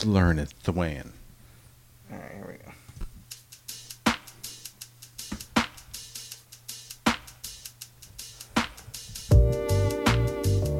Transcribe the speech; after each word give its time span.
Goose 0.00 0.06
learneth 0.06 0.62
the 0.62 0.72
wan. 0.72 1.12
All 2.10 2.18
right, 2.18 2.32
here 2.32 2.46
we 2.48 2.54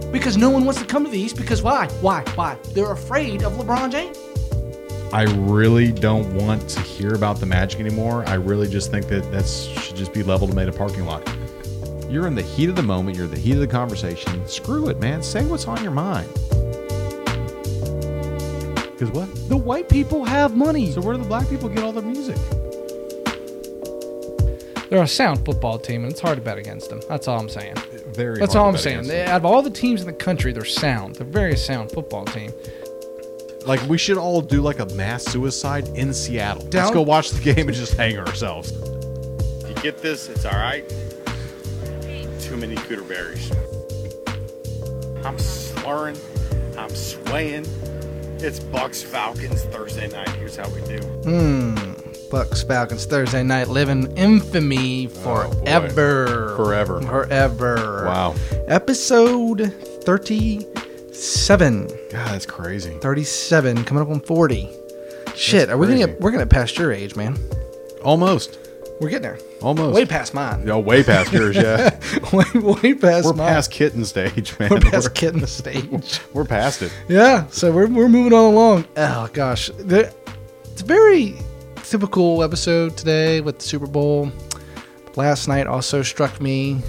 go. 0.04 0.12
Because 0.12 0.37
no 0.37 0.51
one 0.51 0.64
wants 0.64 0.80
to 0.80 0.87
come 0.87 1.04
to 1.04 1.11
the 1.11 1.19
East. 1.19 1.37
Because 1.37 1.62
why? 1.62 1.87
Why? 2.01 2.22
Why? 2.35 2.56
They're 2.75 2.93
afraid 2.93 3.43
of 3.43 3.53
LeBron 3.54 3.93
James. 3.93 4.19
I 5.12 5.23
really 5.23 5.93
don't 5.93 6.34
want 6.34 6.68
to 6.71 6.80
hear 6.80 7.14
about 7.14 7.41
the 7.41 7.46
Magic 7.46 7.80
anymore. 7.80 8.25
I 8.29 8.34
really 8.34 8.68
just 8.68 8.91
think 8.91 9.07
that 9.09 9.30
that 9.32 9.46
should 9.46 9.96
just 9.96 10.12
be 10.12 10.23
leveled 10.23 10.50
and 10.50 10.57
made 10.57 10.68
a 10.68 10.73
parking 10.73 11.05
lot. 11.05 11.29
You're 12.09 12.27
in 12.27 12.34
the 12.34 12.43
heat 12.43 12.68
of 12.68 12.77
the 12.77 12.82
moment. 12.82 13.16
You're 13.16 13.27
in 13.27 13.32
the 13.32 13.39
heat 13.39 13.55
of 13.55 13.61
the 13.61 13.66
conversation. 13.66 14.46
Screw 14.46 14.89
it, 14.89 15.00
man. 15.00 15.23
Say 15.23 15.45
what's 15.45 15.66
on 15.66 15.82
your 15.82 15.93
mind. 15.93 16.29
Because 19.01 19.14
what? 19.14 19.48
The 19.48 19.57
white 19.57 19.89
people 19.89 20.27
have 20.27 20.55
money. 20.55 20.93
So 20.93 21.00
where 21.00 21.17
do 21.17 21.22
the 21.22 21.29
black 21.29 21.49
people 21.49 21.71
get 21.71 21.82
all 21.82 21.91
their 21.91 22.03
music? 22.03 22.36
They're 24.91 25.03
a 25.03 25.08
sound 25.08 25.43
football 25.43 25.79
team, 25.79 26.03
and 26.03 26.13
it's 26.13 26.21
hard 26.21 26.36
to 26.36 26.43
bet 26.43 26.58
against 26.58 26.91
them. 26.91 27.00
That's 27.08 27.27
all 27.27 27.41
I'm 27.41 27.49
saying. 27.49 27.77
Very. 28.08 28.39
That's 28.39 28.53
hard 28.53 28.67
all 28.67 28.72
to 28.72 28.77
I'm 28.77 28.82
saying. 28.82 29.07
They, 29.07 29.25
out 29.25 29.36
of 29.36 29.46
all 29.46 29.63
the 29.63 29.71
teams 29.71 30.03
in 30.03 30.07
the 30.07 30.13
country, 30.13 30.53
they're 30.53 30.67
sound. 30.67 31.14
They're 31.14 31.27
a 31.27 31.31
very 31.31 31.57
sound 31.57 31.91
football 31.91 32.27
team. 32.27 32.53
Like 33.64 33.81
we 33.89 33.97
should 33.97 34.19
all 34.19 34.42
do 34.42 34.61
like 34.61 34.81
a 34.81 34.86
mass 34.86 35.25
suicide 35.25 35.89
in 35.94 36.12
Seattle. 36.12 36.69
Let's 36.70 36.91
go 36.91 37.00
watch 37.00 37.30
the 37.30 37.41
game 37.41 37.69
and 37.69 37.75
just 37.75 37.94
hang 37.94 38.19
ourselves. 38.19 38.72
You 39.67 39.75
get 39.77 40.03
this, 40.03 40.28
it's 40.28 40.44
all 40.44 40.53
right. 40.53 40.86
Too 42.39 42.58
many 42.58 42.75
cooter 42.77 43.08
berries. 43.08 43.50
I'm 45.25 45.39
slurring. 45.39 46.19
I'm 46.77 46.91
swaying. 46.91 47.64
It's 48.42 48.58
Bucks 48.58 49.03
Falcons 49.03 49.64
Thursday 49.64 50.08
night. 50.08 50.30
Here's 50.30 50.56
how 50.56 50.67
we 50.70 50.80
do. 50.83 50.98
Hmm. 51.25 51.75
Bucks 52.30 52.62
Falcons 52.62 53.05
Thursday 53.05 53.42
night, 53.42 53.69
living 53.69 54.16
infamy 54.16 55.08
forever. 55.08 55.91
Forever. 56.56 57.02
Forever. 57.02 58.05
Wow. 58.06 58.34
Episode 58.66 59.74
37. 60.05 61.86
God, 61.86 62.28
that's 62.33 62.46
crazy. 62.46 62.96
37, 63.00 63.84
coming 63.84 64.02
up 64.02 64.08
on 64.08 64.20
40. 64.20 64.70
Shit, 65.36 65.68
That's 65.68 65.72
are 65.72 65.77
we 65.77 65.86
gonna 65.86 65.98
get, 65.98 66.18
we're 66.20 66.30
gonna 66.30 66.44
get 66.44 66.50
past 66.50 66.78
your 66.78 66.92
age, 66.92 67.16
man. 67.16 67.36
Almost. 68.02 68.58
We're 69.00 69.11
getting 69.11 69.22
there. 69.22 69.38
Almost. 69.62 69.94
Way 69.94 70.06
past 70.06 70.33
mine. 70.34 70.64
No, 70.64 70.78
way 70.78 71.03
past 71.03 71.33
yours, 71.33 71.55
yeah. 71.56 71.98
way, 72.33 72.44
way 72.55 72.94
past 72.94 73.27
We're 73.27 73.33
mine. 73.34 73.48
past 73.48 73.70
kitten 73.70 74.05
stage, 74.05 74.58
man. 74.58 74.70
we're 74.70 74.80
past 74.80 75.14
kitten 75.14 75.47
stage. 75.47 76.20
We're 76.33 76.44
past 76.47 76.83
it. 76.83 76.92
Yeah, 77.08 77.47
so 77.48 77.70
we're, 77.72 77.86
we're 77.89 78.08
moving 78.08 78.33
on 78.33 78.52
along. 78.55 78.86
Oh 78.97 79.28
gosh, 79.33 79.69
it's 79.70 80.83
a 80.83 80.84
very 80.84 81.34
typical 81.83 82.42
episode 82.42 82.97
today 82.97 83.41
with 83.41 83.58
the 83.58 83.64
Super 83.64 83.86
Bowl. 83.86 84.30
Last 85.17 85.48
night 85.48 85.67
also 85.67 86.02
struck 86.02 86.41
me 86.41 86.80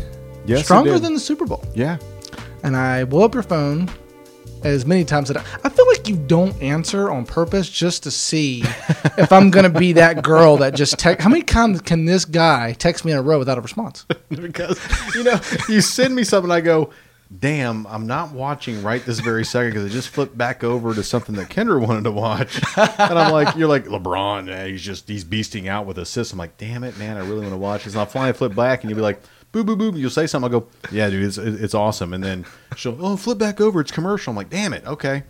Yes, 0.45 0.63
stronger 0.63 0.97
than 0.99 1.13
the 1.13 1.19
Super 1.19 1.45
Bowl, 1.45 1.63
Yeah. 1.73 1.97
and 2.63 2.77
I 2.77 3.03
blew 3.03 3.23
up 3.23 3.33
your 3.33 3.43
phone 3.43 3.89
as 4.63 4.85
many 4.85 5.05
times 5.05 5.27
that 5.29 5.37
I, 5.37 5.43
I 5.63 5.69
feel 5.69 5.87
like 5.87 6.07
you 6.07 6.15
don't 6.15 6.59
answer 6.61 7.09
on 7.09 7.25
purpose 7.25 7.69
just 7.69 8.03
to 8.03 8.11
see 8.11 8.63
if 9.17 9.31
I'm 9.31 9.51
gonna 9.51 9.69
be 9.69 9.93
that 9.93 10.23
girl 10.23 10.57
that 10.57 10.75
just 10.75 10.97
text. 10.99 11.23
How 11.23 11.29
many 11.29 11.43
times 11.43 11.81
can 11.81 12.05
this 12.05 12.25
guy 12.25 12.73
text 12.73 13.05
me 13.05 13.11
in 13.11 13.17
a 13.17 13.21
row 13.21 13.39
without 13.39 13.57
a 13.57 13.61
response? 13.61 14.05
because 14.29 14.79
you 15.15 15.23
know 15.23 15.39
you 15.67 15.81
send 15.81 16.15
me 16.15 16.23
something 16.23 16.51
i 16.51 16.61
go 16.61 16.89
damn 17.39 17.87
i'm 17.87 18.07
not 18.07 18.31
watching 18.31 18.81
right 18.83 19.05
this 19.05 19.19
very 19.19 19.45
second 19.45 19.71
because 19.71 19.85
i 19.85 19.89
just 19.89 20.09
flipped 20.09 20.37
back 20.37 20.63
over 20.63 20.93
to 20.93 21.03
something 21.03 21.35
that 21.35 21.49
kendra 21.49 21.85
wanted 21.85 22.03
to 22.03 22.11
watch 22.11 22.61
and 22.77 23.17
i'm 23.17 23.31
like 23.31 23.55
you're 23.55 23.69
like 23.69 23.85
lebron 23.85 24.49
eh, 24.49 24.67
he's 24.67 24.81
just 24.81 25.07
he's 25.07 25.23
beasting 25.23 25.67
out 25.67 25.85
with 25.85 25.97
assists 25.97 26.33
i'm 26.33 26.39
like 26.39 26.57
damn 26.57 26.83
it 26.83 26.97
man 26.97 27.15
i 27.17 27.21
really 27.21 27.41
want 27.41 27.51
to 27.51 27.57
watch 27.57 27.85
this 27.85 27.93
and 27.93 27.99
i'll 27.99 28.05
finally 28.05 28.33
flip 28.33 28.53
back 28.53 28.81
and 28.81 28.89
you'll 28.89 28.97
be 28.97 29.01
like 29.01 29.21
boo 29.51 29.63
boo 29.63 29.75
boo 29.75 29.91
you'll 29.97 30.09
say 30.09 30.25
something 30.27 30.51
i'll 30.53 30.61
go 30.61 30.67
yeah 30.91 31.09
dude 31.09 31.23
it's, 31.23 31.37
it's 31.37 31.73
awesome 31.73 32.13
and 32.13 32.23
then 32.23 32.45
she'll 32.75 32.97
oh 33.05 33.17
flip 33.17 33.37
back 33.37 33.59
over 33.59 33.81
it's 33.81 33.91
commercial 33.91 34.31
i'm 34.31 34.37
like 34.37 34.49
damn 34.49 34.73
it 34.73 34.85
okay 34.85 35.23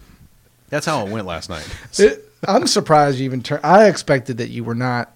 that's 0.70 0.86
how 0.86 1.06
it 1.06 1.12
went 1.12 1.26
last 1.28 1.50
night 1.50 1.68
It, 1.98 2.28
I'm 2.48 2.66
surprised 2.66 3.20
you 3.20 3.26
even 3.26 3.44
turned. 3.44 3.64
I 3.64 3.88
expected 3.88 4.38
that 4.38 4.50
you 4.50 4.64
were 4.64 4.74
not 4.74 5.14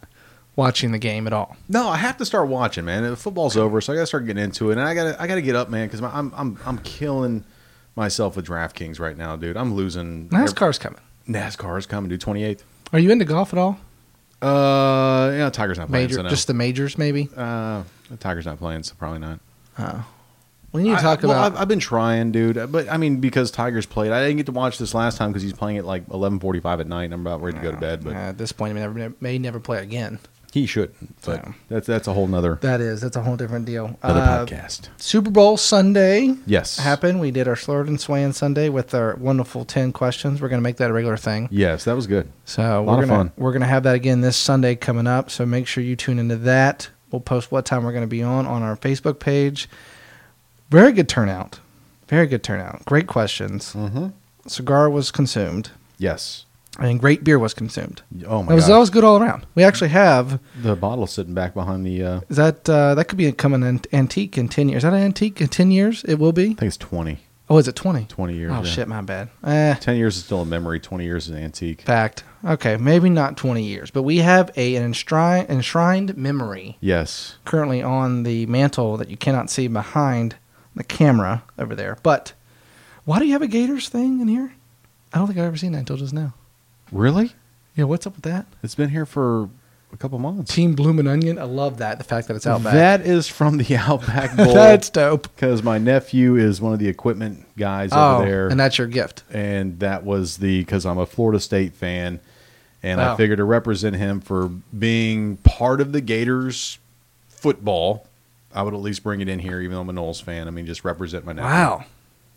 watching 0.55 0.91
the 0.91 0.99
game 0.99 1.25
at 1.27 1.33
all. 1.33 1.55
No, 1.67 1.87
I 1.87 1.97
have 1.97 2.17
to 2.17 2.25
start 2.25 2.47
watching, 2.49 2.85
man. 2.85 3.03
The 3.03 3.15
Football's 3.15 3.57
over, 3.57 3.81
so 3.81 3.93
I 3.93 3.95
got 3.95 4.01
to 4.03 4.07
start 4.07 4.27
getting 4.27 4.43
into 4.43 4.69
it, 4.69 4.77
and 4.77 4.81
I 4.87 4.93
got 4.93 5.03
to 5.05 5.21
I 5.21 5.25
got 5.27 5.35
to 5.35 5.41
get 5.41 5.55
up, 5.55 5.69
man, 5.69 5.87
because 5.87 6.01
I'm 6.01 6.31
I'm 6.35 6.59
I'm 6.65 6.77
killing 6.79 7.43
myself 7.95 8.35
with 8.35 8.45
DraftKings 8.45 8.99
right 8.99 9.17
now, 9.17 9.35
dude. 9.35 9.57
I'm 9.57 9.73
losing. 9.73 10.29
NASCAR's 10.29 10.77
coming. 10.77 10.99
NASCAR 11.27 11.79
is 11.79 11.85
coming, 11.87 12.09
dude. 12.09 12.21
28th. 12.21 12.61
Are 12.93 12.99
you 12.99 13.09
into 13.11 13.25
golf 13.25 13.51
at 13.53 13.57
all? 13.57 13.79
Uh, 14.45 15.31
yeah, 15.35 15.49
Tiger's 15.49 15.77
not 15.77 15.87
playing. 15.89 16.05
Major, 16.05 16.15
so 16.15 16.21
no. 16.23 16.29
just 16.29 16.47
the 16.47 16.53
majors, 16.53 16.97
maybe. 16.97 17.29
uh, 17.35 17.83
Tiger's 18.19 18.45
not 18.45 18.57
playing, 18.59 18.83
so 18.83 18.93
probably 18.97 19.19
not. 19.19 19.39
Oh, 19.79 20.05
We 20.71 20.83
need 20.83 20.95
to 20.95 21.01
talk 21.01 21.23
I, 21.23 21.27
well, 21.27 21.37
about. 21.37 21.53
I've, 21.53 21.61
I've 21.61 21.67
been 21.67 21.79
trying, 21.79 22.31
dude, 22.31 22.71
but 22.71 22.89
I 22.91 22.97
mean, 22.97 23.17
because 23.19 23.49
Tiger's 23.51 23.85
played, 23.85 24.11
I 24.11 24.21
didn't 24.21 24.37
get 24.37 24.45
to 24.47 24.51
watch 24.51 24.77
this 24.77 24.93
last 24.93 25.17
time 25.17 25.31
because 25.31 25.41
he's 25.43 25.53
playing 25.53 25.77
at 25.77 25.85
like 25.85 26.07
11:45 26.09 26.81
at 26.81 26.87
night. 26.87 27.05
and 27.05 27.13
I'm 27.13 27.21
about 27.21 27.41
ready 27.41 27.57
to 27.57 27.63
go 27.63 27.71
to 27.71 27.77
bed, 27.77 28.03
but 28.03 28.13
Uh, 28.13 28.17
at 28.17 28.37
this 28.37 28.51
point, 28.51 28.69
he 28.69 28.73
may 28.75 28.87
never, 28.87 29.13
may 29.19 29.37
never 29.39 29.59
play 29.59 29.81
again. 29.81 30.19
He 30.55 30.65
shouldn't. 30.65 31.21
But 31.25 31.43
So. 31.43 31.53
that's 31.69 31.85
that's 31.87 32.07
a 32.07 32.13
whole 32.13 32.27
nother 32.27 32.57
That 32.61 32.79
is, 32.81 33.01
that's 33.01 33.15
a 33.17 33.21
whole 33.21 33.35
different 33.35 33.65
deal. 33.65 33.99
Another 34.01 34.21
Uh, 34.21 34.45
podcast. 34.45 34.87
Super 34.97 35.29
Bowl 35.29 35.57
Sunday 35.57 36.33
Yes, 36.45 36.77
happened. 36.77 37.19
We 37.19 37.29
did 37.31 37.47
our 37.47 37.55
Slurred 37.55 37.87
and 37.87 37.99
Swain 37.99 38.31
Sunday 38.33 38.69
with 38.69 38.93
our 38.93 39.15
wonderful 39.17 39.65
ten 39.65 39.91
questions. 39.91 40.41
We're 40.41 40.47
going 40.49 40.61
to 40.61 40.63
make 40.63 40.77
that 40.77 40.89
a 40.89 40.93
regular 40.93 41.17
thing. 41.17 41.49
Yes, 41.51 41.83
that 41.83 41.95
was 41.95 42.07
good. 42.07 42.29
So 42.45 42.81
we're 42.83 42.95
gonna 42.95 43.07
fun. 43.07 43.31
we're 43.37 43.51
gonna 43.51 43.65
have 43.67 43.83
that 43.83 43.95
again 43.95 44.21
this 44.21 44.37
Sunday 44.37 44.75
coming 44.75 45.07
up. 45.07 45.29
So 45.29 45.45
make 45.45 45.67
sure 45.67 45.83
you 45.83 45.95
tune 45.95 46.19
into 46.19 46.37
that. 46.37 46.89
We'll 47.11 47.19
post 47.21 47.51
what 47.51 47.65
time 47.65 47.83
we're 47.83 47.93
gonna 47.93 48.07
be 48.07 48.23
on 48.23 48.45
on 48.47 48.63
our 48.63 48.77
Facebook 48.77 49.19
page. 49.19 49.69
Very 50.69 50.91
good 50.93 51.09
turnout. 51.09 51.59
Very 52.07 52.27
good 52.27 52.43
turnout. 52.43 52.85
Great 52.85 53.07
questions. 53.07 53.73
Mm-hmm. 53.73 54.07
Cigar 54.47 54.89
was 54.89 55.11
consumed, 55.11 55.71
Yes. 55.97 56.44
And 56.79 56.99
great 56.99 57.23
beer 57.23 57.39
was 57.39 57.53
consumed. 57.53 58.01
Oh 58.27 58.43
my 58.43 58.51
It 58.51 58.55
was 58.55 58.67
that 58.67 58.77
was 58.77 58.89
good 58.89 59.03
all 59.03 59.17
around. 59.21 59.45
We 59.55 59.63
actually 59.63 59.89
have 59.89 60.39
The 60.61 60.75
bottle 60.75 61.07
sitting 61.07 61.33
back 61.33 61.53
behind 61.53 61.85
the. 61.85 62.03
Uh, 62.03 62.21
is 62.29 62.37
that 62.37 62.69
uh, 62.69 62.95
that 62.95 63.05
could 63.05 63.17
be 63.17 63.27
a 63.27 63.31
coming 63.31 63.63
an 63.63 63.81
antique 63.93 64.37
in 64.37 64.47
ten 64.49 64.69
years. 64.69 64.79
Is 64.79 64.83
that 64.83 64.93
an 64.93 65.01
antique 65.03 65.39
in 65.41 65.47
ten 65.47 65.71
years? 65.71 66.03
It 66.05 66.15
will 66.19 66.33
be. 66.33 66.43
I 66.43 66.47
think 66.47 66.61
it's 66.63 66.77
20. 66.77 67.19
Oh, 67.47 67.57
is 67.59 67.67
it 67.67 67.75
twenty? 67.75 68.05
20 68.05 68.35
years. 68.35 68.51
Oh 68.51 68.63
yeah. 68.63 68.63
shit, 68.63 68.87
my 68.87 69.01
bad. 69.01 69.29
Eh, 69.43 69.75
10 69.75 69.97
years 69.97 70.17
is 70.17 70.23
still 70.25 70.41
a 70.41 70.45
memory. 70.45 70.79
20 70.79 71.03
years 71.05 71.25
is 71.27 71.35
an 71.35 71.43
antique. 71.43 71.81
fact. 71.81 72.23
Okay, 72.43 72.77
maybe 72.77 73.09
not 73.09 73.37
twenty 73.37 73.63
years, 73.63 73.89
but 73.91 74.03
we 74.03 74.17
have 74.17 74.51
a 74.55 74.75
an 74.75 74.83
enshrined, 74.83 75.49
enshrined 75.49 76.15
memory 76.17 76.77
Yes. 76.79 77.37
currently 77.45 77.81
on 77.81 78.21
the 78.23 78.45
mantle 78.47 78.97
that 78.97 79.09
you 79.09 79.17
cannot 79.17 79.49
see 79.49 79.67
behind 79.67 80.35
the 80.75 80.83
camera 80.83 81.43
over 81.57 81.73
there. 81.73 81.97
But 82.03 82.33
why 83.05 83.17
do 83.19 83.25
you 83.25 83.31
have 83.33 83.41
a 83.41 83.47
Gators 83.47 83.89
thing 83.89 84.19
in 84.21 84.27
here? 84.27 84.53
I 85.13 85.17
don't 85.17 85.27
think 85.27 85.39
I've 85.39 85.45
ever 85.45 85.57
seen 85.57 85.71
that 85.71 85.79
until 85.79 85.97
just 85.97 86.13
now. 86.13 86.33
Really? 86.91 87.31
Yeah, 87.75 87.85
what's 87.85 88.07
up 88.07 88.15
with 88.15 88.23
that? 88.23 88.45
It's 88.63 88.75
been 88.75 88.89
here 88.89 89.05
for 89.05 89.49
a 89.93 89.97
couple 89.97 90.17
months. 90.19 90.53
Team 90.53 90.75
Bloomin' 90.75 91.07
Onion. 91.07 91.37
I 91.39 91.43
love 91.43 91.77
that. 91.79 91.97
The 91.97 92.03
fact 92.03 92.27
that 92.27 92.35
it's 92.35 92.47
out 92.47 92.63
back. 92.63 92.73
That 92.73 93.01
is 93.01 93.27
from 93.27 93.57
the 93.57 93.75
Outback 93.77 94.35
Bowl. 94.37 94.53
That's 94.53 94.89
dope. 94.89 95.23
because 95.35 95.61
my 95.63 95.77
nephew 95.77 96.35
is 96.35 96.61
one 96.61 96.73
of 96.73 96.79
the 96.79 96.87
equipment 96.87 97.45
guys 97.57 97.89
Oh, 97.91 98.17
over 98.17 98.25
there. 98.25 98.47
and 98.47 98.59
that's 98.59 98.77
your 98.77 98.87
gift. 98.87 99.23
and 99.31 99.79
that 99.79 100.03
was 100.05 100.37
the 100.37 100.59
because 100.61 100.85
I'm 100.85 100.97
a 100.97 101.05
Florida 101.05 101.39
State 101.39 101.73
fan, 101.73 102.19
and 102.83 102.99
Wow. 102.99 103.13
I 103.13 103.17
figured 103.17 103.37
to 103.37 103.43
represent 103.45 103.95
him 103.95 104.21
for 104.21 104.47
being 104.77 105.37
part 105.37 105.81
of 105.81 105.91
the 105.91 106.01
Gators 106.01 106.77
football. 107.27 108.05
I 108.53 108.61
would 108.63 108.73
at 108.73 108.79
least 108.79 109.03
bring 109.03 109.19
it 109.19 109.27
in 109.27 109.39
here, 109.39 109.59
even 109.59 109.73
though 109.75 109.81
I'm 109.81 109.89
a 109.89 109.93
Noles 109.93 110.21
fan. 110.21 110.47
I 110.47 110.51
mean, 110.51 110.65
just 110.65 110.85
represent 110.85 111.25
my 111.25 111.33
nephew. 111.33 111.49
Wow. 111.49 111.85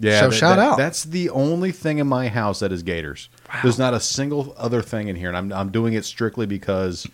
Yeah. 0.01 0.21
So 0.21 0.29
that- 0.31 0.37
shout 0.37 0.57
that- 0.57 0.63
out. 0.73 0.77
That's 0.79 1.05
the 1.05 1.31
only 1.31 1.73
thing 1.73 1.99
in 1.99 2.07
my 2.07 2.29
house 2.29 2.61
that 2.61 2.73
is 2.73 2.83
Gators. 2.83 3.29
There's 3.63 3.79
not 3.79 3.95
a 3.95 4.01
single 4.01 4.55
other 4.57 4.83
thing 4.83 5.09
in 5.09 5.17
here, 5.17 5.29
and 5.29 5.37
I'm 5.37 5.53
I'm 5.53 5.71
doing 5.71 5.95
it 5.95 6.05
strictly 6.05 6.47
because 6.47 7.07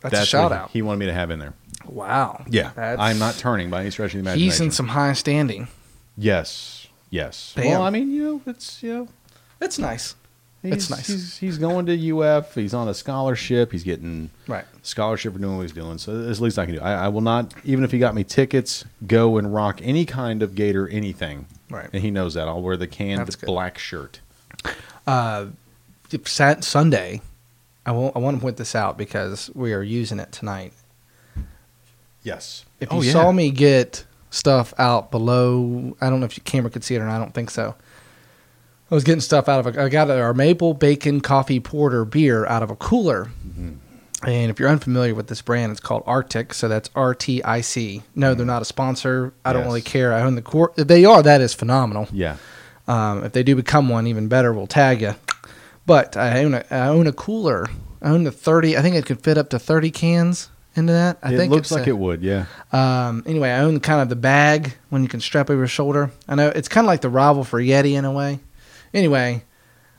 That's, 0.00 0.20
a 0.20 0.26
shout 0.26 0.52
out. 0.52 0.70
he 0.70 0.82
wanted 0.82 0.98
me 0.98 1.06
to 1.06 1.12
have 1.14 1.30
in 1.30 1.38
there. 1.38 1.54
Wow. 1.86 2.44
Yeah, 2.48 2.70
That's- 2.74 2.98
I'm 2.98 3.18
not 3.18 3.36
turning 3.36 3.70
by 3.70 3.80
any 3.82 3.90
stretch 3.90 4.10
of 4.14 4.14
the 4.14 4.18
imagination. 4.20 4.44
He's 4.50 4.60
in 4.60 4.70
some 4.70 4.88
high 4.88 5.12
standing. 5.12 5.68
yes, 6.16 6.86
yes. 7.10 7.52
Damn. 7.56 7.66
Well, 7.70 7.82
I 7.82 7.90
mean, 7.90 8.10
you 8.10 8.22
know, 8.24 8.40
it's 8.46 8.82
you 8.82 8.92
know, 8.94 9.08
That's 9.58 9.78
nice. 9.78 10.14
It's 10.72 10.88
nice. 10.90 11.06
He's, 11.06 11.36
he's 11.38 11.58
going 11.58 11.86
to 11.86 12.20
UF. 12.20 12.54
He's 12.54 12.72
on 12.72 12.88
a 12.88 12.94
scholarship. 12.94 13.70
He's 13.70 13.84
getting 13.84 14.30
Right. 14.48 14.64
scholarship 14.82 15.34
for 15.34 15.38
doing 15.38 15.56
what 15.56 15.62
he's 15.62 15.72
doing. 15.72 15.98
So 15.98 16.22
the 16.22 16.42
least 16.42 16.58
I 16.58 16.64
can 16.64 16.76
do. 16.76 16.80
I, 16.80 17.04
I 17.04 17.08
will 17.08 17.20
not, 17.20 17.52
even 17.64 17.84
if 17.84 17.90
he 17.92 17.98
got 17.98 18.14
me 18.14 18.24
tickets, 18.24 18.84
go 19.06 19.36
and 19.36 19.52
rock 19.54 19.80
any 19.82 20.06
kind 20.06 20.42
of 20.42 20.54
Gator 20.54 20.88
anything. 20.88 21.46
Right. 21.70 21.90
And 21.92 22.02
he 22.02 22.10
knows 22.10 22.34
that. 22.34 22.48
I'll 22.48 22.62
wear 22.62 22.76
the 22.76 22.86
canned 22.86 23.20
That's 23.20 23.36
good. 23.36 23.46
black 23.46 23.78
shirt. 23.78 24.20
Uh, 25.06 25.46
Sat 26.24 26.64
Sunday, 26.64 27.20
I, 27.84 27.92
won't. 27.92 28.16
I 28.16 28.20
want 28.20 28.36
to 28.36 28.40
point 28.40 28.56
this 28.56 28.74
out 28.74 28.96
because 28.96 29.50
we 29.54 29.72
are 29.74 29.82
using 29.82 30.18
it 30.18 30.32
tonight. 30.32 30.72
Yes. 32.22 32.64
If 32.80 32.92
Oh, 32.92 33.02
you 33.02 33.10
saw 33.10 33.32
me 33.32 33.50
get 33.50 34.04
stuff 34.30 34.72
out 34.78 35.10
below, 35.10 35.96
I 36.00 36.08
don't 36.08 36.20
know 36.20 36.26
if 36.26 36.36
your 36.36 36.44
camera 36.44 36.70
could 36.70 36.84
see 36.84 36.94
it 36.94 37.00
or 37.00 37.04
not. 37.06 37.16
I 37.16 37.18
don't 37.18 37.34
think 37.34 37.50
so. 37.50 37.74
I 38.90 38.94
was 38.94 39.04
getting 39.04 39.20
stuff 39.20 39.48
out 39.48 39.66
of 39.66 39.76
a. 39.76 39.82
I 39.82 39.88
got 39.88 40.10
our 40.10 40.34
maple 40.34 40.74
bacon 40.74 41.20
coffee 41.20 41.58
porter 41.60 42.04
beer 42.04 42.46
out 42.46 42.62
of 42.62 42.70
a 42.70 42.76
cooler. 42.76 43.30
And 44.26 44.50
if 44.50 44.58
you're 44.58 44.70
unfamiliar 44.70 45.14
with 45.14 45.26
this 45.26 45.42
brand, 45.42 45.70
it's 45.72 45.80
called 45.80 46.02
Arctic. 46.06 46.54
So 46.54 46.66
that's 46.68 46.88
R 46.94 47.14
T 47.14 47.42
I 47.42 47.60
C. 47.60 48.02
No, 48.14 48.34
they're 48.34 48.46
not 48.46 48.62
a 48.62 48.64
sponsor. 48.64 49.34
I 49.44 49.52
don't 49.52 49.64
really 49.66 49.82
care. 49.82 50.12
I 50.14 50.22
own 50.22 50.34
the 50.34 50.42
core. 50.42 50.72
If 50.76 50.86
they 50.88 51.04
are, 51.04 51.22
that 51.22 51.40
is 51.42 51.52
phenomenal. 51.52 52.08
Yeah. 52.12 52.36
Um, 52.88 53.24
if 53.24 53.32
they 53.32 53.42
do 53.42 53.54
become 53.56 53.88
one, 53.88 54.06
even 54.06 54.28
better. 54.28 54.52
We'll 54.52 54.66
tag 54.66 55.02
you. 55.02 55.14
But 55.86 56.16
I 56.16 56.42
own 56.44 56.54
a, 56.54 56.64
I 56.70 56.88
own 56.88 57.06
a 57.06 57.12
cooler. 57.12 57.66
I 58.00 58.10
own 58.10 58.24
the 58.24 58.32
thirty. 58.32 58.76
I 58.78 58.82
think 58.82 58.96
it 58.96 59.04
could 59.06 59.20
fit 59.22 59.36
up 59.36 59.50
to 59.50 59.58
thirty 59.58 59.90
cans 59.90 60.48
into 60.76 60.92
that. 60.94 61.18
I 61.22 61.34
it 61.34 61.36
think 61.36 61.52
looks 61.52 61.70
like 61.70 61.86
a- 61.86 61.90
it 61.90 61.98
would. 61.98 62.22
Yeah. 62.22 62.46
um, 62.72 63.22
anyway, 63.26 63.50
I 63.50 63.60
own 63.60 63.80
kind 63.80 64.00
of 64.00 64.08
the 64.08 64.16
bag 64.16 64.74
when 64.88 65.02
you 65.02 65.08
can 65.08 65.20
strap 65.20 65.50
over 65.50 65.58
your 65.58 65.66
shoulder. 65.68 66.10
I 66.28 66.34
know 66.34 66.48
it's 66.48 66.68
kind 66.68 66.84
of 66.86 66.88
like 66.88 67.00
the 67.02 67.10
rival 67.10 67.44
for 67.44 67.60
Yeti 67.60 67.92
in 67.92 68.04
a 68.06 68.12
way. 68.12 68.40
Anyway, 68.94 69.42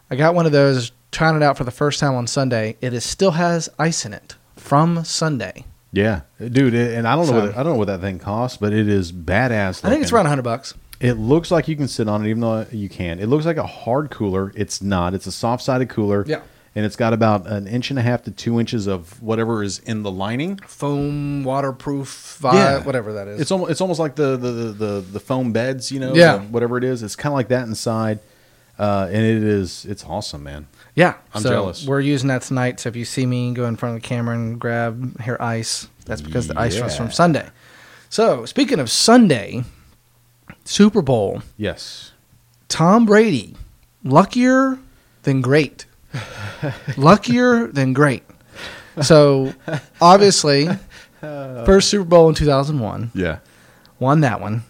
I 0.09 0.15
got 0.15 0.33
one 0.33 0.45
of 0.45 0.51
those, 0.51 0.91
trying 1.11 1.35
it 1.35 1.43
out 1.43 1.57
for 1.57 1.63
the 1.63 1.71
first 1.71 1.99
time 1.99 2.15
on 2.15 2.27
Sunday. 2.27 2.77
It 2.81 2.93
is, 2.93 3.03
still 3.03 3.31
has 3.31 3.69
ice 3.77 4.05
in 4.05 4.13
it 4.13 4.35
from 4.55 5.03
Sunday. 5.03 5.65
Yeah, 5.91 6.21
dude. 6.39 6.73
It, 6.73 6.93
and 6.97 7.07
I 7.07 7.15
don't 7.15 7.25
know. 7.27 7.31
So- 7.33 7.45
what, 7.47 7.57
I 7.57 7.63
don't 7.63 7.73
know 7.73 7.79
what 7.79 7.87
that 7.87 8.01
thing 8.01 8.19
costs, 8.19 8.57
but 8.57 8.73
it 8.73 8.87
is 8.89 9.11
badass. 9.11 9.83
I 9.85 9.89
think 9.89 10.01
it's 10.01 10.11
looking. 10.11 10.15
around 10.15 10.25
hundred 10.27 10.41
bucks. 10.43 10.73
It 10.99 11.13
looks 11.13 11.51
like 11.51 11.67
you 11.67 11.75
can 11.75 11.87
sit 11.89 12.07
on 12.07 12.25
it, 12.25 12.29
even 12.29 12.41
though 12.41 12.65
you 12.71 12.87
can. 12.89 13.19
It 13.19 13.27
looks 13.27 13.45
like 13.45 13.57
a 13.57 13.65
hard 13.67 14.09
cooler. 14.11 14.51
It's 14.55 14.81
not. 14.81 15.13
It's 15.13 15.27
a 15.27 15.31
soft 15.31 15.61
sided 15.63 15.89
cooler. 15.89 16.23
Yeah. 16.27 16.41
And 16.77 16.85
it's 16.85 16.97
got 16.97 17.13
about 17.13 17.47
an 17.47 17.67
inch 17.67 17.89
and 17.89 17.97
a 17.97 18.01
half 18.01 18.23
to 18.23 18.31
two 18.31 18.59
inches 18.59 18.85
of 18.87 19.21
whatever 19.21 19.63
is 19.63 19.79
in 19.79 20.03
the 20.03 20.11
lining. 20.11 20.57
Foam, 20.65 21.45
waterproof, 21.45 22.37
vi- 22.41 22.53
Yeah. 22.55 22.83
whatever 22.83 23.13
that 23.13 23.27
is. 23.29 23.39
It's 23.41 23.51
almost 23.51 23.71
it's 23.71 23.79
almost 23.81 23.99
like 23.99 24.15
the 24.15 24.35
the, 24.35 24.51
the, 24.51 24.71
the, 24.73 25.01
the 25.13 25.19
foam 25.21 25.53
beds, 25.53 25.89
you 25.91 26.01
know, 26.01 26.13
Yeah. 26.13 26.39
whatever 26.39 26.77
it 26.77 26.83
is. 26.83 27.03
It's 27.03 27.15
kind 27.15 27.31
of 27.31 27.35
like 27.37 27.47
that 27.49 27.65
inside, 27.67 28.19
uh, 28.79 29.07
and 29.11 29.17
it 29.23 29.43
is 29.43 29.85
it's 29.85 30.03
awesome, 30.03 30.43
man. 30.43 30.67
yeah, 30.95 31.15
I'm 31.33 31.41
so 31.41 31.49
jealous. 31.49 31.85
We're 31.85 31.99
using 32.01 32.27
that 32.29 32.41
tonight. 32.43 32.79
So 32.79 32.89
if 32.89 32.95
you 32.95 33.05
see 33.05 33.25
me 33.25 33.53
go 33.53 33.65
in 33.65 33.75
front 33.75 33.95
of 33.95 34.01
the 34.01 34.07
camera 34.07 34.35
and 34.35 34.59
grab 34.59 35.19
hair 35.19 35.41
ice, 35.41 35.87
that's 36.05 36.21
because 36.21 36.47
the 36.47 36.59
ice 36.59 36.79
was 36.81 36.95
from 36.95 37.11
Sunday. 37.11 37.47
So 38.09 38.45
speaking 38.45 38.79
of 38.79 38.89
Sunday, 38.89 39.63
Super 40.63 41.01
Bowl. 41.01 41.41
Yes. 41.57 42.11
Tom 42.67 43.05
Brady, 43.05 43.55
luckier 44.03 44.79
than 45.23 45.41
great. 45.41 45.85
luckier 46.97 47.67
than 47.67 47.93
great. 47.93 48.23
So, 49.01 49.53
obviously, 49.99 50.67
first 51.21 51.89
Super 51.89 52.05
Bowl 52.05 52.29
in 52.29 52.35
2001, 52.35 53.11
Yeah. 53.13 53.39
won 53.99 54.21
that 54.21 54.39
one. 54.39 54.63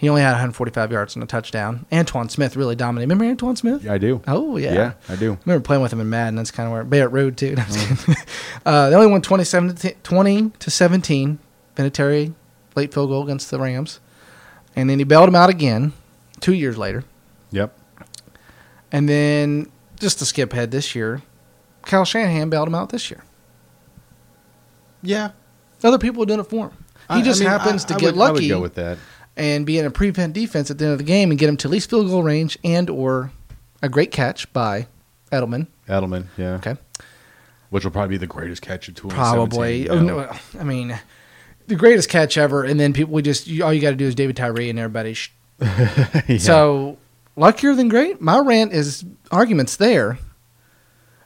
He 0.00 0.08
only 0.08 0.22
had 0.22 0.30
145 0.30 0.92
yards 0.92 1.14
and 1.14 1.22
a 1.22 1.26
touchdown. 1.26 1.84
Antowain 1.92 2.30
Smith 2.30 2.56
really 2.56 2.74
dominated. 2.74 3.12
Remember 3.12 3.26
Antowain 3.36 3.58
Smith? 3.58 3.84
Yeah, 3.84 3.92
I 3.92 3.98
do. 3.98 4.22
Oh, 4.26 4.56
yeah. 4.56 4.72
Yeah, 4.72 4.92
I 5.10 5.16
do. 5.16 5.34
I 5.34 5.38
remember 5.44 5.60
playing 5.62 5.82
with 5.82 5.92
him 5.92 6.00
in 6.00 6.08
Madden. 6.08 6.36
That's 6.36 6.50
kind 6.50 6.66
of 6.66 6.72
where 6.72 6.84
Barrett 6.84 7.12
Road, 7.12 7.36
too. 7.36 7.54
No, 7.54 7.62
I'm 7.62 7.68
just 7.68 8.06
kidding. 8.06 8.22
uh, 8.64 8.88
they 8.88 8.96
only 8.96 9.08
won 9.08 9.20
27 9.20 9.74
to 9.76 9.92
20 10.02 10.50
to 10.58 10.70
17. 10.70 11.38
Vinatieri 11.76 12.32
late 12.76 12.94
field 12.94 13.10
goal 13.10 13.22
against 13.24 13.50
the 13.50 13.58
Rams. 13.60 14.00
And 14.74 14.88
then 14.88 14.98
he 14.98 15.04
bailed 15.04 15.28
him 15.28 15.34
out 15.34 15.50
again 15.50 15.92
two 16.40 16.54
years 16.54 16.78
later. 16.78 17.04
Yep. 17.50 17.76
And 18.90 19.06
then 19.06 19.70
just 19.98 20.18
to 20.20 20.24
skip 20.24 20.54
ahead 20.54 20.70
this 20.70 20.94
year, 20.94 21.20
Kyle 21.82 22.06
Shanahan 22.06 22.48
bailed 22.48 22.68
him 22.68 22.74
out 22.74 22.88
this 22.88 23.10
year. 23.10 23.22
Yeah. 25.02 25.32
Other 25.84 25.98
people 25.98 26.22
are 26.22 26.26
doing 26.26 26.40
it 26.40 26.44
for 26.44 26.68
him. 26.68 26.76
He 27.10 27.16
I- 27.16 27.22
just 27.22 27.40
I 27.40 27.44
mean, 27.44 27.50
happens 27.50 27.84
I- 27.84 27.88
to 27.88 27.94
I 27.94 27.98
get 27.98 28.14
would- 28.14 28.22
I 28.22 28.30
would 28.30 28.34
lucky 28.36 28.48
go 28.48 28.60
with 28.60 28.74
that. 28.76 28.96
And 29.40 29.64
be 29.66 29.78
in 29.78 29.86
a 29.86 29.90
prevent 29.90 30.32
defense 30.34 30.70
at 30.70 30.78
the 30.78 30.84
end 30.84 30.92
of 30.92 30.98
the 30.98 31.04
game 31.04 31.30
and 31.30 31.38
get 31.40 31.48
him 31.48 31.56
to 31.58 31.68
at 31.68 31.70
least 31.72 31.88
field 31.90 32.06
goal 32.08 32.22
range 32.22 32.58
and 32.62 32.88
or 32.90 33.30
a 33.82 33.88
great 33.88 34.10
catch 34.12 34.52
by 34.52 34.86
Edelman. 35.32 35.66
Edelman. 35.88 36.26
Yeah. 36.36 36.54
Okay, 36.54 36.76
Which 37.70 37.84
will 37.84 37.90
probably 37.90 38.14
be 38.14 38.18
the 38.18 38.26
greatest 38.26 38.62
catch 38.62 38.88
of 38.88 38.94
2017. 38.96 39.16
probably. 39.16 39.82
you 39.84 39.88
Oh, 39.88 40.00
no, 40.00 40.36
I 40.60 40.64
mean, 40.64 40.98
the 41.66 41.74
greatest 41.76 42.08
catch 42.08 42.36
ever. 42.36 42.64
And 42.64 42.78
then 42.78 42.92
people 42.92 43.14
we 43.14 43.22
just 43.22 43.46
you, 43.46 43.64
all 43.64 43.72
you 43.72 43.80
got 43.80 43.90
to 43.90 43.96
do 43.96 44.06
is 44.06 44.14
David 44.14 44.36
Tyree 44.36 44.68
and 44.70 44.78
everybody. 44.78 45.14
Sh- 45.14 45.32
Yeah. 46.28 46.38
So 46.38 46.98
luckier 47.36 47.74
than 47.74 47.88
great. 47.88 48.20
My 48.20 48.38
rant 48.38 48.72
is 48.72 49.04
arguments 49.30 49.76
there, 49.76 50.18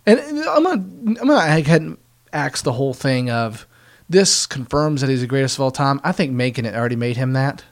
and 0.06 0.20
I'm 0.20 0.62
gonna 0.62 0.70
I'm 0.72 1.14
gonna 1.14 1.26
go 1.26 1.36
ahead 1.38 1.80
and 1.82 1.98
axe 2.32 2.62
the 2.62 2.72
whole 2.72 2.94
thing 2.94 3.30
of 3.30 3.66
this 4.08 4.44
confirms 4.46 5.00
that 5.00 5.08
he's 5.10 5.20
the 5.22 5.26
greatest 5.26 5.56
of 5.56 5.62
all 5.62 5.70
time. 5.70 6.00
I 6.04 6.12
think 6.12 6.32
making 6.32 6.64
it 6.66 6.74
already 6.74 6.96
made 6.96 7.16
him 7.16 7.32
that. 7.32 7.64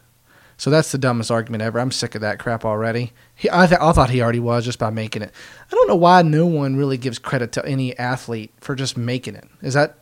So 0.62 0.70
that's 0.70 0.92
the 0.92 0.98
dumbest 0.98 1.32
argument 1.32 1.60
ever. 1.64 1.80
I'm 1.80 1.90
sick 1.90 2.14
of 2.14 2.20
that 2.20 2.38
crap 2.38 2.64
already. 2.64 3.10
He, 3.34 3.48
I, 3.50 3.66
th- 3.66 3.80
I 3.80 3.90
thought 3.90 4.10
he 4.10 4.22
already 4.22 4.38
was 4.38 4.64
just 4.64 4.78
by 4.78 4.90
making 4.90 5.22
it. 5.22 5.32
I 5.66 5.74
don't 5.74 5.88
know 5.88 5.96
why 5.96 6.22
no 6.22 6.46
one 6.46 6.76
really 6.76 6.96
gives 6.96 7.18
credit 7.18 7.50
to 7.54 7.66
any 7.66 7.98
athlete 7.98 8.52
for 8.60 8.76
just 8.76 8.96
making 8.96 9.34
it. 9.34 9.42
Is 9.60 9.74
that? 9.74 9.98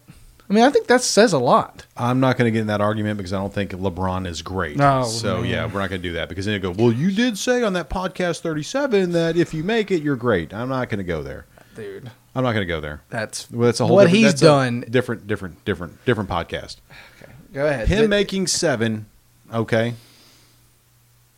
I 0.51 0.53
mean, 0.53 0.63
I 0.63 0.69
think 0.69 0.87
that 0.89 1.01
says 1.01 1.33
a 1.33 1.39
lot. 1.39 1.87
I'm 1.97 2.21
not 2.21 2.37
going 2.37 2.45
to 2.47 2.51
get 2.51 2.61
in 2.61 2.67
that 2.67 2.83
argument 2.83 3.17
because 3.17 3.33
I 3.33 3.39
don't 3.39 3.55
think 3.55 3.71
LeBron 3.71 4.27
is 4.27 4.43
great. 4.43 4.77
No, 4.77 5.05
so 5.05 5.37
man. 5.41 5.47
yeah, 5.51 5.65
we're 5.65 5.81
not 5.81 5.89
going 5.89 6.03
to 6.03 6.09
do 6.09 6.13
that 6.17 6.29
because 6.29 6.45
then 6.45 6.53
you 6.53 6.61
go, 6.61 6.73
well, 6.73 6.93
you 6.93 7.11
did 7.11 7.39
say 7.39 7.63
on 7.63 7.73
that 7.73 7.89
podcast 7.89 8.41
37 8.41 9.13
that 9.13 9.39
if 9.39 9.55
you 9.55 9.65
make 9.65 9.91
it, 9.91 10.03
you're 10.03 10.15
great. 10.15 10.53
I'm 10.53 10.69
not 10.69 10.91
going 10.91 10.99
to 10.99 11.05
go 11.05 11.23
there. 11.23 11.47
Dude, 11.75 12.11
I'm 12.35 12.45
not 12.45 12.53
going 12.53 12.67
to 12.69 12.71
go 12.71 12.83
there. 12.83 13.01
that's 13.09 13.51
Well, 13.51 13.65
that's 13.65 13.81
a 13.81 13.87
whole 13.87 13.97
what 13.97 14.09
different- 14.09 14.25
he's 14.27 14.35
done. 14.35 14.85
different, 14.91 15.27
different, 15.27 15.65
different, 15.65 16.05
different 16.05 16.29
podcast. 16.29 16.77
Okay, 17.23 17.33
Go 17.55 17.67
ahead. 17.67 17.89
Him 17.89 18.03
But- 18.03 18.11
making 18.11 18.47
seven, 18.47 19.07
okay, 19.55 19.95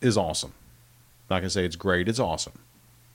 is 0.03 0.17
awesome. 0.17 0.51
I'm 1.29 1.35
Not 1.35 1.39
going 1.39 1.43
to 1.43 1.49
say 1.51 1.65
it's 1.65 1.75
great. 1.75 2.07
It's 2.07 2.19
awesome. 2.19 2.53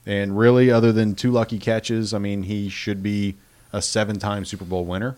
And 0.05 0.37
really, 0.37 0.71
other 0.71 0.91
than 0.91 1.13
two 1.15 1.31
lucky 1.31 1.59
catches, 1.59 2.13
I 2.13 2.17
mean, 2.19 2.43
he 2.43 2.69
should 2.69 3.03
be 3.03 3.35
a 3.71 3.81
seven-time 3.81 4.45
Super 4.45 4.65
Bowl 4.65 4.85
winner. 4.85 5.15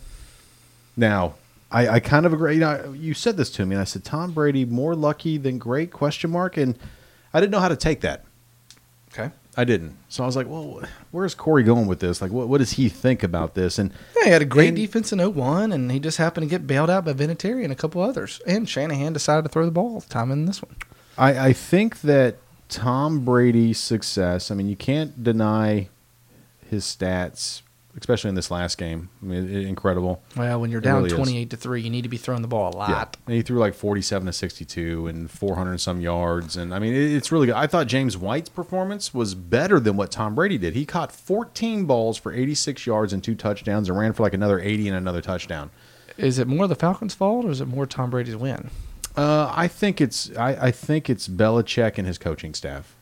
Now, 0.98 1.36
I, 1.72 1.88
I 1.88 2.00
kind 2.00 2.26
of 2.26 2.34
agree. 2.34 2.56
You, 2.56 2.60
know, 2.60 2.94
you 2.98 3.14
said 3.14 3.38
this 3.38 3.50
to 3.52 3.66
me, 3.66 3.76
and 3.76 3.82
I 3.82 3.86
said 3.86 4.04
Tom 4.04 4.32
Brady 4.34 4.66
more 4.66 4.96
lucky 4.96 5.38
than 5.38 5.58
great? 5.58 5.92
Question 5.92 6.32
mark. 6.32 6.58
And 6.58 6.78
I 7.34 7.40
didn't 7.40 7.52
know 7.52 7.60
how 7.62 7.70
to 7.70 7.76
take 7.78 8.02
that. 8.02 8.26
okay. 9.14 9.32
I 9.58 9.66
didn't. 9.66 9.98
So 10.08 10.24
I 10.24 10.26
was 10.26 10.38
like, 10.38 10.48
well, 10.48 10.82
where's 11.12 11.36
Corey 11.36 11.64
going 11.64 11.86
with 11.86 12.00
this? 12.00 12.22
Like, 12.22 12.32
what, 12.32 12.48
what 12.48 12.60
does 12.60 12.72
he 12.72 12.88
think 12.88 13.22
about 13.22 13.54
this? 13.54 13.78
And 13.78 13.92
Yeah, 14.18 14.24
he 14.26 14.30
had 14.32 14.42
a 14.42 14.46
great 14.46 14.70
And- 14.70 14.78
defense 14.78 15.12
in 15.12 15.20
01, 15.20 15.74
and 15.74 15.92
he 15.92 16.00
just 16.00 16.18
happened 16.18 16.46
to 16.46 16.50
get 16.50 16.66
bailed 16.66 16.90
out 16.90 17.04
by 17.04 17.12
Vinatieri 17.14 17.64
and 17.64 17.72
a 17.72 17.76
couple 17.76 18.02
others. 18.02 18.40
And 18.48 18.68
Shanahan 18.68 19.12
decided 19.12 19.42
to 19.44 19.50
throw 19.50 19.66
the 19.66 19.72
ball 19.72 19.96
all 19.96 20.02
time 20.02 20.32
in 20.32 20.46
this 20.46 20.62
one. 20.62 20.76
I, 21.22 21.48
I 21.48 21.54
think 21.54 22.02
that 22.02 22.38
Tom 22.68 23.24
Brady's 23.24 23.80
success, 23.80 24.50
I 24.50 24.56
mean, 24.56 24.68
you 24.68 24.76
can't 24.76 25.24
deny 25.24 25.90
his 26.68 26.84
stats, 26.84 27.62
especially 27.96 28.30
in 28.30 28.36
this 28.36 28.50
last 28.50 28.78
game. 28.78 29.10
I 29.22 29.26
mean, 29.26 29.50
it, 29.50 29.68
incredible. 29.68 30.24
Well, 30.36 30.62
when 30.62 30.72
you're 30.72 30.80
It 30.80 30.86
down 30.86 31.04
really 31.04 31.10
is. 31.10 31.14
28 31.16 31.50
to 31.52 31.58
3, 31.58 31.82
you 31.82 31.90
need 31.92 32.02
to 32.04 32.10
be 32.10 32.18
throwing 32.18 32.42
the 32.42 32.48
ball 32.48 32.74
a 32.74 32.76
lot. 32.76 33.18
And 33.28 33.36
he 33.36 33.44
threw 33.44 33.60
like 33.60 33.76
47 33.76 34.26
to 34.26 34.34
62 34.34 35.06
and 35.08 35.30
400 35.30 35.72
and 35.72 35.82
some 35.82 36.02
yards. 36.02 36.58
And 36.58 36.74
I 36.74 36.80
mean, 36.80 36.94
it, 36.96 37.12
it's 37.14 37.32
really 37.32 37.46
good. 37.46 37.56
I 37.56 37.68
thought 37.68 37.86
James 37.86 38.18
White's 38.18 38.50
performance 38.50 39.14
was 39.14 39.36
better 39.36 39.80
than 39.80 39.98
what 39.98 40.10
Tom 40.12 40.34
Brady 40.34 40.58
did. 40.58 40.74
He 40.74 40.86
caught 40.86 41.12
14 41.12 41.86
balls 41.86 42.18
for 42.18 42.34
86 42.34 42.88
yards 42.88 43.14
and 43.14 43.24
two 43.24 43.36
touchdowns 43.36 43.90
and 43.90 44.00
ran 44.00 44.14
for 44.14 44.24
like 44.24 44.34
another 44.34 44.60
80 44.60 44.88
and 44.88 44.98
another 44.98 45.22
touchdown. 45.22 45.70
Is 46.18 46.40
it 46.40 46.48
more 46.48 46.68
the 46.68 46.76
Falcons' 46.76 47.14
fault, 47.14 47.46
or 47.46 47.52
is 47.52 47.62
it 47.62 47.68
more 47.68 47.86
Tom 47.86 48.10
Brady's 48.10 48.36
win? 48.36 48.70
Uh, 49.18 49.52
I 49.56 49.68
think 49.68 50.00
it's 50.02 50.36
I, 50.38 50.68
I 50.68 50.72
think 50.72 51.10
it's 51.10 51.28
Belichick 51.28 51.98
and 51.98 52.08
his 52.08 52.18
coaching 52.18 52.54
staff. 52.54 52.96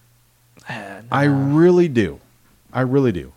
Uh, 0.68 1.02
I 1.12 1.24
really 1.26 1.88
do. 1.88 2.20
I 2.74 2.82
really 2.82 3.12
do. 3.12 3.34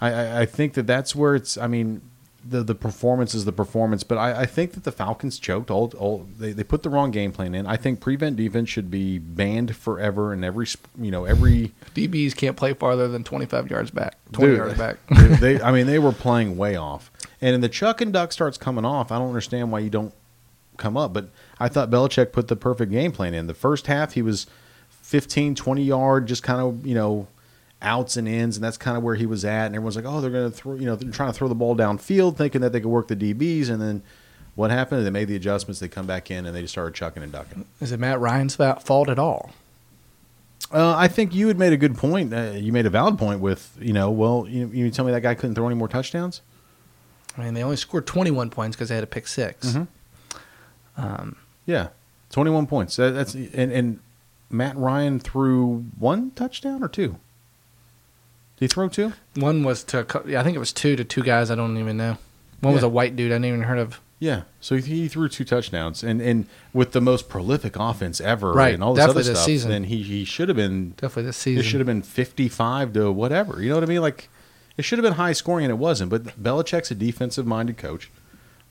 I, 0.00 0.12
I, 0.12 0.40
I 0.42 0.46
think 0.46 0.74
that 0.74 0.86
that's 0.86 1.14
where 1.14 1.34
it's. 1.34 1.56
I 1.58 1.66
mean, 1.66 2.00
the 2.48 2.62
the 2.62 2.74
performance 2.74 3.34
is 3.34 3.44
the 3.44 3.52
performance, 3.52 4.02
but 4.02 4.16
I, 4.18 4.42
I 4.42 4.46
think 4.46 4.72
that 4.72 4.84
the 4.84 4.92
Falcons 4.92 5.38
choked. 5.38 5.70
All, 5.70 5.92
all 5.98 6.26
they, 6.38 6.52
they 6.52 6.64
put 6.64 6.82
the 6.82 6.90
wrong 6.90 7.10
game 7.10 7.32
plan 7.32 7.54
in. 7.54 7.66
I 7.66 7.76
think 7.76 8.00
prevent 8.00 8.36
defense 8.36 8.68
should 8.68 8.90
be 8.90 9.18
banned 9.18 9.76
forever 9.76 10.32
in 10.32 10.42
every 10.42 10.66
you 10.98 11.10
know 11.10 11.24
every. 11.24 11.72
DBs 11.94 12.34
can't 12.36 12.56
play 12.56 12.72
farther 12.74 13.08
than 13.08 13.24
25 13.24 13.70
yards 13.70 13.90
back, 13.90 14.16
20 14.32 14.50
Dude, 14.50 14.56
yards 14.58 14.78
back. 14.78 14.96
they, 15.08 15.26
they- 15.56 15.60
I 15.62 15.70
mean, 15.72 15.86
they 15.86 15.98
were 15.98 16.12
playing 16.12 16.56
way 16.56 16.76
off. 16.76 17.10
And 17.42 17.54
in 17.54 17.60
the 17.60 17.68
Chuck 17.68 18.00
and 18.00 18.12
Duck 18.12 18.32
starts 18.32 18.58
coming 18.58 18.84
off, 18.84 19.10
I 19.10 19.18
don't 19.18 19.28
understand 19.28 19.70
why 19.72 19.78
you 19.80 19.90
don't 19.90 20.12
come 20.76 20.96
up. 20.96 21.12
But 21.12 21.30
I 21.60 21.68
thought 21.68 21.90
Belichick 21.90 22.32
put 22.32 22.48
the 22.48 22.56
perfect 22.56 22.90
game 22.90 23.12
plan 23.12 23.34
in. 23.34 23.46
The 23.46 23.54
first 23.54 23.86
half, 23.86 24.14
he 24.14 24.22
was 24.22 24.46
15, 25.02 25.54
20 25.54 25.82
yard, 25.82 26.26
just 26.26 26.42
kind 26.42 26.60
of, 26.60 26.86
you 26.86 26.94
know, 26.94 27.26
outs 27.82 28.16
and 28.16 28.26
ins. 28.26 28.56
And 28.56 28.64
that's 28.64 28.76
kind 28.78 28.96
of 28.96 29.02
where 29.02 29.14
he 29.14 29.26
was 29.26 29.44
at. 29.44 29.66
And 29.66 29.74
everyone's 29.74 29.96
like, 29.96 30.04
oh, 30.06 30.20
they're 30.20 30.30
going 30.30 30.50
to 30.50 30.56
throw, 30.56 30.74
you 30.74 30.86
know, 30.86 30.96
they're 30.96 31.10
trying 31.12 31.30
to 31.30 31.32
throw 31.38 31.48
the 31.48 31.54
ball 31.54 31.76
downfield, 31.76 32.36
thinking 32.36 32.60
that 32.62 32.72
they 32.72 32.80
could 32.80 32.88
work 32.88 33.08
the 33.08 33.16
DBs. 33.16 33.68
And 33.68 33.80
then 33.80 34.02
what 34.54 34.70
happened? 34.70 35.04
They 35.06 35.10
made 35.10 35.28
the 35.28 35.36
adjustments. 35.36 35.80
They 35.80 35.88
come 35.88 36.06
back 36.06 36.30
in 36.30 36.46
and 36.46 36.56
they 36.56 36.62
just 36.62 36.72
started 36.72 36.94
chucking 36.94 37.22
and 37.22 37.30
ducking. 37.32 37.66
Is 37.80 37.92
it 37.92 38.00
Matt 38.00 38.20
Ryan's 38.20 38.56
fault 38.56 39.08
at 39.08 39.18
all? 39.18 39.50
Uh, 40.72 40.94
I 40.96 41.08
think 41.08 41.34
you 41.34 41.48
had 41.48 41.58
made 41.58 41.72
a 41.72 41.76
good 41.76 41.96
point. 41.96 42.32
Uh, 42.32 42.52
you 42.54 42.72
made 42.72 42.86
a 42.86 42.90
valid 42.90 43.18
point 43.18 43.40
with, 43.40 43.76
you 43.80 43.92
know, 43.92 44.10
well, 44.10 44.46
you, 44.48 44.68
you 44.68 44.90
tell 44.90 45.04
me 45.04 45.10
that 45.12 45.22
guy 45.22 45.34
couldn't 45.34 45.56
throw 45.56 45.66
any 45.66 45.74
more 45.74 45.88
touchdowns? 45.88 46.42
I 47.36 47.42
mean, 47.44 47.54
they 47.54 47.62
only 47.64 47.76
scored 47.76 48.06
21 48.06 48.50
points 48.50 48.76
because 48.76 48.88
they 48.88 48.94
had 48.94 49.04
a 49.04 49.06
pick 49.08 49.26
6 49.26 49.66
Mhm. 49.74 49.88
Um, 50.96 51.36
Yeah, 51.70 51.88
twenty-one 52.30 52.66
points. 52.66 52.96
That, 52.96 53.10
that's 53.12 53.34
and 53.34 53.70
and 53.72 54.00
Matt 54.50 54.76
Ryan 54.76 55.20
threw 55.20 55.84
one 55.98 56.32
touchdown 56.32 56.82
or 56.82 56.88
two. 56.88 57.16
Did 58.56 58.64
he 58.64 58.66
throw 58.68 58.88
two? 58.88 59.12
One 59.36 59.62
was 59.62 59.84
to, 59.84 60.04
yeah, 60.26 60.40
I 60.40 60.42
think 60.44 60.56
it 60.56 60.58
was 60.60 60.72
two 60.72 60.96
to 60.96 61.04
two 61.04 61.22
guys 61.22 61.50
I 61.50 61.54
don't 61.54 61.78
even 61.78 61.96
know. 61.96 62.18
One 62.60 62.74
was 62.74 62.82
a 62.82 62.88
white 62.88 63.16
dude 63.16 63.32
I 63.32 63.36
didn't 63.36 63.46
even 63.46 63.62
heard 63.62 63.78
of. 63.78 64.00
Yeah. 64.18 64.42
So 64.60 64.76
he, 64.76 64.82
he 64.82 65.08
threw 65.08 65.28
two 65.30 65.44
touchdowns, 65.44 66.02
and 66.02 66.20
and 66.20 66.46
with 66.74 66.92
the 66.92 67.00
most 67.00 67.28
prolific 67.30 67.76
offense 67.76 68.20
ever, 68.20 68.52
Right, 68.52 68.74
And 68.74 68.84
all 68.84 68.92
this 68.92 69.02
definitely 69.02 69.20
other 69.22 69.30
this 69.30 69.38
stuff. 69.38 69.46
season. 69.46 69.70
Then 69.70 69.84
he 69.84 70.02
he 70.02 70.24
should 70.26 70.48
have 70.48 70.56
been. 70.56 70.90
Definitely 70.98 71.22
this 71.24 71.36
season. 71.38 71.60
It 71.60 71.62
should 71.68 71.80
have 71.80 71.86
been 71.86 72.02
fifty-five 72.02 72.92
to 72.94 73.10
whatever. 73.12 73.62
You 73.62 73.70
know 73.70 73.76
what 73.76 73.84
I 73.84 73.86
mean? 73.86 74.02
Like 74.02 74.28
it 74.76 74.82
should 74.82 74.98
have 74.98 75.04
been 75.04 75.14
high 75.14 75.32
scoring, 75.32 75.64
and 75.64 75.70
it 75.70 75.78
wasn't. 75.78 76.10
But 76.10 76.24
Belichick's 76.42 76.90
a 76.90 76.94
defensive-minded 76.94 77.78
coach. 77.78 78.10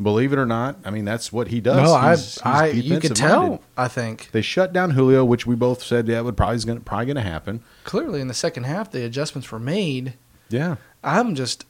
Believe 0.02 0.32
it 0.32 0.40
or 0.40 0.46
not, 0.46 0.78
I 0.86 0.92
mean 0.92 1.04
that's 1.04 1.32
what 1.34 1.50
he 1.50 1.60
does. 1.60 1.84
No, 1.84 1.94
I, 1.94 2.10
He's- 2.16 2.36
he's 2.36 2.42
I, 2.46 2.68
you 2.68 3.00
could 3.00 3.16
tell. 3.18 3.62
I 3.76 3.88
think 3.90 4.30
They 4.32 4.42
shut 4.42 4.72
down 4.72 4.92
Julio, 4.92 5.26
which 5.26 5.46
we 5.46 5.56
both 5.56 5.84
said 5.84 6.08
yeah 6.08 6.22
would 6.22 6.38
probably 6.38 6.60
gonna 6.60 6.80
probably 6.80 7.08
gonna 7.08 7.22
happen. 7.22 7.62
clearly 7.84 8.22
in 8.22 8.28
the 8.30 8.34
second 8.34 8.64
half 8.64 8.92
the 8.92 9.04
adjustments 9.04 9.52
were 9.52 9.60
made. 9.60 10.14
Yeah. 10.50 10.78
I'm 11.04 11.36
just, 11.36 11.66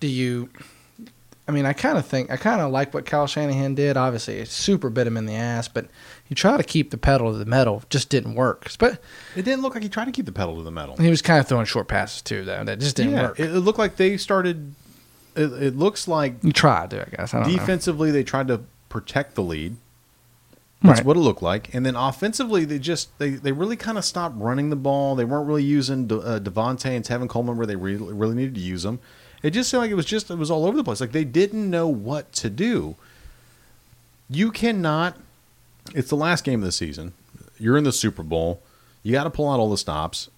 do 0.00 0.06
you? 0.08 0.50
I 1.46 1.50
mean, 1.50 1.64
I 1.64 1.72
kind 1.72 1.96
of 1.96 2.04
think 2.04 2.30
I 2.30 2.36
kind 2.36 2.60
of 2.60 2.70
like 2.70 2.92
what 2.92 3.06
Kyle 3.06 3.26
Shanahan 3.26 3.74
did. 3.74 3.96
Obviously, 3.96 4.38
it 4.38 4.48
super 4.48 4.90
bit 4.90 5.06
him 5.06 5.16
in 5.16 5.24
the 5.26 5.34
ass, 5.34 5.66
but 5.68 5.86
he 6.24 6.34
tried 6.34 6.58
to 6.58 6.62
keep 6.64 6.90
the 6.90 6.98
pedal 6.98 7.32
to 7.32 7.38
the 7.38 7.46
metal. 7.46 7.82
Just 7.90 8.10
didn't 8.10 8.34
work. 8.34 8.70
But 8.78 9.00
It 9.34 9.42
didn't 9.44 9.62
look 9.62 9.72
like 9.74 9.82
he 9.82 9.88
tried 9.88 10.04
to 10.04 10.12
keep 10.12 10.26
the 10.26 10.32
pedal 10.32 10.56
to 10.56 10.62
the 10.62 10.70
metal. 10.70 10.96
he 10.96 11.08
was 11.08 11.22
kind 11.22 11.40
of 11.40 11.48
throwing 11.48 11.64
short 11.64 11.88
passes 11.88 12.20
too, 12.22 12.44
though. 12.44 12.62
That 12.64 12.80
just 12.80 12.96
didn't 12.96 13.12
yeah, 13.12 13.22
work. 13.28 13.40
It 13.40 13.50
looked 13.52 13.78
like 13.78 13.96
they 13.96 14.16
started. 14.18 14.74
It, 15.38 15.62
it 15.62 15.76
looks 15.76 16.08
like 16.08 16.34
you 16.42 16.52
tried 16.52 16.90
to, 16.90 17.02
I 17.06 17.10
guess. 17.16 17.32
I 17.32 17.40
don't 17.42 17.52
know. 17.52 17.58
defensively 17.58 18.10
they 18.10 18.24
tried 18.24 18.48
to 18.48 18.62
protect 18.88 19.34
the 19.34 19.42
lead. 19.42 19.76
That's 20.82 21.00
Right. 21.00 21.06
what 21.06 21.16
it 21.16 21.20
looked 21.20 21.42
like. 21.42 21.74
And 21.74 21.84
then 21.84 21.96
offensively, 21.96 22.64
they 22.64 22.78
just 22.78 23.16
they, 23.18 23.30
they 23.30 23.50
really 23.52 23.76
kind 23.76 23.98
of 23.98 24.04
stopped 24.04 24.36
running 24.38 24.70
the 24.70 24.76
ball. 24.76 25.14
They 25.16 25.24
weren't 25.24 25.46
really 25.46 25.64
using 25.64 26.06
De, 26.06 26.18
uh, 26.18 26.38
Devonta 26.38 26.86
and 26.86 27.04
Tevin 27.04 27.28
Coleman 27.28 27.56
where 27.56 27.66
they 27.66 27.74
really, 27.76 28.12
really 28.12 28.34
needed 28.36 28.54
to 28.54 28.60
use 28.60 28.82
them. 28.84 29.00
It 29.42 29.50
just 29.50 29.70
seemed 29.70 29.82
like 29.82 29.90
it 29.90 29.94
was 29.94 30.06
just 30.06 30.30
it 30.30 30.36
was 30.38 30.50
all 30.50 30.64
over 30.66 30.76
the 30.76 30.84
place. 30.84 31.00
Like 31.00 31.12
they 31.12 31.24
didn't 31.24 31.68
know 31.70 31.88
what 31.88 32.32
to 32.34 32.50
do. 32.50 32.96
You 34.30 34.50
cannot. 34.50 35.16
It's 35.94 36.10
the 36.10 36.16
last 36.16 36.44
game 36.44 36.60
of 36.60 36.66
the 36.66 36.72
season. 36.72 37.12
You're 37.58 37.76
in 37.76 37.84
the 37.84 37.92
Super 37.92 38.22
Bowl. 38.22 38.62
You 39.02 39.12
got 39.12 39.24
to 39.24 39.30
pull 39.30 39.50
out 39.50 39.58
all 39.58 39.70
the 39.70 39.78
stops. 39.78 40.28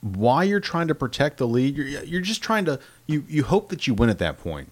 Why 0.00 0.44
you're 0.44 0.60
trying 0.60 0.88
to 0.88 0.94
protect 0.94 1.38
the 1.38 1.46
lead? 1.48 1.76
You're, 1.76 1.86
you're 2.04 2.20
just 2.20 2.42
trying 2.42 2.64
to. 2.66 2.78
You 3.06 3.24
you 3.28 3.42
hope 3.44 3.68
that 3.70 3.86
you 3.86 3.94
win 3.94 4.10
at 4.10 4.18
that 4.18 4.38
point. 4.38 4.70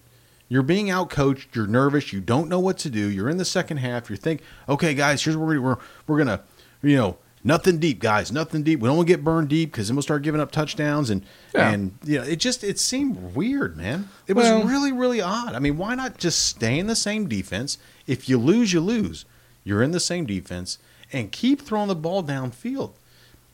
You're 0.49 0.63
being 0.63 0.87
outcoached. 0.87 1.53
You're 1.53 1.67
nervous. 1.67 2.13
You 2.13 2.21
don't 2.21 2.47
know 2.47 2.59
what 2.59 2.77
to 2.79 2.89
do. 2.89 3.09
You're 3.09 3.29
in 3.29 3.35
the 3.37 3.43
second 3.45 3.77
half. 3.77 4.09
You 4.09 4.15
think, 4.15 4.41
okay, 4.69 4.93
guys, 4.93 5.21
here's 5.23 5.35
what 5.35 5.47
we're 5.47 5.59
we're, 5.59 5.77
we're 6.07 6.17
gonna, 6.17 6.43
you 6.81 6.95
know, 6.95 7.17
nothing 7.43 7.77
deep, 7.79 7.99
guys, 7.99 8.31
nothing 8.31 8.63
deep. 8.63 8.79
We 8.79 8.87
don't 8.87 8.95
want 8.95 9.09
to 9.09 9.13
get 9.13 9.25
burned 9.25 9.49
deep 9.49 9.73
because 9.73 9.89
then 9.89 9.97
we'll 9.97 10.03
start 10.03 10.21
giving 10.21 10.39
up 10.39 10.51
touchdowns 10.53 11.09
and 11.09 11.23
Yeah. 11.53 11.71
and 11.71 11.97
you 12.05 12.19
know, 12.19 12.23
it 12.23 12.37
just 12.37 12.63
it 12.63 12.79
seemed 12.79 13.35
weird, 13.35 13.75
man. 13.75 14.07
It 14.27 14.33
Well- 14.37 14.59
was 14.61 14.71
really 14.71 14.93
really 14.93 15.19
odd. 15.19 15.53
I 15.53 15.59
mean, 15.59 15.75
why 15.77 15.93
not 15.95 16.17
just 16.17 16.45
stay 16.45 16.79
in 16.79 16.87
the 16.87 16.95
same 16.95 17.27
defense? 17.27 17.77
If 18.05 18.29
you 18.29 18.37
lose, 18.37 18.71
you 18.71 18.79
lose. 18.79 19.25
You're 19.65 19.83
in 19.83 19.91
the 19.91 19.99
same 19.99 20.25
defense 20.25 20.77
and 21.11 21.29
keep 21.33 21.61
throwing 21.61 21.89
the 21.89 21.95
ball 21.95 22.23
downfield. 22.23 22.93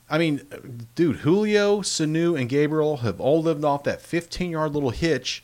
I 0.09 0.17
mean, 0.17 0.41
dude, 0.95 1.17
Julio, 1.17 1.79
Sanu, 1.81 2.39
and 2.39 2.47
Gabriel 2.49 2.97
have 2.97 3.19
all 3.19 3.41
lived 3.41 3.63
off 3.63 3.83
that 3.83 4.01
15 4.01 4.51
yard 4.51 4.73
little 4.73 4.91
hitch. 4.91 5.43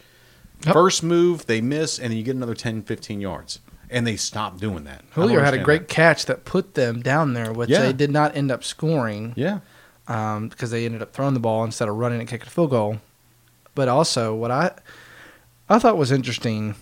Yep. 0.66 0.74
First 0.74 1.04
move, 1.04 1.46
they 1.46 1.62
miss, 1.62 1.98
and 1.98 2.12
then 2.12 2.18
you 2.18 2.24
get 2.24 2.36
another 2.36 2.54
10, 2.54 2.84
15 2.84 3.22
yards. 3.22 3.60
And 3.90 4.06
they 4.06 4.18
stop 4.18 4.60
doing 4.60 4.84
that. 4.84 5.04
Julio 5.12 5.40
had 5.42 5.54
a 5.54 5.58
great 5.64 5.88
that. 5.88 5.94
catch 5.96 6.26
that 6.26 6.46
put 6.46 6.74
them 6.76 7.02
down 7.02 7.34
there, 7.34 7.52
which 7.54 7.70
Yeah. 7.70 7.82
they 7.84 7.94
did 7.94 8.12
not 8.12 8.36
end 8.36 8.52
up 8.52 8.64
scoring 8.64 9.34
Yeah. 9.36 9.60
um, 10.08 10.50
because 10.50 10.70
they 10.70 10.86
ended 10.86 11.02
up 11.02 11.14
throwing 11.14 11.34
the 11.34 11.40
ball 11.40 11.64
instead 11.64 11.88
of 11.88 11.96
running 11.96 12.20
and 12.20 12.28
kicking 12.30 12.46
a 12.48 12.50
field 12.52 12.70
goal. 12.72 13.00
But 13.74 13.88
also, 13.88 14.36
what 14.36 14.52
I 14.52 14.72
I 15.70 15.80
thought 15.80 15.98
was 15.98 16.12
interesting, 16.12 16.76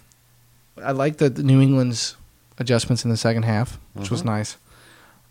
I 0.84 0.92
liked 0.94 1.20
the, 1.20 1.30
the 1.30 1.44
New 1.44 1.62
England's 1.62 2.16
adjustments 2.58 3.04
in 3.06 3.12
the 3.12 3.18
second 3.18 3.44
half, 3.44 3.80
which 3.94 4.10
was 4.10 4.22
Mhm. 4.24 4.26
nice. 4.26 4.58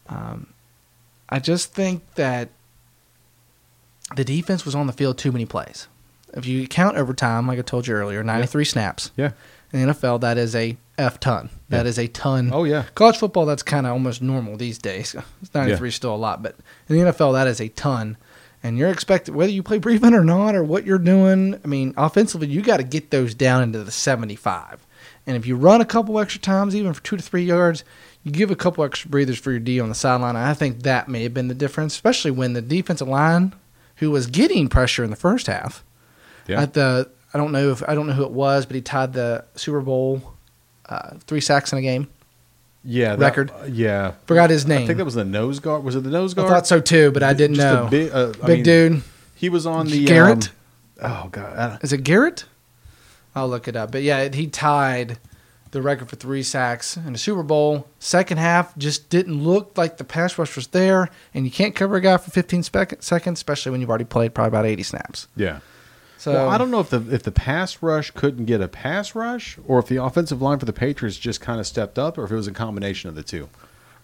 Um, 0.09 0.47
I 1.29 1.39
just 1.39 1.73
think 1.75 2.03
that 2.15 2.49
the 4.15 4.25
defense 4.25 4.65
was 4.65 4.75
on 4.75 4.87
the 4.87 4.93
field 4.93 5.19
too 5.19 5.33
many 5.33 5.47
plays. 5.47 5.89
If 6.35 6.47
you 6.47 6.67
count 6.69 6.97
overtime, 6.97 7.47
like 7.47 7.59
I 7.59 7.63
told 7.63 7.87
you 7.87 7.95
earlier, 7.95 8.23
93 8.23 8.65
snaps. 8.65 9.11
Yeah. 9.17 9.33
In 9.73 9.85
the 9.87 9.93
NFL, 9.93 10.21
that 10.21 10.39
is 10.39 10.55
a 10.55 10.77
F 10.97 11.19
ton. 11.19 11.51
That 11.71 11.85
Yeah. 11.85 11.89
is 11.89 11.99
a 11.99 12.07
ton. 12.09 12.51
Oh, 12.53 12.65
yeah. 12.65 12.85
College 12.95 13.17
football, 13.17 13.47
that's 13.47 13.63
kind 13.63 13.87
of 13.87 13.93
almost 13.93 14.23
normal 14.23 14.57
these 14.57 14.79
days. 14.79 15.17
93 15.55 15.89
is 15.89 15.95
still 15.95 16.15
a 16.15 16.17
lot, 16.17 16.43
but 16.43 16.57
in 16.89 16.97
the 16.97 17.03
NFL, 17.11 17.33
that 17.33 17.47
is 17.49 17.61
a 17.61 17.69
ton. 17.69 18.17
And 18.63 18.79
you're 18.79 18.91
expected, 18.91 19.35
whether 19.35 19.53
you 19.53 19.63
play 19.63 19.79
prevent 19.81 20.15
or 20.15 20.25
not, 20.25 20.55
or 20.55 20.63
what 20.65 20.85
you're 20.87 20.99
doing, 20.99 21.59
I 21.65 21.67
mean, 21.69 21.95
offensively, 21.97 22.49
you 22.49 22.63
got 22.63 22.79
to 22.79 22.83
get 22.85 23.11
those 23.11 23.35
down 23.35 23.63
into 23.63 23.83
the 23.83 23.91
75. 23.93 24.87
And 25.27 25.37
if 25.37 25.47
you 25.47 25.57
run 25.57 25.81
a 25.81 25.85
couple 25.85 26.19
extra 26.19 26.41
times, 26.41 26.75
even 26.75 26.93
for 26.93 27.03
two 27.03 27.17
to 27.17 27.23
three 27.23 27.45
yards, 27.45 27.85
you 28.27 28.33
give 28.33 28.51
a 28.51 28.57
couple 28.57 28.83
extra 28.83 29.09
breathers 29.09 29.39
for 29.39 29.53
your 29.53 29.61
D 29.61 29.79
on 29.79 29.89
the 29.89 29.95
sideline. 29.95 30.35
I 30.35 30.53
think 30.53 30.83
that 30.83 31.09
may 31.09 31.23
have 31.23 31.33
been 31.33 31.47
the 31.47 31.55
difference, 31.55 31.95
especially 31.95 32.33
when 32.33 32.55
the 32.55 32.61
defensive 32.61 33.07
line, 33.07 33.55
who 33.97 34.11
was 34.11 34.27
getting 34.27 34.69
pressure 34.69 35.05
in 35.05 35.11
the 35.11 35.17
first 35.17 35.47
half, 35.47 35.85
Yeah. 36.49 36.61
at 36.61 36.75
the 36.75 37.09
I 37.33 37.39
don't 37.39 37.53
know 37.53 37.71
if 37.71 37.89
I 37.89 37.95
don't 37.95 38.09
know 38.09 38.15
who 38.15 38.25
it 38.25 38.33
was, 38.33 38.67
but 38.67 38.75
he 38.75 38.81
tied 38.83 39.13
the 39.13 39.45
Super 39.55 39.81
Bowl 39.81 40.35
uh, 40.89 41.11
three 41.29 41.41
sacks 41.41 41.71
in 41.73 41.79
a 41.79 41.83
game. 41.83 42.09
yeah. 42.83 43.15
that- 43.15 43.25
record. 43.25 43.51
uh, 43.53 43.67
yeah. 43.71 44.13
Forgot 44.27 44.51
his 44.51 44.67
name. 44.67 44.83
I 44.83 44.87
think 44.87 44.97
that 44.99 45.05
was 45.05 45.15
the 45.15 45.25
nose 45.25 45.61
guard. 45.61 45.85
Was 45.85 45.95
it 45.95 46.03
the 46.03 46.11
nose 46.11 46.35
guard? 46.35 46.49
I 46.51 46.55
thought 46.55 46.67
so 46.67 46.81
too, 46.81 47.13
but 47.13 47.23
I 47.23 47.33
didn't 47.33 47.57
Just 47.57 47.67
a 47.69 47.75
know. 47.85 47.89
Big, 47.89 48.11
uh, 48.13 48.33
Big 48.45 48.49
mean, 48.49 48.63
dude. 48.65 49.03
He 49.37 49.49
was 49.49 49.67
on 49.67 49.87
the. 49.87 50.05
Garrett? 50.05 50.51
um, 51.01 51.13
oh, 51.13 51.29
God. 51.31 51.79
Is 51.85 51.93
it 51.93 52.03
Garrett? 52.03 52.45
I'll 53.37 53.49
look 53.49 53.69
it 53.69 53.77
up. 53.77 53.93
But 53.93 54.03
yeah, 54.03 54.29
he 54.33 54.47
tied 54.49 55.19
the 55.73 55.83
record 55.83 56.09
for 56.09 56.17
three 56.17 56.43
sacks 56.43 56.97
in 56.97 57.13
the 57.13 57.19
Super 57.19 57.43
Bowl. 57.43 57.89
Second 57.99 58.39
half 58.39 58.77
just 58.77 59.11
didn't 59.11 59.43
look 59.43 59.77
like 59.77 59.97
the 59.99 60.05
pass 60.05 60.39
rush 60.39 60.57
was 60.57 60.69
there, 60.69 61.09
and 61.35 61.45
you 61.45 61.51
can't 61.51 61.75
cover 61.75 61.97
a 61.97 62.01
guy 62.01 62.17
for 62.17 62.31
15 62.31 62.63
spec- 62.63 63.03
seconds, 63.03 63.39
especially 63.39 63.73
when 63.73 63.81
you've 63.81 63.91
already 63.91 64.05
played 64.05 64.35
probably 64.35 64.49
about 64.49 64.67
80 64.67 64.83
snaps. 64.85 65.29
Yeah. 65.37 65.61
So 66.19 66.33
well, 66.33 66.49
I 66.49 66.57
don't 66.59 66.71
know 66.71 66.81
if 66.81 66.91
the 66.91 67.05
if 67.15 67.23
the 67.25 67.31
pass 67.31 67.83
rush 67.83 68.11
couldn't 68.13 68.47
get 68.47 68.61
a 68.61 68.69
pass 68.69 69.15
rush, 69.15 69.59
or 69.67 69.79
if 69.79 69.87
the 69.87 70.03
offensive 70.03 70.41
line 70.41 70.59
for 70.59 70.65
the 70.65 70.73
Patriots 70.73 71.19
just 71.19 71.41
kind 71.41 71.61
of 71.61 71.67
stepped 71.67 71.99
up, 71.99 72.17
or 72.17 72.25
if 72.25 72.31
it 72.31 72.35
was 72.35 72.47
a 72.49 72.53
combination 72.53 73.09
of 73.11 73.15
the 73.15 73.23
two. 73.23 73.49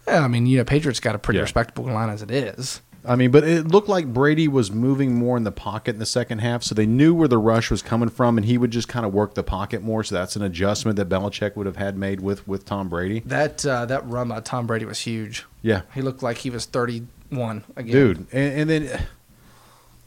Yeah, 0.06 0.20
I 0.24 0.28
mean, 0.28 0.46
you 0.46 0.58
know, 0.58 0.64
Patriots 0.64 1.00
got 1.00 1.14
a 1.14 1.18
pretty 1.18 1.38
Yeah. 1.38 1.42
respectable 1.44 1.84
line 1.84 2.10
as 2.10 2.22
it 2.22 2.30
is. 2.30 2.80
I 3.04 3.16
mean, 3.16 3.32
but 3.32 3.42
it 3.42 3.66
looked 3.66 3.88
like 3.88 4.12
Brady 4.12 4.46
was 4.46 4.70
moving 4.70 5.14
more 5.16 5.36
in 5.36 5.42
the 5.42 5.50
pocket 5.50 5.94
in 5.94 5.98
the 5.98 6.06
second 6.06 6.38
half, 6.38 6.62
so 6.62 6.72
they 6.74 6.86
knew 6.86 7.12
where 7.12 7.26
the 7.26 7.38
rush 7.38 7.68
was 7.68 7.82
coming 7.82 8.08
from, 8.08 8.36
and 8.38 8.44
he 8.46 8.56
would 8.56 8.70
just 8.70 8.86
kind 8.86 9.04
of 9.04 9.12
work 9.12 9.34
the 9.34 9.42
pocket 9.42 9.82
more. 9.82 10.04
So 10.04 10.14
that's 10.14 10.36
an 10.36 10.42
adjustment 10.42 10.96
that 10.98 11.08
Belichick 11.08 11.56
would 11.56 11.66
have 11.66 11.76
had 11.76 11.96
made 11.96 12.20
with 12.20 12.46
with 12.46 12.64
Tom 12.64 12.88
Brady. 12.88 13.20
That 13.26 13.66
uh, 13.66 13.86
that 13.86 14.08
run 14.08 14.28
by 14.28 14.40
Tom 14.40 14.66
Brady 14.68 14.84
was 14.84 15.00
huge. 15.00 15.44
Yeah, 15.62 15.82
He 15.94 16.00
looked 16.02 16.22
like 16.22 16.38
he 16.38 16.50
was 16.50 16.64
31 16.64 17.64
again. 17.76 17.92
dude, 17.92 18.18
and, 18.32 18.70
and 18.70 18.70
then 18.70 19.06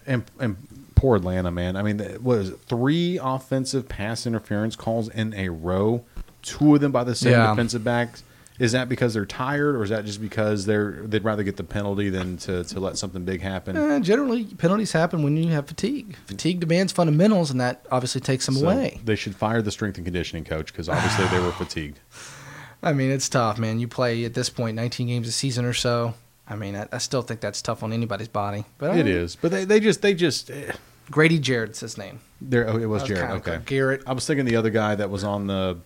and 0.08 0.24
and 0.40 0.56
poor 0.96 1.18
Atlanta, 1.18 1.52
man. 1.52 1.76
I 1.76 1.82
mean, 1.84 2.02
was 2.24 2.50
it, 2.52 2.60
three 2.62 3.20
offensive 3.22 3.90
pass 3.90 4.26
interference 4.26 4.76
calls 4.78 5.10
in 5.10 5.34
a 5.34 5.50
row? 5.50 6.06
Two 6.42 6.76
of 6.76 6.82
them 6.82 6.92
by 6.94 7.04
the 7.04 7.16
same 7.16 7.34
Yeah. 7.34 7.50
defensive 7.50 7.84
backs. 7.84 8.24
Is 8.58 8.72
that 8.72 8.88
because 8.88 9.14
they're 9.14 9.26
tired, 9.26 9.76
or 9.76 9.84
is 9.84 9.90
that 9.90 10.06
just 10.06 10.22
because 10.22 10.66
they're 10.66 11.02
they'd 11.04 11.26
rather 11.26 11.44
get 11.44 11.58
the 11.58 11.64
penalty 11.66 12.10
than 12.10 12.38
to, 12.38 12.64
to 12.64 12.80
let 12.80 12.98
something 12.98 13.26
big 13.26 13.42
happen? 13.42 13.76
Uh, 13.76 14.00
generally, 14.00 14.46
penalties 14.46 14.94
happen 14.94 15.24
when 15.24 15.36
you 15.36 15.50
have 15.52 15.68
fatigue. 15.68 16.16
Fatigue 16.26 16.62
demands 16.62 16.94
fundamentals, 16.94 17.52
and 17.52 17.60
that 17.60 17.86
obviously 17.92 18.22
takes 18.22 18.46
them 18.46 18.56
So 18.56 18.64
away. 18.66 19.02
They 19.04 19.16
should 19.18 19.36
fire 19.36 19.62
the 19.62 19.72
strength 19.72 19.98
and 19.98 20.06
conditioning 20.06 20.46
coach 20.46 20.68
because 20.72 20.88
obviously 20.88 21.26
they 21.28 21.40
were 21.44 21.52
fatigued. 21.64 22.00
I 22.82 22.94
mean, 22.94 23.12
it's 23.12 23.28
tough, 23.28 23.58
man. 23.60 23.80
You 23.80 23.88
play 23.90 24.24
at 24.26 24.34
this 24.36 24.50
point 24.50 24.76
19 24.78 25.08
games 25.08 25.28
a 25.28 25.32
season 25.34 25.66
or 25.66 25.74
so. 25.74 26.14
I 26.48 26.56
mean, 26.56 26.76
I, 26.78 26.88
I 26.94 27.00
still 27.00 27.24
think 27.24 27.42
that's 27.42 27.62
tough 27.62 27.84
on 27.84 27.92
anybody's 27.92 28.28
body. 28.30 28.64
But 28.78 28.96
It 28.98 29.06
I- 29.06 29.10
is, 29.10 29.36
but 29.36 29.52
they, 29.52 29.66
they 29.66 29.80
just 29.82 30.02
they 30.02 30.14
just 30.14 30.50
eh, 30.50 30.72
Grady 31.12 31.40
Jarrett's 31.40 31.82
his 31.82 31.98
name. 31.98 32.22
there. 32.40 32.70
Oh, 32.70 32.78
it 32.78 32.86
was 32.86 33.04
Jared. 33.04 33.22
kinda 33.22 33.36
Okay. 33.36 33.60
Garrett. 33.66 34.04
I 34.08 34.14
was 34.14 34.26
thinking 34.26 34.46
the 34.46 34.56
other 34.56 34.70
guy 34.70 34.96
that 34.96 35.10
was 35.10 35.26
on 35.26 35.48
the. 35.48 35.78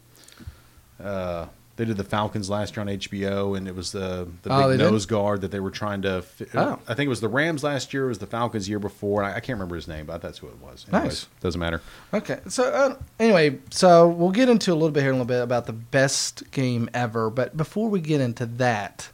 Uh, 1.03 1.47
they 1.79 1.85
did 1.85 1.95
the 1.95 2.03
Falcons 2.03 2.49
last 2.49 2.75
year 2.75 2.81
on 2.81 2.87
HBO, 2.87 3.55
and 3.57 3.65
it 3.65 3.73
was 3.73 3.93
the 3.93 4.27
the 4.43 4.51
Oh, 4.53 4.67
big 4.69 4.77
they 4.77 4.83
did? 4.83 4.91
nose 4.91 5.05
guard 5.05 5.39
that 5.41 5.49
they 5.51 5.61
were 5.61 5.71
trying 5.71 6.01
to. 6.01 6.23
Oh. 6.53 6.77
I 6.89 6.93
think 6.93 7.05
it 7.05 7.09
was 7.09 7.21
the 7.21 7.29
Rams 7.29 7.63
last 7.63 7.93
year. 7.93 8.03
It 8.05 8.09
was 8.09 8.17
the 8.19 8.27
Falcons 8.27 8.67
year 8.67 8.79
before. 8.79 9.23
I, 9.23 9.29
I 9.35 9.39
can't 9.39 9.55
remember 9.57 9.75
his 9.75 9.87
name, 9.87 10.05
but 10.05 10.21
that's 10.21 10.39
who 10.39 10.47
it 10.47 10.57
was. 10.61 10.85
Nice. 10.91 11.27
Doesn't 11.39 11.57
matter. 11.59 11.81
Okay, 12.13 12.39
so 12.49 12.65
uh, 12.65 12.95
anyway, 13.17 13.59
so 13.69 14.09
we'll 14.09 14.31
get 14.31 14.49
into 14.49 14.71
a 14.71 14.75
little 14.75 14.91
bit 14.91 15.01
here 15.03 15.09
in 15.11 15.15
a 15.15 15.19
little 15.19 15.25
bit 15.25 15.41
about 15.41 15.67
the 15.67 15.73
best 15.73 16.51
game 16.51 16.89
ever. 16.93 17.29
But 17.29 17.55
before 17.55 17.89
we 17.89 18.01
get 18.01 18.19
into 18.19 18.45
that, 18.45 19.09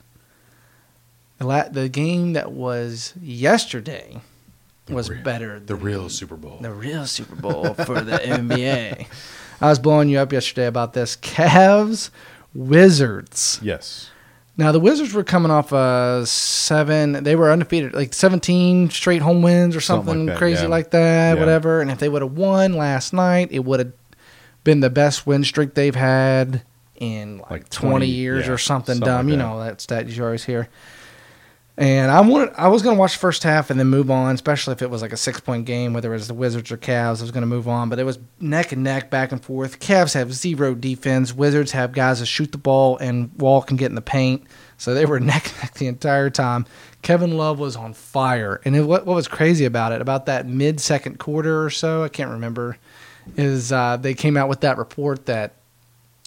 the, 1.38 1.46
la- 1.46 1.70
the 1.70 1.88
game 1.88 2.34
that 2.34 2.52
was 2.52 3.14
yesterday 3.22 4.22
was 4.90 5.10
real- 5.12 5.22
better. 5.24 5.60
The 5.60 5.76
real 5.76 6.10
Super 6.10 6.36
Bowl. 6.36 6.58
the 6.62 6.72
real 6.74 7.06
Super 7.06 7.36
Bowl 7.36 7.76
for 7.76 8.02
the 8.02 8.18
NBA. 8.18 9.06
I 9.62 9.70
was 9.70 9.80
blowing 9.80 10.10
you 10.10 10.18
up 10.20 10.34
yesterday 10.34 10.66
about 10.68 10.94
this 10.94 11.16
Cavs 11.16 12.10
Wizards. 12.56 13.60
Yes. 13.62 14.10
Now 14.58 14.72
the 14.72 14.80
Wizards 14.80 15.14
were 15.14 15.24
coming 15.24 15.52
off 15.52 15.72
a 15.74 16.24
seven. 16.26 17.24
They 17.24 17.36
were 17.36 17.52
undefeated, 17.52 17.94
like 17.94 18.14
seventeen 18.14 18.90
straight 18.90 19.22
home 19.22 19.42
wins 19.42 19.76
or 19.76 19.82
Something 19.82 20.06
something, 20.08 20.26
like 20.28 20.34
that, 20.36 20.40
crazy 20.40 20.64
yeah. 20.64 20.68
like 20.70 20.92
that, 20.92 21.34
Yeah. 21.34 21.40
whatever. 21.40 21.82
And 21.82 21.92
if 21.92 22.00
they 22.00 22.08
would 22.10 22.22
have 22.22 22.32
won 22.32 22.74
last 22.74 23.12
night, 23.14 23.50
it 23.52 23.66
would 23.66 23.80
have 23.82 23.92
been 24.64 24.80
the 24.80 24.90
best 24.90 25.28
win 25.28 25.44
streak 25.44 25.74
they've 25.74 25.94
had 25.96 26.64
in 26.96 27.40
like, 27.40 27.50
Like 27.52 27.70
20, 27.70 27.92
20, 27.92 28.06
years 28.08 28.48
yeah, 28.48 28.54
or 28.54 28.58
something, 28.58 28.96
something 28.96 29.06
dumb. 29.06 29.26
like 29.28 29.32
you 29.32 29.38
know 29.38 29.60
that 29.62 29.82
stat 29.82 30.08
you 30.08 30.24
always 30.24 30.46
hear. 30.46 30.70
And 31.78 32.10
I 32.10 32.22
wanted, 32.22 32.54
I 32.58 32.70
was 32.70 32.84
going 32.84 32.96
to 32.96 33.00
watch 33.00 33.14
the 33.14 33.20
first 33.20 33.44
half 33.44 33.70
and 33.70 33.78
then 33.78 33.88
move 33.88 34.10
on, 34.10 34.34
especially 34.34 34.72
if 34.72 34.82
it 34.82 34.90
was 34.90 35.02
like 35.02 35.12
a 35.12 35.18
six 35.18 35.42
point 35.42 35.66
game, 35.66 35.92
whether 35.92 36.10
it 36.12 36.18
was 36.18 36.30
the 36.30 36.34
Wizards 36.34 36.72
or 36.72 36.78
Cavs. 36.78 37.20
I 37.20 37.24
was 37.24 37.32
going 37.32 37.42
to 37.42 37.48
move 37.48 37.68
on, 37.68 37.90
but 37.90 38.00
it 38.00 38.06
was 38.06 38.18
neck 38.40 38.72
and 38.72 38.82
neck, 38.82 39.10
back 39.10 39.34
and 39.34 39.44
forth. 39.44 39.82
Cavs 39.82 40.14
have 40.14 40.34
zero 40.34 40.74
defense. 40.74 41.34
Wizards 41.34 41.72
have 41.74 41.92
guys 41.92 42.22
that 42.22 42.28
shoot 42.28 42.54
the 42.54 42.58
ball 42.58 42.98
and 42.98 43.30
walk 43.36 43.72
and 43.72 43.78
get 43.78 43.88
in 43.88 43.96
the 43.96 44.02
paint. 44.02 44.46
So 44.78 44.94
they 44.94 45.06
were 45.06 45.20
neck 45.22 45.48
and 45.52 45.64
neck 45.64 45.74
the 45.74 45.88
entire 45.88 46.30
time. 46.30 46.66
Kevin 47.02 47.36
Love 47.36 47.60
was 47.60 47.76
on 47.76 47.94
fire. 47.94 48.62
And 48.64 48.74
it, 48.74 48.84
what, 48.84 49.06
what 49.06 49.16
was 49.16 49.28
crazy 49.28 49.66
about 49.66 49.92
it, 49.92 50.02
about 50.02 50.28
that 50.28 50.48
mid 50.48 50.80
second 50.80 51.20
quarter 51.20 51.62
or 51.62 51.70
so, 51.70 52.04
I 52.04 52.10
can't 52.10 52.32
remember, 52.32 52.78
is 53.36 53.74
uh, 53.74 53.98
they 53.98 54.14
came 54.14 54.38
out 54.38 54.48
with 54.48 54.62
that 54.62 54.78
report 54.78 55.26
that 55.26 55.56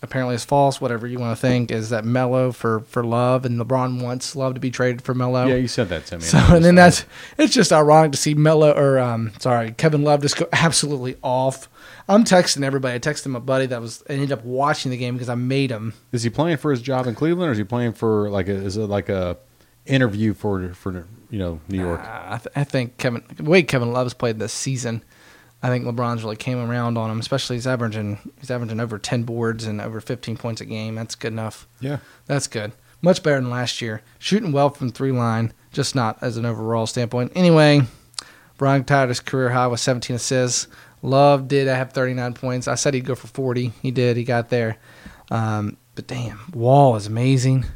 apparently 0.03 0.35
is 0.35 0.45
false, 0.45 0.81
whatever 0.81 1.07
you 1.07 1.19
want 1.19 1.37
to 1.37 1.41
think, 1.41 1.71
is 1.71 1.91
that 1.91 2.05
Melo 2.05 2.53
for, 2.53 2.81
for 2.81 3.03
Love 3.05 3.45
and 3.45 3.61
LeBron 3.61 4.03
wants 4.03 4.37
Love 4.37 4.55
to 4.55 4.61
be 4.61 4.71
traded 4.71 5.03
for 5.03 5.15
Melo. 5.15 5.47
Yeah, 5.47 5.57
you 5.57 5.69
said 5.69 5.89
that 5.89 6.07
to 6.07 6.19
me. 6.19 6.23
So 6.23 6.39
and 6.39 6.65
then 6.65 6.75
that's 6.75 7.05
it's 7.37 7.53
just 7.53 7.73
ironic 7.73 8.13
to 8.13 8.19
see 8.19 8.35
Melo 8.35 8.73
or 8.73 8.99
um 8.99 9.33
sorry 9.39 9.73
Kevin 9.73 10.03
Love 10.03 10.23
just 10.23 10.37
go 10.37 10.47
absolutely 10.53 11.17
off. 11.23 11.69
I'm 12.09 12.25
texting 12.25 12.63
everybody. 12.65 12.95
I 12.95 12.99
texted 12.99 13.27
my 13.27 13.39
buddy 13.39 13.67
that 13.67 13.81
was 13.81 14.03
ended 14.09 14.33
up 14.33 14.45
watching 14.45 14.91
the 14.91 14.97
game 14.97 15.15
because 15.15 15.29
I 15.29 15.35
made 15.35 15.71
him. 15.71 15.93
Is 16.13 16.23
he 16.23 16.31
playing 16.31 16.57
for 16.57 16.71
his 16.71 16.81
job 16.81 17.07
in 17.07 17.15
Cleveland, 17.15 17.51
or 17.51 17.53
is 17.53 17.59
he 17.59 17.65
playing 17.65 17.93
for 17.93 18.31
like 18.31 18.49
a 18.49 18.55
is 18.55 18.77
it 18.77 18.87
like 18.87 19.09
a 19.09 19.37
interview 19.85 20.33
for 20.35 20.73
for 20.75 21.07
you 21.31 21.39
know 21.39 21.61
New 21.69 21.81
York? 21.81 22.01
Uh, 22.01 22.27
I, 22.31 22.39
th- 22.39 22.53
I 22.57 22.65
think 22.65 22.97
Kevin 22.99 23.25
the 23.37 23.43
way 23.45 23.63
Kevin 23.63 23.93
Love's 23.93 24.15
played 24.15 24.39
this 24.39 24.53
season, 24.53 25.03
I 25.63 25.69
think 25.69 25.85
LeBron's 25.85 26.23
really 26.23 26.37
came 26.37 26.59
around 26.59 26.97
on 26.97 27.11
him. 27.11 27.19
Especially 27.19 27.57
he's 27.57 27.67
averaging 27.67 28.19
he's 28.39 28.51
averaging 28.51 28.81
over 28.81 28.99
10 28.99 29.25
boards 29.25 29.65
and 29.65 29.81
over 29.81 30.01
15 30.01 30.37
points 30.37 30.61
a 30.61 30.65
game. 30.65 30.95
That's 30.95 31.15
good 31.15 31.33
enough. 31.33 31.67
Yeah, 31.81 31.99
That's 32.27 32.47
good. 32.47 32.73
Much 33.01 33.23
better 33.23 33.41
than 33.41 33.51
last 33.51 33.81
year. 33.81 34.03
Shooting 34.19 34.51
well 34.53 34.71
from 34.71 34.91
three 34.91 35.13
line, 35.13 35.53
just 35.73 35.95
not 35.95 36.19
as 36.21 36.37
an 36.37 36.45
overall 36.45 36.87
standpoint. 36.87 37.33
Anyway, 37.37 37.83
Brian 38.57 38.85
tied 38.85 39.09
his 39.09 39.21
career 39.21 39.51
high 39.51 39.69
with 39.69 39.79
17 39.81 40.17
assists. 40.17 40.67
Love 41.01 41.47
did 41.47 41.69
I 41.69 41.77
have 41.77 41.93
39 41.93 42.35
points. 42.35 42.67
I 42.67 42.75
said 42.75 42.95
he'd 42.95 43.05
go 43.05 43.15
for 43.15 43.29
40. 43.29 43.73
He 43.83 43.93
did. 43.93 44.17
He 44.17 44.25
got 44.25 44.49
there. 44.49 44.79
Um, 45.31 45.77
but 45.95 46.09
damn, 46.09 46.41
Wall 46.53 46.97
is 46.97 47.07
amazing. 47.07 47.67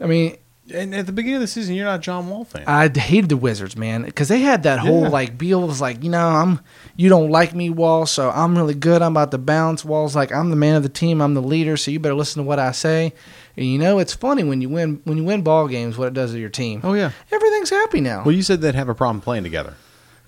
I 0.00 0.06
mean, 0.06 0.36
and 0.72 0.94
at 0.94 1.06
the 1.06 1.12
beginning 1.12 1.36
of 1.36 1.40
the 1.42 1.46
season, 1.46 1.74
you're 1.74 1.84
not 1.86 2.00
a 2.00 2.02
John 2.02 2.28
Wall 2.28 2.44
fan. 2.44 2.64
I 2.66 2.88
hated 2.88 3.28
the 3.28 3.36
Wizards, 3.36 3.76
man, 3.76 4.02
because 4.04 4.28
they 4.28 4.40
had 4.40 4.62
that 4.64 4.78
whole 4.78 5.02
Yeah. 5.02 5.08
like 5.08 5.38
Beal 5.38 5.66
was 5.66 5.80
like, 5.80 6.02
you 6.04 6.10
know, 6.10 6.26
I'm 6.28 6.60
you 6.96 7.08
don't 7.08 7.30
like 7.30 7.54
me, 7.54 7.70
Wall, 7.70 8.06
so 8.06 8.30
I'm 8.30 8.56
really 8.56 8.74
good. 8.74 9.02
I'm 9.02 9.12
about 9.12 9.30
to 9.32 9.38
bounce. 9.38 9.84
Wall's 9.84 10.16
like, 10.16 10.32
I'm 10.32 10.50
the 10.50 10.56
man 10.56 10.76
of 10.76 10.82
the 10.82 10.88
team. 10.88 11.20
I'm 11.20 11.34
the 11.34 11.42
leader, 11.42 11.76
so 11.76 11.90
you 11.90 12.00
better 12.00 12.14
listen 12.14 12.42
to 12.42 12.46
what 12.46 12.58
I 12.58 12.72
say. 12.72 13.12
And 13.56 13.66
you 13.66 13.78
know, 13.78 13.98
it's 13.98 14.14
funny 14.14 14.44
when 14.44 14.60
you 14.60 14.68
win 14.68 15.00
when 15.04 15.16
you 15.18 15.24
win 15.24 15.42
ball 15.42 15.68
games, 15.68 15.96
what 15.98 16.08
it 16.08 16.14
does 16.14 16.32
to 16.32 16.38
your 16.38 16.48
team. 16.50 16.80
oh 16.84 16.94
yeah. 16.94 17.12
Everything's 17.32 17.70
happy 17.70 18.00
now. 18.00 18.22
Well, 18.24 18.34
you 18.34 18.42
said 18.42 18.60
they'd 18.60 18.74
have 18.74 18.88
a 18.88 18.94
problem 18.94 19.20
playing 19.20 19.44
together. 19.44 19.74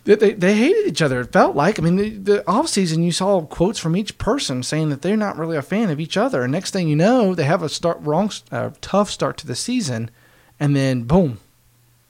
They, 0.04 0.14
they, 0.14 0.32
they 0.32 0.54
hated 0.54 0.86
each 0.86 1.02
other. 1.02 1.20
It 1.20 1.30
felt 1.30 1.54
like. 1.54 1.78
I 1.78 1.82
mean, 1.82 1.96
the, 1.96 2.08
the 2.16 2.38
offseason, 2.44 3.04
you 3.04 3.12
saw 3.12 3.42
quotes 3.42 3.78
from 3.78 3.94
each 3.94 4.16
person 4.16 4.62
saying 4.62 4.88
that 4.88 5.02
they're 5.02 5.14
not 5.14 5.36
really 5.36 5.58
a 5.58 5.62
fan 5.62 5.90
of 5.90 6.00
each 6.00 6.16
other. 6.16 6.40
And 6.42 6.50
next 6.50 6.70
thing 6.70 6.88
you 6.88 6.96
know, 6.96 7.34
they 7.34 7.44
have 7.44 7.62
a 7.62 7.68
start 7.68 7.98
wrong, 8.00 8.30
uh, 8.50 8.70
tough 8.80 9.10
start 9.10 9.36
to 9.38 9.46
the 9.46 9.54
season, 9.54 10.10
and 10.60 10.76
then 10.76 11.02
boom, 11.02 11.38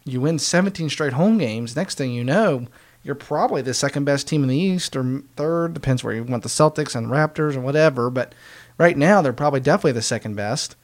you 0.04 0.21
win 0.21 0.38
17 0.38 0.90
straight 0.90 1.12
home 1.14 1.38
games. 1.38 1.76
Next 1.76 1.97
thing 1.97 2.11
you 2.12 2.25
know, 2.25 2.66
you're 3.02 3.14
probably 3.14 3.62
the 3.62 3.73
second 3.73 4.04
best 4.04 4.28
team 4.28 4.42
in 4.42 4.49
the 4.49 4.57
East 4.57 4.95
or 4.97 5.23
third, 5.37 5.73
depends 5.73 6.04
where 6.04 6.14
you 6.14 6.25
want 6.25 6.42
the 6.42 6.49
Celtics 6.49 6.95
and 6.95 7.07
Raptors 7.07 7.54
and 7.54 7.64
whatever. 7.64 8.11
But 8.11 8.35
right 8.76 8.97
now, 8.97 9.23
they're 9.23 9.33
probably 9.33 9.61
definitely 9.61 9.93
the 9.93 10.02
second 10.02 10.34
best. 10.34 10.76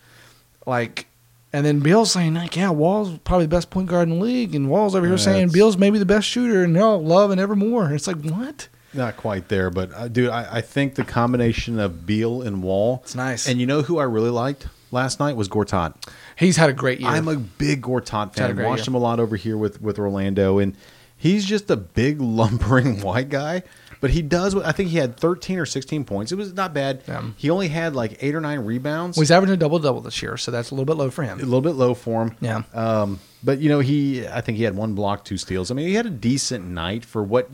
Like, 0.65 1.07
and 1.53 1.65
then 1.65 1.81
Beal's 1.81 2.13
saying 2.13 2.35
like, 2.35 2.57
yeah, 2.57 2.71
Wall's 2.71 3.19
probably 3.19 3.47
the 3.47 3.51
best 3.57 3.71
point 3.71 3.89
guard 3.89 4.09
in 4.09 4.19
the 4.19 4.25
league, 4.25 4.55
and 4.55 4.69
Wall's 4.71 4.95
over 4.95 5.07
here 5.07 5.19
saying 5.19 5.47
That's- 5.49 5.53
Beal's 5.53 5.77
maybe 5.77 5.99
the 5.99 6.07
best 6.07 6.27
shooter, 6.27 6.65
and 6.65 6.73
no, 6.73 6.97
love 6.97 7.31
and 7.31 7.41
evermore. 7.41 7.93
It's 7.93 8.07
like 8.07 8.21
what? 8.23 8.69
Not 8.93 9.17
quite 9.17 9.49
there, 9.49 9.69
but 9.71 9.93
uh, 9.95 10.09
dude, 10.09 10.31
I, 10.31 10.57
I 10.57 10.61
think 10.63 10.95
the 10.95 11.05
combination 11.05 11.79
of 11.79 12.07
Beal 12.07 12.41
and 12.43 12.63
Wall. 12.63 13.01
It's 13.05 13.15
nice. 13.15 13.47
And 13.47 13.61
you 13.61 13.67
know 13.67 13.83
who 13.83 13.99
I 13.99 14.05
really 14.05 14.31
liked 14.31 14.69
last 14.91 15.21
night 15.21 15.37
was 15.37 15.49
Gortat. 15.49 15.95
He's 16.37 16.57
had 16.57 16.71
a 16.71 16.75
great 16.75 17.01
year. 17.01 17.09
I'm 17.09 17.29
a 17.29 17.37
big 17.37 17.83
Gortat 17.83 18.35
fan. 18.35 18.57
Watched 18.63 18.81
year. 18.83 18.89
him 18.89 18.95
a 18.95 18.99
lot 18.99 19.21
over 19.21 19.37
here 19.37 19.57
with 19.57 19.81
with 19.81 19.99
Orlando, 19.99 20.59
and 20.59 20.77
he's 21.17 21.45
just 21.45 21.71
a 21.71 21.77
big 21.77 22.21
lumbering 22.21 23.01
white 23.01 23.29
guy. 23.29 23.63
But 23.99 24.11
he 24.11 24.21
does. 24.21 24.55
what 24.55 24.67
I 24.67 24.73
think 24.73 24.91
he 24.91 24.99
had 24.99 25.17
13 25.17 25.59
or 25.59 25.65
16 25.65 26.05
points. 26.05 26.31
It 26.31 26.35
was 26.37 26.53
not 26.53 26.75
bad. 26.75 27.03
Yeah. 27.09 27.23
He 27.39 27.49
only 27.49 27.69
had 27.69 27.97
like 27.97 28.19
eight 28.23 28.35
or 28.35 28.43
nine 28.43 28.61
rebounds. 28.61 29.17
well, 29.17 29.23
he's 29.23 29.31
averaging 29.31 29.55
a 29.55 29.57
double 29.57 29.79
double 29.79 30.03
this 30.03 30.21
year, 30.23 30.37
so 30.37 30.51
that's 30.51 30.71
a 30.71 30.75
little 30.75 30.85
bit 30.85 30.99
low 30.99 31.11
for 31.11 31.23
him. 31.23 31.39
a 31.41 31.43
little 31.43 31.63
bit 31.63 31.73
low 31.73 31.95
for 31.95 32.23
him. 32.27 32.37
Yeah. 32.43 32.63
Um, 32.75 33.19
but 33.43 33.59
you 33.59 33.71
know, 33.71 33.81
he 33.81 34.27
I 34.29 34.43
think 34.43 34.59
he 34.59 34.65
had 34.65 34.77
one 34.77 34.95
block, 34.95 35.25
two 35.25 35.39
steals. 35.39 35.71
I 35.71 35.75
mean, 35.75 35.89
he 35.89 35.95
had 35.95 36.05
a 36.07 36.11
decent 36.11 36.67
night 36.67 37.05
for 37.07 37.23
what 37.23 37.49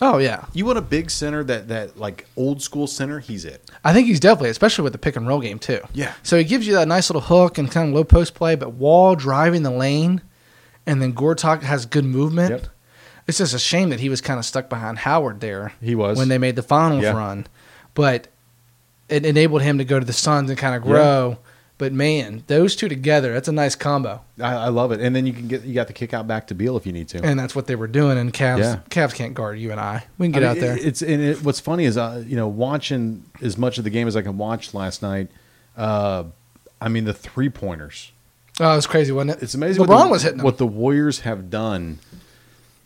Oh 0.00 0.18
yeah, 0.18 0.44
you 0.52 0.66
want 0.66 0.76
a 0.76 0.82
big 0.82 1.10
center 1.10 1.42
that 1.44 1.68
that 1.68 1.96
like 1.98 2.26
old 2.36 2.60
school 2.62 2.86
center. 2.86 3.18
He's 3.18 3.44
it. 3.44 3.70
I 3.84 3.92
think 3.94 4.06
he's 4.06 4.20
definitely, 4.20 4.50
especially 4.50 4.84
with 4.84 4.92
the 4.92 4.98
pick 4.98 5.16
and 5.16 5.26
roll 5.26 5.40
game 5.40 5.58
too. 5.58 5.80
Yeah. 5.94 6.12
So 6.22 6.36
he 6.36 6.44
gives 6.44 6.66
you 6.66 6.74
that 6.74 6.86
nice 6.86 7.08
little 7.08 7.22
hook 7.22 7.56
and 7.58 7.70
kind 7.70 7.88
of 7.88 7.94
low 7.94 8.04
post 8.04 8.34
play, 8.34 8.56
but 8.56 8.74
Wall 8.74 9.16
driving 9.16 9.62
the 9.62 9.70
lane, 9.70 10.20
and 10.86 11.00
then 11.00 11.14
Gortat 11.14 11.62
has 11.62 11.86
good 11.86 12.04
movement. 12.04 12.50
Yep. 12.50 12.66
It's 13.26 13.38
just 13.38 13.54
a 13.54 13.58
shame 13.58 13.88
that 13.90 13.98
he 14.00 14.08
was 14.08 14.20
kind 14.20 14.38
of 14.38 14.44
stuck 14.44 14.68
behind 14.68 14.98
Howard 14.98 15.40
there. 15.40 15.72
He 15.80 15.94
was. 15.94 16.18
when 16.18 16.28
they 16.28 16.38
made 16.38 16.56
the 16.56 16.62
finals 16.62 17.02
Yeah. 17.02 17.12
run, 17.16 17.46
but 17.94 18.28
it 19.08 19.24
enabled 19.24 19.62
him 19.62 19.78
to 19.78 19.84
go 19.84 19.98
to 19.98 20.04
the 20.04 20.12
Suns 20.12 20.50
and 20.50 20.58
kind 20.58 20.76
of 20.76 20.82
grow. 20.82 21.38
But 21.78 21.92
man, 21.92 22.42
those 22.46 22.74
two 22.74 22.88
together, 22.88 23.34
that's 23.34 23.48
a 23.48 23.52
nice 23.52 23.74
combo, 23.74 24.22
I, 24.40 24.54
I 24.54 24.68
love 24.68 24.92
it. 24.92 25.00
And 25.00 25.14
then 25.14 25.26
you 25.26 25.34
can 25.34 25.46
get 25.46 25.62
you 25.64 25.74
got 25.74 25.88
the 25.88 25.92
kick 25.92 26.14
out 26.14 26.26
back 26.26 26.46
to 26.46 26.54
Beal 26.54 26.76
if 26.78 26.86
you 26.86 26.92
need 26.92 27.08
to. 27.08 27.22
and 27.22 27.38
that's 27.38 27.54
what 27.54 27.66
they 27.66 27.74
were 27.76 27.86
doing. 27.86 28.16
And 28.16 28.32
Cavs, 28.32 28.60
Yeah. 28.60 28.80
Cavs 28.88 29.14
can't 29.14 29.34
guard 29.34 29.58
you 29.58 29.72
and 29.72 29.78
I. 29.80 30.04
We 30.16 30.26
can 30.26 30.32
get 30.32 30.42
I 30.42 30.46
out 30.46 30.56
there. 30.58 30.74
it- 30.76 30.86
It's 30.86 31.02
and 31.02 31.20
it, 31.22 31.42
what's 31.42 31.60
funny 31.60 31.84
is 31.84 31.98
uh, 31.98 32.24
you 32.26 32.34
know 32.36 32.48
watching 32.48 33.24
as 33.42 33.58
much 33.58 33.76
of 33.76 33.84
the 33.84 33.90
game 33.90 34.08
as 34.08 34.16
I 34.16 34.22
can 34.22 34.38
watch 34.38 34.72
last 34.72 35.02
night. 35.02 35.28
Uh, 35.76 36.24
I 36.80 36.88
mean 36.88 37.04
the 37.04 37.12
three 37.12 37.50
pointers. 37.50 38.10
oh, 38.58 38.72
it 38.72 38.76
was 38.76 38.86
crazy, 38.86 39.12
wasn't 39.12 39.32
it? 39.32 39.42
It's 39.42 39.52
amazing. 39.54 39.84
LeBron 39.84 39.88
what 39.88 40.04
the, 40.04 40.10
was 40.10 40.22
hitting 40.22 40.38
them. 40.38 40.44
what 40.44 40.56
the 40.56 40.66
Warriors 40.66 41.20
have 41.20 41.50
done 41.50 41.98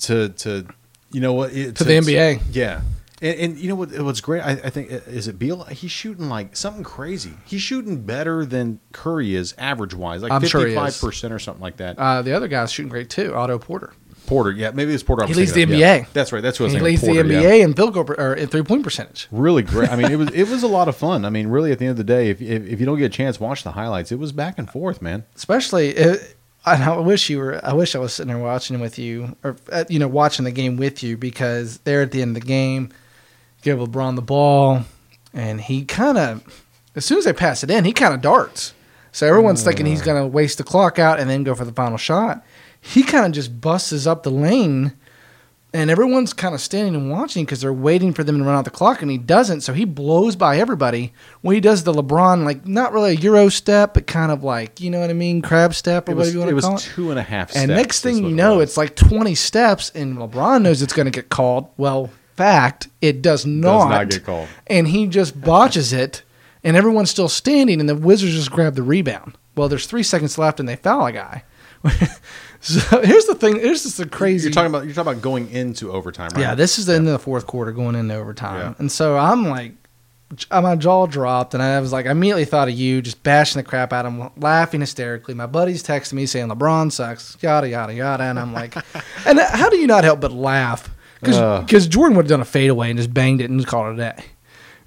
to 0.01 0.31
to 0.31 0.67
you 1.13 1.21
know 1.21 1.33
what 1.35 1.53
it, 1.53 1.77
To 1.77 1.85
the 1.85 1.93
NBA. 1.95 2.41
Yeah. 2.51 2.81
And, 3.23 3.39
and 3.39 3.59
you 3.59 3.69
know 3.69 3.75
what? 3.75 3.91
What's 4.01 4.21
great? 4.21 4.41
I, 4.41 4.53
I 4.53 4.71
think 4.71 4.91
is 4.91 5.29
it 5.29 5.39
Beal. 5.39 5.65
He's 5.65 5.91
shooting 5.91 6.29
like 6.29 6.57
something 6.57 6.83
crazy. 6.83 7.33
He's 7.45 7.61
shooting 7.61 8.03
better 8.03 8.45
than 8.45 8.81
Curry 8.93 9.35
is 9.35 9.55
average 9.59 9.95
wise, 9.95 10.23
like 10.23 10.33
I'm 10.33 10.45
sure 10.45 10.61
he 10.61 10.75
fifty 10.75 10.77
five 10.77 10.99
percent 10.99 11.33
or 11.33 11.39
something 11.39 11.63
like 11.63 11.77
that. 11.79 11.99
Uh, 11.99 12.23
the 12.23 12.33
other 12.33 12.49
guy's 12.49 12.73
shooting 12.73 12.91
great 12.91 13.11
too, 13.11 13.35
Otto 13.35 13.59
Porter. 13.59 13.93
Porter, 14.27 14.53
yeah, 14.53 14.71
maybe 14.71 14.95
it's 14.95 15.03
Porter. 15.03 15.27
He 15.27 15.35
leads 15.35 15.53
the 15.53 15.65
of, 15.65 15.71
yeah. 15.71 16.01
NBA. 16.01 16.13
That's 16.13 16.33
right. 16.33 16.41
That's 16.41 16.61
what 16.61 16.67
I 16.67 16.69
was 16.69 16.75
He 16.75 16.81
leads 16.81 17.01
Porter, 17.01 17.23
the 17.25 17.35
yeah. 17.35 17.43
NBA 17.43 17.65
in 17.65 17.75
field 17.75 17.95
goal 17.95 18.05
per- 18.05 18.15
or 18.15 18.35
in 18.35 18.49
three 18.49 18.63
point 18.63 18.85
percentage. 18.85 19.27
really 19.31 19.63
great. 19.63 19.91
I 19.91 19.97
mean, 19.97 20.11
it 20.11 20.17
was 20.17 20.31
it 20.35 20.49
was 20.49 20.63
a 20.63 20.69
lot 20.69 20.89
of 20.89 20.97
fun. 20.97 21.25
I 21.25 21.31
mean, 21.31 21.49
really, 21.49 21.73
at 21.73 21.79
the 21.79 21.87
end 21.87 21.93
of 21.93 21.97
the 21.99 22.05
day, 22.05 22.31
if 22.31 22.41
if, 22.41 22.67
if 22.67 22.81
you 22.81 22.87
don't 22.87 22.99
get 22.99 23.07
a 23.07 23.09
chance, 23.09 23.41
watch 23.41 23.65
the 23.65 23.73
highlights. 23.73 24.13
It 24.13 24.19
was 24.19 24.33
back 24.33 24.59
and 24.59 24.71
forth, 24.71 25.03
man. 25.03 25.25
Especially, 25.35 25.89
it, 25.89 26.37
and 26.65 26.83
I 26.83 26.97
wish 26.99 27.29
you 27.29 27.39
were. 27.39 27.61
I 27.65 27.73
wish 27.73 27.95
I 27.95 27.99
was 27.99 28.13
sitting 28.13 28.33
there 28.33 28.43
watching 28.43 28.79
with 28.81 28.99
you, 28.99 29.37
or 29.43 29.57
uh, 29.73 29.85
you 29.89 29.99
know, 29.99 30.09
watching 30.09 30.45
the 30.45 30.53
game 30.53 30.77
with 30.77 31.03
you 31.03 31.17
because 31.17 31.79
they're 31.79 32.03
at 32.03 32.13
the 32.13 32.23
end 32.23 32.37
of 32.37 32.43
the 32.43 32.47
game. 32.47 32.91
Give 33.63 33.79
LeBron 33.79 34.17
the 34.17 34.23
ball, 34.23 34.85
and 35.35 35.61
he 35.61 35.85
kind 35.85 36.19
of, 36.19 36.65
as 36.95 37.05
soon 37.05 37.19
as 37.19 37.25
they 37.25 37.33
pass 37.33 37.63
it 37.63 37.71
in, 37.71 37.85
he 37.85 37.93
kind 37.93 38.15
of 38.15 38.21
darts. 38.21 38.75
So 39.13 39.27
everyone's 39.27 39.63
thinking 39.63 39.87
he's 39.87 40.03
mm. 40.03 40.07
going 40.07 40.23
to 40.23 40.27
waste 40.27 40.59
the 40.59 40.65
clock 40.65 40.99
out 40.99 41.19
and 41.19 41.29
then 41.29 41.45
go 41.45 41.55
for 41.55 41.65
the 41.65 41.73
final 41.73 41.99
shot. 41.99 42.45
He 42.81 43.03
kind 43.03 43.27
of 43.27 43.33
just 43.33 43.61
busts 43.61 44.07
up 44.07 44.23
the 44.23 44.31
lane, 44.31 44.93
and 45.75 45.91
everyone's 45.91 46.33
kind 46.33 46.55
of 46.55 46.61
standing 46.61 46.95
and 46.95 47.11
watching 47.11 47.45
because 47.45 47.61
they're 47.61 47.73
waiting 47.73 48.15
for 48.15 48.25
them 48.25 48.39
to 48.39 48.45
run 48.45 48.55
out 48.55 48.65
the 48.65 48.71
clock, 48.71 49.03
and 49.03 49.11
he 49.11 49.19
doesn't. 49.19 49.61
So 49.61 49.73
he 49.75 49.85
blows 49.85 50.35
by 50.35 50.59
everybody. 50.59 51.13
When 51.43 51.55
he 51.55 51.61
does 51.61 51.85
the 51.85 51.93
LeBron, 51.93 52.45
like 52.45 52.67
not 52.67 52.93
really 52.93 53.11
a 53.11 53.21
Euro 53.21 53.49
step, 53.51 53.95
but 53.95 54.07
kind 54.07 54.33
of 54.33 54.43
like 54.43 54.81
you 54.81 54.91
know 54.91 55.01
what 55.01 55.11
I 55.11 55.15
mean, 55.15 55.43
crab 55.43 55.75
step 55.75 56.09
or 56.09 56.15
whatever 56.15 56.33
you 56.33 56.39
want 56.39 56.49
it 56.49 56.53
to 56.53 56.57
was 56.57 56.65
call 56.65 56.77
it. 56.77 56.91
two 56.95 57.11
and 57.11 57.19
a 57.19 57.23
half. 57.23 57.51
And 57.51 57.57
steps 57.57 57.63
and 57.63 57.77
next 57.77 58.01
thing 58.01 58.25
you 58.25 58.31
know, 58.31 58.57
was. 58.57 58.71
it's 58.71 58.77
like 58.77 58.97
20 58.97 59.35
steps, 59.35 59.91
and 59.95 60.17
LeBron 60.17 60.63
knows 60.63 60.81
it's 60.81 60.95
going 60.95 61.07
to 61.07 61.13
get 61.13 61.29
called. 61.29 61.69
Well, 61.77 62.11
fact, 62.41 62.89
it 63.01 63.23
does 63.23 63.47
not. 63.47 63.89
not 63.89 64.11
get 64.11 64.25
called. 64.25 64.49
And 64.67 64.89
he 64.89 65.07
just 65.07 65.41
botches 65.41 65.93
it, 65.93 66.23
and 66.65 66.77
everyone's 66.77 67.11
still 67.11 67.29
standing, 67.29 67.81
and 67.81 67.89
the 67.89 67.95
Wizards 67.95 68.35
just 68.35 68.51
grab 68.51 68.75
the 68.75 68.83
rebound. 68.83 69.37
Well, 69.57 69.69
there's 69.69 69.87
three 69.87 70.03
seconds 70.03 70.39
left, 70.39 70.59
and 70.61 70.69
they 70.69 70.77
foul 70.77 71.07
a 71.07 71.13
guy. 71.13 71.45
so 72.61 73.01
here's 73.03 73.27
the 73.27 73.35
thing. 73.35 73.57
Here's 73.57 73.83
just 73.83 73.99
the 73.99 74.07
crazy. 74.07 74.49
You're 74.49 74.53
talking 74.53 74.71
about 74.71 74.85
you're 74.85 74.95
talking 74.95 75.13
about 75.13 75.23
going 75.23 75.51
into 75.51 75.93
overtime, 75.93 76.31
right? 76.35 76.41
Yeah, 76.41 76.55
this 76.55 76.79
is 76.79 76.87
the 76.87 76.95
end 76.95 77.07
of 77.07 77.13
the 77.13 77.19
fourth 77.19 77.47
quarter 77.47 77.73
going 77.73 77.95
into 77.95 78.15
overtime. 78.15 78.61
Yeah. 78.61 78.75
And 78.79 78.93
so 78.93 79.17
I'm 79.17 79.49
like, 79.49 79.73
my 80.51 80.77
jaw 80.77 81.07
dropped, 81.07 81.55
and 81.55 81.63
I 81.63 81.81
was 81.81 81.93
like, 81.93 82.07
I 82.07 82.11
immediately 82.11 82.45
thought 82.45 82.69
of 82.69 82.75
you, 82.75 83.03
just 83.03 83.23
bashing 83.23 83.61
the 83.61 83.69
crap 83.69 83.93
out 83.93 84.07
of 84.07 84.13
him, 84.13 84.31
laughing 84.37 84.81
hysterically. 84.81 85.35
My 85.35 85.47
buddy's 85.47 85.83
texting 85.83 86.15
me 86.15 86.27
saying 86.27 86.49
LeBron 86.49 86.93
sucks, 86.93 87.37
yada 87.41 87.69
yada 87.69 87.95
yada, 87.95 88.25
and 88.25 88.39
I'm 88.39 88.53
like, 88.53 88.77
and 89.27 89.41
how 89.41 89.69
do 89.69 89.77
you 89.77 89.87
not 89.87 90.05
help 90.05 90.21
but 90.21 90.33
laugh? 90.33 90.89
Uh. 91.23 91.61
Because 91.61 91.87
Jordan 91.87 92.17
would 92.17 92.25
have 92.27 92.31
done 92.31 92.41
a 92.41 92.45
fadeaway 92.45 92.91
and 92.91 92.99
just 92.99 93.13
banged 93.13 93.41
it 93.41 93.51
and 93.51 93.67
called 93.67 93.99
it 93.99 94.01
a 94.03 94.13
day, 94.13 94.25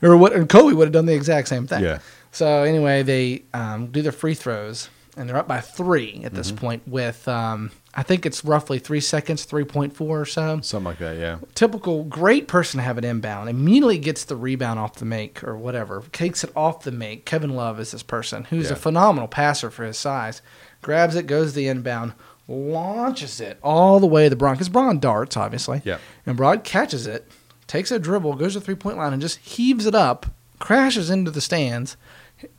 or 0.01 0.17
what? 0.17 0.33
And 0.33 0.47
Kobe 0.49 0.73
would 0.75 0.85
have 0.85 0.93
done 0.93 1.05
the 1.05 1.13
exact 1.15 1.47
same 1.47 1.67
thing. 1.67 1.83
Yeah. 1.83 1.99
So 2.31 2.63
anyway, 2.63 3.03
they 3.03 3.43
um, 3.53 3.87
do 3.87 4.01
their 4.01 4.11
free 4.11 4.33
throws, 4.33 4.89
and 5.15 5.29
they're 5.29 5.37
up 5.37 5.47
by 5.47 5.61
three 5.61 6.21
at 6.23 6.31
Mm-hmm. 6.31 6.35
this 6.35 6.51
point 6.51 6.87
with. 6.87 7.27
Um, 7.27 7.71
I 7.95 8.01
think 8.01 8.25
it's 8.25 8.43
roughly 8.43 8.79
three 8.79 9.01
seconds, 9.01 9.45
three 9.45 9.65
point 9.65 9.95
four 9.95 10.19
or 10.21 10.25
so 10.25 10.59
Something 10.61 10.83
like 10.85 10.97
that. 10.97 11.15
Yeah. 11.19 11.37
typical 11.53 12.05
great 12.05 12.47
person 12.47 12.79
to 12.79 12.83
have 12.83 12.97
it 12.97 13.05
inbound. 13.05 13.49
Immediately 13.49 13.99
gets 13.99 14.23
the 14.25 14.35
rebound 14.35 14.79
off 14.79 14.95
the 14.95 15.05
make 15.05 15.43
or 15.43 15.55
whatever. 15.55 16.01
Takes 16.11 16.43
it 16.43 16.51
off 16.55 16.81
the 16.81 16.91
make. 16.91 17.23
Kevin 17.25 17.51
Love 17.51 17.79
is 17.79 17.91
this 17.91 18.01
person 18.01 18.45
who's 18.45 18.69
Yeah. 18.69 18.73
a 18.73 18.77
phenomenal 18.77 19.27
passer 19.27 19.69
for 19.69 19.83
his 19.85 19.95
size. 19.99 20.41
Grabs 20.81 21.15
it, 21.15 21.27
goes 21.27 21.53
the 21.53 21.67
inbound, 21.67 22.13
launches 22.47 23.39
it 23.41 23.57
all 23.63 23.99
the 23.99 24.07
way 24.07 24.29
to 24.29 24.35
Braun. 24.35 24.53
Because 24.55 24.69
Braun 24.69 24.99
darts, 24.99 25.37
obviously. 25.37 25.81
Yeah. 25.85 25.97
And 26.25 26.35
Braun 26.37 26.61
catches 26.61 27.07
it, 27.07 27.29
takes 27.67 27.91
a 27.91 27.99
dribble, 27.99 28.35
goes 28.35 28.53
to 28.53 28.59
the 28.59 28.65
three 28.65 28.75
point 28.75 28.97
line, 28.97 29.13
and 29.13 29.21
just 29.21 29.39
heaves 29.39 29.85
it 29.85 29.95
up, 29.95 30.25
crashes 30.59 31.09
into 31.09 31.31
the 31.31 31.41
stands, 31.41 31.97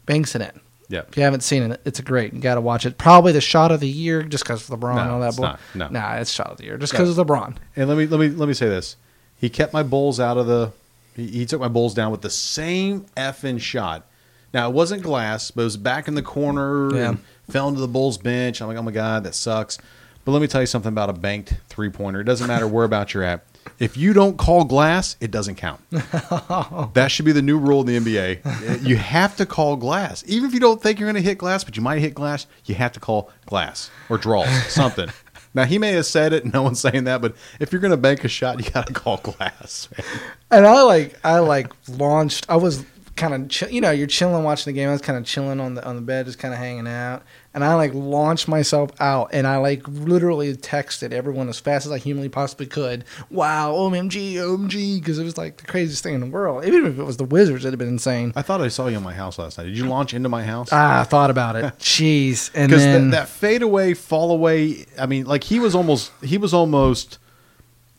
banks 0.06 0.34
it 0.34 0.42
in. 0.42 0.60
Yeah. 0.88 1.02
If 1.08 1.16
you 1.16 1.22
haven't 1.22 1.40
seen 1.42 1.62
it, 1.70 1.80
it's 1.84 1.98
a 1.98 2.02
great. 2.02 2.34
You 2.34 2.40
got 2.40 2.56
to 2.56 2.60
watch 2.60 2.84
it. 2.84 2.98
Probably 2.98 3.32
the 3.32 3.40
shot 3.40 3.72
of 3.72 3.80
the 3.80 3.88
year, 3.88 4.22
just 4.22 4.44
because 4.44 4.68
of 4.68 4.78
LeBron 4.78 4.98
and 4.98 5.08
No, 5.08 5.14
all 5.14 5.20
that. 5.20 5.34
bull- 5.36 5.44
not. 5.44 5.60
No. 5.74 5.88
nah, 5.88 6.14
it's 6.16 6.30
shot 6.30 6.50
of 6.50 6.58
the 6.58 6.64
year, 6.64 6.76
just 6.76 6.92
because 6.92 7.16
of 7.16 7.26
LeBron. 7.26 7.56
And 7.74 7.88
let 7.88 7.96
me 7.96 8.06
let 8.06 8.20
me 8.20 8.28
let 8.28 8.46
me 8.48 8.54
say 8.54 8.68
this: 8.68 8.96
he 9.38 9.48
kept 9.48 9.72
my 9.72 9.82
Bulls 9.82 10.20
out 10.20 10.36
of 10.36 10.46
the. 10.46 10.72
He, 11.16 11.26
he 11.28 11.46
took 11.46 11.60
my 11.60 11.68
Bulls 11.68 11.94
down 11.94 12.10
with 12.12 12.20
the 12.20 12.30
same 12.30 13.06
effing 13.16 13.60
shot. 13.60 14.06
Now 14.52 14.68
it 14.68 14.74
wasn't 14.74 15.02
glass, 15.02 15.50
but 15.50 15.62
it 15.62 15.64
was 15.64 15.76
back 15.78 16.06
in 16.06 16.14
the 16.16 16.22
corner 16.22 16.94
Yeah. 16.94 17.08
and 17.08 17.18
fell 17.50 17.68
into 17.68 17.80
the 17.80 17.88
Bulls 17.88 18.18
bench. 18.18 18.60
I'm 18.60 18.68
like, 18.68 18.76
oh 18.76 18.82
my 18.82 18.92
god, 18.92 19.24
that 19.24 19.34
sucks. 19.34 19.78
But 20.24 20.32
let 20.32 20.40
me 20.40 20.48
tell 20.48 20.62
you 20.62 20.66
something 20.66 20.88
about 20.88 21.10
a 21.10 21.12
banked 21.12 21.54
three 21.68 21.90
pointer. 21.90 22.20
It 22.20 22.24
doesn't 22.24 22.46
matter 22.46 22.66
whereabouts 22.66 23.12
you're 23.14 23.22
at. 23.22 23.44
If 23.78 23.96
you 23.96 24.12
don't 24.12 24.36
call 24.36 24.64
glass, 24.64 25.16
it 25.20 25.30
doesn't 25.30 25.56
count. 25.56 25.80
that 25.90 27.06
should 27.08 27.24
be 27.24 27.32
the 27.32 27.42
new 27.42 27.58
rule 27.58 27.80
in 27.86 28.04
the 28.04 28.18
NBA. 28.18 28.86
You 28.86 28.96
have 28.96 29.36
to 29.36 29.46
call 29.46 29.76
glass, 29.76 30.22
even 30.26 30.48
if 30.48 30.54
you 30.54 30.60
don't 30.60 30.80
think 30.80 30.98
you're 30.98 31.10
going 31.10 31.22
to 31.22 31.28
hit 31.28 31.38
glass, 31.38 31.64
but 31.64 31.76
you 31.76 31.82
might 31.82 31.98
hit 31.98 32.14
glass. 32.14 32.46
You 32.66 32.74
have 32.76 32.92
to 32.92 33.00
call 33.00 33.30
glass 33.46 33.90
or 34.08 34.18
draws 34.18 34.48
something. 34.72 35.08
Now 35.56 35.62
he 35.62 35.78
may 35.78 35.92
have 35.92 36.04
said 36.04 36.32
it, 36.32 36.52
no 36.52 36.64
one's 36.64 36.80
saying 36.80 37.04
that, 37.04 37.22
but 37.22 37.36
if 37.60 37.70
you're 37.70 37.80
going 37.80 37.92
to 37.92 37.96
bank 37.96 38.24
a 38.24 38.28
shot, 38.28 38.58
you 38.58 38.68
got 38.72 38.88
to 38.88 38.92
call 38.92 39.18
glass. 39.18 39.88
man. 39.96 40.04
And 40.50 40.66
I 40.66 40.82
like 40.82 41.16
I 41.24 41.38
like 41.38 41.72
launched. 41.88 42.46
I 42.48 42.56
was 42.56 42.84
kind 43.16 43.32
of 43.34 43.48
chill, 43.48 43.70
you 43.70 43.80
know 43.80 43.90
you're 43.90 44.06
chilling 44.06 44.42
watching 44.44 44.72
the 44.72 44.78
game. 44.78 44.88
I 44.88 44.92
was 44.92 45.00
kind 45.00 45.18
of 45.18 45.24
chilling 45.24 45.60
on 45.60 45.74
the 45.74 45.84
on 45.84 45.96
the 45.96 46.02
bed, 46.02 46.26
just 46.26 46.38
kind 46.38 46.52
of 46.52 46.58
hanging 46.58 46.86
out. 46.88 47.22
And 47.52 47.62
I 47.64 47.74
like 47.74 47.94
launched 47.94 48.48
myself 48.48 48.90
out, 49.00 49.30
and 49.32 49.46
I 49.46 49.58
like 49.58 49.86
literally 49.86 50.54
texted 50.56 51.12
everyone 51.12 51.48
as 51.48 51.60
fast 51.60 51.86
as 51.86 51.92
I 51.92 51.98
humanly 51.98 52.28
possibly 52.28 52.66
could. 52.66 53.04
Wow, 53.30 53.72
OMG, 53.72 54.34
OMG, 54.34 54.98
because 55.00 55.20
it 55.20 55.24
was 55.24 55.38
like 55.38 55.58
the 55.58 55.66
craziest 55.66 56.02
thing 56.02 56.14
in 56.14 56.20
the 56.20 56.26
world. 56.26 56.64
Even 56.64 56.84
if 56.86 56.98
it 56.98 57.04
was 57.04 57.16
the 57.16 57.24
Wizards, 57.24 57.64
it'd 57.64 57.72
have 57.74 57.78
been 57.78 57.88
insane. 57.88 58.32
I 58.34 58.42
thought 58.42 58.60
I 58.60 58.68
saw 58.68 58.88
you 58.88 58.96
in 58.96 59.04
my 59.04 59.14
house 59.14 59.38
last 59.38 59.58
night. 59.58 59.64
Did 59.64 59.78
you 59.78 59.86
launch 59.86 60.12
into 60.14 60.28
my 60.28 60.42
house? 60.42 60.70
Ah, 60.72 61.00
I 61.00 61.04
thought 61.04 61.30
about 61.30 61.54
it. 61.54 61.64
Jeez, 61.78 62.50
and 62.54 62.68
Because 62.70 62.82
then 62.82 63.10
that, 63.10 63.26
that 63.26 63.28
fadeaway, 63.28 63.94
fall 63.94 64.32
away. 64.32 64.86
I 64.98 65.06
mean, 65.06 65.24
like 65.26 65.44
he 65.44 65.60
was 65.60 65.76
almost, 65.76 66.10
he 66.22 66.38
was 66.38 66.52
almost, 66.52 67.18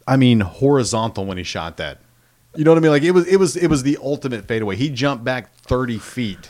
I 0.05 0.17
mean, 0.17 0.41
horizontal 0.41 1.25
when 1.25 1.37
he 1.37 1.43
shot 1.43 1.77
that. 1.77 1.99
You 2.57 2.63
know 2.63 2.71
what 2.71 2.77
I 2.77 2.81
mean? 2.81 2.91
Like 2.91 3.03
it 3.03 3.11
was, 3.11 3.27
it 3.27 3.37
was, 3.37 3.55
it 3.55 3.67
was 3.67 3.83
the 3.83 3.97
ultimate 4.01 4.47
fadeaway. 4.47 4.75
He 4.75 4.89
jumped 4.89 5.23
back 5.23 5.53
thirty 5.55 5.97
feet. 5.97 6.49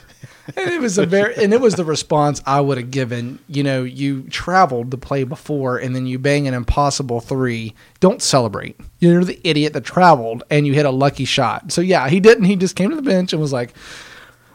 and 0.56 0.70
it 0.70 0.80
was 0.80 0.98
a 1.00 1.06
very 1.08 1.36
and 1.36 1.54
it 1.54 1.60
was 1.62 1.74
the 1.76 1.84
response 1.86 2.42
I 2.46 2.62
would 2.62 2.78
have 2.78 2.92
given. 2.92 3.40
You 3.48 3.64
know, 3.64 3.84
you 3.84 4.24
traveled 4.30 4.92
the 4.92 4.98
play 4.98 5.24
before, 5.24 5.78
and 5.78 5.96
then 5.96 6.06
you 6.06 6.20
bang 6.20 6.48
an 6.48 6.54
impossible 6.54 7.20
three. 7.20 7.74
Don't 8.00 8.22
celebrate. 8.22 8.80
You're 9.00 9.24
the 9.24 9.40
idiot 9.44 9.74
that 9.74 9.84
traveled 9.86 10.44
and 10.52 10.68
you 10.68 10.74
hit 10.74 10.86
a 10.86 10.92
lucky 10.92 11.26
shot. 11.26 11.72
So 11.72 11.82
yeah, 11.82 12.08
he 12.10 12.20
didn't. 12.20 12.44
He 12.46 12.56
just 12.56 12.76
came 12.76 12.92
to 12.92 12.96
the 12.96 13.02
bench 13.02 13.34
and 13.34 13.42
was 13.42 13.52
like, 13.54 13.74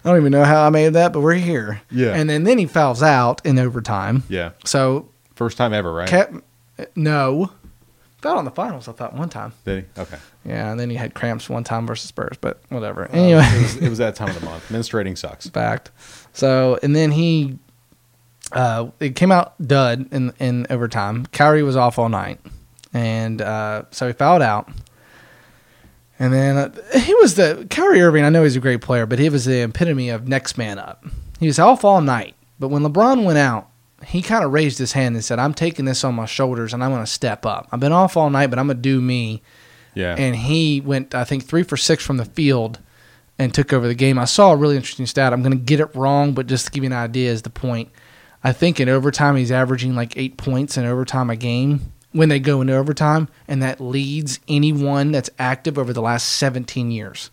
"I 0.04 0.10
don't 0.10 0.18
even 0.20 0.30
know 0.32 0.44
how 0.44 0.64
I 0.64 0.70
made 0.70 0.90
that, 0.94 1.12
but 1.12 1.20
we're 1.22 1.34
here." 1.34 1.82
Yeah. 1.90 2.14
And 2.14 2.30
then 2.30 2.44
then 2.44 2.58
he 2.58 2.66
fouls 2.66 3.02
out 3.02 3.44
in 3.44 3.58
overtime. 3.58 4.22
Yeah, 4.28 4.50
So 4.64 5.08
first 5.34 5.56
time 5.56 5.72
ever, 5.72 5.92
right? 5.92 6.08
kept 6.08 6.34
no 6.94 7.50
fouled 8.20 8.38
on 8.38 8.44
the 8.44 8.50
finals. 8.50 8.88
I 8.88 8.92
thought 8.92 9.14
one 9.14 9.28
time. 9.28 9.52
Did 9.64 9.84
he? 9.94 10.00
Okay. 10.00 10.18
Yeah, 10.44 10.70
and 10.70 10.78
then 10.78 10.90
he 10.90 10.96
had 10.96 11.14
cramps 11.14 11.48
one 11.48 11.64
time 11.64 11.86
versus 11.86 12.08
Spurs, 12.08 12.36
but 12.40 12.60
whatever. 12.68 13.06
Anyway. 13.10 13.42
it 13.44 13.62
was, 13.62 13.76
it 13.76 13.88
was 13.88 13.98
that 13.98 14.14
time 14.14 14.28
of 14.28 14.38
the 14.38 14.44
month. 14.46 14.68
Menstruating 14.70 15.16
sucks. 15.18 15.48
fact. 15.48 15.90
So 16.32 16.78
and 16.82 16.94
then 16.94 17.10
he, 17.12 17.58
uh, 18.52 18.90
it 19.00 19.16
came 19.16 19.32
out 19.32 19.54
dud 19.66 20.06
in 20.12 20.32
in 20.38 20.66
overtime. 20.70 21.26
Kyrie 21.26 21.62
was 21.62 21.76
off 21.76 21.98
all 21.98 22.08
night, 22.08 22.40
and 22.92 23.40
uh, 23.42 23.82
so 23.90 24.06
he 24.06 24.12
fouled 24.12 24.42
out. 24.42 24.68
And 26.18 26.34
then 26.34 26.58
uh, 26.58 26.98
he 26.98 27.14
was 27.14 27.36
the 27.36 27.66
Kyrie 27.70 28.02
Irving. 28.02 28.24
I 28.24 28.28
know 28.28 28.42
he's 28.42 28.54
a 28.56 28.60
great 28.60 28.82
player, 28.82 29.06
but 29.06 29.18
he 29.18 29.30
was 29.30 29.46
the 29.46 29.62
epitome 29.62 30.10
of 30.10 30.28
next 30.28 30.58
man 30.58 30.78
up. 30.78 31.02
He 31.38 31.46
was 31.46 31.58
off 31.58 31.82
all 31.82 32.02
night, 32.02 32.34
but 32.58 32.68
when 32.68 32.82
LeBron 32.82 33.24
went 33.24 33.38
out, 33.38 33.69
he 34.06 34.22
kind 34.22 34.44
of 34.44 34.52
raised 34.52 34.78
his 34.78 34.92
hand 34.92 35.14
and 35.14 35.24
said, 35.24 35.38
"I'm 35.38 35.54
taking 35.54 35.84
this 35.84 36.04
on 36.04 36.14
my 36.14 36.26
shoulders, 36.26 36.72
and 36.72 36.82
I'm 36.82 36.90
going 36.90 37.04
to 37.04 37.10
step 37.10 37.44
up. 37.44 37.68
I've 37.70 37.80
been 37.80 37.92
off 37.92 38.16
all 38.16 38.30
night, 38.30 38.48
but 38.48 38.58
I'm 38.58 38.66
going 38.66 38.78
to 38.78 38.82
do 38.82 39.00
me." 39.00 39.42
Yeah. 39.92 40.14
and 40.16 40.36
he 40.36 40.80
went 40.80 41.16
I 41.16 41.24
think 41.24 41.44
three 41.44 41.64
for 41.64 41.76
six 41.76 42.04
from 42.06 42.16
the 42.16 42.24
field 42.24 42.78
and 43.40 43.52
took 43.52 43.72
over 43.72 43.88
the 43.88 43.94
game. 43.94 44.18
I 44.18 44.24
saw 44.24 44.52
a 44.52 44.56
really 44.56 44.76
interesting 44.76 45.06
stat. 45.06 45.32
I'm 45.32 45.42
going 45.42 45.56
to 45.56 45.64
get 45.64 45.80
it 45.80 45.94
wrong, 45.96 46.32
but 46.32 46.46
just 46.46 46.66
to 46.66 46.70
give 46.70 46.84
you 46.84 46.90
an 46.90 46.92
idea 46.92 47.30
is 47.30 47.42
the 47.42 47.50
point. 47.50 47.90
I 48.44 48.52
think 48.52 48.78
in 48.78 48.88
overtime 48.88 49.36
he's 49.36 49.50
averaging 49.50 49.96
like 49.96 50.16
eight 50.16 50.36
points 50.36 50.76
in 50.76 50.84
overtime 50.84 51.28
a 51.28 51.36
game 51.36 51.92
when 52.12 52.28
they 52.28 52.38
go 52.38 52.60
into 52.60 52.74
overtime, 52.74 53.28
and 53.48 53.62
that 53.62 53.80
leads 53.80 54.40
anyone 54.46 55.10
that's 55.10 55.30
active 55.38 55.78
over 55.78 55.92
the 55.92 56.02
last 56.02 56.28
17 56.28 56.90
years. 56.90 57.30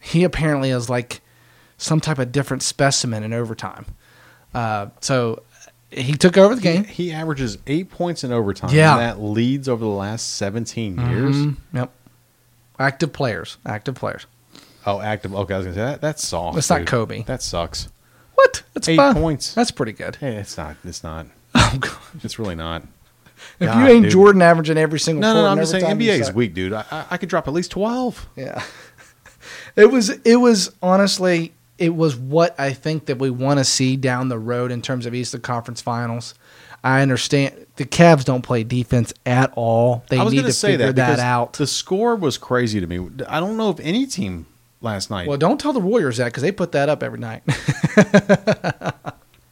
He 0.00 0.24
apparently 0.24 0.70
is 0.70 0.88
like 0.88 1.20
some 1.76 2.00
type 2.00 2.18
of 2.18 2.32
different 2.32 2.62
specimen 2.62 3.22
in 3.22 3.32
overtime. 3.32 3.86
Uh, 4.54 4.86
so 5.00 5.42
he 5.90 6.12
took 6.14 6.36
over 6.38 6.54
the 6.54 6.60
game. 6.60 6.84
He 6.84 7.12
averages 7.12 7.58
eight 7.66 7.90
points 7.90 8.22
in 8.24 8.32
overtime. 8.32 8.70
Yeah. 8.72 8.92
And 8.92 9.00
that 9.00 9.20
leads 9.20 9.68
over 9.68 9.84
the 9.84 9.90
last 9.90 10.34
17 10.36 10.96
years. 11.10 11.36
Mhm. 11.36 11.56
Yep. 11.72 11.90
Active 12.78 13.12
players. 13.12 13.56
Active 13.66 13.94
players. 13.94 14.26
Oh, 14.86 15.00
active. 15.00 15.34
Okay, 15.34 15.54
I 15.54 15.56
was 15.58 15.66
going 15.66 15.74
to 15.74 15.80
say 15.80 15.84
that. 15.86 16.00
That's 16.00 16.26
soft. 16.26 16.56
It's 16.56 16.70
not. 16.70 16.86
Kobe. 16.86 17.22
That 17.24 17.42
sucks. 17.42 17.88
What? 18.34 18.62
That's 18.72 18.88
Eight 18.88 18.96
fine. 18.96 19.14
points. 19.14 19.52
That's 19.52 19.70
pretty 19.70 19.92
good. 19.92 20.16
Hey, 20.16 20.36
it's 20.36 20.56
not. 20.56 20.76
It's 20.84 21.02
not. 21.02 21.26
Oh, 21.54 21.76
God. 21.80 21.98
It's 22.22 22.38
really 22.38 22.54
not. 22.54 22.82
If 23.58 23.66
God, 23.68 23.80
you 23.80 23.86
ain't 23.92 24.02
dude. 24.04 24.12
Jordan 24.12 24.40
averaging 24.42 24.78
every 24.78 25.00
single 25.00 25.20
No, 25.22 25.34
no, 25.34 25.42
no. 25.42 25.48
I'm 25.48 25.58
just 25.58 25.72
saying 25.72 25.84
NBA 25.84 26.20
is 26.20 26.32
weak, 26.32 26.54
dude. 26.54 26.72
I, 26.72 26.84
I, 26.90 27.06
I 27.12 27.16
could 27.16 27.28
drop 27.28 27.48
at 27.48 27.54
least 27.54 27.70
12. 27.72 28.28
Yeah. 28.36 28.62
It 29.76 29.86
was 29.90 30.10
it 30.10 30.36
was 30.36 30.72
honestly 30.82 31.52
it 31.80 31.96
was 31.96 32.14
what 32.14 32.54
I 32.60 32.72
think 32.74 33.06
that 33.06 33.18
we 33.18 33.30
want 33.30 33.58
to 33.58 33.64
see 33.64 33.96
down 33.96 34.28
the 34.28 34.38
road 34.38 34.70
in 34.70 34.82
terms 34.82 35.06
of 35.06 35.14
Eastern 35.14 35.40
Conference 35.40 35.80
Finals. 35.80 36.34
I 36.84 37.00
understand 37.00 37.66
the 37.76 37.86
Cavs 37.86 38.24
don't 38.24 38.42
play 38.42 38.64
defense 38.64 39.12
at 39.26 39.52
all. 39.54 40.04
They 40.08 40.18
I 40.18 40.22
was 40.22 40.32
need 40.32 40.42
gonna 40.42 40.52
say 40.52 40.72
figure 40.72 40.92
that, 40.92 41.16
that, 41.16 41.18
out. 41.18 41.54
The 41.54 41.66
score 41.66 42.16
was 42.16 42.38
crazy 42.38 42.80
to 42.80 42.86
me. 42.86 43.08
I 43.26 43.40
don't 43.40 43.56
know 43.56 43.70
if 43.70 43.80
any 43.80 44.06
team 44.06 44.46
last 44.82 45.10
night, 45.10 45.26
well, 45.26 45.38
don't 45.38 45.58
tell 45.58 45.72
the 45.72 45.80
Warriors 45.80 46.18
that 46.18 46.26
because 46.26 46.42
they 46.42 46.52
put 46.52 46.72
that 46.72 46.88
up 46.88 47.02
every 47.02 47.18
night. 47.18 47.42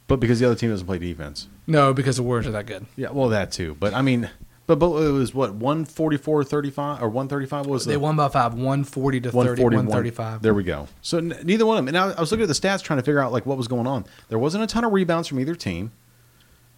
but 0.07 0.19
because 0.19 0.39
the 0.39 0.45
other 0.45 0.55
team 0.55 0.69
doesn't 0.69 0.87
play 0.87 0.99
defense. 0.99 1.47
no, 1.67 1.93
because 1.93 2.17
the 2.17 2.23
Warriors 2.23 2.47
are 2.47 2.51
that 2.51 2.67
good. 2.67 2.85
Yeah, 2.95 3.09
well, 3.11 3.29
that 3.29 3.51
too. 3.51 3.75
But 3.79 3.93
I 3.93 4.01
mean, 4.01 4.29
but, 4.69 4.79
but 4.79 4.91
it 5.01 5.11
was 5.11 5.33
what 5.33 5.53
144 5.55 6.43
35 6.43 7.01
or 7.03 7.09
135 7.09 7.65
what 7.65 7.71
was 7.73 7.85
They 7.85 7.93
the 7.93 7.99
won 7.99 8.15
by 8.15 8.29
five, 8.29 8.53
140 8.53 9.19
to 9.21 9.29
30, 9.31 9.35
141. 9.37 9.85
135. 9.87 10.41
There 10.43 10.53
we 10.53 10.63
go. 10.63 10.87
So 11.01 11.17
n- 11.17 11.35
neither 11.43 11.65
one 11.65 11.77
of 11.77 11.85
them. 11.85 11.87
And 11.95 11.97
I, 11.97 12.11
I 12.15 12.19
was 12.21 12.31
looking 12.31 12.43
at 12.43 12.47
the 12.47 12.53
stats 12.53 12.81
trying 12.83 12.99
to 12.99 13.03
figure 13.03 13.19
out 13.19 13.31
like 13.31 13.45
what 13.45 13.57
was 13.57 13.67
going 13.67 13.87
on. 13.87 14.05
There 14.29 14.39
wasn't 14.39 14.63
a 14.63 14.67
ton 14.67 14.83
of 14.85 14.93
rebounds 14.93 15.27
from 15.27 15.39
either 15.39 15.55
team. 15.55 15.91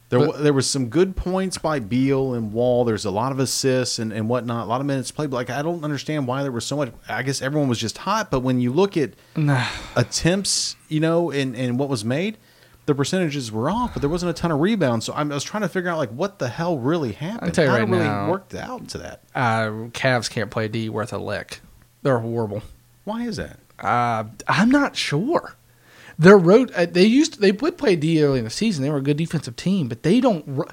There, 0.10 0.19
But- 0.19 0.27
wa- 0.30 0.38
there 0.38 0.54
was 0.54 0.69
some 0.69 0.88
good 0.89 1.15
points 1.15 1.58
by 1.58 1.80
Beal 1.80 2.34
and 2.34 2.51
Wall. 2.51 2.84
There's 2.86 3.06
a 3.06 3.12
lot 3.12 3.32
of 3.32 3.39
assists 3.39 3.97
and, 3.99 4.12
and 4.12 4.27
whatnot, 4.27 4.65
a 4.65 4.69
lot 4.69 4.82
of 4.82 4.88
minutes 4.88 5.10
played. 5.12 5.30
But 5.30 5.38
like, 5.38 5.49
I 5.49 5.62
don't 5.62 5.84
understand 5.86 6.27
why 6.27 6.43
there 6.43 6.51
was 6.51 6.65
so 6.65 6.75
much. 6.77 6.91
I 7.08 7.23
guess 7.23 7.41
everyone 7.41 7.69
was 7.69 7.80
just 7.80 7.97
hot. 7.99 8.30
But 8.32 8.41
when 8.41 8.60
you 8.60 8.73
look 8.73 8.97
at 8.97 9.12
Nah. 9.38 9.65
attempts, 9.95 10.75
you 10.89 10.99
know, 10.99 11.32
and, 11.32 11.56
and 11.56 11.80
what 11.80 11.88
was 11.89 12.04
made, 12.04 12.38
the 12.86 12.96
percentages 12.96 13.52
were 13.52 13.70
off. 13.70 13.94
But 13.94 14.02
there 14.02 14.10
wasn't 14.10 14.30
a 14.32 14.34
ton 14.34 14.52
of 14.52 14.60
rebounds. 14.60 15.06
So 15.06 15.13
I'm, 15.13 15.32
I 15.32 15.36
was 15.36 15.44
trying 15.44 15.62
to 15.63 15.70
figure 15.70 15.89
out 15.89 15.98
like 15.98 16.10
what 16.12 16.39
the 16.39 16.50
hell 16.50 16.78
really 16.78 17.12
happened. 17.13 17.54
tell 17.54 17.65
you 17.65 17.70
How 17.72 17.78
right 17.78 17.88
it 17.88 17.91
really 17.91 18.04
now- 18.04 18.30
worked 18.30 18.54
out 18.56 18.88
to 18.89 18.98
that. 19.00 19.22
Uh, 19.36 19.67
Cavs 19.91 20.30
can't 20.30 20.50
play 20.52 20.67
D 20.67 20.89
worth 20.89 21.13
a 21.13 21.17
lick. 21.17 21.62
They're 22.04 22.20
horrible. 22.20 22.63
Why 23.04 23.24
is 23.24 23.38
that? 23.38 23.60
Uh, 23.80 24.26
I'm 24.48 24.70
not 24.70 24.96
sure. 24.96 25.56
Their 26.20 26.38
road 26.38 26.72
uh, 26.76 26.86
they 26.86 27.06
used 27.06 27.41
they 27.41 27.52
would 27.52 27.78
play 27.78 27.96
D 27.96 28.24
early 28.24 28.39
in 28.39 28.44
the 28.46 28.52
season. 28.52 28.84
They 28.84 28.89
were 28.91 28.98
a 28.98 29.02
good 29.02 29.17
defensive 29.17 29.56
team, 29.56 29.88
but 29.88 30.04
they 30.04 30.20
don't. 30.20 30.44
ro- 30.48 30.70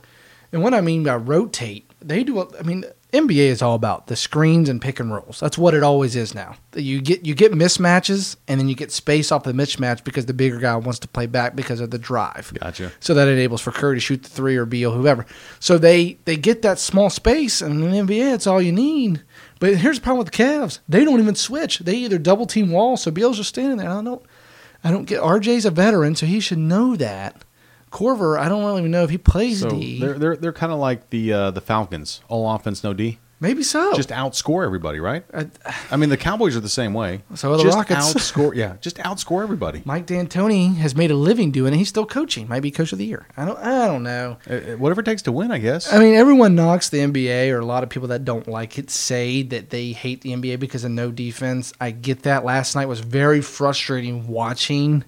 And 0.52 0.62
what 0.62 0.74
I 0.74 0.80
mean 0.82 1.04
by 1.04 1.16
rotate, 1.16 1.90
they 2.02 2.22
do. 2.24 2.46
I 2.58 2.62
mean, 2.64 2.84
NBA 3.12 3.46
is 3.46 3.62
all 3.62 3.74
about 3.74 4.08
the 4.08 4.16
screens 4.16 4.68
and 4.68 4.82
pick 4.82 5.00
and 5.00 5.10
rolls. 5.10 5.40
That's 5.40 5.56
what 5.56 5.72
it 5.72 5.82
always 5.82 6.14
is 6.14 6.34
now. 6.34 6.56
You 6.74 7.00
get 7.00 7.24
you 7.24 7.34
get 7.34 7.52
mismatches 7.52 8.36
and 8.46 8.60
then 8.60 8.68
you 8.68 8.74
get 8.74 8.92
space 8.92 9.32
off 9.32 9.44
the 9.44 9.52
mismatch 9.52 10.04
because 10.04 10.26
the 10.26 10.34
bigger 10.34 10.58
guy 10.58 10.76
wants 10.76 10.98
to 11.00 11.08
play 11.08 11.24
back 11.24 11.56
because 11.56 11.80
of 11.80 11.90
the 11.90 11.98
drive. 11.98 12.52
Gotcha. 12.60 12.92
So 13.00 13.14
that 13.14 13.26
enables 13.26 13.62
for 13.62 13.70
Curry 13.70 13.96
to 13.96 14.00
shoot 14.00 14.22
the 14.24 14.28
three 14.28 14.56
or 14.56 14.66
Beal, 14.66 14.92
whoever. 14.92 15.24
So 15.58 15.78
they 15.78 16.18
they 16.26 16.36
get 16.36 16.60
that 16.62 16.78
small 16.78 17.08
space, 17.08 17.62
and 17.62 17.82
in 17.82 18.06
the 18.06 18.14
NBA, 18.14 18.34
it's 18.34 18.46
all 18.46 18.60
you 18.60 18.72
need. 18.72 19.22
But 19.58 19.76
here's 19.76 19.98
the 19.98 20.04
problem 20.04 20.24
with 20.24 20.32
the 20.32 20.42
Cavs: 20.42 20.80
they 20.86 21.02
don't 21.02 21.20
even 21.20 21.34
switch. 21.34 21.78
They 21.78 21.94
either 21.96 22.18
double 22.18 22.44
team 22.44 22.70
wall, 22.70 22.98
so 22.98 23.10
Beal's 23.10 23.38
just 23.38 23.48
standing 23.48 23.78
there. 23.78 23.88
I 23.88 24.02
don't, 24.02 24.22
I 24.84 24.90
don't 24.90 25.04
get. 25.04 25.22
RJ's 25.22 25.64
a 25.64 25.70
veteran, 25.70 26.14
so 26.14 26.26
he 26.26 26.40
should 26.40 26.58
know 26.58 26.94
that. 26.96 27.42
Korver, 27.90 28.38
I 28.38 28.48
don't 28.48 28.64
really 28.64 28.80
even 28.80 28.90
know 28.90 29.04
if 29.04 29.10
he 29.10 29.18
plays 29.18 29.60
So 29.60 29.70
D. 29.70 30.00
they're 30.00 30.18
they're 30.18 30.36
they're 30.36 30.52
kind 30.52 30.72
of 30.72 30.78
like 30.78 31.10
the 31.10 31.32
uh, 31.32 31.50
the 31.50 31.60
Falcons, 31.60 32.20
all 32.28 32.50
offense, 32.54 32.82
no 32.84 32.92
D. 32.94 33.18
Maybe 33.40 33.62
so. 33.62 33.94
Just 33.94 34.08
outscore 34.08 34.64
everybody, 34.64 34.98
right? 34.98 35.24
I- 35.32 35.46
I 35.92 35.96
mean, 35.96 36.10
the 36.10 36.16
Cowboys 36.16 36.56
are 36.56 36.60
the 36.60 36.68
same 36.68 36.92
way. 36.92 37.22
So 37.36 37.52
are 37.52 37.56
the 37.56 37.62
just 37.62 37.76
Rockets. 37.76 38.12
outscore, 38.14 38.52
yeah, 38.56 38.74
just 38.80 38.96
outscore 38.96 39.44
everybody. 39.44 39.80
Mike 39.84 40.06
D'Antoni 40.06 40.74
has 40.78 40.96
made 40.96 41.12
a 41.12 41.14
living 41.14 41.52
doing 41.52 41.72
it. 41.72 41.76
He's 41.76 41.88
still 41.88 42.04
coaching. 42.04 42.48
Might 42.48 42.62
be 42.62 42.72
coach 42.72 42.90
of 42.92 42.98
the 42.98 43.04
year. 43.06 43.28
I 43.36 43.44
don't. 43.44 43.56
I 43.60 43.86
don't 43.86 44.02
know. 44.02 44.38
Uh, 44.50 44.54
uh, 44.54 44.60
whatever 44.76 45.02
it 45.02 45.04
takes 45.04 45.22
to 45.22 45.30
win, 45.32 45.52
I 45.52 45.58
guess. 45.58 45.92
I 45.92 46.00
mean, 46.00 46.14
everyone 46.14 46.56
knocks 46.56 46.88
the 46.88 46.98
NBA, 46.98 47.52
or 47.52 47.60
a 47.60 47.64
lot 47.64 47.84
of 47.84 47.90
people 47.90 48.08
that 48.08 48.24
don't 48.24 48.48
like 48.48 48.76
it 48.76 48.90
say 48.90 49.42
that 49.44 49.70
they 49.70 49.92
hate 49.92 50.22
the 50.22 50.30
NBA 50.30 50.58
because 50.58 50.82
of 50.82 50.90
no 50.90 51.12
defense. 51.12 51.72
I 51.80 51.92
get 51.92 52.24
that. 52.24 52.44
Last 52.44 52.74
night 52.74 52.86
was 52.86 52.98
very 52.98 53.40
frustrating 53.40 54.26
watching 54.26 55.04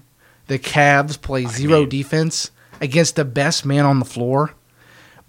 the 0.47 0.57
Cavs 0.57 1.21
play 1.21 1.45
zero 1.47 1.81
mean- 1.81 1.89
defense 1.89 2.51
against 2.81 3.15
the 3.15 3.23
best 3.25 3.65
man 3.65 3.85
on 3.85 3.99
the 3.99 4.05
floor. 4.05 4.53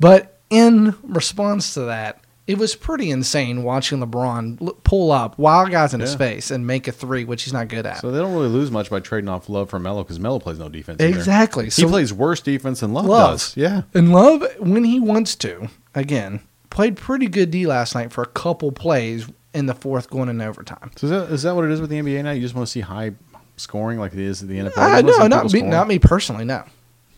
But 0.00 0.40
in 0.50 0.94
response 1.02 1.74
to 1.74 1.80
that, 1.82 2.20
it 2.46 2.58
was 2.58 2.74
pretty 2.74 3.10
insane 3.10 3.62
watching 3.62 4.00
LeBron 4.00 4.82
pull 4.82 5.12
up 5.12 5.38
wild 5.38 5.70
guys 5.70 5.94
in 5.94 6.00
his 6.00 6.16
face 6.16 6.50
and 6.50 6.66
make 6.66 6.88
a 6.88 6.92
three, 6.92 7.24
which 7.24 7.44
he's 7.44 7.52
not 7.52 7.68
good 7.68 7.86
at. 7.86 7.98
so 8.00 8.10
they 8.10 8.18
don't 8.18 8.32
really 8.34 8.48
lose 8.48 8.68
much 8.70 8.90
by 8.90 8.98
trading 8.98 9.28
off 9.28 9.48
Love 9.48 9.70
for 9.70 9.78
Melo 9.78 10.02
because 10.02 10.18
Melo 10.18 10.40
plays 10.40 10.58
no 10.58 10.68
defense. 10.68 11.00
either. 11.00 11.16
exactly. 11.16 11.64
He 11.66 11.70
So 11.70 11.88
plays 11.88 12.12
worse 12.12 12.40
defense 12.40 12.80
than 12.80 12.92
Love, 12.92 13.06
Love. 13.06 13.30
does. 13.34 13.56
Yeah. 13.56 13.82
And 13.94 14.12
Love, 14.12 14.44
when 14.58 14.82
he 14.82 14.98
wants 14.98 15.36
to, 15.36 15.68
again, 15.94 16.40
played 16.68 16.96
pretty 16.96 17.28
good 17.28 17.52
D 17.52 17.64
last 17.66 17.94
night 17.94 18.12
for 18.12 18.22
a 18.22 18.26
couple 18.28 18.72
plays 18.72 19.28
in 19.54 19.66
the 19.66 19.74
fourth 19.74 20.10
going 20.10 20.28
in 20.28 20.40
overtime. 20.40 20.90
So 20.96 21.06
is 21.06 21.10
that, 21.12 21.30
is 21.32 21.42
that 21.44 21.54
what 21.54 21.64
it 21.64 21.70
is 21.70 21.80
with 21.80 21.90
the 21.90 22.00
NBA 22.00 22.24
now? 22.24 22.32
You 22.32 22.40
just 22.40 22.56
want 22.56 22.66
to 22.66 22.72
see 22.72 22.80
high 22.80 23.12
scoring 23.56 24.00
like 24.00 24.14
it 24.14 24.18
is 24.18 24.42
at 24.42 24.48
the 24.48 24.56
NFL? 24.58 24.72
Uh, 24.76 25.00
just 25.02 25.18
no, 25.20 25.26
not 25.28 25.44
me, 25.44 25.48
scoring? 25.50 25.70
not 25.70 25.86
me 25.86 25.98
personally. 26.00 26.44
No, 26.44 26.64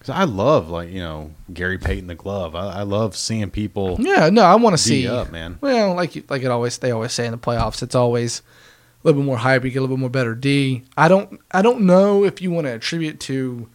'Cause 0.04 0.14
I 0.14 0.24
love 0.24 0.68
like 0.68 0.90
you 0.90 1.00
know 1.00 1.30
Gary 1.52 1.78
Payton 1.78 2.08
the 2.08 2.14
glove. 2.14 2.54
I, 2.54 2.80
I 2.80 2.82
love 2.82 3.16
seeing 3.16 3.50
people 3.50 3.96
yeah, 3.98 4.28
no, 4.30 4.42
I 4.42 4.54
want 4.56 4.74
to 4.76 4.82
see. 4.82 5.08
up, 5.08 5.32
man. 5.32 5.58
Well, 5.62 5.94
like 5.94 6.14
you, 6.14 6.24
like 6.28 6.42
it 6.42 6.50
always 6.50 6.76
they 6.78 6.90
always 6.90 7.12
say 7.12 7.24
in 7.24 7.32
the 7.32 7.38
playoffs, 7.38 7.82
it's 7.82 7.94
always 7.94 8.40
a 8.40 9.06
little 9.08 9.22
bit 9.22 9.26
more 9.26 9.38
hype. 9.38 9.64
You 9.64 9.70
get 9.70 9.78
a 9.78 9.80
little 9.82 9.96
bit 9.96 10.00
more 10.00 10.10
better 10.10 10.34
D. 10.34 10.84
I 10.96 11.08
don't 11.08 11.40
I 11.50 11.62
don't 11.62 11.82
know 11.86 12.24
if 12.24 12.42
you 12.42 12.50
want 12.50 12.66
to 12.66 12.72
attribute 12.74 13.18
to 13.20 13.68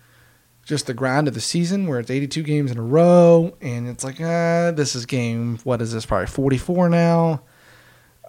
just 0.65 0.86
the 0.86 0.94
grind 0.94 1.28
of 1.28 1.34
the 1.34 1.42
season 1.42 1.88
where 1.88 2.00
it's 2.00 2.12
82 2.12 2.44
games 2.44 2.70
in 2.70 2.78
a 2.78 2.84
row 2.84 3.56
and 3.60 3.88
it's 3.89 4.04
like 4.04 4.22
ah 4.22 4.70
this 4.70 4.94
is 4.94 5.08
game 5.08 5.58
what 5.63 5.82
is 5.82 5.92
this 5.94 6.06
probably 6.06 6.28
44 6.28 6.89
now. 6.89 7.42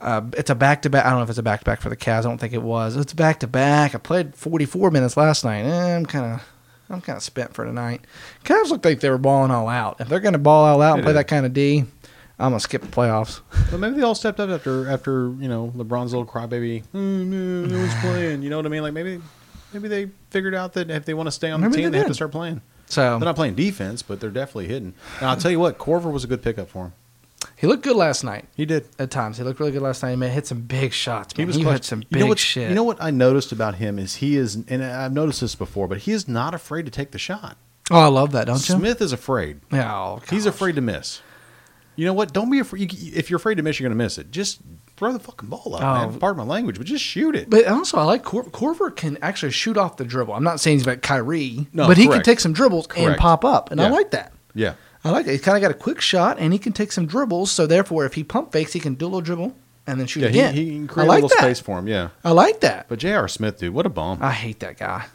Uh, 0.00 0.22
it's 0.38 0.48
a 0.48 0.54
back 0.54 0.80
to 0.80 0.88
back. 0.88 1.04
I 1.04 1.10
don't 1.10 1.18
know 1.18 1.24
if 1.24 1.28
it's 1.28 1.38
a 1.38 1.42
back 1.42 1.60
to 1.60 1.64
back 1.66 1.82
for 1.82 1.90
the 1.90 1.96
Cavs. 1.96 2.20
I 2.20 2.22
don't 2.22 2.38
think 2.38 2.54
it 2.54 2.62
was. 2.62 2.96
It's 2.96 3.12
back 3.12 3.40
to 3.40 3.46
back. 3.46 3.94
I 3.94 3.98
played 3.98 4.34
44 4.34 4.90
minutes 4.90 5.18
last 5.18 5.44
night. 5.44 5.60
Eh, 5.64 5.96
I'm 5.96 6.06
kind 6.06 6.24
of 6.36 6.42
I'm 6.90 7.00
kind 7.00 7.16
of 7.16 7.22
spent 7.22 7.54
for 7.54 7.64
tonight. 7.64 8.00
Cavs 8.44 8.68
looked 8.70 8.84
like 8.84 9.00
they 9.00 9.10
were 9.10 9.18
balling 9.18 9.50
all 9.50 9.68
out. 9.68 10.00
If 10.00 10.08
they're 10.08 10.20
going 10.20 10.32
to 10.32 10.38
ball 10.38 10.64
all 10.64 10.82
out 10.82 10.94
and 10.94 11.00
They 11.02 11.04
play 11.04 11.12
did. 11.12 11.18
that 11.18 11.28
kind 11.28 11.46
of 11.46 11.52
D, 11.52 11.84
I'm 12.38 12.50
gonna 12.50 12.60
skip 12.60 12.82
the 12.82 12.88
playoffs. 12.88 13.40
But 13.70 13.78
maybe 13.78 13.96
they 13.96 14.02
all 14.02 14.14
stepped 14.14 14.40
up 14.40 14.48
after 14.50 14.88
after 14.90 15.32
you 15.38 15.48
know 15.48 15.72
LeBron's 15.76 16.12
little 16.12 16.26
crybaby. 16.26 16.82
Oh, 16.94 16.98
no, 16.98 17.66
no 17.66 17.78
one's 17.78 17.94
playing. 18.00 18.42
You 18.42 18.50
know 18.50 18.56
what 18.56 18.66
I 18.66 18.70
mean? 18.70 18.82
Like 18.82 18.92
maybe 18.94 19.20
maybe 19.72 19.88
they 19.88 20.10
figured 20.30 20.54
out 20.54 20.72
that 20.72 20.90
if 20.90 21.04
they 21.04 21.14
want 21.14 21.26
to 21.28 21.32
stay 21.32 21.50
on 21.50 21.60
Maybe 21.60 21.70
the 21.72 21.76
team, 21.76 21.84
they 21.86 21.90
they, 21.90 21.98
have 21.98 22.06
did. 22.06 22.10
to 22.12 22.14
start 22.14 22.32
playing. 22.32 22.62
So 22.86 23.02
They're 23.18 23.26
not 23.26 23.36
playing 23.36 23.54
defense, 23.54 24.02
but 24.02 24.18
they're 24.20 24.30
definitely 24.30 24.66
hidden. 24.68 24.94
And 25.20 25.28
I'll 25.28 25.36
tell 25.36 25.50
you 25.52 25.60
what, 25.60 25.78
Korver 25.78 26.10
was 26.10 26.24
a 26.24 26.26
good 26.26 26.42
pickup 26.42 26.68
for 26.70 26.86
him. 26.86 26.92
He 27.56 27.66
looked 27.66 27.82
good 27.82 27.96
last 27.96 28.24
night. 28.24 28.46
He 28.56 28.64
did. 28.66 28.86
At 28.98 29.10
times, 29.10 29.38
he 29.38 29.44
looked 29.44 29.60
really 29.60 29.72
good 29.72 29.82
last 29.82 30.02
night. 30.02 30.10
He 30.10 30.16
made, 30.16 30.30
hit 30.30 30.46
some 30.46 30.60
big 30.62 30.92
shots. 30.92 31.34
He 31.36 31.44
was 31.44 31.56
He 31.56 31.62
clutch. 31.62 31.74
hit 31.76 31.84
some 31.84 32.00
you 32.00 32.06
big 32.10 32.20
know 32.20 32.26
what, 32.26 32.38
shit. 32.38 32.68
You 32.68 32.74
know 32.74 32.84
what 32.84 33.02
I 33.02 33.10
noticed 33.10 33.52
about 33.52 33.76
him 33.76 33.98
is 33.98 34.16
he 34.16 34.36
is, 34.36 34.54
and 34.68 34.82
I've 34.84 35.12
noticed 35.12 35.40
this 35.40 35.54
before, 35.54 35.88
but 35.88 35.98
he 35.98 36.12
is 36.12 36.26
not 36.28 36.54
afraid 36.54 36.84
to 36.86 36.90
take 36.90 37.10
the 37.12 37.18
shot. 37.18 37.56
oh, 37.90 37.98
I 38.00 38.06
love 38.08 38.32
that, 38.32 38.46
don't 38.46 38.56
you? 38.68 38.76
Smith 38.76 39.00
is 39.02 39.12
afraid. 39.12 39.60
Yeah, 39.72 39.94
oh, 39.94 40.22
He's 40.30 40.46
afraid 40.46 40.74
to 40.76 40.80
miss. 40.80 41.20
You 41.96 42.06
know 42.06 42.12
what? 42.14 42.32
Don't 42.32 42.50
be 42.50 42.58
afraid. 42.60 42.92
If 43.14 43.28
you're 43.30 43.36
afraid 43.38 43.56
to 43.56 43.62
miss, 43.62 43.78
you're 43.78 43.88
going 43.88 43.98
to 43.98 44.02
miss 44.04 44.16
it. 44.16 44.30
Just 44.30 44.60
throw 44.96 45.12
the 45.12 45.18
fucking 45.18 45.48
ball 45.48 45.74
up, 45.74 45.82
Oh. 45.82 46.08
man. 46.10 46.18
Pardon 46.18 46.46
my 46.46 46.50
language, 46.50 46.78
but 46.78 46.86
just 46.86 47.04
shoot 47.04 47.34
it. 47.36 47.50
But 47.50 47.66
also, 47.66 47.98
I 47.98 48.04
like 48.04 48.22
Cor- 48.22 48.44
Korver 48.44 48.94
can 48.94 49.18
actually 49.22 49.52
shoot 49.52 49.76
off 49.76 49.96
the 49.98 50.04
dribble. 50.04 50.32
I'm 50.34 50.44
not 50.44 50.60
saying 50.60 50.78
he's 50.78 50.86
like 50.86 51.02
Kyrie, 51.02 51.66
No, 51.72 51.86
but 51.86 51.98
he 51.98 52.06
can 52.06 52.22
take 52.22 52.40
some 52.40 52.52
dribbles 52.52 52.86
and 52.96 53.16
pop 53.18 53.44
up, 53.44 53.70
and 53.70 53.80
I 53.80 53.88
like 53.90 54.12
that. 54.12 54.32
yeah. 54.54 54.74
I 55.04 55.10
like 55.10 55.26
it. 55.26 55.30
He's 55.32 55.40
kind 55.40 55.56
of 55.56 55.62
got 55.62 55.70
a 55.70 55.74
quick 55.74 56.00
shot, 56.00 56.38
and 56.38 56.52
he 56.52 56.58
can 56.58 56.72
take 56.72 56.92
some 56.92 57.06
dribbles. 57.06 57.50
So 57.50 57.66
therefore, 57.66 58.04
if 58.04 58.14
he 58.14 58.24
pump 58.24 58.52
fakes, 58.52 58.72
he 58.74 58.80
can 58.80 58.94
do 58.94 59.04
a 59.04 59.08
little 59.08 59.20
dribble 59.22 59.56
and 59.86 59.98
then 59.98 60.06
shoot 60.06 60.20
Yeah, 60.22 60.28
again. 60.28 60.54
he, 60.54 60.64
he 60.66 60.70
can 60.72 60.84
I 60.84 60.86
create 60.92 61.06
like 61.08 61.18
a 61.20 61.22
little 61.22 61.28
that. 61.30 61.38
space 61.44 61.60
for 61.60 61.78
him. 61.78 61.88
Yeah, 61.88 62.10
I 62.24 62.32
like 62.32 62.60
that. 62.60 62.86
but 62.88 62.98
J.R. 62.98 63.26
Smith, 63.28 63.58
dude, 63.58 63.72
what 63.74 63.86
a 63.86 63.88
bum! 63.90 64.18
I 64.20 64.32
hate 64.32 64.60
that 64.60 64.76
guy. 64.78 65.06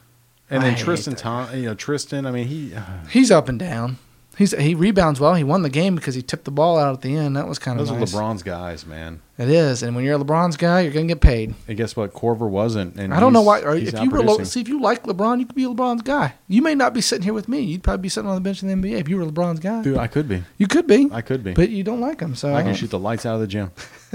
and 0.50 0.64
I 0.64 0.70
then 0.70 0.78
Tristan. 0.78 1.16
Tom, 1.16 1.56
you 1.56 1.64
know 1.66 1.76
Tristan. 1.76 2.26
I 2.26 2.32
mean, 2.32 2.48
he 2.48 2.74
uh, 2.74 2.82
He's 3.10 3.30
up 3.32 3.48
and 3.48 3.60
down. 3.60 3.98
He's 4.38 4.52
he 4.52 4.76
rebounds 4.76 5.20
well. 5.20 5.34
He 5.36 5.44
won 5.44 5.62
the 5.62 5.70
game 5.70 5.96
because 5.96 6.14
he 6.16 6.22
tipped 6.22 6.46
the 6.46 6.52
ball 6.52 6.78
out 6.78 6.94
at 6.94 7.02
the 7.02 7.16
end. 7.16 7.38
That 7.38 7.48
was 7.48 7.58
kind 7.58 7.80
of 7.80 7.88
those 7.88 7.98
nice. 7.98 8.14
are 8.14 8.22
LeBron's 8.22 8.44
guys, 8.44 8.86
man. 8.86 9.22
It 9.38 9.50
is, 9.50 9.82
and 9.82 9.96
when 9.96 10.04
you're 10.04 10.20
a 10.20 10.24
LeBron's 10.24 10.58
guy, 10.58 10.82
you're 10.82 10.92
gonna 10.92 11.06
get 11.06 11.22
paid. 11.22 11.56
And 11.68 11.78
guess 11.78 11.96
what? 11.96 12.14
Korver 12.14 12.50
wasn't. 12.50 12.96
And 12.98 13.14
I 13.14 13.20
don't 13.20 13.34
know 13.34 13.42
why. 13.42 13.60
If 13.60 14.00
you 14.02 14.10
were 14.10 14.22
lo- 14.22 14.44
see 14.44 14.62
if 14.62 14.68
you 14.68 14.82
like 14.82 15.04
LeBron, 15.04 15.40
you 15.40 15.46
could 15.46 15.56
be 15.56 15.64
LeBron's 15.64 16.02
guy. 16.02 16.34
You 16.48 16.62
may 16.62 16.76
not 16.76 16.94
be 16.94 17.02
sitting 17.02 17.24
here 17.24 17.34
with 17.34 17.48
me. 17.48 17.62
You'd 17.62 17.84
probably 17.84 18.04
be 18.04 18.10
sitting 18.10 18.30
on 18.30 18.36
the 18.36 18.42
bench 18.42 18.62
in 18.62 18.68
the 18.68 18.90
NBA 18.90 19.00
if 19.00 19.10
you 19.10 19.18
were 19.18 19.26
LeBron's 19.26 19.60
guy. 19.60 19.82
dude, 19.82 19.98
I 19.98 20.08
could 20.08 20.28
be. 20.28 20.44
You 20.58 20.68
could 20.68 20.88
be, 20.88 21.10
I 21.12 21.22
could 21.22 21.44
be. 21.44 21.54
but 21.54 21.70
you 21.70 21.84
don't 21.84 22.02
like 22.02 22.20
him. 22.20 22.36
So 22.36 22.54
I 22.54 22.62
can 22.62 22.76
shoot 22.76 22.90
the 22.90 23.00
lights 23.00 23.26
out 23.26 23.36
of 23.36 23.42
the 23.42 23.48
gym. 23.48 23.72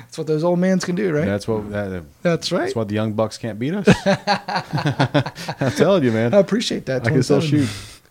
that's 0.00 0.18
what 0.18 0.26
those 0.26 0.42
old 0.42 0.58
mans 0.58 0.84
can 0.84 0.96
do, 0.96 1.12
right? 1.12 1.26
That's 1.26 1.46
what. 1.46 1.70
That, 1.70 2.04
That's 2.22 2.50
right. 2.50 2.62
That's 2.62 2.74
why 2.74 2.84
the 2.84 2.94
young 2.94 3.12
bucks 3.12 3.38
can't 3.38 3.58
beat 3.58 3.74
us. 3.74 3.88
I'm 5.60 5.72
telling 5.72 6.02
you, 6.02 6.10
man. 6.10 6.34
I 6.34 6.38
appreciate 6.38 6.86
that. 6.86 7.06
I 7.06 7.10
can 7.10 7.22
still 7.22 7.40
27. 7.40 7.66
shoot. 7.66 8.01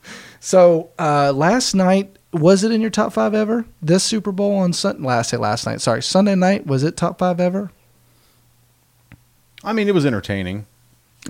So 0.42 0.90
uh, 1.00 1.32
last 1.32 1.76
night 1.76 2.18
was 2.34 2.64
it 2.64 2.72
in 2.72 2.82
your 2.82 2.90
top 2.90 3.14
five 3.14 3.34
ever? 3.36 3.66
This 3.82 4.04
Super 4.04 4.32
Bowl 4.32 4.56
on 4.58 4.74
Sun 4.74 5.04
last 5.04 5.30
say 5.30 5.38
last 5.38 5.66
night. 5.66 5.82
Sorry, 5.82 6.02
Sunday 6.02 6.36
night 6.36 6.66
was 6.66 6.84
it 6.84 6.98
top 6.98 7.20
five 7.20 7.40
ever? 7.40 7.72
I 9.64 9.72
mean, 9.72 9.88
it 9.88 9.94
was 9.94 10.06
entertaining. 10.06 10.66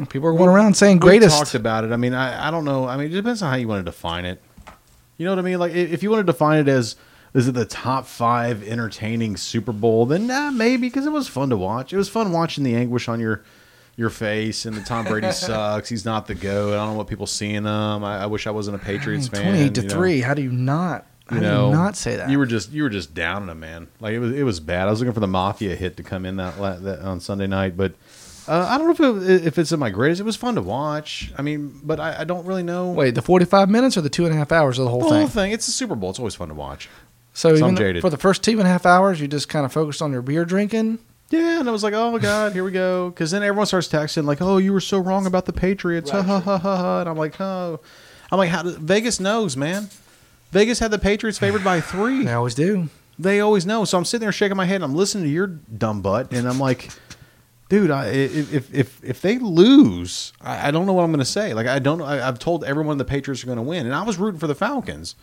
People 0.09 0.29
are 0.29 0.33
going 0.33 0.49
around 0.49 0.75
saying 0.75 0.97
We 0.97 1.01
greatest. 1.01 1.37
talked 1.37 1.53
about 1.55 1.83
it. 1.83 1.91
I 1.91 1.97
mean, 1.97 2.13
I, 2.13 2.47
I 2.47 2.51
don't 2.51 2.63
know. 2.63 2.87
I 2.87 2.95
mean, 2.95 3.07
it 3.07 3.09
depends 3.15 3.41
on 3.41 3.49
how 3.51 3.57
you 3.57 3.67
want 3.67 3.85
to 3.85 3.91
define 3.91 4.23
it. 4.23 4.41
You 5.17 5.25
know 5.25 5.33
what 5.33 5.39
I 5.39 5.41
mean? 5.41 5.59
Like, 5.59 5.73
if 5.73 6.01
you 6.01 6.09
want 6.09 6.25
to 6.25 6.31
define 6.31 6.59
it 6.59 6.69
as 6.69 6.95
is 7.33 7.49
it 7.49 7.51
the 7.51 7.65
top 7.65 8.05
five 8.05 8.63
entertaining 8.65 9.35
Super 9.35 9.73
Bowl, 9.73 10.05
then 10.05 10.27
nah, 10.27 10.51
maybe 10.51 10.83
because 10.87 11.05
it 11.05 11.11
was 11.11 11.27
fun 11.27 11.49
to 11.49 11.57
watch. 11.57 11.91
It 11.91 11.97
was 11.97 12.07
fun 12.07 12.31
watching 12.31 12.63
the 12.63 12.75
anguish 12.75 13.09
on 13.09 13.19
your 13.19 13.43
your 13.97 14.09
face 14.09 14.65
and 14.65 14.75
the 14.75 14.81
Tom 14.81 15.05
Brady 15.05 15.31
sucks. 15.31 15.89
He's 15.89 16.05
not 16.05 16.27
the 16.27 16.35
goat. 16.35 16.73
I 16.73 16.77
don't 16.77 16.91
know 16.93 16.97
what 16.97 17.07
people 17.07 17.27
see 17.27 17.49
in 17.53 17.65
him. 17.65 18.03
I, 18.03 18.23
I 18.23 18.25
wish 18.27 18.47
I 18.47 18.51
wasn't 18.51 18.75
a 18.75 18.79
Patriots 18.79 19.27
fan. 19.27 19.43
Twenty-eight 19.43 19.75
to 19.75 19.81
you 19.81 19.87
know. 19.87 19.93
three. 19.93 20.21
How 20.21 20.33
do 20.33 20.41
you 20.41 20.51
not? 20.51 21.05
How 21.27 21.35
You 21.37 21.41
do 21.41 21.47
you 21.47 21.71
not 21.71 21.95
say 21.95 22.15
that? 22.17 22.29
You 22.29 22.39
were 22.39 22.45
just 22.45 22.71
you 22.71 22.83
were 22.83 22.89
just 22.89 23.13
down 23.13 23.43
on 23.43 23.49
him, 23.49 23.59
man. 23.59 23.87
Like 23.99 24.13
it 24.13 24.19
was 24.19 24.33
it 24.33 24.43
was 24.43 24.59
bad. 24.59 24.87
I 24.87 24.91
was 24.91 24.99
looking 24.99 25.13
for 25.13 25.19
the 25.19 25.27
mafia 25.27 25.75
hit 25.75 25.97
to 25.97 26.03
come 26.03 26.25
in 26.25 26.37
that, 26.37 26.57
that 26.83 26.99
on 27.01 27.19
Sunday 27.19 27.47
night, 27.47 27.77
but 27.77 27.93
uh, 28.47 28.65
I 28.67 28.77
don't 28.77 28.87
know 28.99 29.13
if 29.13 29.29
it, 29.29 29.45
if 29.47 29.57
it's 29.59 29.71
in 29.71 29.79
my 29.79 29.91
greatest. 29.91 30.19
It 30.19 30.23
was 30.25 30.35
fun 30.35 30.55
to 30.55 30.61
watch. 30.61 31.31
I 31.37 31.41
mean, 31.43 31.79
but 31.83 31.99
I, 31.99 32.21
I 32.21 32.23
don't 32.23 32.45
really 32.45 32.63
know. 32.63 32.91
Wait, 32.91 33.13
the 33.15 33.21
forty-five 33.21 33.69
minutes 33.69 33.97
or 33.97 34.01
the 34.01 34.09
two 34.09 34.25
and 34.25 34.33
a 34.33 34.37
half 34.37 34.51
hours 34.51 34.79
of 34.79 34.85
the 34.85 34.91
whole 34.91 35.01
the 35.01 35.09
thing? 35.09 35.17
whole 35.19 35.27
thing. 35.27 35.51
It's 35.51 35.67
the 35.67 35.71
Super 35.71 35.95
Bowl. 35.95 36.09
It's 36.09 36.19
always 36.19 36.35
fun 36.35 36.47
to 36.49 36.55
watch. 36.55 36.89
So 37.33 37.55
So 37.55 37.63
even 37.65 37.77
jaded. 37.77 38.01
for 38.01 38.09
the 38.09 38.17
first 38.17 38.43
two 38.43 38.51
and 38.59 38.61
a 38.61 38.65
half 38.65 38.85
hours, 38.85 39.21
you 39.21 39.27
just 39.27 39.47
kind 39.47 39.63
of 39.65 39.71
focused 39.71 40.01
on 40.01 40.11
your 40.11 40.21
beer 40.21 40.43
drinking. 40.43 40.99
Yeah, 41.31 41.61
and 41.61 41.69
I 41.69 41.71
was 41.71 41.81
like, 41.81 41.93
oh 41.93 42.11
my 42.11 42.19
god, 42.19 42.51
here 42.51 42.63
we 42.63 42.71
go. 42.71 43.09
Because 43.09 43.31
then 43.31 43.41
everyone 43.41 43.65
starts 43.65 43.87
texting 43.87 44.25
like, 44.25 44.41
oh, 44.41 44.57
you 44.57 44.73
were 44.73 44.81
so 44.81 44.99
wrong 44.99 45.25
about 45.25 45.45
the 45.45 45.53
Patriots. 45.53 46.11
Ha 46.11 46.21
ha 46.21 46.39
ha 46.41 46.57
ha 46.57 46.75
ha. 46.75 46.99
And 46.99 47.09
I'm 47.09 47.17
like, 47.17 47.39
oh, 47.39 47.79
I'm 48.31 48.37
like, 48.37 48.49
how? 48.49 48.63
Vegas 48.63 49.19
knows, 49.19 49.55
man. 49.55 49.89
Vegas 50.51 50.79
had 50.79 50.91
the 50.91 50.99
Patriots 50.99 51.39
favored 51.39 51.63
by 51.63 51.79
three. 51.79 52.25
They 52.25 52.33
always 52.33 52.53
do. 52.53 52.89
They 53.17 53.39
always 53.39 53.65
know. 53.65 53.85
So 53.85 53.97
I'm 53.97 54.03
sitting 54.03 54.25
there 54.25 54.31
shaking 54.33 54.57
my 54.57 54.65
head. 54.65 54.75
and 54.75 54.83
I'm 54.83 54.95
listening 54.95 55.23
to 55.23 55.29
your 55.29 55.47
dumb 55.47 56.01
butt, 56.01 56.33
and 56.33 56.47
I'm 56.47 56.59
like, 56.59 56.89
dude, 57.69 57.91
I, 57.91 58.07
if 58.07 58.53
if 58.53 58.73
if 58.73 59.03
if 59.03 59.21
they 59.21 59.37
lose, 59.37 60.33
I, 60.41 60.67
I 60.67 60.71
don't 60.71 60.85
know 60.85 60.93
what 60.93 61.03
I'm 61.03 61.11
going 61.11 61.19
to 61.19 61.25
say. 61.25 61.53
Like 61.53 61.67
I 61.67 61.79
don't. 61.79 62.01
I, 62.01 62.27
I've 62.27 62.39
told 62.39 62.65
everyone 62.65 62.97
the 62.97 63.05
Patriots 63.05 63.43
are 63.43 63.47
going 63.47 63.57
to 63.57 63.61
win, 63.63 63.85
and 63.85 63.95
I 63.95 64.03
was 64.03 64.17
rooting 64.17 64.39
for 64.39 64.47
the 64.47 64.55
Falcons. 64.55 65.15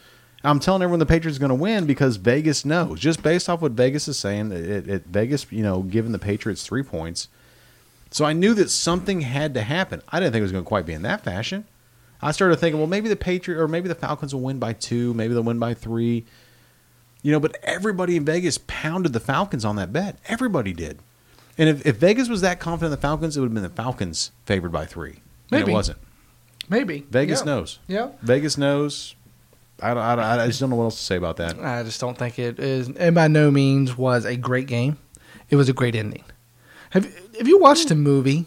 I'm 0.44 0.61
telling 0.61 0.83
everyone 0.83 1.01
the 1.01 1.07
Patriots 1.07 1.37
are 1.37 1.40
going 1.40 1.48
to 1.51 1.55
win 1.57 1.87
because 1.87 2.16
Vegas 2.16 2.64
knows. 2.64 3.01
Just 3.01 3.22
based 3.22 3.48
off 3.48 3.61
what 3.61 3.72
Vegas 3.72 4.07
is 4.07 4.18
saying, 4.18 4.53
it, 4.53 4.88
it, 4.88 5.07
Vegas, 5.07 5.51
you 5.51 5.62
know, 5.62 5.83
giving 5.83 6.12
the 6.12 6.18
Patriots 6.18 6.64
three 6.64 6.83
points. 6.83 7.29
So 8.11 8.24
I 8.24 8.33
knew 8.33 8.55
that 8.55 8.70
something 8.70 9.22
had 9.22 9.53
to 9.55 9.62
happen. 9.62 10.01
I 10.09 10.20
didn't 10.20 10.33
think 10.33 10.40
it 10.40 10.44
was 10.44 10.53
going 10.53 10.64
to 10.64 10.68
quite 10.68 10.87
be 10.87 10.92
in 10.92 11.03
that 11.03 11.24
fashion. 11.24 11.66
I 12.22 12.33
started 12.33 12.57
thinking, 12.57 12.79
well, 12.81 12.88
maybe 12.88 13.09
the 13.09 13.16
Patriot 13.16 13.61
or 13.61 13.68
maybe 13.68 13.88
the 13.88 13.94
Falcons 13.94 14.35
will 14.35 14.42
win 14.42 14.59
by 14.59 14.72
two, 14.72 15.12
maybe 15.14 15.35
they'll 15.35 15.42
win 15.42 15.59
by 15.59 15.74
three. 15.74 16.24
You 17.22 17.33
know, 17.33 17.40
but 17.40 17.57
everybody 17.62 18.16
in 18.16 18.24
Vegas 18.24 18.59
pounded 18.66 19.12
the 19.12 19.20
Falcons 19.20 19.64
on 19.64 19.77
that 19.77 19.92
bet. 19.92 20.18
Everybody 20.27 20.72
did. 20.72 21.01
And 21.59 21.68
if, 21.68 21.85
if 21.85 21.96
Vegas 21.96 22.29
was 22.29 22.40
that 22.42 22.61
confident 22.61 22.92
in 22.92 22.98
the 22.98 23.03
Falcons, 23.03 23.37
it 23.37 23.40
would 23.40 23.46
have 23.48 23.55
been 23.55 23.62
the 23.64 23.68
Falcons 23.68 24.31
favored 24.46 24.70
by 24.70 24.87
three. 24.87 25.20
And 25.51 25.61
Maybe. 25.61 25.72
it 25.72 25.74
wasn't. 25.74 25.98
Maybe 26.68 27.07
Vegas 27.11 27.40
Yeah. 27.40 27.44
knows. 27.44 27.79
Yeah. 27.88 28.11
Vegas 28.22 28.57
knows. 28.57 29.16
I, 29.80 29.94
don't, 29.94 30.02
I, 30.02 30.16
don't, 30.16 30.24
I 30.24 30.46
just 30.46 30.60
don't 30.60 30.70
know 30.70 30.76
what 30.76 30.84
else 30.84 30.96
to 30.96 31.04
say 31.04 31.16
about 31.16 31.36
that. 31.36 31.58
I 31.58 31.82
just 31.84 32.00
don't 32.00 32.16
think 32.18 32.38
it 32.38 32.58
is. 32.58 32.88
And 32.88 33.14
by 33.14 33.28
no 33.28 33.50
means 33.50 33.96
was 33.96 34.24
a 34.24 34.36
great 34.36 34.66
game. 34.66 34.98
It 35.50 35.56
was 35.56 35.68
a 35.68 35.72
great 35.72 35.94
ending. 35.94 36.24
Have 36.90 37.04
Have 37.38 37.46
you 37.48 37.58
watched 37.58 37.90
a 37.90 37.94
movie 37.94 38.46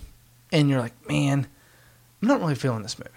and 0.51 0.69
you're 0.69 0.79
like, 0.81 0.93
man, 1.09 1.47
I'm 2.21 2.27
not 2.27 2.39
really 2.41 2.55
feeling 2.55 2.83
this 2.83 2.99
movie. 2.99 3.09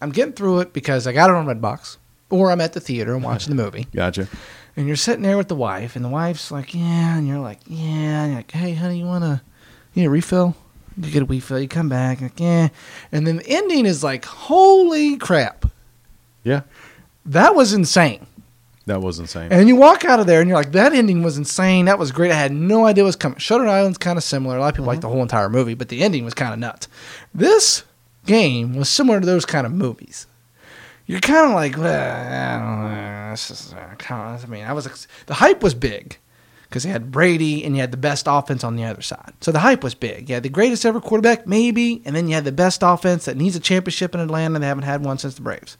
I'm 0.00 0.10
getting 0.10 0.32
through 0.34 0.60
it 0.60 0.72
because 0.72 1.06
I 1.06 1.12
got 1.12 1.30
it 1.30 1.36
on 1.36 1.46
Redbox, 1.46 1.96
or 2.30 2.50
I'm 2.50 2.60
at 2.60 2.72
the 2.74 2.80
theater 2.80 3.14
and 3.14 3.22
watching 3.24 3.54
the 3.56 3.62
movie, 3.62 3.86
Gotcha. 3.94 4.28
and 4.76 4.86
you're 4.86 4.94
sitting 4.96 5.22
there 5.22 5.38
with 5.38 5.48
the 5.48 5.54
wife, 5.54 5.96
and 5.96 6.04
the 6.04 6.08
wife's 6.10 6.50
like, 6.50 6.74
yeah, 6.74 7.16
and 7.16 7.26
you're 7.26 7.38
like, 7.38 7.60
yeah, 7.66 7.84
and 8.24 8.32
you're 8.32 8.38
like, 8.40 8.50
hey, 8.50 8.74
honey, 8.74 8.98
you 8.98 9.06
wanna, 9.06 9.42
you 9.94 10.02
need 10.02 10.06
a 10.06 10.10
refill? 10.10 10.54
You 10.98 11.10
get 11.10 11.22
a 11.22 11.26
refill. 11.26 11.58
You 11.58 11.66
come 11.68 11.88
back, 11.88 12.20
like, 12.20 12.38
yeah, 12.38 12.68
and 13.10 13.26
then 13.26 13.36
the 13.38 13.48
ending 13.48 13.86
is 13.86 14.04
like, 14.04 14.24
holy 14.26 15.16
crap, 15.16 15.64
Yeah, 16.44 16.62
that 17.26 17.54
was 17.54 17.72
insane. 17.72 18.26
that 18.86 19.00
was 19.02 19.18
insane. 19.18 19.48
And 19.52 19.68
you 19.68 19.76
walk 19.76 20.04
out 20.04 20.20
of 20.20 20.26
there 20.26 20.40
and 20.40 20.48
you're 20.48 20.58
like, 20.58 20.72
that 20.72 20.92
ending 20.92 21.22
was 21.22 21.36
insane. 21.36 21.86
That 21.86 21.98
was 21.98 22.12
great. 22.12 22.30
I 22.30 22.36
had 22.36 22.52
no 22.52 22.86
idea 22.86 23.04
what 23.04 23.08
was 23.08 23.16
coming. 23.16 23.38
Shutter 23.38 23.66
Island's 23.66 23.98
kind 23.98 24.16
of 24.16 24.24
similar. 24.24 24.56
A 24.56 24.60
lot 24.60 24.68
of 24.68 24.74
people 24.74 24.86
like 24.86 25.00
the 25.00 25.08
whole 25.08 25.22
entire 25.22 25.48
movie, 25.48 25.74
but 25.74 25.88
the 25.88 26.02
ending 26.02 26.24
was 26.24 26.34
kind 26.34 26.52
of 26.52 26.58
nuts. 26.58 26.88
This 27.34 27.82
game 28.26 28.74
was 28.74 28.88
similar 28.88 29.20
to 29.20 29.26
those 29.26 29.44
kind 29.44 29.66
of 29.66 29.72
movies. 29.72 30.26
You're 31.06 31.20
kind 31.20 31.46
of 31.46 31.52
like, 31.52 31.76
well, 31.76 31.86
I 31.86 32.58
don't 32.58 32.90
know. 32.94 33.30
This 33.30 33.50
is, 33.50 33.72
uh, 33.72 33.94
kind 33.98 34.34
of, 34.34 34.44
I 34.44 34.48
mean, 34.48 34.64
I 34.64 34.72
was 34.72 34.86
ex- 34.86 35.06
the 35.26 35.34
hype 35.34 35.62
was 35.62 35.74
big 35.74 36.18
because 36.68 36.82
they 36.82 36.88
had 36.90 37.12
Brady 37.12 37.64
and 37.64 37.76
you 37.76 37.80
had 37.80 37.92
the 37.92 37.96
best 37.96 38.26
offense 38.28 38.64
on 38.64 38.74
the 38.74 38.82
other 38.84 39.02
side. 39.02 39.32
So 39.40 39.52
the 39.52 39.60
hype 39.60 39.84
was 39.84 39.94
big. 39.94 40.28
You 40.28 40.34
had 40.34 40.42
the 40.42 40.48
greatest 40.48 40.84
ever 40.84 41.00
quarterback, 41.00 41.46
maybe, 41.46 42.02
and 42.04 42.16
then 42.16 42.26
you 42.28 42.34
had 42.34 42.44
the 42.44 42.50
best 42.50 42.80
offense 42.82 43.24
that 43.26 43.36
needs 43.36 43.54
a 43.54 43.60
championship 43.60 44.14
in 44.14 44.20
Atlanta. 44.20 44.58
They 44.58 44.66
haven't 44.66 44.82
had 44.82 45.04
one 45.04 45.18
since 45.18 45.34
the 45.36 45.42
Braves. 45.42 45.76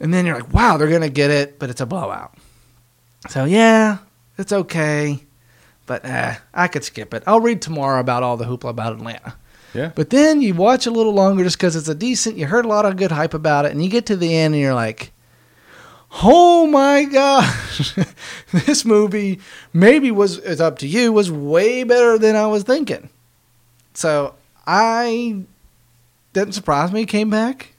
And 0.00 0.12
then 0.12 0.26
you're 0.26 0.34
like, 0.34 0.52
wow, 0.52 0.76
they're 0.76 0.88
going 0.88 1.02
to 1.02 1.08
get 1.08 1.30
it, 1.30 1.58
but 1.58 1.70
it's 1.70 1.80
a 1.80 1.86
blowout. 1.86 2.34
So 3.28 3.44
yeah, 3.44 3.98
it's 4.36 4.52
okay, 4.52 5.20
but 5.86 6.04
eh, 6.04 6.36
I 6.52 6.68
could 6.68 6.82
skip 6.84 7.14
it. 7.14 7.22
I'll 7.26 7.40
read 7.40 7.62
tomorrow 7.62 8.00
about 8.00 8.22
all 8.22 8.36
the 8.36 8.44
hoopla 8.44 8.70
about 8.70 8.94
Atlanta. 8.94 9.34
yeah. 9.74 9.92
But 9.94 10.10
then 10.10 10.42
you 10.42 10.54
watch 10.54 10.86
a 10.86 10.90
little 10.90 11.12
longer 11.14 11.44
just 11.44 11.56
because 11.56 11.76
it's 11.76 11.88
a 11.88 11.94
decent. 11.94 12.36
You 12.36 12.46
heard 12.46 12.64
a 12.64 12.68
lot 12.68 12.84
of 12.84 12.96
good 12.96 13.12
hype 13.12 13.34
about 13.34 13.64
it, 13.64 13.72
and 13.72 13.82
you 13.82 13.88
get 13.88 14.06
to 14.06 14.16
the 14.16 14.36
end 14.36 14.54
and 14.54 14.60
you're 14.60 14.74
like, 14.74 15.12
"Oh 16.22 16.66
my 16.66 17.04
gosh, 17.04 17.94
this 18.52 18.84
movie 18.84 19.38
maybe 19.72 20.10
was 20.10 20.38
it's 20.38 20.60
up 20.60 20.78
to 20.80 20.88
you 20.88 21.12
was 21.12 21.30
way 21.30 21.84
better 21.84 22.18
than 22.18 22.34
I 22.34 22.48
was 22.48 22.64
thinking." 22.64 23.08
So 23.94 24.34
I 24.66 25.44
didn't 26.32 26.54
surprise 26.54 26.90
me. 26.90 27.06
Came 27.06 27.30
back. 27.30 27.71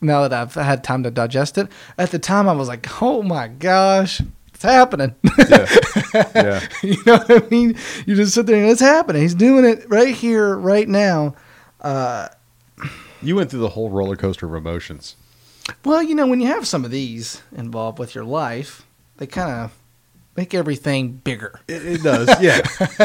Now 0.00 0.22
that 0.28 0.32
I've 0.32 0.54
had 0.54 0.84
time 0.84 1.02
to 1.04 1.10
digest 1.10 1.56
it, 1.58 1.68
at 1.96 2.10
the 2.10 2.18
time 2.18 2.48
I 2.48 2.52
was 2.52 2.68
like, 2.68 3.02
"Oh 3.02 3.22
my 3.22 3.48
gosh, 3.48 4.20
it's 4.52 4.62
happening." 4.62 5.14
yeah. 5.48 5.66
yeah. 6.34 6.68
you 6.82 6.96
know 7.06 7.16
what 7.16 7.44
I 7.44 7.48
mean? 7.50 7.76
You 8.04 8.14
just 8.14 8.34
sit 8.34 8.46
there 8.46 8.60
and 8.60 8.70
it's 8.70 8.80
happening. 8.80 9.22
He's 9.22 9.34
doing 9.34 9.64
it 9.64 9.88
right 9.88 10.14
here, 10.14 10.56
right 10.56 10.88
now. 10.88 11.34
Uh, 11.80 12.28
You 13.22 13.36
went 13.36 13.50
through 13.50 13.60
the 13.60 13.70
whole 13.70 13.88
roller 13.90 14.16
coaster 14.16 14.46
of 14.46 14.54
emotions. 14.54 15.16
well, 15.84 16.02
you 16.02 16.14
know, 16.14 16.26
when 16.26 16.40
you 16.40 16.46
have 16.48 16.66
some 16.66 16.84
of 16.84 16.90
these 16.90 17.42
involved 17.56 17.98
with 17.98 18.14
your 18.14 18.24
life, 18.24 18.84
they 19.16 19.26
kind 19.26 19.50
of 19.50 19.72
make 20.36 20.52
everything 20.52 21.12
bigger. 21.12 21.58
It, 21.66 21.84
it 21.86 22.02
does, 22.02 22.28
yeah. 22.40 22.60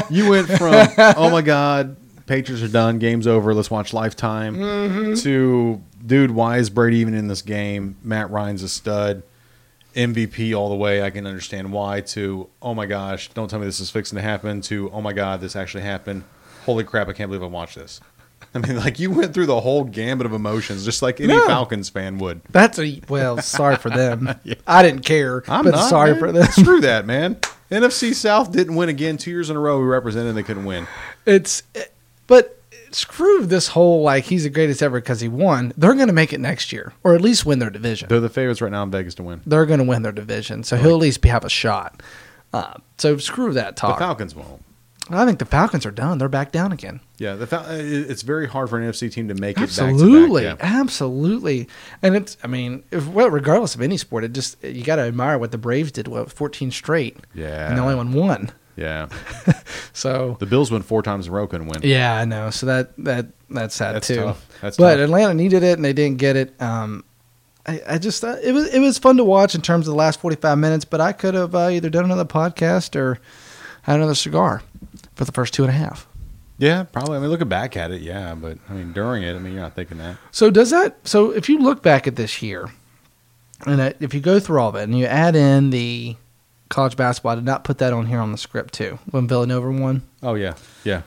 you 0.10 0.30
went 0.30 0.48
from 0.48 0.88
oh 1.16 1.30
my 1.30 1.42
god, 1.42 1.96
Patriots 2.26 2.64
are 2.64 2.68
done, 2.68 3.00
game's 3.00 3.28
over, 3.28 3.54
let's 3.54 3.72
watch 3.72 3.94
Lifetime, 3.94 4.56
Mm-hmm. 4.56 5.14
to 5.16 5.82
dude, 6.06 6.32
why 6.32 6.58
is 6.58 6.70
Brady 6.70 6.98
even 6.98 7.14
in 7.14 7.28
this 7.28 7.42
game? 7.42 7.96
Matt 8.04 8.30
Ryan's 8.32 8.64
a 8.64 8.70
stud, 8.70 9.24
MVP 9.96 10.56
all 10.58 10.70
the 10.70 10.76
way. 10.76 11.04
I 11.04 11.10
can 11.10 11.26
understand 11.28 11.72
why. 11.74 12.02
To 12.02 12.48
oh 12.62 12.74
my 12.74 12.86
gosh, 12.86 13.30
don't 13.30 13.50
tell 13.50 13.60
me 13.60 13.66
this 13.66 13.80
is 13.80 13.92
fixing 13.92 14.16
to 14.18 14.22
happen. 14.22 14.62
To 14.62 14.90
oh 14.92 15.02
my 15.02 15.14
god, 15.14 15.42
this 15.42 15.56
actually 15.56 15.84
happened. 15.84 16.24
Holy 16.66 16.84
crap, 16.84 17.08
I 17.10 17.14
can't 17.14 17.30
believe 17.30 17.44
I 17.44 17.48
watched 17.48 17.76
this. 17.76 18.00
I 18.56 18.60
mean, 18.60 18.78
like 18.78 19.00
you 19.00 19.12
went 19.12 19.34
through 19.34 19.46
the 19.48 19.60
whole 19.62 19.84
gambit 19.84 20.26
of 20.26 20.34
emotions, 20.34 20.84
just 20.86 21.02
like 21.02 21.20
any 21.20 21.34
No. 21.36 21.46
Falcons 21.48 21.90
fan 21.90 22.18
would. 22.20 22.42
That's 22.50 22.80
a 22.80 23.02
well, 23.10 23.38
sorry 23.42 23.76
for 23.76 23.90
them. 23.90 24.30
Yeah. 24.44 24.56
I 24.66 24.82
didn't 24.84 25.06
care, 25.06 25.44
I'm 25.48 25.64
but 25.66 25.72
not, 25.72 25.90
sorry 25.90 26.12
man. 26.12 26.20
for 26.20 26.32
them. 26.32 26.48
Screw 26.48 26.82
that, 26.82 27.06
man. 27.06 27.36
NFC 27.70 28.14
South 28.14 28.52
didn't 28.52 28.76
win 28.76 28.90
again 28.90 29.16
two 29.18 29.32
years 29.32 29.50
in 29.50 29.56
a 29.56 29.60
row. 29.60 29.80
We 29.80 29.86
represented, 29.86 30.30
and 30.30 30.38
they 30.38 30.44
couldn't 30.44 30.66
win. 30.66 30.88
It's, 31.26 31.64
but 32.32 32.58
screw 32.92 33.46
this 33.46 33.68
whole 33.70 34.02
like 34.04 34.24
he's 34.26 34.44
the 34.44 34.50
greatest 34.50 34.82
ever 34.82 35.00
because 35.02 35.20
he 35.20 35.28
won. 35.28 35.74
They're 35.76 35.94
going 35.96 36.08
to 36.08 36.14
make 36.14 36.32
it 36.32 36.40
next 36.40 36.72
year, 36.72 36.94
or 37.04 37.14
at 37.14 37.20
least 37.22 37.46
win 37.46 37.60
their 37.60 37.70
division. 37.70 38.08
They're 38.08 38.22
the 38.22 38.30
favorites 38.30 38.62
right 38.62 38.72
now 38.72 38.84
in 38.84 38.92
Vegas 38.92 39.16
to 39.16 39.24
win. 39.24 39.42
They're 39.46 39.66
going 39.66 39.80
to 39.80 39.86
win 39.86 40.02
their 40.02 40.12
division, 40.14 40.64
so 40.64 40.78
he'll 40.78 40.92
at 40.96 41.00
least 41.00 41.20
be, 41.22 41.28
have 41.30 41.44
a 41.44 41.50
shot. 41.50 42.02
Uh, 42.54 42.76
so 42.98 43.18
screw 43.18 43.52
that 43.54 43.76
The 43.76 43.82
talk. 43.82 44.00
Falcons 44.00 44.34
won't. 44.36 44.64
I 45.10 45.26
think 45.26 45.40
the 45.40 45.46
Falcons 45.46 45.86
are 45.86 45.92
done. 45.92 46.20
They're 46.20 46.30
back 46.30 46.54
down 46.54 46.72
again. 46.72 47.02
Yeah, 47.18 47.36
the 47.36 47.46
Fal- 47.48 47.66
it's 47.70 48.22
very 48.22 48.48
hard 48.48 48.70
for 48.70 48.80
an 48.80 48.90
NFC 48.90 49.12
team 49.12 49.28
to 49.28 49.34
make 49.34 49.58
it 49.58 49.64
Absolutely, 49.64 50.44
back 50.44 50.58
to 50.60 50.64
back. 50.64 50.74
absolutely. 50.74 51.68
And 52.02 52.16
it's, 52.16 52.38
I 52.44 52.48
mean, 52.48 52.84
if, 52.92 53.08
well, 53.08 53.30
regardless 53.30 53.76
of 53.76 53.82
any 53.82 53.98
sport, 53.98 54.24
it 54.24 54.32
just 54.32 54.64
you 54.64 54.84
got 54.86 54.98
to 54.98 55.02
admire 55.02 55.38
what 55.38 55.52
the 55.52 55.58
Braves 55.58 55.92
did. 55.92 56.08
What 56.08 56.32
fourteen 56.32 56.72
straight, 56.72 57.18
Yeah, 57.34 57.68
and 57.68 57.78
they 57.78 57.82
only 57.82 57.96
one 57.96 58.14
won 58.14 58.28
one. 58.28 58.52
Yeah. 58.76 59.08
So 59.94 60.38
The 60.40 60.46
Bills 60.46 60.72
went 60.72 60.86
four 60.86 61.02
times 61.04 61.28
in 61.28 61.34
a 61.34 61.36
row, 61.36 61.48
couldn't 61.48 61.68
win. 61.68 61.82
yeah, 61.84 62.16
I 62.16 62.26
know. 62.26 62.50
So 62.50 62.66
that 62.68 62.96
that 63.04 63.28
that's 63.50 63.76
sad 63.76 63.96
That's 63.96 64.08
too. 64.08 64.16
tough. 64.16 64.60
That's 64.62 64.78
but 64.78 64.96
tough. 64.96 65.04
Atlanta 65.04 65.34
needed 65.34 65.64
it, 65.64 65.78
and 65.78 65.84
they 65.84 65.94
didn't 65.94 66.18
get 66.18 66.36
it. 66.38 66.60
Um, 66.62 67.04
I, 67.68 67.82
I 67.88 67.98
just 67.98 68.24
uh, 68.24 68.38
it 68.42 68.54
was 68.54 68.74
it 68.74 68.80
was 68.80 68.98
fun 68.98 69.18
to 69.18 69.24
watch 69.24 69.54
in 69.54 69.62
terms 69.62 69.88
of 69.88 69.92
the 69.92 69.98
last 69.98 70.20
forty 70.22 70.38
five 70.38 70.58
minutes. 70.58 70.86
But 70.86 71.02
I 71.02 71.12
could 71.12 71.34
have 71.34 71.54
uh, 71.54 71.70
either 71.70 71.90
done 71.90 72.06
another 72.06 72.26
podcast 72.26 72.96
or 72.96 73.20
had 73.84 73.98
another 73.98 74.16
cigar 74.16 74.64
for 75.16 75.26
the 75.26 75.32
first 75.34 75.54
two 75.54 75.64
and 75.64 75.70
a 75.70 75.76
half. 75.76 76.08
Yeah, 76.58 76.84
probably. 76.84 77.18
I 77.18 77.20
mean, 77.20 77.30
looking 77.30 77.50
back 77.50 77.76
at 77.76 77.92
it, 77.92 78.02
yeah, 78.02 78.34
but 78.36 78.58
I 78.70 78.74
mean, 78.74 78.94
during 78.94 79.24
it, 79.24 79.36
I 79.36 79.40
mean, 79.40 79.54
you're 79.54 79.62
not 79.64 79.76
thinking 79.76 79.98
that. 79.98 80.18
So 80.32 80.50
does 80.50 80.70
that? 80.70 81.06
So 81.08 81.32
if 81.32 81.50
you 81.50 81.60
look 81.60 81.82
back 81.84 82.08
at 82.08 82.16
this 82.16 82.42
year, 82.42 82.70
and 83.66 83.94
if 84.00 84.14
you 84.14 84.22
go 84.22 84.40
through 84.40 84.60
all 84.62 84.70
of 84.70 84.76
it, 84.76 84.84
and 84.84 84.98
you 84.98 85.06
add 85.06 85.36
in 85.36 85.72
the 85.72 86.16
college 86.72 86.96
basketball, 86.98 87.34
I 87.34 87.36
did 87.36 87.46
not 87.46 87.64
put 87.64 87.78
that 87.78 87.94
on 87.94 88.08
here 88.08 88.20
on 88.20 88.32
the 88.32 88.38
script 88.40 88.74
too. 88.74 88.98
When 89.12 89.28
Villanova 89.28 89.70
won, 89.70 90.02
Oh 90.24 90.34
yeah, 90.34 90.56
yeah. 90.84 91.04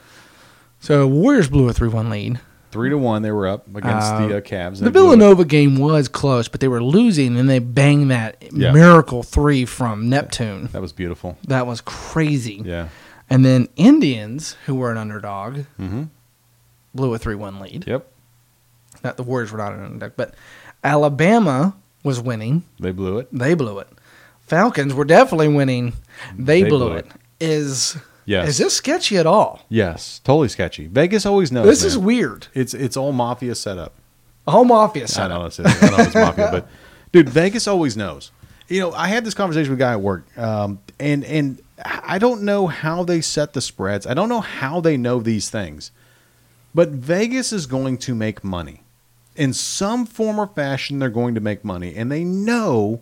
so 0.81 1.07
Warriors 1.09 1.48
blew 1.48 1.68
a 1.68 1.72
three-one 1.72 2.09
lead. 2.11 2.38
Three 2.70 2.90
to 2.90 2.98
one, 2.98 3.22
they 3.22 3.31
were 3.31 3.46
up 3.46 3.66
against 3.68 4.12
Uh, 4.12 4.27
the 4.27 4.37
uh, 4.38 4.40
Cavs. 4.40 4.81
The. 4.81 4.90
Villanova 4.90 5.44
game 5.44 5.79
was 5.79 6.09
close, 6.09 6.48
but 6.48 6.59
they 6.61 6.66
were 6.66 6.83
losing, 6.83 7.37
and 7.38 7.48
they 7.48 7.61
banged 7.61 8.11
that 8.11 8.42
Yeah. 8.53 8.72
miracle 8.72 9.22
three 9.22 9.64
from 9.64 10.09
Neptune. 10.09 10.68
That 10.72 10.83
was 10.83 10.92
beautiful. 10.92 11.38
That 11.46 11.66
was 11.68 11.81
crazy. 11.81 12.62
Yeah. 12.64 12.88
And 13.31 13.44
then 13.44 13.68
Indians, 13.77 14.57
who 14.66 14.74
were 14.74 14.90
an 14.90 14.98
underdog, 14.98 15.59
Mm-hmm. 15.81 16.03
blew 16.94 17.14
a 17.14 17.18
three-one 17.18 17.61
lead. 17.61 17.85
Yep. 17.87 18.07
Not 19.05 19.16
the 19.16 19.22
Warriors 19.22 19.53
were 19.53 19.59
not 19.59 19.72
an 19.72 19.85
underdog, 19.85 20.12
but 20.16 20.35
Alabama 20.83 21.74
was 22.03 22.20
winning. 22.20 22.64
They 22.81 22.90
blew 22.92 23.18
it. 23.18 23.29
They 23.33 23.55
blew 23.55 23.79
it. 23.79 23.88
Falcons 24.46 24.94
were 24.94 25.04
definitely 25.04 25.48
winning. 25.48 25.94
They, 26.37 26.62
They 26.62 26.68
blew, 26.68 26.78
blew 26.88 26.92
it. 26.96 27.07
Is 27.40 27.96
Yes. 28.26 28.48
is 28.50 28.59
this 28.59 28.74
sketchy 28.76 29.18
at 29.18 29.26
all? 29.26 29.62
Yes. 29.68 30.20
Totally 30.24 30.48
sketchy. 30.48 30.87
Vegas 30.87 31.26
always 31.26 31.52
knows. 31.52 31.66
this 31.66 31.85
is 31.85 31.98
weird. 31.98 32.46
It's 32.54 32.72
it's 32.72 32.96
all 32.96 33.12
mafia 33.12 33.54
setup. 33.54 33.92
A 34.46 34.50
whole 34.50 34.64
mafia 34.64 35.02
I 35.04 35.07
setup. 35.07 35.40
know 35.40 35.46
it's, 35.46 35.61
I 35.61 35.62
don't 35.64 35.96
know 35.98 36.04
it's 36.04 36.14
mafia, 36.14 36.48
but 36.50 36.68
dude, 37.12 37.28
Vegas 37.28 37.66
always 37.68 37.96
knows. 37.96 38.30
You 38.68 38.80
know, 38.80 38.92
I 38.92 39.09
had 39.09 39.24
this 39.26 39.35
conversation 39.35 39.70
with 39.70 39.78
a 39.78 39.85
guy 39.85 39.92
at 39.92 40.00
work, 40.00 40.24
um, 40.38 40.78
and 40.98 41.22
and 41.24 41.61
I 41.85 42.18
don't 42.18 42.42
know 42.42 42.66
how 42.66 43.04
they 43.04 43.20
set 43.20 43.52
the 43.52 43.61
spreads. 43.61 44.07
I 44.07 44.14
don't 44.14 44.28
know 44.30 44.40
how 44.40 44.80
they 44.80 44.96
know 44.96 45.20
these 45.20 45.50
things, 45.50 45.90
but 46.74 46.88
Vegas 46.90 47.52
is 47.52 47.66
going 47.66 47.98
to 47.98 48.14
make 48.14 48.42
money 48.42 48.83
in 49.37 49.52
some 49.52 50.07
form 50.07 50.38
or 50.38 50.46
fashion. 50.46 50.98
They're 50.98 51.11
going 51.11 51.35
to 51.35 51.40
make 51.42 51.62
money, 51.64 51.94
and 51.94 52.11
they 52.11 52.24
know. 52.24 53.00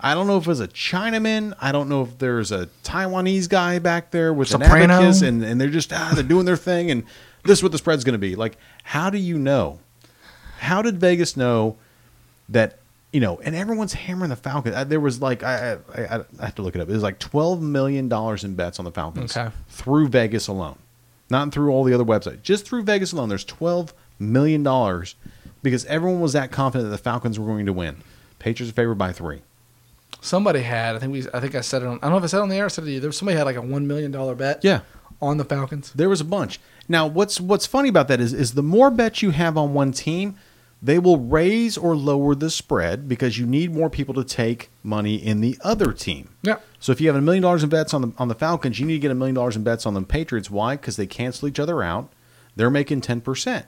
I 0.00 0.14
don't 0.14 0.26
know 0.26 0.36
if 0.38 0.46
it's 0.46 0.60
a 0.60 0.68
Chinaman. 0.68 1.54
I 1.60 1.72
don't 1.72 1.88
know 1.88 2.02
if 2.02 2.18
there's 2.18 2.52
a 2.52 2.66
Taiwanese 2.84 3.48
guy 3.48 3.78
back 3.80 4.10
there 4.12 4.32
with 4.32 4.48
Soprano. 4.48 4.84
an 4.84 4.90
abacus, 4.90 5.22
and, 5.22 5.42
and 5.44 5.60
they're 5.60 5.68
just 5.68 5.92
ah, 5.92 6.12
they're 6.14 6.22
doing 6.22 6.44
their 6.44 6.56
thing, 6.56 6.90
and 6.90 7.02
this 7.44 7.58
is 7.58 7.62
what 7.62 7.72
the 7.72 7.78
spread's 7.78 8.04
going 8.04 8.12
to 8.14 8.18
be. 8.18 8.36
Like, 8.36 8.56
how 8.84 9.10
do 9.10 9.18
you 9.18 9.38
know? 9.38 9.80
How 10.60 10.82
did 10.82 10.98
Vegas 11.00 11.36
know 11.36 11.76
that 12.48 12.78
you 13.12 13.20
know? 13.20 13.38
And 13.40 13.54
everyone's 13.56 13.94
hammering 13.94 14.30
the 14.30 14.36
Falcons. 14.36 14.76
There 14.88 15.00
was 15.00 15.20
like 15.20 15.42
I, 15.42 15.78
I 15.94 16.00
I 16.02 16.24
I 16.40 16.44
have 16.44 16.54
to 16.56 16.62
look 16.62 16.74
it 16.76 16.80
up. 16.80 16.88
It 16.88 16.92
was 16.92 17.02
like 17.02 17.18
twelve 17.18 17.60
million 17.60 18.08
dollars 18.08 18.44
in 18.44 18.54
bets 18.54 18.78
on 18.78 18.84
the 18.84 18.92
Falcons 18.92 19.36
Okay. 19.36 19.52
through 19.68 20.08
Vegas 20.08 20.46
alone, 20.46 20.78
not 21.30 21.50
through 21.52 21.70
all 21.72 21.82
the 21.84 21.94
other 21.94 22.04
websites. 22.04 22.42
Just 22.42 22.66
through 22.66 22.82
Vegas 22.84 23.12
alone, 23.12 23.28
there's 23.28 23.44
twelve 23.44 23.92
million 24.20 24.62
dollars 24.62 25.16
because 25.62 25.84
everyone 25.86 26.20
was 26.20 26.34
that 26.34 26.52
confident 26.52 26.88
that 26.90 26.96
the 26.96 27.02
Falcons 27.02 27.38
were 27.38 27.46
going 27.46 27.66
to 27.66 27.72
win. 27.72 27.96
Patriots 28.38 28.70
are 28.70 28.74
favored 28.74 28.94
by 28.96 29.12
three. 29.12 29.40
Somebody 30.20 30.60
had. 30.62 30.96
I 30.96 30.98
think 30.98 31.12
we. 31.12 31.26
I 31.32 31.40
think 31.40 31.54
I 31.54 31.60
said 31.60 31.82
it 31.82 31.86
on. 31.86 31.98
I 31.98 32.02
don't 32.02 32.12
know 32.12 32.16
if 32.18 32.24
I 32.24 32.26
said 32.26 32.38
it 32.38 32.42
on 32.42 32.48
the 32.48 32.56
air. 32.56 32.64
I 32.64 32.68
said 32.68 32.84
it 32.84 32.90
either. 32.90 33.12
Somebody 33.12 33.36
had 33.36 33.44
like 33.44 33.56
a 33.56 33.62
one 33.62 33.86
million 33.86 34.10
dollar 34.10 34.34
bet. 34.34 34.60
Yeah. 34.64 34.80
On 35.20 35.36
the 35.36 35.44
Falcons. 35.44 35.92
There 35.92 36.08
was 36.08 36.20
a 36.20 36.24
bunch. 36.24 36.60
Now, 36.88 37.06
what's 37.06 37.40
what's 37.40 37.66
funny 37.66 37.88
about 37.88 38.08
that 38.08 38.20
is 38.20 38.32
is 38.32 38.54
the 38.54 38.62
more 38.62 38.90
bets 38.90 39.22
you 39.22 39.30
have 39.30 39.56
on 39.56 39.74
one 39.74 39.92
team, 39.92 40.36
they 40.82 40.98
will 40.98 41.18
raise 41.18 41.76
or 41.76 41.96
lower 41.96 42.34
the 42.34 42.50
spread 42.50 43.08
because 43.08 43.38
you 43.38 43.46
need 43.46 43.74
more 43.74 43.90
people 43.90 44.14
to 44.14 44.24
take 44.24 44.70
money 44.82 45.16
in 45.16 45.40
the 45.40 45.58
other 45.62 45.92
team. 45.92 46.30
Yeah. 46.42 46.58
So 46.78 46.92
if 46.92 47.00
you 47.00 47.08
have 47.08 47.16
a 47.16 47.20
million 47.20 47.42
dollars 47.42 47.62
in 47.62 47.68
bets 47.68 47.92
on 47.92 48.02
the 48.02 48.12
on 48.18 48.28
the 48.28 48.34
Falcons, 48.34 48.78
you 48.78 48.86
need 48.86 48.94
to 48.94 48.98
get 49.00 49.10
a 49.10 49.14
million 49.14 49.34
dollars 49.34 49.56
in 49.56 49.64
bets 49.64 49.86
on 49.86 49.94
the 49.94 50.02
Patriots. 50.02 50.50
Why? 50.50 50.76
Because 50.76 50.96
they 50.96 51.06
cancel 51.06 51.48
each 51.48 51.58
other 51.58 51.82
out. 51.82 52.12
They're 52.56 52.70
making 52.70 53.00
ten 53.02 53.20
percent. 53.20 53.66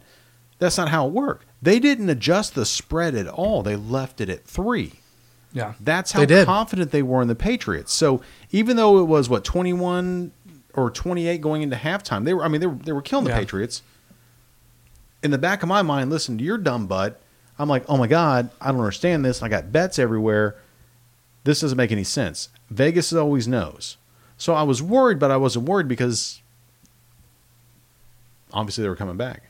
That's 0.59 0.79
not 0.79 0.91
how 0.91 1.07
it 1.07 1.13
worked. 1.13 1.47
They 1.63 1.79
didn't 1.79 2.11
adjust 2.11 2.55
the 2.55 2.67
spread 2.67 3.15
at 3.15 3.27
all. 3.27 3.63
They 3.63 3.77
left 3.77 4.21
it 4.21 4.29
at 4.29 4.45
three. 4.45 5.00
Yeah. 5.53 5.75
That's 5.81 6.13
how 6.13 6.25
They 6.25 6.45
confident 6.45 6.91
they 6.93 7.03
were 7.03 7.23
in 7.23 7.29
the 7.29 7.35
Patriots. 7.35 7.93
So 7.93 8.23
even 8.51 8.77
though 8.77 8.99
it 8.99 9.05
was 9.05 9.29
what 9.29 9.45
twenty 9.45 9.73
one 9.73 10.33
or 10.75 10.91
twenty 10.91 11.27
eight 11.27 11.41
going 11.41 11.63
into 11.63 11.77
halftime, 11.77 12.25
they 12.25 12.35
were. 12.35 12.45
I 12.45 12.49
mean, 12.49 12.61
they 12.61 12.67
were 12.69 12.77
they 12.77 12.93
were 12.93 13.03
killing 13.03 13.25
the 13.25 13.31
Yeah. 13.31 13.39
Patriots. 13.39 13.83
In 15.23 15.31
the 15.33 15.39
back 15.39 15.63
of 15.63 15.69
my 15.69 15.83
mind, 15.83 16.09
listen 16.11 16.39
to 16.39 16.45
your 16.45 16.57
dumb 16.57 16.87
butt. 16.87 17.21
I'm 17.59 17.69
like, 17.69 17.85
oh 17.89 17.97
my 17.97 18.07
god, 18.07 18.49
I 18.61 18.69
don't 18.71 18.79
understand 18.81 19.25
this. 19.25 19.43
I 19.43 19.49
got 19.49 19.71
bets 19.71 19.99
everywhere. 19.99 20.57
This 21.45 21.61
doesn't 21.61 21.77
make 21.77 21.93
any 21.93 22.05
sense. 22.05 22.49
Vegas 22.71 23.13
always 23.13 23.47
knows. 23.49 23.97
So 24.39 24.55
I 24.55 24.63
was 24.63 24.83
worried, 24.83 25.19
but 25.19 25.31
I 25.31 25.37
wasn't 25.37 25.69
worried 25.69 25.89
because 25.89 26.41
obviously 28.53 28.83
they 28.83 28.89
were 28.89 28.97
coming 28.97 29.17
back. 29.17 29.43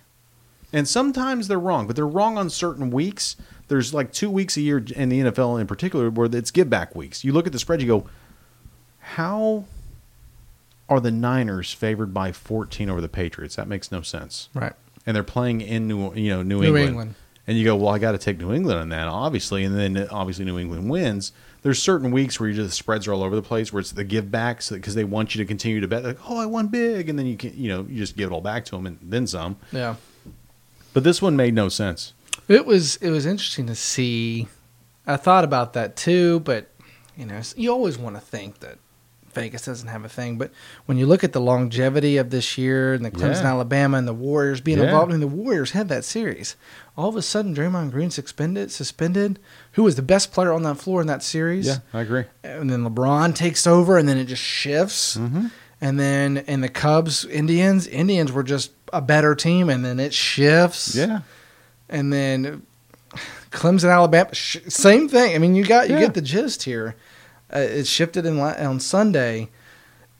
And 0.72 0.88
sometimes 0.88 1.48
they're 1.48 1.58
wrong, 1.58 1.86
but 1.86 1.96
they're 1.96 2.06
wrong 2.06 2.38
on 2.38 2.48
certain 2.50 2.90
weeks. 2.90 3.36
There's 3.68 3.92
like 3.92 4.12
two 4.12 4.30
weeks 4.30 4.56
a 4.56 4.60
year 4.60 4.78
in 4.78 5.08
the 5.08 5.20
NFL 5.20 5.60
in 5.60 5.66
particular 5.66 6.10
where 6.10 6.28
it's 6.32 6.50
give 6.50 6.70
back 6.70 6.94
weeks. 6.94 7.24
You 7.24 7.32
look 7.32 7.46
at 7.46 7.52
the 7.52 7.58
spread, 7.58 7.80
you 7.80 7.88
go, 7.88 8.06
how 8.98 9.64
are 10.88 11.00
the 11.00 11.10
Niners 11.10 11.72
favored 11.72 12.12
by 12.12 12.32
14 12.32 12.90
over 12.90 13.00
the 13.00 13.08
Patriots? 13.08 13.56
That 13.56 13.68
makes 13.68 13.90
no 13.90 14.02
sense. 14.02 14.48
Right. 14.54 14.72
And 15.06 15.16
they're 15.16 15.22
playing 15.22 15.60
in 15.60 15.88
New, 15.88 16.14
you 16.14 16.30
know, 16.30 16.42
New, 16.42 16.60
New 16.60 16.66
England. 16.66 16.88
England. 16.88 17.14
And 17.46 17.58
you 17.58 17.64
go, 17.64 17.74
well, 17.74 17.88
I 17.88 17.98
got 17.98 18.12
to 18.12 18.18
take 18.18 18.38
New 18.38 18.52
England 18.52 18.78
on 18.78 18.88
that, 18.90 19.08
obviously. 19.08 19.64
And 19.64 19.76
then 19.76 20.08
obviously 20.10 20.44
New 20.44 20.58
England 20.58 20.88
wins. 20.90 21.32
There's 21.62 21.82
certain 21.82 22.10
weeks 22.10 22.38
where 22.38 22.48
you 22.48 22.54
just 22.54 22.70
the 22.70 22.74
spreads 22.74 23.06
are 23.06 23.12
all 23.12 23.22
over 23.22 23.34
the 23.34 23.42
place, 23.42 23.72
where 23.72 23.80
it's 23.80 23.92
the 23.92 24.04
give 24.04 24.30
backs 24.30 24.70
because 24.70 24.94
they 24.94 25.04
want 25.04 25.34
you 25.34 25.42
to 25.42 25.46
continue 25.46 25.80
to 25.80 25.88
bet. 25.88 26.04
Like, 26.04 26.30
oh, 26.30 26.38
I 26.38 26.46
won 26.46 26.68
big, 26.68 27.08
and 27.08 27.18
then 27.18 27.26
you 27.26 27.36
can, 27.36 27.52
you 27.56 27.68
know, 27.68 27.86
you 27.88 27.98
just 27.98 28.16
give 28.16 28.30
it 28.30 28.34
all 28.34 28.40
back 28.40 28.64
to 28.66 28.76
them 28.76 28.86
and 28.86 28.98
then 29.02 29.26
some. 29.26 29.56
Yeah. 29.72 29.96
But 30.92 31.04
this 31.04 31.22
one 31.22 31.36
made 31.36 31.54
no 31.54 31.68
sense. 31.68 32.14
It 32.48 32.66
was 32.66 32.96
it 32.96 33.10
was 33.10 33.26
interesting 33.26 33.66
to 33.66 33.74
see. 33.74 34.48
I 35.06 35.16
thought 35.16 35.44
about 35.44 35.72
that 35.74 35.96
too, 35.96 36.40
but 36.40 36.68
you 37.16 37.26
know, 37.26 37.40
you 37.56 37.70
always 37.70 37.98
want 37.98 38.16
to 38.16 38.20
think 38.20 38.60
that 38.60 38.78
Vegas 39.32 39.64
doesn't 39.64 39.88
have 39.88 40.04
a 40.04 40.08
thing. 40.08 40.38
But 40.38 40.50
when 40.86 40.98
you 40.98 41.06
look 41.06 41.22
at 41.22 41.32
the 41.32 41.40
longevity 41.40 42.16
of 42.16 42.30
this 42.30 42.58
year 42.58 42.94
and 42.94 43.04
the 43.04 43.10
Clemson, 43.10 43.42
Yeah. 43.42 43.50
Alabama, 43.50 43.98
and 43.98 44.08
the 44.08 44.12
Warriors 44.14 44.60
being 44.60 44.78
Yeah. 44.78 44.84
involved, 44.84 45.10
I 45.10 45.12
mean, 45.12 45.20
the 45.20 45.26
Warriors 45.28 45.70
had 45.72 45.88
that 45.88 46.04
series. 46.04 46.56
All 46.96 47.08
of 47.08 47.16
a 47.16 47.22
sudden, 47.22 47.54
Draymond 47.54 47.92
Green 47.92 48.10
suspended. 48.10 48.72
Suspended. 48.72 49.38
Who 49.72 49.84
was 49.84 49.94
the 49.94 50.02
best 50.02 50.32
player 50.32 50.52
on 50.52 50.62
that 50.64 50.78
floor 50.78 51.00
in 51.00 51.06
that 51.06 51.22
series? 51.22 51.66
Yeah, 51.68 51.78
I 51.94 52.00
agree. 52.00 52.24
And 52.42 52.68
then 52.70 52.84
LeBron 52.84 53.34
takes 53.34 53.66
over, 53.66 53.96
and 53.98 54.08
then 54.08 54.18
it 54.18 54.24
just 54.24 54.42
shifts. 54.42 55.16
Mm-hmm. 55.16 55.46
And 55.80 55.98
then 56.00 56.38
in 56.38 56.60
the 56.60 56.68
Cubs, 56.68 57.24
Indians, 57.24 57.86
Indians 57.86 58.32
were 58.32 58.42
just 58.42 58.72
a 58.92 59.00
better 59.00 59.34
team, 59.34 59.68
and 59.70 59.84
then 59.84 59.98
it 60.00 60.12
shifts 60.14 60.94
Yeah, 60.94 61.20
and 61.88 62.12
then 62.12 62.62
Clemson, 63.50 63.92
Alabama, 63.92 64.34
sh- 64.34 64.58
same 64.68 65.08
thing. 65.08 65.34
I 65.34 65.38
mean, 65.38 65.54
you 65.54 65.64
got 65.64 65.88
you 65.88 65.96
Yeah. 65.96 66.02
get 66.02 66.14
the 66.14 66.22
gist 66.22 66.62
here. 66.64 66.94
Uh, 67.54 67.58
it 67.60 67.86
shifted 67.86 68.24
in 68.26 68.38
on 68.38 68.78
Sunday. 68.80 69.48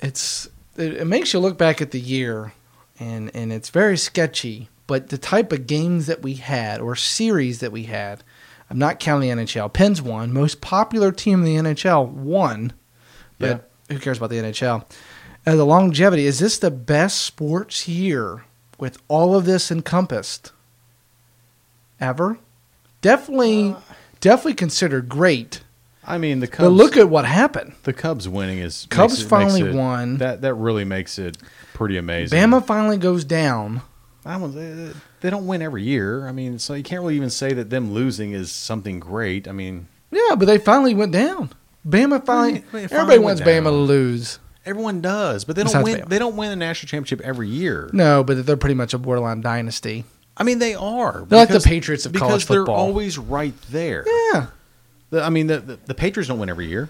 It's 0.01 0.49
it, 0.77 0.95
it 0.99 1.07
makes 1.07 1.33
you 1.33 1.39
look 1.41 1.57
back 1.59 1.81
at 1.81 1.91
the 1.93 2.01
year, 2.01 2.53
and 2.99 3.31
and 3.35 3.53
it's 3.53 3.71
very 3.71 3.97
sketchy. 3.97 4.69
But 4.87 5.11
the 5.11 5.19
type 5.19 5.53
of 5.53 5.69
games 5.69 6.07
that 6.07 6.23
we 6.23 6.35
had 6.35 6.81
or 6.81 6.97
series 6.97 7.61
that 7.61 7.71
we 7.71 7.85
had, 7.85 8.25
I'm 8.69 8.79
not 8.79 8.99
counting 8.99 9.37
the 9.37 9.45
NHL. 9.45 9.73
Pens 9.73 10.03
won, 10.03 10.33
most 10.33 10.61
popular 10.61 11.13
team 11.13 11.45
in 11.45 11.65
the 11.65 11.71
NHL 11.73 12.09
won, 12.09 12.73
but 13.39 13.71
who 13.89 14.01
cares 14.01 14.19
about 14.19 14.31
the 14.31 14.39
NHL? 14.39 14.85
Uh, 15.47 15.55
the 15.55 15.65
longevity 15.65 16.27
is 16.27 16.41
this 16.41 16.59
the 16.59 16.73
best 16.73 17.23
sports 17.23 17.87
year 17.87 18.43
with 18.81 18.99
all 19.09 19.35
of 19.37 19.45
this 19.45 19.71
encompassed? 19.71 20.53
ever. 22.01 22.39
Definitely, 23.03 23.71
uh. 23.73 23.81
definitely 24.21 24.55
considered 24.55 25.09
great. 25.09 25.63
I 26.07 26.19
mean 26.19 26.41
the 26.41 26.47
Cubs. 26.47 26.67
But 26.67 26.71
look 26.71 26.97
at 26.97 27.09
what 27.09 27.25
happened. 27.25 27.75
the 27.83 27.93
Cubs 27.93 28.29
winning 28.29 28.59
is 28.59 28.87
Cubs 28.91 29.23
it- 29.23 29.27
finally 29.27 29.63
it- 29.63 29.75
won. 29.75 30.17
That 30.17 30.41
that 30.43 30.55
really 30.55 30.85
makes 30.85 31.19
it 31.19 31.37
pretty 31.75 31.97
amazing. 31.99 32.39
Bama 32.39 32.65
finally 32.65 32.97
goes 32.97 33.25
down. 33.25 33.83
I 34.25 34.39
don't, 34.39 34.55
they, 35.21 35.31
don't 35.31 35.47
win 35.47 35.63
every 35.63 35.83
year. 35.83 36.29
I 36.29 36.33
mean, 36.33 36.59
so 36.59 36.75
you 36.75 36.83
can't 36.83 37.01
really 37.01 37.17
even 37.17 37.31
say 37.31 37.55
that 37.55 37.71
them 37.71 37.95
losing 37.95 38.33
is 38.33 38.53
something 38.53 39.01
great. 39.01 39.49
I 39.49 39.53
mean, 39.53 39.89
Yeah, 40.11 40.35
but 40.37 40.45
they 40.45 40.59
finally 40.59 40.95
went 40.95 41.13
down. 41.13 41.51
Bama 41.89 42.25
finally. 42.27 42.59
They 42.61 42.87
finally 42.87 42.89
everybody 42.93 43.19
wants 43.19 43.41
down. 43.41 43.49
Bama 43.49 43.65
to 43.65 43.71
lose. 43.71 44.39
Everyone 44.67 45.01
does, 45.01 45.45
but 45.45 45.57
they 45.57 45.63
don't 45.63 45.69
Besides 45.73 45.85
win. 45.85 46.01
Bama. 46.03 46.09
They 46.09 46.19
don't 46.19 46.37
win 46.37 46.51
the 46.51 46.57
national 46.57 46.89
championship 46.89 47.21
every 47.27 47.49
year. 47.49 47.91
No, 47.93 48.23
but 48.25 48.45
they're 48.47 48.57
pretty 48.57 48.75
much 48.75 48.95
a 48.95 48.99
borderline 48.99 49.41
dynasty. 49.41 50.05
I 50.37 50.43
mean, 50.43 50.59
they 50.59 50.75
are. 50.75 51.25
They're 51.29 51.39
like 51.39 51.49
the 51.49 51.61
Patriots 51.61 52.07
of 52.07 52.13
because 52.13 52.29
college 52.29 52.47
they're 52.47 52.69
always 52.69 53.19
right 53.19 53.55
there. 53.71 54.05
Yeah. 54.33 54.47
The- 55.11 55.23
I 55.23 55.29
mean, 55.31 55.49
the, 55.49 55.59
the 55.61 55.79
the 55.87 55.95
Patriots 55.95 56.29
don't 56.29 56.39
win 56.39 56.49
every 56.49 56.67
year, 56.69 56.89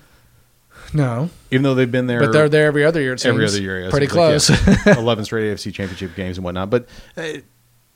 No, 0.93 1.31
even 1.51 1.62
though 1.62 1.75
they've 1.75 1.91
been 1.91 2.07
there. 2.07 2.21
but 2.21 2.33
they're 2.33 2.49
there 2.49 2.66
every 2.66 2.85
other 2.85 3.01
year. 3.01 3.16
Every 3.25 3.45
other 3.47 3.61
year. 3.61 3.81
yes. 3.83 3.91
Pretty 3.91 4.07
It's 4.07 4.14
like, 4.14 4.66
close. 4.66 4.87
yeah, 4.87 4.99
Eleven 4.99 5.25
straight 5.25 5.53
AFC 5.53 5.73
championship 5.73 6.14
games 6.14 6.37
and 6.39 6.45
whatnot. 6.45 6.71
But, 6.71 6.87
uh, 7.16 7.39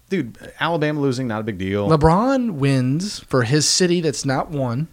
dude, 0.09 0.37
Alabama 0.59 0.99
losing 1.01 1.29
not 1.29 1.41
a 1.41 1.45
big 1.45 1.59
deal. 1.59 1.89
LeBron 1.89 2.53
wins 2.53 3.21
for 3.21 3.43
his 3.43 3.69
city 3.69 4.01
that's 4.01 4.25
not 4.25 4.51
won. 4.51 4.89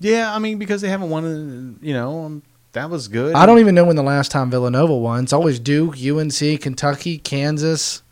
yeah, 0.00 0.34
I 0.34 0.38
mean 0.38 0.58
because 0.58 0.80
they 0.82 0.88
haven't 0.88 1.10
won. 1.10 1.78
You 1.82 1.94
know, 1.94 2.24
um, 2.24 2.42
that 2.76 2.88
was 2.90 3.08
good. 3.08 3.34
I 3.34 3.44
don't 3.46 3.58
even 3.58 3.74
know 3.74 3.84
when 3.84 3.96
the 3.96 4.02
last 4.02 4.30
time 4.30 4.50
Villanova 4.50 4.94
won. 4.96 5.24
It's 5.24 5.32
always 5.32 5.58
Duke, 5.58 5.96
UNC, 5.98 6.60
Kentucky, 6.60 7.18
Kansas. 7.18 8.02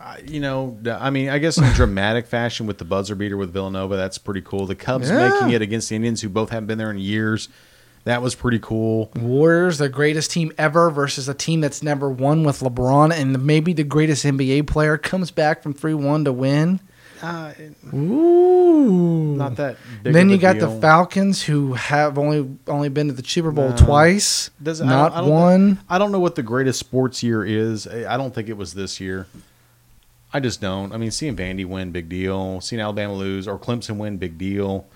I- 0.00 0.22
you 0.26 0.40
know, 0.40 0.78
I 0.88 1.10
mean, 1.10 1.28
I 1.28 1.38
guess 1.38 1.58
in 1.58 1.64
dramatic 1.74 2.26
fashion 2.26 2.66
with 2.66 2.78
the 2.78 2.84
buzzer 2.84 3.14
beater 3.14 3.36
with 3.36 3.52
Villanova, 3.52 3.96
that's 3.96 4.18
pretty 4.18 4.40
cool. 4.40 4.66
The 4.66 4.74
Cubs 4.74 5.08
Yeah. 5.10 5.28
making 5.28 5.50
it 5.50 5.62
against 5.62 5.88
the 5.88 5.96
Indians, 5.96 6.22
who 6.22 6.28
both 6.28 6.50
haven't 6.50 6.66
been 6.66 6.78
there 6.78 6.90
in 6.90 6.98
years, 6.98 7.48
that 8.04 8.22
was 8.22 8.34
pretty 8.36 8.60
cool. 8.60 9.10
Warriors, 9.16 9.78
the 9.78 9.88
greatest 9.88 10.30
team 10.30 10.52
ever, 10.58 10.90
versus 10.90 11.28
a 11.28 11.34
team 11.34 11.60
that's 11.60 11.82
never 11.82 12.08
won 12.08 12.44
with 12.44 12.60
LeBron, 12.60 13.12
and 13.12 13.44
maybe 13.44 13.72
the 13.72 13.82
greatest 13.84 14.24
NBA 14.24 14.66
player 14.68 14.96
comes 14.96 15.30
back 15.32 15.60
from 15.62 15.74
three 15.74 15.94
one 15.94 16.24
to 16.24 16.32
win. 16.32 16.78
Uh, 17.22 17.52
Ooh, 17.94 19.36
not 19.36 19.56
that. 19.56 19.76
Big 20.02 20.12
then 20.12 20.28
you 20.30 20.38
got 20.38 20.58
the. 20.58 20.70
Falcons, 20.80 21.42
who 21.42 21.74
have 21.74 22.18
only 22.18 22.48
only 22.66 22.88
been 22.88 23.08
to 23.08 23.12
the 23.12 23.24
Super 23.26 23.50
Bowl 23.50 23.70
No. 23.70 23.76
twice, 23.76 24.50
Does- 24.62 24.80
I 24.80 24.86
not 24.86 25.08
don't- 25.10 25.18
I 25.18 25.20
don't 25.22 25.30
one. 25.30 25.78
I 25.88 25.98
don't 25.98 26.12
know 26.12 26.20
what 26.20 26.34
the 26.34 26.42
greatest 26.42 26.78
sports 26.78 27.22
year 27.22 27.44
is. 27.44 27.86
I 27.86 28.16
don't 28.16 28.34
think 28.34 28.48
it 28.48 28.56
was 28.56 28.74
this 28.74 29.00
year. 29.00 29.26
I 30.32 30.40
just 30.40 30.60
don't. 30.60 30.92
I 30.92 30.96
mean, 30.98 31.10
seeing 31.10 31.36
Vandy 31.36 31.64
win, 31.64 31.92
big 31.92 32.08
deal. 32.08 32.60
Seeing 32.60 32.80
Alabama 32.80 33.14
lose 33.14 33.48
or 33.48 33.58
Clemson 33.58 33.96
win, 33.96 34.18
big 34.18 34.36
deal. 34.36 34.86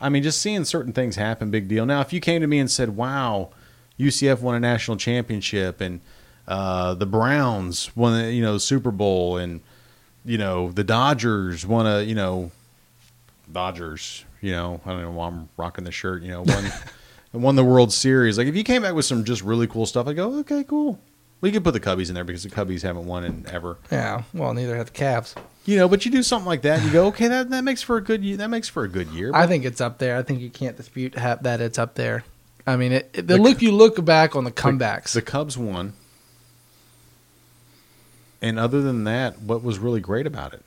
I 0.00 0.08
mean, 0.08 0.22
just 0.22 0.40
seeing 0.40 0.64
certain 0.64 0.92
things 0.92 1.16
happen, 1.16 1.50
big 1.50 1.68
deal. 1.68 1.84
Now, 1.84 2.00
if 2.00 2.12
you 2.12 2.20
came 2.20 2.40
to 2.40 2.46
me 2.46 2.58
and 2.58 2.70
said, 2.70 2.96
"Wow, 2.96 3.50
UCF 3.98 4.40
won 4.40 4.54
a 4.54 4.60
national 4.60 4.96
championship 4.96 5.80
and 5.80 6.00
uh, 6.46 6.94
the 6.94 7.04
Browns 7.04 7.94
won, 7.96 8.14
the, 8.22 8.32
you 8.32 8.40
know, 8.40 8.56
Super 8.56 8.90
Bowl 8.90 9.36
and 9.36 9.60
you 10.28 10.38
know 10.38 10.70
the 10.70 10.84
Dodgers 10.84 11.66
won 11.66 11.86
a, 11.86 12.02
you 12.02 12.14
know, 12.14 12.50
Dodgers, 13.50 14.24
you 14.40 14.52
know, 14.52 14.80
I 14.84 14.90
don't 14.90 15.02
know 15.02 15.10
why 15.12 15.28
I'm 15.28 15.48
rocking 15.56 15.84
the 15.84 15.92
shirt, 15.92 16.22
you 16.22 16.30
know, 16.30 16.42
won 16.42 16.70
won 17.32 17.56
the 17.56 17.64
World 17.64 17.92
Series. 17.92 18.36
Like 18.38 18.46
if 18.46 18.54
you 18.54 18.64
came 18.64 18.82
back 18.82 18.94
with 18.94 19.04
some 19.06 19.24
just 19.24 19.42
really 19.42 19.66
cool 19.66 19.86
stuff, 19.86 20.06
I 20.06 20.12
go, 20.12 20.38
okay, 20.40 20.64
cool. 20.64 20.98
We 21.40 21.52
could 21.52 21.62
put 21.62 21.72
the 21.72 21.80
Cubbies 21.80 22.08
in 22.08 22.14
there 22.16 22.24
because 22.24 22.42
the 22.42 22.50
Cubbies 22.50 22.82
haven't 22.82 23.06
won 23.06 23.24
in 23.24 23.46
ever. 23.48 23.78
Yeah, 23.92 24.24
well, 24.34 24.52
neither 24.54 24.76
have 24.76 24.92
the 24.92 24.98
Cavs. 24.98 25.34
You 25.64 25.76
know, 25.76 25.88
but 25.88 26.04
you 26.04 26.10
do 26.10 26.22
something 26.24 26.46
like 26.46 26.62
that, 26.62 26.82
you 26.82 26.90
go, 26.90 27.06
okay, 27.06 27.28
that, 27.28 27.50
that 27.50 27.62
makes 27.62 27.80
for 27.80 27.96
a 27.96 28.02
good 28.02 28.24
year. 28.24 28.36
That 28.38 28.48
makes 28.50 28.68
for 28.68 28.82
a 28.84 28.88
good 28.88 29.08
year. 29.08 29.30
I 29.34 29.46
think 29.46 29.64
it's 29.64 29.80
up 29.80 29.98
there. 29.98 30.16
I 30.16 30.22
think 30.22 30.40
you 30.40 30.50
can't 30.50 30.76
dispute 30.76 31.12
that 31.12 31.60
it's 31.60 31.78
up 31.78 31.94
there. 31.94 32.24
I 32.66 32.76
mean, 32.76 32.90
it, 32.92 33.10
it- 33.14 33.26
the, 33.28 33.36
The- 33.36 33.38
look 33.38 33.62
you 33.62 33.70
look 33.72 34.04
back 34.04 34.34
on 34.34 34.44
the 34.44 34.50
comebacks. 34.50 35.12
the 35.12 35.22
Cubs 35.22 35.56
won. 35.56 35.92
And 38.40 38.58
other 38.58 38.82
than 38.82 39.04
that, 39.04 39.40
what 39.40 39.62
was 39.62 39.78
really 39.78 40.00
great 40.00 40.26
about 40.26 40.54
it? 40.54 40.62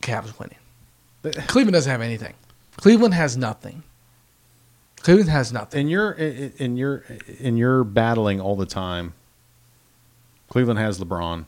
Cavs 0.00 0.38
winning. 0.38 0.58
Cleveland 1.46 1.74
doesn't 1.74 1.90
have 1.90 2.00
anything. 2.00 2.34
Cleveland 2.76 3.14
has 3.14 3.36
nothing. 3.36 3.82
Cleveland 5.02 5.30
has 5.30 5.52
nothing. 5.52 5.80
And 5.80 5.90
you're 5.90 6.12
in 6.12 6.76
your 6.76 7.04
in 7.38 7.56
your 7.56 7.84
battling 7.84 8.40
all 8.40 8.56
the 8.56 8.66
time. 8.66 9.14
Cleveland 10.48 10.78
has 10.78 10.98
LeBron. 10.98 11.44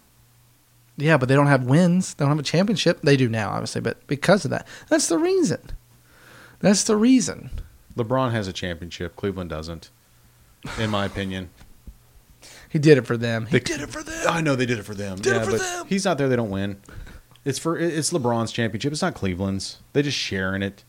Yeah, 0.96 1.16
but 1.16 1.28
they 1.28 1.34
don't 1.34 1.46
have 1.46 1.64
wins. 1.64 2.14
They 2.14 2.22
don't 2.24 2.30
have 2.30 2.38
a 2.38 2.42
championship. 2.44 3.00
They 3.02 3.16
do 3.16 3.28
now, 3.28 3.50
obviously, 3.50 3.80
but 3.80 4.06
because 4.06 4.44
of 4.44 4.50
that, 4.50 4.66
that's 4.88 5.08
the 5.08 5.18
reason. 5.18 5.60
That's 6.60 6.84
the 6.84 6.96
reason. 6.96 7.50
LeBron 7.96 8.30
has 8.32 8.46
a 8.46 8.52
championship. 8.52 9.16
Cleveland 9.16 9.50
doesn't, 9.50 9.90
in 10.78 10.90
my 10.90 11.04
opinion. 11.04 11.50
He 12.72 12.78
did 12.78 12.96
it 12.98 13.06
for 13.06 13.16
them. 13.16 13.46
He 13.46 13.52
They- 13.58 13.60
did 13.60 13.80
it 13.82 13.90
for 13.90 14.02
them. 14.02 14.26
I 14.28 14.40
know 14.40 14.56
they 14.56 14.66
did 14.66 14.78
it 14.78 14.84
for 14.84 14.94
them. 14.94 15.16
Did 15.18 15.34
it 15.34 15.36
yeah, 15.36 15.44
for 15.44 15.50
but 15.52 15.60
them. 15.60 15.86
he's 15.88 16.04
not 16.04 16.16
there. 16.18 16.28
They 16.28 16.36
don't 16.36 16.50
win. 16.50 16.78
It's 17.44 17.58
for 17.58 17.78
it's 17.78 18.10
LeBron's 18.12 18.52
championship. 18.52 18.92
It's 18.92 19.02
not 19.02 19.14
Cleveland's. 19.14 19.78
They 19.92 20.02
just 20.02 20.16
sharing 20.16 20.62
it. 20.62 20.84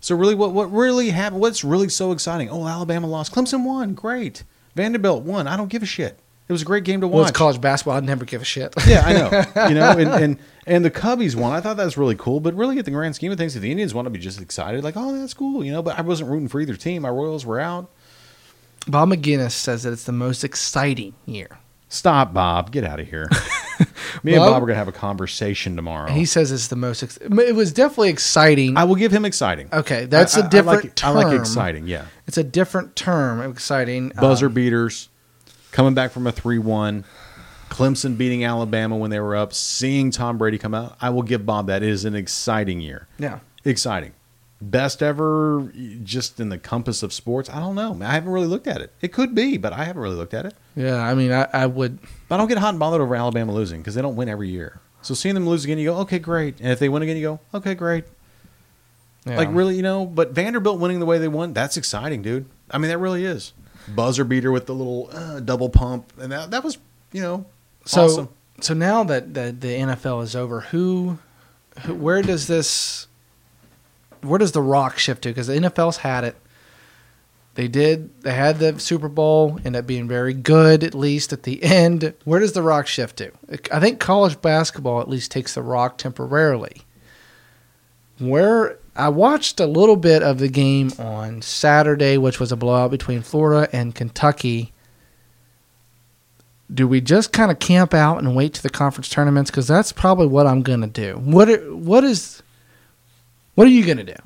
So 0.00 0.14
really, 0.16 0.34
what 0.34 0.52
what 0.52 0.72
really 0.72 1.10
happened? 1.10 1.40
What's 1.40 1.62
really 1.64 1.88
so 1.88 2.12
exciting? 2.12 2.48
Oh, 2.48 2.66
Alabama 2.66 3.06
lost. 3.06 3.32
Clemson 3.34 3.64
won. 3.64 3.94
Great. 3.94 4.44
Vanderbilt 4.76 5.24
won. 5.24 5.46
I 5.48 5.56
don't 5.56 5.68
give 5.68 5.82
a 5.82 5.86
shit. 5.86 6.18
It 6.48 6.52
was 6.52 6.62
a 6.62 6.64
great 6.64 6.82
game 6.84 7.00
to 7.00 7.06
Well, 7.08 7.20
watch. 7.20 7.28
it's 7.30 7.38
college 7.38 7.60
basketball. 7.60 7.96
I'd 7.96 8.04
never 8.04 8.24
give 8.24 8.42
a 8.42 8.44
shit. 8.44 8.74
yeah, 8.86 9.02
I 9.06 9.12
know. 9.12 9.28
You 9.68 9.74
know, 9.74 9.90
and, 9.90 10.08
and 10.10 10.38
and 10.66 10.84
the 10.84 10.90
Cubbies 10.90 11.34
won. 11.36 11.52
I 11.52 11.60
thought 11.60 11.76
that 11.76 11.84
was 11.84 11.96
really 11.96 12.16
cool. 12.16 12.40
But 12.40 12.54
really, 12.54 12.78
at 12.78 12.84
the 12.84 12.90
grand 12.90 13.14
scheme 13.14 13.30
of 13.32 13.38
things, 13.38 13.54
if 13.56 13.62
the 13.62 13.70
Indians 13.70 13.92
want 13.94 14.06
to 14.06 14.10
be 14.10 14.18
just 14.18 14.40
excited, 14.40 14.82
like, 14.84 14.94
oh, 14.96 15.16
that's 15.18 15.34
cool. 15.34 15.64
You 15.64 15.72
know, 15.72 15.82
but 15.82 15.98
I 15.98 16.02
wasn't 16.02 16.30
rooting 16.30 16.48
for 16.48 16.60
either 16.60 16.74
team. 16.76 17.02
My 17.02 17.08
Royals 17.08 17.44
were 17.46 17.60
out. 17.60 17.90
Bob 18.88 19.08
McGinnis 19.10 19.52
says 19.52 19.82
that 19.84 19.92
it's 19.92 20.04
the 20.04 20.12
most 20.12 20.42
exciting 20.44 21.14
year. 21.26 21.58
Stop, 21.88 22.32
Bob. 22.32 22.70
Get 22.70 22.84
out 22.84 23.00
of 23.00 23.08
here. 23.08 23.28
Me 24.22 24.32
Well, 24.32 24.44
and 24.44 24.52
Bob 24.52 24.62
are 24.62 24.66
gonna 24.66 24.78
have 24.78 24.86
a 24.88 24.92
conversation 24.92 25.74
tomorrow. 25.76 26.10
He 26.10 26.24
says 26.24 26.52
it's 26.52 26.68
the 26.68 26.76
most. 26.76 27.02
Ex- 27.02 27.16
it 27.16 27.54
was 27.54 27.72
definitely 27.72 28.10
exciting. 28.10 28.76
I 28.76 28.84
will 28.84 28.94
give 28.94 29.10
him 29.12 29.24
exciting. 29.24 29.68
okay, 29.72 30.04
that's 30.04 30.36
a 30.36 30.40
a 30.44 30.48
different 30.48 30.68
I 30.84 30.86
like, 30.86 30.94
term. 30.94 31.16
I 31.16 31.22
like 31.24 31.40
exciting. 31.40 31.86
Yeah, 31.88 32.04
It's 32.26 32.38
a 32.38 32.44
different 32.44 32.94
term. 32.94 33.40
Exciting. 33.50 34.12
buzzer 34.20 34.46
Um, 34.46 34.54
beaters, 34.54 35.08
coming 35.72 35.94
back 35.94 36.12
from 36.12 36.26
a 36.26 36.32
three-one. 36.32 37.04
Clemson 37.70 38.18
beating 38.18 38.44
Alabama 38.44 38.96
when 38.96 39.10
they 39.10 39.20
were 39.20 39.36
up. 39.36 39.52
Seeing 39.52 40.10
Tom 40.10 40.38
Brady 40.38 40.58
come 40.58 40.74
out, 40.74 40.96
I 41.00 41.10
will 41.10 41.22
give 41.22 41.46
Bob 41.46 41.68
that. 41.68 41.82
It 41.84 41.88
is 41.88 42.04
an 42.04 42.14
exciting 42.14 42.80
year. 42.80 43.06
yeah. 43.18 43.40
Exciting. 43.64 44.12
Best 44.62 45.02
ever, 45.02 45.72
just 46.04 46.38
in 46.38 46.50
the 46.50 46.58
compass 46.58 47.02
of 47.02 47.12
sports. 47.14 47.48
I 47.48 47.60
don't 47.60 47.74
know. 47.74 47.98
I 48.02 48.12
haven't 48.12 48.30
really 48.30 48.46
looked 48.46 48.66
at 48.66 48.80
it. 48.82 48.92
It 49.00 49.08
could 49.12 49.34
be, 49.34 49.56
but 49.56 49.72
I 49.72 49.84
haven't 49.84 50.02
really 50.02 50.16
looked 50.16 50.34
at 50.34 50.44
it. 50.44 50.54
Yeah. 50.76 50.96
I 51.02 51.14
mean, 51.14 51.32
I, 51.32 51.48
I 51.52 51.66
would. 51.66 51.98
But 52.28 52.34
I 52.34 52.38
don't 52.38 52.48
get 52.48 52.58
hot 52.58 52.70
and 52.70 52.78
bothered 52.78 53.00
over 53.00 53.16
Alabama 53.16 53.52
losing 53.52 53.80
because 53.80 53.94
they 53.94 54.02
don't 54.02 54.16
win 54.16 54.28
every 54.28 54.50
year. 54.50 54.80
So 55.02 55.14
seeing 55.14 55.34
them 55.34 55.48
lose 55.48 55.64
again, 55.64 55.78
you 55.78 55.86
go, 55.86 55.96
okay, 56.00 56.18
great. 56.18 56.60
And 56.60 56.70
if 56.70 56.78
they 56.78 56.90
win 56.90 57.02
again, 57.02 57.16
you 57.16 57.22
go, 57.22 57.40
okay, 57.54 57.74
great. 57.74 58.04
Yeah. 59.24 59.38
Like 59.38 59.48
really, 59.50 59.76
you 59.76 59.82
know. 59.82 60.04
But 60.04 60.32
Vanderbilt 60.32 60.78
winning 60.78 61.00
the 61.00 61.06
way 61.06 61.16
they 61.18 61.28
won, 61.28 61.52
that's 61.54 61.76
exciting, 61.78 62.20
dude. 62.20 62.44
I 62.70 62.76
mean, 62.78 62.90
that 62.90 62.98
really 62.98 63.24
is. 63.24 63.52
Buzzer 63.88 64.24
beater 64.24 64.52
with 64.52 64.66
the 64.66 64.74
little 64.74 65.08
uh, 65.12 65.40
double 65.40 65.70
pump, 65.70 66.12
and 66.18 66.30
that 66.32 66.50
that 66.50 66.62
was, 66.62 66.76
you 67.12 67.22
know, 67.22 67.46
So 67.86 68.04
awesome. 68.04 68.28
so 68.60 68.74
now 68.74 69.04
that, 69.04 69.32
that 69.34 69.60
the 69.62 69.68
NFL 69.68 70.22
is 70.22 70.36
over, 70.36 70.60
who, 70.60 71.18
who 71.80 71.94
where 71.94 72.20
does 72.22 72.46
this 72.46 73.06
where 74.22 74.38
does 74.38 74.52
the 74.52 74.62
rock 74.62 74.98
shift 74.98 75.22
to? 75.22 75.30
Because 75.30 75.46
the 75.46 75.54
NFL's 75.54 75.98
had 75.98 76.24
it. 76.24 76.36
They 77.54 77.68
did. 77.68 78.22
They 78.22 78.32
had 78.32 78.58
the 78.58 78.78
Super 78.78 79.08
Bowl, 79.08 79.58
ended 79.64 79.80
up 79.80 79.86
being 79.86 80.06
very 80.06 80.32
good, 80.32 80.84
at 80.84 80.94
least 80.94 81.32
at 81.32 81.42
the 81.42 81.62
end. 81.62 82.14
Where 82.24 82.40
does 82.40 82.52
the 82.52 82.62
rock 82.62 82.86
shift 82.86 83.16
to? 83.18 83.32
I 83.72 83.80
think 83.80 83.98
college 83.98 84.40
basketball 84.40 85.00
at 85.00 85.08
least 85.08 85.30
takes 85.30 85.54
the 85.54 85.62
rock 85.62 85.98
temporarily. 85.98 86.82
Where 88.18 88.78
I 88.94 89.08
watched 89.08 89.60
a 89.60 89.66
little 89.66 89.96
bit 89.96 90.22
of 90.22 90.38
the 90.38 90.48
game 90.48 90.92
on 90.98 91.42
Saturday, 91.42 92.18
which 92.18 92.38
was 92.38 92.52
a 92.52 92.56
blowout 92.56 92.90
between 92.90 93.22
Florida 93.22 93.68
and 93.72 93.94
Kentucky 93.94 94.72
do 96.72 96.86
we 96.86 97.00
just 97.00 97.32
kind 97.32 97.50
of 97.50 97.58
camp 97.58 97.94
out 97.94 98.18
and 98.18 98.36
wait 98.36 98.54
to 98.54 98.62
the 98.62 98.70
conference 98.70 99.08
tournaments? 99.08 99.50
Because 99.50 99.66
that's 99.66 99.92
probably 99.92 100.26
what 100.26 100.46
I'm 100.46 100.62
going 100.62 100.80
to 100.80 100.86
do. 100.86 101.16
What 101.16 101.48
what 101.72 102.04
is 102.04 102.42
what 103.54 103.66
are 103.66 103.70
you 103.70 103.84
going 103.84 103.98
to 103.98 104.04
do 104.04 104.16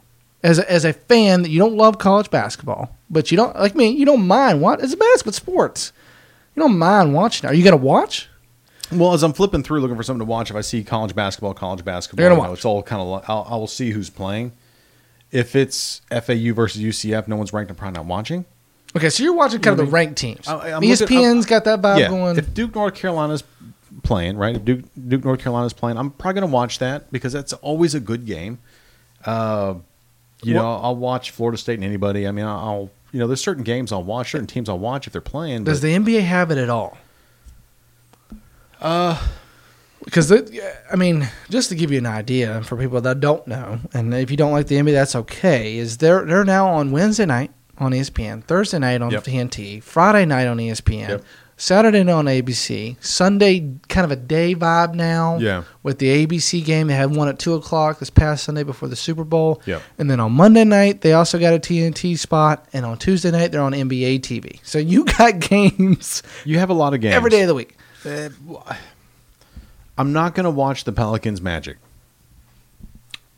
as 0.43 0.59
a, 0.59 0.71
as 0.71 0.85
a 0.85 0.93
fan 0.93 1.43
that 1.43 1.51
you 1.51 1.59
don't 1.59 1.77
love 1.77 1.99
college 1.99 2.31
basketball, 2.31 2.97
but 3.11 3.31
you 3.31 3.37
don't 3.37 3.55
like 3.57 3.75
me? 3.75 3.89
You 3.91 4.05
don't 4.07 4.27
mind 4.27 4.61
what? 4.61 4.83
It's 4.83 4.93
a 4.93 4.97
basketball 4.97 5.33
sports. 5.33 5.93
You 6.55 6.63
don't 6.63 6.79
mind 6.79 7.15
watching. 7.15 7.49
Are 7.49 7.55
you 7.55 7.65
going 7.65 7.77
to 7.79 7.85
watch? 7.85 8.29
Well, 8.93 9.15
as 9.15 9.23
I'm 9.23 9.33
flipping 9.33 9.63
through 9.63 9.81
looking 9.81 9.97
for 9.97 10.03
something 10.03 10.21
to 10.27 10.31
watch, 10.31 10.51
if 10.51 10.57
I 10.57 10.61
see 10.61 10.85
college 10.85 11.15
basketball, 11.15 11.55
college 11.55 11.85
basketball, 11.85 12.23
You're 12.23 12.31
gonna 12.37 12.49
watch. 12.49 12.59
it's 12.59 12.65
all 12.67 12.83
kind 12.83 13.01
of. 13.01 13.09
like- 13.09 13.29
I'll, 13.29 13.47
I 13.51 13.57
will 13.57 13.67
see 13.67 13.91
who's 13.91 14.11
playing. 14.11 14.53
If 15.33 15.57
it's 15.57 16.03
FAU 16.11 16.53
versus 16.53 16.81
UCF, 16.83 17.27
no 17.27 17.37
one's 17.37 17.53
ranked. 17.53 17.71
I'm 17.71 17.77
probably 17.77 17.97
not 17.97 18.07
watching. 18.07 18.45
Okay, 18.95 19.09
so 19.11 19.25
you're 19.25 19.33
watching 19.35 19.61
kind 19.63 19.81
of 19.81 19.87
the 19.87 19.91
ranked 19.91 20.17
teams. 20.19 20.47
I- 20.47 20.73
I'm 20.73 20.83
ESPN's 20.83 21.01
looking- 21.01 21.41
got 21.43 21.65
that 21.65 21.81
vibe 21.83 22.09
going. 22.11 22.37
If 22.39 22.53
Duke 22.55 22.75
North 22.75 22.95
Carolina's 22.95 23.43
playing, 24.05 24.37
right? 24.37 24.55
If 24.55 24.65
Duke 24.65 24.85
Duke 25.09 25.25
North 25.25 25.41
Carolina's 25.41 25.73
playing, 25.73 25.97
I'm 25.97 26.11
probably 26.11 26.41
going 26.41 26.51
to 26.51 26.55
watch 26.55 26.79
that 26.79 27.11
because 27.11 27.33
that's 27.33 27.55
always 27.55 27.95
a 27.95 28.01
good 28.01 28.27
game. 28.27 28.59
Uh, 29.25 29.75
you 30.43 30.55
What- 30.55 30.63
know, 30.63 30.81
I'll 30.83 30.97
watch 30.97 31.31
Florida 31.31 31.57
State 31.59 31.75
and 31.75 31.85
anybody. 31.85 32.27
I 32.29 32.31
mean, 32.33 32.45
I'll 32.45 32.91
you 33.13 33.21
know, 33.21 33.29
there's 33.29 33.41
certain 33.41 33.63
games 33.63 33.93
I'll 33.93 34.03
watch, 34.03 34.33
certain 34.33 34.49
teams 34.49 34.69
I'll 34.69 34.79
watch 34.79 35.07
if 35.07 35.13
they're 35.13 35.21
playing. 35.23 35.63
Does 35.65 35.81
but- 35.81 35.87
the 35.87 35.95
NBA 35.95 36.23
have 36.23 36.51
it 36.51 36.59
at 36.59 36.69
all? 36.69 36.99
uh, 38.81 39.21
Because 40.05 40.31
I 40.31 40.97
mean, 40.97 41.29
just 41.49 41.71
to 41.71 41.75
give 41.75 41.91
you 41.91 41.97
an 41.99 42.07
idea 42.07 42.63
for 42.63 42.77
people 42.77 43.01
that 43.01 43.21
don't 43.21 43.47
know, 43.47 43.79
and 43.95 44.13
if 44.13 44.31
you 44.31 44.37
don't 44.37 44.53
like 44.53 44.67
the 44.67 44.77
NBA, 44.77 44.93
that's 44.93 45.15
okay. 45.17 45.79
Is 45.79 45.97
they're 45.99 46.25
they're 46.27 46.45
now 46.45 46.69
on 46.69 46.91
Wednesday 46.91 47.25
night 47.25 47.53
on 47.79 47.93
ESPN, 47.93 48.45
Thursday 48.45 48.79
night 48.79 49.01
on 49.01 49.11
Yep. 49.13 49.25
TNT, 49.25 49.83
Friday 49.83 50.27
night 50.27 50.47
on 50.47 50.59
ESPN, 50.59 51.09
Yep. 51.09 51.23
Saturday 51.57 52.03
night 52.03 52.13
on 52.13 52.25
ABC, 52.27 52.97
Sunday 53.05 53.75
kind 53.89 54.05
of 54.05 54.11
a 54.11 54.17
day 54.17 54.55
vibe 54.55 54.95
now. 54.95 55.39
Yeah. 55.39 55.63
With 55.83 55.99
the 55.99 56.27
ABC 56.27 56.65
game, 56.65 56.89
they 56.89 56.95
had 56.95 57.15
one 57.15 57.29
at 57.29 57.39
two 57.39 57.55
o'clock 57.55 58.01
this 58.01 58.11
past 58.11 58.45
Sunday 58.45 58.65
before 58.65 58.89
the 58.89 58.97
Super 58.97 59.23
Bowl. 59.25 59.63
Yeah. 59.65 59.81
And 59.99 60.11
then 60.11 60.19
on 60.19 60.33
Monday 60.33 60.65
night, 60.65 61.03
they 61.03 61.13
also 61.13 61.39
got 61.39 61.55
a 61.55 61.59
TNT 61.59 62.19
spot, 62.19 62.67
and 62.73 62.85
on 62.85 62.99
Tuesday 62.99 63.31
night, 63.31 63.53
they're 63.53 63.61
on 63.61 63.73
NBA 63.73 64.21
TV. 64.21 64.59
So 64.65 64.79
you 64.79 65.05
got 65.19 65.39
games 65.39 66.23
you 66.45 66.59
have 66.59 66.71
a 66.71 66.75
lot 66.75 66.93
of 66.95 67.01
games 67.01 67.15
every 67.15 67.31
day 67.31 67.43
of 67.43 67.49
the 67.49 67.55
week. 67.55 67.77
Uh, 68.05 68.29
I'm 69.97 70.13
not 70.13 70.35
going 70.35 70.45
to 70.45 70.51
watch 70.51 70.85
the 70.85 70.93
Pelicans 70.93 71.41
Magic. 71.41 71.77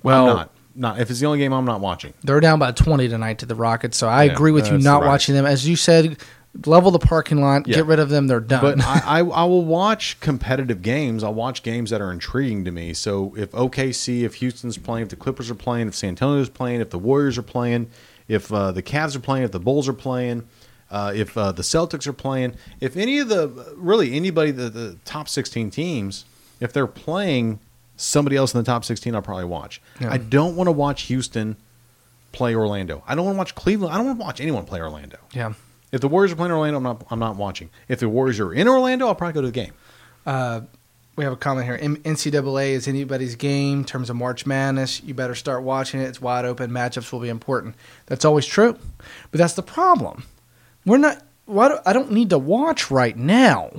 Well, 0.03 0.29
I'm 0.31 0.37
not. 0.37 0.51
Not 0.79 1.01
if 1.01 1.11
it's 1.11 1.21
the 1.21 1.27
only 1.27 1.39
game 1.39 1.53
I'm 1.55 1.65
not 1.65 1.81
watching. 1.81 2.13
They're 2.23 2.41
down 2.41 2.59
by 2.59 2.71
20 2.73 3.09
tonight 3.09 3.39
to 3.39 3.47
the 3.47 3.55
Rockets, 3.55 3.97
so 3.97 4.09
I 4.09 4.25
Yeah, 4.25 4.33
agree 4.33 4.53
with 4.53 4.71
you 4.71 4.77
not 4.77 5.01
right. 5.01 5.09
watching 5.09 5.35
them. 5.35 5.47
As 5.47 5.67
you 5.67 5.75
said, 5.75 6.19
level 6.65 6.91
the 6.91 6.99
parking 6.99 7.41
lot, 7.41 7.67
Yeah. 7.67 7.77
get 7.77 7.87
rid 7.87 7.99
of 7.99 8.09
them, 8.09 8.27
they're 8.29 8.41
done. 8.41 8.61
But 8.79 8.81
I, 8.85 9.03
I, 9.05 9.19
I 9.21 9.45
will 9.45 9.65
watch 9.65 10.19
competitive 10.21 10.81
games. 10.83 11.23
I'll 11.25 11.35
watch 11.35 11.63
games 11.63 11.91
that 11.91 12.01
are 12.01 12.13
intriguing 12.13 12.65
to 12.65 12.71
me. 12.71 12.93
So 12.95 13.35
if 13.37 13.51
OKC, 13.53 14.23
if 14.23 14.35
Houston's 14.37 14.79
playing, 14.79 15.05
if 15.05 15.09
the 15.11 15.17
Clippers 15.17 15.51
are 15.51 15.55
playing, 15.55 15.89
if 15.89 15.95
San 15.95 16.11
Antonio's 16.11 16.49
playing, 16.49 16.81
if 16.81 16.91
the 16.91 16.99
Warriors 16.99 17.37
are 17.37 17.43
playing, 17.43 17.91
if 18.29 18.53
uh, 18.53 18.73
the 18.73 18.83
Cavs 18.83 19.15
are 19.17 19.21
playing, 19.21 19.45
if 19.45 19.53
the 19.53 19.61
Bulls 19.61 19.89
are 19.89 19.93
playing, 19.93 20.49
uh, 20.91 21.13
if 21.15 21.37
uh, 21.37 21.53
the 21.53 21.63
Celtics 21.63 22.07
are 22.07 22.13
playing, 22.13 22.55
if 22.81 22.97
any 22.97 23.19
of 23.19 23.29
the 23.29 23.75
really 23.77 24.15
anybody 24.15 24.51
the, 24.53 24.69
the 24.71 24.97
top 25.05 25.29
16 25.29 25.71
teams, 25.71 26.25
if 26.61 26.73
they're 26.73 26.87
playing 26.87 27.59
somebody 27.97 28.37
else 28.37 28.55
in 28.55 28.59
the 28.61 28.65
top 28.65 28.85
16, 28.85 29.15
I'll 29.15 29.23
probably 29.23 29.45
watch. 29.47 29.81
Yeah. 30.01 30.13
I 30.13 30.19
don't 30.19 30.55
want 30.57 30.69
to 30.69 30.73
watch 30.73 31.03
Houston 31.03 31.57
play 32.33 32.55
Orlando. 32.55 33.03
I 33.07 33.15
don't 33.15 33.25
want 33.25 33.35
to 33.37 33.39
watch 33.39 33.55
Cleveland. 33.55 33.93
I 33.95 33.97
don't 33.97 34.07
want 34.07 34.19
to 34.19 34.25
watch 34.25 34.41
anyone 34.41 34.65
play 34.65 34.81
Orlando. 34.81 35.19
yeah. 35.33 35.55
If 35.93 36.01
the 36.01 36.09
Warriors 36.09 36.33
are 36.33 36.37
playing 36.37 36.53
Orlando, 36.53 36.77
I'm 36.79 36.83
not. 36.83 37.07
I'm 37.11 37.19
not 37.19 37.37
watching. 37.37 37.71
If 37.89 38.01
the 38.01 38.09
Warriors 38.09 38.41
are 38.41 38.53
in 38.53 38.67
Orlando, 38.69 39.07
I'll 39.07 39.15
probably 39.15 39.35
go 39.35 39.41
to 39.43 39.47
the 39.49 39.53
game. 39.53 39.73
Uh, 40.25 40.63
we 41.15 41.25
have 41.25 41.33
a 41.33 41.37
comment 41.37 41.67
here. 41.67 41.79
M- 41.81 41.97
NCAA 41.99 42.71
is 42.71 42.89
anybody's 42.89 43.37
game 43.37 43.79
in 43.79 43.85
terms 43.85 44.11
of 44.11 44.17
March 44.17 44.45
Madness. 44.45 45.03
You 45.03 45.15
better 45.15 45.35
start 45.35 45.63
watching 45.63 46.01
it. 46.01 46.05
It's 46.07 46.21
wide 46.21 46.45
open. 46.45 46.71
Matchups 46.71 47.11
will 47.13 47.21
be 47.21 47.29
important. 47.29 47.75
That's 48.07 48.25
always 48.25 48.45
true, 48.47 48.77
but 49.31 49.39
that's 49.39 49.55
the 49.55 49.63
problem. 49.63 50.25
We're 50.85 50.99
not. 50.99 51.23
Why 51.47 51.69
do, 51.69 51.79
I 51.87 51.93
don't 51.93 52.11
need 52.11 52.31
to 52.31 52.39
watch 52.39 52.91
right 52.91 53.17
now 53.17 53.71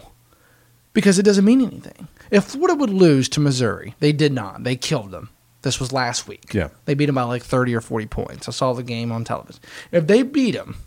because 0.94 1.20
it 1.20 1.24
doesn't 1.24 1.44
mean 1.46 1.62
anything. 1.62 2.08
If 2.32 2.46
Florida 2.46 2.76
would 2.76 2.90
lose 2.90 3.28
to 3.30 3.40
Missouri, 3.42 3.94
they 4.00 4.14
did 4.14 4.32
not. 4.32 4.64
They 4.64 4.76
killed 4.78 5.12
them. 5.12 5.30
This 5.64 5.80
was 5.80 5.92
last 5.92 6.28
week. 6.28 6.54
Yeah. 6.54 6.70
They 6.86 6.94
beat 6.94 7.08
them 7.08 7.16
by 7.16 7.24
like 7.24 7.44
30 7.44 7.76
or 7.76 7.82
40 7.82 8.06
points. 8.08 8.48
I 8.48 8.52
saw 8.52 8.72
the 8.74 8.84
game 8.84 9.12
on 9.12 9.26
television. 9.26 9.62
If 9.92 10.08
they 10.08 10.24
beat 10.24 10.52
them, 10.52 10.78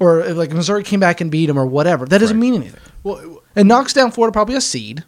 or 0.00 0.20
if 0.20 0.36
like 0.36 0.52
Missouri 0.52 0.82
came 0.82 1.00
back 1.00 1.20
and 1.20 1.30
beat 1.30 1.46
them 1.46 1.58
or 1.58 1.66
whatever, 1.66 2.06
that 2.06 2.18
doesn't 2.18 2.36
Right. 2.36 2.40
mean 2.40 2.54
anything. 2.54 2.80
Well, 3.02 3.42
It 3.54 3.64
knocks 3.64 3.92
down 3.92 4.10
Florida 4.10 4.32
probably 4.32 4.54
a 4.56 4.60
seed, 4.60 5.04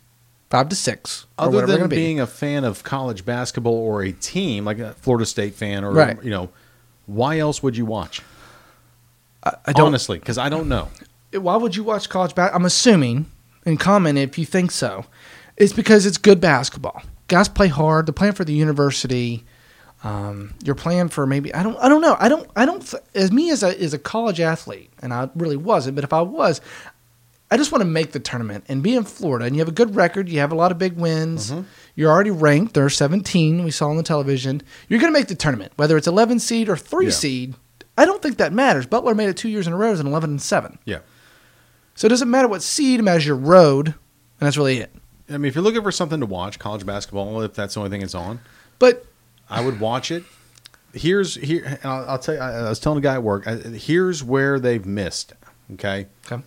five 0.51 0.69
to 0.71 0.77
six, 0.77 1.27
or 1.39 1.45
other 1.47 1.51
whatever 1.57 1.67
they're 1.67 1.75
than 1.77 1.81
going 1.83 1.91
to 1.91 1.97
be. 1.97 2.03
being 2.03 2.21
a 2.21 2.27
fan 2.27 2.65
of 2.65 2.83
college 2.83 3.25
basketball 3.25 3.75
or 3.75 4.03
a 4.03 4.13
team 4.13 4.65
like 4.65 4.79
a 4.79 4.93
Florida 4.95 5.27
State 5.27 5.55
fan 5.55 5.85
or 5.85 5.93
Right. 5.93 6.23
you 6.23 6.31
know, 6.31 6.49
why 7.07 7.39
else 7.39 7.63
would 7.63 7.77
you 7.77 7.85
watch? 7.87 8.23
I, 9.45 9.53
I 9.67 9.73
don't. 9.73 9.89
Honestly, 9.89 10.19
because 10.19 10.39
I 10.39 10.49
don't 10.49 10.69
know. 10.69 10.89
Why 11.33 11.57
would 11.57 11.77
you 11.77 11.85
watch 11.85 12.09
college 12.09 12.35
basketball? 12.35 12.61
I'm 12.61 12.65
assuming, 12.67 13.27
and 13.67 13.79
comment 13.79 14.19
if 14.19 14.39
you 14.39 14.47
think 14.47 14.71
so. 14.71 15.05
It's 15.57 15.73
because 15.73 16.07
it's 16.07 16.17
good 16.19 16.41
basketball. 16.41 17.03
Guys 17.27 17.49
play 17.49 17.69
hard. 17.69 18.07
They're 18.07 18.13
playing 18.15 18.33
for 18.35 18.45
the 18.45 18.53
university. 18.55 19.45
Um, 20.05 20.55
you're 20.63 20.77
playing 20.77 21.09
for 21.09 21.27
maybe 21.27 21.53
I 21.53 21.63
don't 21.65 21.77
I 21.79 21.89
don't 21.89 22.01
know 22.01 22.17
I 22.21 22.29
don't 22.29 22.49
I 22.55 22.65
don't 22.65 22.87
th- 22.87 23.03
as 23.17 23.33
me 23.33 23.51
as 23.51 23.65
a 23.65 23.81
as 23.83 23.93
a 23.95 23.99
college 23.99 24.39
athlete 24.41 24.91
and 25.03 25.13
I 25.13 25.29
really 25.35 25.57
wasn't 25.57 25.97
but 25.97 26.05
if 26.05 26.13
I 26.13 26.21
was 26.23 26.61
I 27.51 27.57
just 27.57 27.73
want 27.73 27.83
to 27.83 27.87
make 27.89 28.13
the 28.13 28.21
tournament 28.21 28.65
and 28.69 28.83
be 28.83 28.95
in 28.95 29.05
Florida, 29.05 29.47
and 29.47 29.57
you 29.57 29.61
have 29.61 29.69
a 29.69 29.73
good 29.73 29.97
record. 29.97 30.29
You 30.29 30.39
have 30.41 30.53
a 30.53 30.55
lot 30.55 30.71
of 30.71 30.77
big 30.77 30.99
wins. 30.99 31.51
Mm-hmm. 31.51 31.63
You're 31.97 32.11
already 32.13 32.31
ranked. 32.31 32.75
There's 32.75 32.95
17 32.95 33.65
we 33.65 33.71
saw 33.71 33.89
on 33.89 33.97
the 33.97 34.03
television. 34.03 34.61
You're 34.87 35.01
going 35.01 35.11
to 35.11 35.19
make 35.19 35.29
the 35.29 35.35
tournament, 35.35 35.73
whether 35.77 35.97
it's 35.97 36.07
11 36.07 36.41
seed 36.41 36.69
or 36.69 36.77
three 36.77 37.07
Yeah. 37.07 37.11
seed. 37.13 37.55
I 37.97 38.05
don't 38.05 38.21
think 38.21 38.37
that 38.37 38.53
matters. 38.53 38.85
Butler 38.85 39.15
made 39.15 39.31
it 39.31 39.39
two 39.39 39.49
years 39.49 39.67
in 39.67 39.73
a 39.73 39.77
row 39.79 39.93
as 39.93 39.99
an 39.99 40.07
11 40.07 40.29
and 40.29 40.43
seven. 40.43 40.79
Yeah. 40.85 40.99
So 41.95 42.05
it 42.05 42.11
doesn't 42.11 42.31
matter 42.31 42.49
what 42.49 42.63
seed, 42.63 43.01
it 43.01 43.03
matters 43.03 43.27
your 43.27 43.35
road, 43.37 43.87
and 43.89 43.95
that's 44.41 44.59
really 44.59 44.81
it. 44.81 44.95
I 45.31 45.39
mean, 45.39 45.47
if 45.49 45.55
you're 45.55 45.65
looking 45.65 45.83
for 45.83 45.91
something 45.91 46.21
to 46.21 46.27
watch, 46.27 46.59
college 46.59 46.85
basketball, 46.85 47.41
if 47.41 47.55
that's 47.55 47.73
the 47.75 47.81
only 47.81 47.89
thing 47.91 48.03
it's 48.03 48.15
on, 48.15 48.41
But 48.79 49.07
I 49.51 49.65
would 49.65 49.81
watch 49.81 50.11
it. 50.11 50.25
Here's 50.93 51.35
here. 51.35 51.65
and 51.65 51.79
I'll, 51.85 52.11
I'll 52.11 52.19
tell 52.19 52.35
you. 52.35 52.41
I, 52.41 52.53
I 52.53 52.69
was 52.69 52.81
telling 52.81 52.99
a 52.99 53.03
guy 53.03 53.15
at 53.15 53.23
work. 53.23 53.47
I, 53.47 53.57
here's 53.57 54.23
where 54.25 54.59
they've 54.59 54.85
missed. 54.85 55.33
Okay. 55.75 56.07
Okay. 56.31 56.43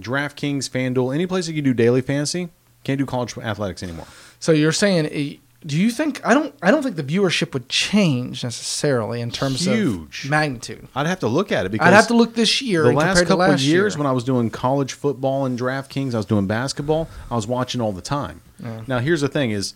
DraftKings, 0.00 0.68
FanDuel, 0.68 1.14
any 1.14 1.26
place 1.26 1.46
that 1.46 1.52
you 1.54 1.62
do 1.62 1.72
daily 1.74 2.00
fantasy, 2.00 2.48
can't 2.82 2.98
do 2.98 3.06
college 3.06 3.36
athletics 3.38 3.82
anymore. 3.82 4.06
So 4.40 4.52
you're 4.52 4.72
saying, 4.72 5.06
eh, 5.12 5.36
do 5.66 5.80
you 5.80 5.90
think 5.90 6.24
I 6.26 6.34
don't? 6.34 6.54
I 6.62 6.70
don't 6.70 6.82
think 6.82 6.96
the 6.96 7.02
viewership 7.02 7.54
would 7.54 7.68
change 7.68 8.44
necessarily 8.44 9.20
in 9.20 9.30
terms 9.30 9.64
Huge. 9.64 10.24
of 10.24 10.30
magnitude. 10.30 10.88
I'd 10.94 11.06
have 11.06 11.20
to 11.20 11.28
look 11.28 11.52
at 11.52 11.64
it 11.64 11.70
because 11.72 11.86
I'd 11.88 11.94
have 11.94 12.08
to 12.08 12.14
look 12.14 12.34
this 12.34 12.60
year 12.60 12.82
the 12.82 12.92
last 12.92 13.22
couple 13.22 13.38
last 13.38 13.54
of 13.54 13.60
years 13.62 13.94
year. 13.94 13.98
when 13.98 14.06
I 14.06 14.12
was 14.12 14.24
doing 14.24 14.50
college 14.50 14.92
football 14.92 15.46
and 15.46 15.58
DraftKings, 15.58 16.12
I 16.12 16.18
was 16.18 16.26
doing 16.26 16.46
basketball. 16.46 17.08
I 17.30 17.36
was 17.36 17.46
watching 17.46 17.80
all 17.80 17.92
the 17.92 18.02
time. 18.02 18.42
Now 18.86 18.98
here's 18.98 19.22
the 19.22 19.28
thing: 19.28 19.52
is 19.52 19.74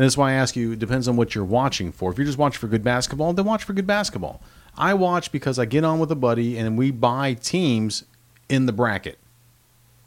and 0.00 0.06
this 0.06 0.14
is 0.14 0.16
why 0.16 0.30
I 0.30 0.32
ask 0.32 0.56
you. 0.56 0.72
It 0.72 0.78
depends 0.78 1.08
on 1.08 1.16
what 1.16 1.34
you're 1.34 1.44
watching 1.44 1.92
for. 1.92 2.10
If 2.10 2.16
you're 2.16 2.24
just 2.24 2.38
watching 2.38 2.58
for 2.58 2.68
good 2.68 2.82
basketball, 2.82 3.34
then 3.34 3.44
watch 3.44 3.64
for 3.64 3.74
good 3.74 3.86
basketball. 3.86 4.40
I 4.78 4.94
watch 4.94 5.30
because 5.30 5.58
I 5.58 5.66
get 5.66 5.84
on 5.84 5.98
with 5.98 6.10
a 6.10 6.14
buddy 6.16 6.56
and 6.56 6.78
we 6.78 6.90
buy 6.90 7.34
teams 7.34 8.04
in 8.48 8.64
the 8.64 8.72
bracket. 8.72 9.18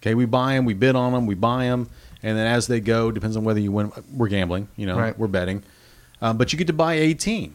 Okay, 0.01 0.15
we 0.15 0.25
buy 0.25 0.55
them, 0.55 0.65
we 0.65 0.73
bid 0.73 0.95
on 0.95 1.13
them, 1.13 1.27
we 1.27 1.35
buy 1.35 1.65
them, 1.65 1.89
and 2.23 2.35
then 2.35 2.47
as 2.47 2.65
they 2.65 2.79
go, 2.79 3.11
depends 3.11 3.37
on 3.37 3.43
whether 3.43 3.59
you 3.59 3.71
win. 3.71 3.91
We're 4.11 4.29
gambling, 4.29 4.67
you 4.77 4.87
know, 4.87 4.97
Right. 4.97 5.17
we're 5.19 5.27
betting, 5.27 5.61
um, 6.23 6.37
but 6.37 6.51
you 6.51 6.57
get 6.57 6.65
to 6.67 6.73
buy 6.73 6.95
a 6.95 7.13
team, 7.13 7.53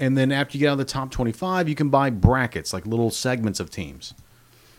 and 0.00 0.18
then 0.18 0.32
after 0.32 0.58
you 0.58 0.62
get 0.62 0.70
out 0.70 0.72
of 0.72 0.78
the 0.78 0.84
top 0.84 1.12
twenty-five, 1.12 1.68
you 1.68 1.76
can 1.76 1.90
buy 1.90 2.10
brackets 2.10 2.72
like 2.72 2.86
little 2.86 3.10
segments 3.12 3.60
of 3.60 3.70
teams, 3.70 4.14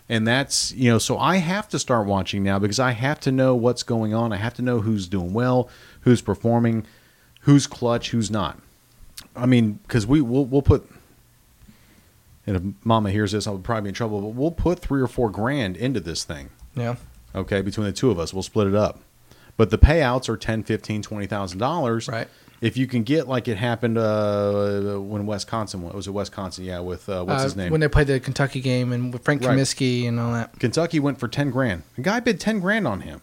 and 0.10 0.28
that's 0.28 0.72
you 0.74 0.92
know. 0.92 1.00
So 1.00 1.18
I 1.18 1.38
have 1.38 1.70
to 1.70 1.80
start 1.80 2.06
watching 2.08 2.44
now 2.44 2.60
because 2.60 2.78
I 2.80 2.92
have 2.92 3.20
to 3.22 3.32
know 3.32 3.56
what's 3.56 3.84
going 3.84 4.14
on. 4.14 4.34
I 4.34 4.38
have 4.38 4.54
to 4.56 4.62
know 4.62 4.82
who's 4.82 5.08
doing 5.08 5.34
well, 5.34 5.68
who's 6.02 6.22
performing, 6.22 6.86
who's 7.42 7.68
clutch, 7.68 8.12
who's 8.12 8.30
not. 8.32 8.60
I 9.36 9.46
mean, 9.46 9.80
because 9.84 10.06
we 10.08 10.22
we'll, 10.22 10.46
we'll 10.46 10.62
put. 10.62 10.90
And 12.48 12.56
if 12.56 12.64
Mama 12.86 13.12
hears 13.12 13.32
this, 13.32 13.46
I 13.48 13.52
would 13.52 13.64
probably 13.64 13.84
be 13.84 13.90
in 13.90 13.96
trouble. 13.96 14.22
But 14.22 14.30
we'll 14.30 14.52
put 14.52 14.80
three 14.80 15.02
or 15.02 15.08
four 15.08 15.30
grand 15.30 15.78
into 15.78 16.00
this 16.00 16.24
thing 16.24 16.50
yeah. 16.76 16.96
okay 17.36 17.62
between 17.62 17.86
the 17.86 17.92
two 17.94 18.10
of 18.12 18.18
us 18.20 18.34
we'll 18.34 18.44
split 18.44 18.68
it 18.68 18.76
up 18.76 19.00
but 19.58 19.70
the 19.70 19.78
payouts 19.78 20.30
are 20.30 20.38
10 20.38 20.64
15 20.64 21.02
20 21.02 21.28
thousand 21.28 21.60
dollars 21.60 22.08
Right. 22.08 22.28
if 22.62 22.78
you 22.78 22.88
can 22.88 23.04
get 23.04 23.28
like 23.28 23.48
it 23.48 23.58
happened 23.58 23.98
uh, 23.98 24.98
when 25.00 25.26
wisconsin 25.26 25.82
went 25.82 25.96
was 25.96 26.08
it 26.08 26.12
wisconsin 26.12 26.64
yeah 26.66 26.80
with 26.80 27.10
uh, 27.10 27.24
what's 27.24 27.42
Uh, 27.42 27.44
his 27.44 27.56
name 27.56 27.72
When 27.72 27.82
they 27.82 27.88
played 27.88 28.08
the 28.08 28.20
Kentucky 28.20 28.62
game 28.62 28.94
and 28.94 29.12
with 29.12 29.24
Frank 29.24 29.44
Right. 29.44 29.58
Kaminsky 29.58 30.08
and 30.08 30.20
all 30.20 30.32
that. 30.34 30.58
kentucky 30.60 31.00
went 31.00 31.20
for 31.20 31.28
10 31.28 31.50
grand 31.52 31.84
a 31.98 32.02
guy 32.02 32.20
bid 32.20 32.40
10 32.40 32.60
grand 32.60 32.88
on 32.88 33.02
him 33.02 33.22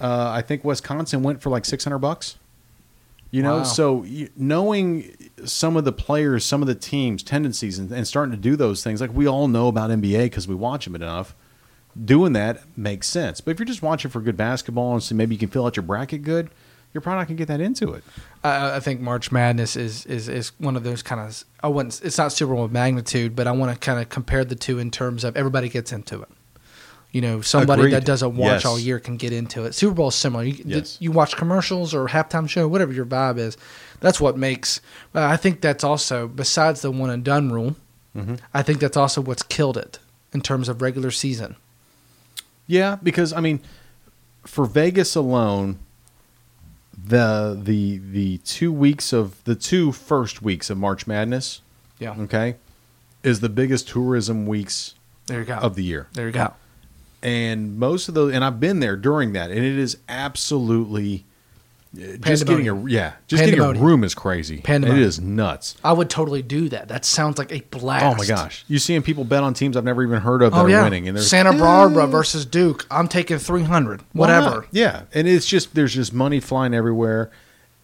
uh, 0.00 0.30
i 0.34 0.42
think 0.42 0.64
wisconsin 0.64 1.22
went 1.22 1.40
for 1.42 1.50
like 1.50 1.64
600 1.64 1.98
bucks 1.98 2.36
you 3.30 3.42
know 3.42 3.58
Wow. 3.58 3.62
so 3.64 4.02
you, 4.04 4.28
knowing 4.36 5.14
some 5.44 5.76
of 5.76 5.84
the 5.84 5.92
players 5.92 6.44
some 6.44 6.62
of 6.62 6.68
the 6.68 6.74
teams 6.74 7.22
tendencies 7.22 7.78
and, 7.78 7.90
and 7.92 8.06
starting 8.06 8.32
to 8.32 8.38
do 8.40 8.56
those 8.56 8.82
things 8.82 9.00
like 9.00 9.12
we 9.12 9.26
all 9.26 9.48
know 9.48 9.68
about 9.68 9.90
nba 9.90 10.24
because 10.24 10.48
we 10.48 10.54
watch 10.54 10.84
them 10.84 10.94
enough 10.94 11.34
doing 12.04 12.32
that 12.32 12.60
makes 12.76 13.08
sense. 13.08 13.40
But 13.40 13.50
if 13.52 13.58
you're 13.58 13.66
just 13.66 13.82
watching 13.82 14.08
for 14.10 14.20
good 14.20 14.36
basketball 14.36 14.92
and 14.92 15.02
so 15.02 15.16
maybe 15.16 15.34
you 15.34 15.38
can 15.38 15.48
fill 15.48 15.66
out 15.66 15.74
your 15.74 15.82
bracket 15.82 16.22
good, 16.22 16.48
you're 16.94 17.00
probably 17.00 17.18
not 17.22 17.26
going 17.28 17.36
to 17.36 17.40
get 17.40 17.48
that 17.48 17.60
into 17.60 17.92
it. 17.92 18.04
I, 18.44 18.76
I 18.76 18.80
think 18.80 19.00
March 19.00 19.32
Madness 19.32 19.74
is, 19.74 20.06
is, 20.06 20.28
is 20.28 20.52
one 20.58 20.76
of 20.76 20.84
those 20.84 21.02
kind 21.02 21.20
of. 21.20 21.42
I 21.60 21.66
wouldn't. 21.66 22.00
It's 22.04 22.16
not 22.16 22.30
Super 22.32 22.54
Bowl 22.54 22.68
magnitude, 22.68 23.34
but 23.34 23.48
I 23.48 23.50
want 23.52 23.72
to 23.72 23.78
kind 23.84 24.00
of 24.00 24.08
compare 24.10 24.44
the 24.44 24.54
two 24.54 24.78
in 24.78 24.92
terms 24.92 25.24
of 25.24 25.36
everybody 25.36 25.68
gets 25.68 25.90
into 25.90 26.22
it. 26.22 26.28
You 27.10 27.22
know, 27.22 27.40
somebody 27.40 27.80
Agreed. 27.82 27.92
that 27.94 28.04
doesn't 28.04 28.36
watch 28.36 28.50
Yes. 28.50 28.64
all 28.66 28.78
year 28.78 28.98
can 29.00 29.16
get 29.16 29.32
into 29.32 29.64
it. 29.64 29.74
Super 29.74 29.94
Bowl 29.94 30.08
is 30.08 30.14
similar. 30.14 30.44
You, 30.44 30.62
Yes. 30.66 30.98
you 31.00 31.10
watch 31.10 31.36
commercials 31.36 31.94
or 31.94 32.06
halftime 32.08 32.48
show, 32.48 32.68
whatever 32.68 32.92
your 32.92 33.06
vibe 33.06 33.38
is. 33.38 33.56
That's 34.00 34.20
what 34.20 34.36
makes. 34.36 34.80
Uh, 35.14 35.24
I 35.24 35.36
think 35.38 35.62
that's 35.62 35.82
also 35.82 36.28
besides 36.28 36.82
the 36.82 36.90
one 36.90 37.08
and 37.10 37.24
done 37.24 37.50
rule. 37.50 37.76
Mhm. 38.14 38.38
I 38.52 38.62
think 38.62 38.80
that's 38.80 38.96
also 38.96 39.20
what's 39.22 39.42
killed 39.42 39.76
it 39.78 39.98
in 40.34 40.42
terms 40.42 40.68
of 40.68 40.82
regular 40.82 41.10
season. 41.10 41.56
Yeah, 42.66 42.96
because 43.02 43.32
I 43.32 43.40
mean, 43.40 43.60
for 44.44 44.66
Vegas 44.66 45.14
alone, 45.16 45.78
the 46.92 47.58
the 47.60 47.98
the 47.98 48.38
two 48.38 48.72
weeks 48.72 49.12
of 49.12 49.42
the 49.44 49.54
two 49.54 49.92
first 49.92 50.42
weeks 50.42 50.68
of 50.68 50.76
March 50.78 51.06
Madness, 51.06 51.60
Yeah, 51.98 52.14
okay, 52.20 52.56
is 53.22 53.40
the 53.40 53.48
biggest 53.48 53.88
tourism 53.88 54.46
weeks 54.46 54.94
there 55.26 55.40
you 55.40 55.46
go. 55.46 55.54
of 55.54 55.74
the 55.74 55.84
year. 55.84 56.08
there 56.12 56.26
you 56.26 56.32
go. 56.32 56.52
And 57.22 57.78
most 57.78 58.08
of 58.08 58.14
those 58.14 58.32
and 58.32 58.44
i've 58.44 58.60
been 58.60 58.80
there 58.80 58.96
during 58.96 59.32
that 59.32 59.50
and 59.50 59.58
it 59.58 59.78
is 59.78 59.96
absolutely 60.08 61.24
uh, 61.96 62.16
just 62.20 62.46
getting 62.46 62.68
a 62.68 62.88
yeah 62.88 63.14
just 63.26 63.42
getting 63.44 63.58
a 63.60 63.72
room 63.72 64.04
is 64.04 64.14
crazy 64.14 64.58
Pandemonium. 64.58 65.02
it 65.02 65.06
is 65.06 65.18
nuts 65.20 65.74
I 65.82 65.92
would 65.94 66.10
totally 66.10 66.42
do 66.42 66.68
that. 66.68 66.88
That 66.88 67.06
sounds 67.06 67.38
like 67.38 67.50
a 67.50 67.60
blast. 67.60 68.04
oh 68.04 68.14
my 68.14 68.26
gosh 68.26 68.64
you 68.68 68.78
seeing 68.78 69.00
people 69.02 69.24
bet 69.24 69.42
on 69.42 69.54
teams 69.54 69.76
i've 69.76 69.84
never 69.84 70.02
even 70.02 70.20
heard 70.20 70.42
of 70.42 70.52
that 70.52 70.58
Oh 70.58 70.70
are 70.70 70.82
winning 70.84 71.08
and 71.08 71.16
there's 71.16 71.28
Santa 71.30 71.52
Barbara 71.54 72.06
versus 72.06 72.44
Duke. 72.44 72.86
I'm 72.90 73.08
taking 73.08 73.38
300. 73.38 74.02
Whatever. 74.12 74.66
yeah 74.70 75.04
and 75.14 75.26
it's 75.26 75.46
just 75.46 75.74
there's 75.74 75.94
just 75.94 76.12
money 76.12 76.40
flying 76.40 76.74
everywhere 76.74 77.30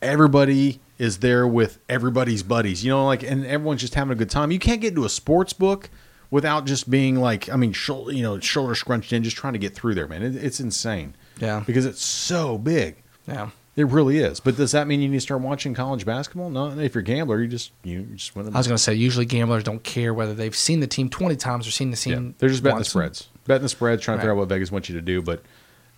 everybody 0.03 0.81
is 0.99 1.19
there 1.19 1.47
with 1.49 1.79
everybody's 1.89 2.43
buddies 2.43 2.85
you 2.85 2.91
know 2.91 3.07
like 3.07 3.23
and 3.23 3.45
everyone's 3.47 3.81
just 3.81 3.95
having 3.95 4.13
a 4.13 4.15
good 4.15 4.31
time 4.31 4.51
you 4.53 4.59
can't 4.59 4.81
get 4.83 4.89
into 4.91 5.05
a 5.05 5.09
sports 5.09 5.53
book 5.55 5.89
without 6.31 6.65
just 6.67 6.89
being 6.91 7.17
like 7.21 7.49
i 7.51 7.57
mean 7.57 7.73
shoulder 7.73 8.13
you 8.13 8.23
know 8.23 8.39
shoulder 8.41 8.75
scrunched 8.75 9.13
in 9.13 9.23
just 9.23 9.37
trying 9.37 9.53
to 9.53 9.59
get 9.59 9.75
through 9.75 9.95
there 9.95 10.07
man 10.09 10.23
it, 10.23 10.37
it's 10.37 10.61
insane 10.61 11.15
Yeah. 11.39 11.63
because 11.67 11.87
it's 11.87 12.03
so 12.05 12.59
big 12.59 12.97
Yeah. 13.27 13.51
It 13.77 13.89
really 13.89 14.19
is. 14.19 14.39
But 14.39 14.57
does 14.57 14.71
that 14.71 14.87
mean 14.87 15.01
you 15.03 15.09
need 15.09 15.17
to 15.17 15.21
start 15.21 15.41
watching 15.41 15.75
college 15.75 16.07
basketball? 16.07 16.49
No. 16.49 16.79
If 16.79 16.95
you're 16.95 17.01
a 17.01 17.05
gambler, 17.05 17.43
you 17.43 17.49
just 17.49 17.73
you 17.83 18.03
just 18.15 18.37
win 18.37 18.47
the 18.47 18.53
I 18.53 18.59
was 18.59 18.69
going 18.69 18.77
to 18.77 18.83
say, 18.83 18.95
usually 18.95 19.27
gamblers 19.27 19.65
don't 19.65 19.83
care 19.83 20.15
whether 20.15 20.33
they've 20.33 20.55
seen 20.55 20.79
the 20.79 20.87
team 20.87 21.09
20 21.09 21.35
times 21.35 21.67
or 21.67 21.73
seen 21.73 21.91
the 21.91 21.97
yeah. 22.09 22.15
team. 22.15 22.35
They're 22.39 22.51
just 22.51 22.63
betting 22.63 22.79
the 22.79 22.85
spreads. 22.85 23.27
Betting 23.47 23.65
the 23.65 23.69
spreads, 23.69 24.01
trying 24.01 24.19
to 24.19 24.21
figure 24.21 24.31
out 24.31 24.37
what 24.37 24.49
Vegas 24.49 24.71
wants 24.71 24.89
you 24.89 24.95
to 24.95 25.03
do. 25.03 25.21
But 25.23 25.43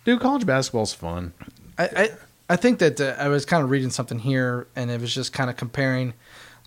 dude, 0.05 0.19
college 0.21 0.43
basketball's 0.43 0.95
fun. 0.95 1.33
I, 1.77 1.83
I, 1.83 2.09
I 2.49 2.55
think 2.55 2.79
that 2.79 2.99
uh, 2.99 3.15
I 3.19 3.27
was 3.27 3.45
kind 3.45 3.63
of 3.63 3.69
reading 3.69 3.91
something 3.91 4.17
here, 4.17 4.65
and 4.75 4.89
it 4.89 4.99
was 4.99 5.13
just 5.13 5.31
kind 5.31 5.47
of 5.51 5.55
comparing. 5.55 6.15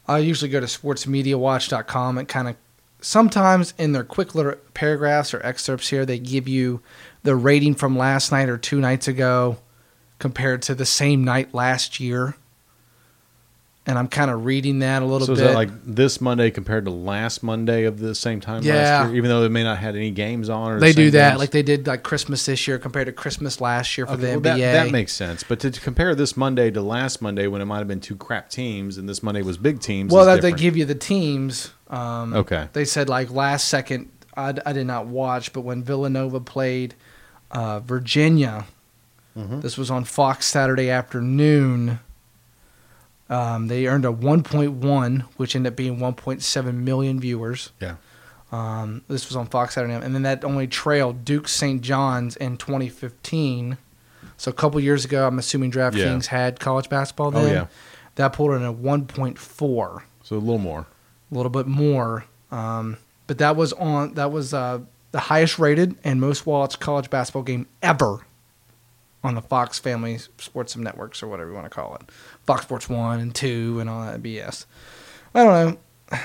I 0.06 0.18
usually 0.18 0.48
go 0.48 0.60
to 0.60 0.66
sportsmediawatch.com 0.66 2.18
and 2.18 2.28
kind 2.28 2.46
of 2.46 2.56
sometimes 3.00 3.74
in 3.78 3.92
their 3.92 4.04
quick 4.04 4.34
little 4.34 4.54
paragraphs 4.74 5.32
or 5.34 5.44
excerpts 5.44 5.88
here, 5.88 6.04
they 6.06 6.18
give 6.18 6.46
you 6.48 6.80
the 7.22 7.36
rating 7.36 7.74
from 7.74 7.96
last 7.96 8.32
night 8.32 8.48
or 8.48 8.56
two 8.58 8.80
nights 8.80 9.08
ago 9.08 9.58
compared 10.18 10.62
to 10.62 10.74
the 10.74 10.86
same 10.86 11.24
night 11.24 11.54
last 11.54 12.00
year. 12.00 12.36
And 13.86 13.98
I'm 13.98 14.08
kind 14.08 14.30
of 14.30 14.44
reading 14.44 14.80
that 14.80 15.02
a 15.02 15.06
little 15.06 15.20
bit. 15.20 15.26
So 15.26 15.32
is 15.32 15.38
bit. 15.40 15.48
that 15.48 15.54
like 15.54 15.70
this 15.84 16.20
Monday 16.20 16.50
compared 16.50 16.84
to 16.84 16.90
last 16.90 17.42
Monday 17.42 17.84
of 17.84 17.98
the 17.98 18.14
same 18.14 18.38
time 18.40 18.62
Yeah. 18.62 18.74
last 18.74 19.08
year? 19.08 19.16
Even 19.16 19.30
though 19.30 19.40
they 19.40 19.48
may 19.48 19.64
not 19.64 19.78
have 19.78 19.96
any 19.96 20.10
games 20.10 20.48
on 20.50 20.72
or 20.72 20.74
the 20.74 20.80
they 20.80 20.92
do 20.92 21.10
that 21.12 21.30
games? 21.30 21.38
like 21.40 21.50
they 21.50 21.62
did 21.62 21.86
like 21.86 22.02
Christmas 22.02 22.44
this 22.46 22.68
year 22.68 22.78
compared 22.78 23.06
to 23.06 23.12
Christmas 23.12 23.60
last 23.60 23.96
year 23.96 24.06
for 24.06 24.12
Okay, 24.12 24.22
the 24.34 24.38
well, 24.38 24.56
NBA. 24.56 24.60
that, 24.72 24.84
that 24.84 24.92
makes 24.92 25.12
sense. 25.14 25.42
But 25.42 25.60
to, 25.60 25.70
to 25.70 25.80
compare 25.80 26.14
this 26.14 26.36
Monday 26.36 26.70
to 26.70 26.82
last 26.82 27.22
Monday 27.22 27.46
when 27.46 27.62
it 27.62 27.64
might 27.64 27.78
have 27.78 27.88
been 27.88 28.00
two 28.00 28.16
crap 28.16 28.50
teams 28.50 28.98
and 28.98 29.08
this 29.08 29.22
Monday 29.22 29.42
was 29.42 29.56
big 29.56 29.80
teams. 29.80 30.12
well, 30.12 30.26
that 30.26 30.42
they 30.42 30.52
give 30.52 30.76
you 30.76 30.84
the 30.84 30.94
teams. 30.94 31.72
Um, 31.90 32.32
Okay. 32.34 32.68
They 32.72 32.84
said 32.84 33.08
like 33.08 33.30
last 33.30 33.68
second. 33.68 34.08
I, 34.36 34.54
I 34.64 34.72
did 34.72 34.86
not 34.86 35.06
watch, 35.06 35.52
but 35.52 35.62
when 35.62 35.82
Villanova 35.82 36.40
played 36.40 36.94
uh, 37.50 37.80
Virginia, 37.80 38.64
Mhm. 39.36 39.60
this 39.62 39.76
was 39.76 39.90
on 39.90 40.04
Fox 40.04 40.46
Saturday 40.46 40.88
afternoon. 40.88 41.98
Um, 43.28 43.68
they 43.68 43.86
earned 43.86 44.04
a 44.04 44.12
1.1, 44.12 45.20
which 45.36 45.54
ended 45.54 45.72
up 45.72 45.76
being 45.76 45.98
1.7 45.98 46.74
million 46.84 47.20
viewers. 47.20 47.70
Yeah. 47.80 47.96
Um, 48.52 49.02
this 49.06 49.28
was 49.28 49.36
on 49.36 49.46
Fox 49.46 49.74
Saturday, 49.74 49.94
and 49.94 50.14
then 50.14 50.22
that 50.22 50.44
only 50.44 50.66
trailed 50.66 51.24
Duke 51.24 51.46
St. 51.46 51.80
John's 51.80 52.34
in 52.36 52.56
2015. 52.56 53.78
So 54.36 54.50
a 54.50 54.54
couple 54.54 54.80
years 54.80 55.04
ago, 55.04 55.26
I'm 55.28 55.38
assuming 55.38 55.70
DraftKings 55.70 56.26
had 56.26 56.58
college 56.58 56.88
basketball 56.88 57.28
Oh, 57.28 57.30
then. 57.44 57.52
yeah. 57.52 57.66
That 58.16 58.32
pulled 58.32 58.52
in 58.56 58.64
a 58.64 58.72
1.4, 58.72 60.02
So 60.24 60.36
a 60.36 60.38
little 60.38 60.58
more. 60.58 60.86
A 61.30 61.34
little 61.34 61.50
bit 61.50 61.66
more. 61.66 62.24
Um, 62.50 62.96
but 63.26 63.38
that 63.38 63.56
was 63.56 63.72
on 63.74 64.14
that 64.14 64.32
was 64.32 64.52
uh, 64.52 64.80
the 65.12 65.20
highest 65.20 65.58
rated 65.58 65.96
and 66.04 66.20
most 66.20 66.46
watched 66.46 66.80
college 66.80 67.10
basketball 67.10 67.42
game 67.42 67.66
ever 67.82 68.20
on 69.22 69.34
the 69.34 69.42
Fox 69.42 69.78
Family 69.78 70.18
Sports 70.38 70.76
Networks 70.76 71.22
or 71.22 71.28
whatever 71.28 71.50
you 71.50 71.54
want 71.54 71.66
to 71.66 71.70
call 71.70 71.94
it, 71.96 72.02
Fox 72.44 72.62
Sports 72.62 72.88
One 72.88 73.20
and 73.20 73.34
Two 73.34 73.78
and 73.80 73.88
all 73.90 74.04
that 74.04 74.22
BS. 74.22 74.66
I 75.34 75.44
don't 75.44 75.78
know. 76.12 76.18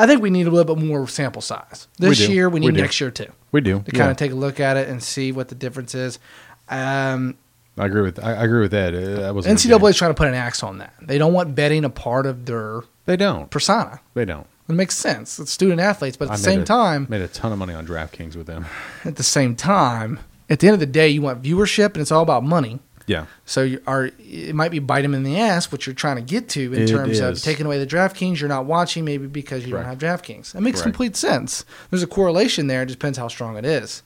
I 0.00 0.06
think 0.06 0.22
we 0.22 0.30
need 0.30 0.46
a 0.46 0.50
little 0.50 0.76
bit 0.76 0.84
more 0.84 1.08
sample 1.08 1.42
size 1.42 1.88
this 1.98 2.20
We 2.20 2.34
year. 2.34 2.48
We 2.48 2.60
We 2.60 2.66
need 2.66 2.76
do. 2.76 2.82
next 2.82 3.00
year 3.00 3.10
too. 3.10 3.32
We 3.50 3.60
do. 3.60 3.80
to 3.80 3.84
yeah. 3.92 3.98
kind 3.98 4.10
of 4.12 4.16
take 4.16 4.30
a 4.30 4.36
look 4.36 4.60
at 4.60 4.76
it 4.76 4.88
and 4.88 5.02
see 5.02 5.32
what 5.32 5.48
the 5.48 5.56
difference 5.56 5.94
is. 5.94 6.20
Um, 6.68 7.36
I 7.76 7.86
agree 7.86 8.02
with 8.02 8.22
I, 8.22 8.34
I 8.34 8.44
agree 8.44 8.60
with 8.60 8.70
that. 8.72 8.94
Uh, 8.94 9.20
that 9.22 9.34
was 9.34 9.46
NCAA 9.46 9.90
is 9.90 9.96
trying 9.96 10.10
to 10.10 10.14
put 10.14 10.28
an 10.28 10.34
axe 10.34 10.62
on 10.62 10.78
that. 10.78 10.94
They 11.02 11.18
don't 11.18 11.32
want 11.32 11.54
betting 11.54 11.84
a 11.84 11.90
part 11.90 12.26
of 12.26 12.46
their 12.46 12.82
They 13.08 13.16
don't. 13.16 13.50
persona. 13.50 14.00
They 14.14 14.24
don't. 14.24 14.46
It 14.68 14.74
makes 14.74 14.94
sense. 14.96 15.38
It's 15.38 15.50
student 15.50 15.80
athletes, 15.80 16.16
but 16.18 16.28
at 16.28 16.32
I 16.34 16.36
the 16.36 16.42
same 16.42 16.60
a- 16.60 16.64
time, 16.64 17.06
made 17.08 17.22
a 17.22 17.28
ton 17.28 17.52
of 17.52 17.58
money 17.58 17.72
on 17.74 17.86
DraftKings 17.86 18.36
with 18.36 18.46
them. 18.46 18.66
at 19.04 19.16
the 19.16 19.22
same 19.22 19.56
time, 19.56 20.20
at 20.50 20.60
the 20.60 20.66
end 20.68 20.74
of 20.74 20.80
the 20.80 20.86
day, 20.86 21.08
you 21.08 21.22
want 21.22 21.42
viewership, 21.42 21.94
and 21.94 21.98
it's 21.98 22.12
all 22.12 22.22
about 22.22 22.44
money. 22.44 22.80
Yeah. 23.06 23.24
So 23.46 23.62
you 23.62 23.80
are 23.86 24.10
it 24.18 24.54
might 24.54 24.70
be 24.70 24.80
bite 24.80 25.00
them 25.00 25.14
in 25.14 25.22
the 25.22 25.38
ass 25.40 25.72
what 25.72 25.86
you're 25.86 25.94
trying 25.94 26.16
to 26.16 26.22
get 26.22 26.50
to 26.50 26.74
in 26.74 26.82
It 26.82 26.88
terms 26.88 27.18
of 27.20 27.40
taking 27.40 27.64
away 27.64 27.78
the 27.82 27.86
DraftKings. 27.86 28.38
You're 28.40 28.50
not 28.50 28.66
watching 28.66 29.06
maybe 29.06 29.26
because 29.26 29.64
you 29.64 29.72
Correct. 29.72 29.98
don't 29.98 29.98
have 30.10 30.20
DraftKings. 30.20 30.52
That 30.52 30.60
makes 30.60 30.82
Correct. 30.82 30.92
complete 30.94 31.16
sense. 31.16 31.64
There's 31.88 32.02
a 32.02 32.06
correlation 32.06 32.66
there. 32.66 32.82
It 32.82 32.90
depends 32.90 33.16
how 33.16 33.28
strong 33.28 33.56
it 33.56 33.64
is. 33.64 34.02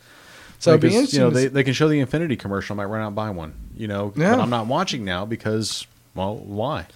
So 0.60 0.70
it'd 0.70 0.80
be 0.80 0.86
Because, 0.90 0.96
interesting. 1.12 1.18
you 1.20 1.26
know, 1.26 1.30
they, 1.32 1.46
they 1.48 1.64
can 1.64 1.72
show 1.72 1.88
the 1.88 2.00
Infiniti 2.00 2.38
commercial. 2.38 2.74
I 2.74 2.76
might 2.76 2.84
run 2.92 3.02
out 3.02 3.08
and 3.08 3.16
buy 3.16 3.30
one. 3.30 3.54
You 3.76 3.88
know, 3.88 4.12
Yeah. 4.14 4.36
but 4.36 4.42
I'm 4.42 4.50
not 4.50 4.68
watching 4.68 5.04
now 5.04 5.24
because, 5.26 5.88
well, 6.14 6.36
why? 6.36 6.86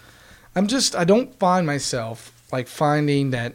I'm 0.57 0.67
just 0.67 0.97
I 0.97 1.05
don't 1.05 1.33
find 1.39 1.67
myself 1.67 2.33
like 2.51 2.67
finding 2.67 3.31
that 3.31 3.55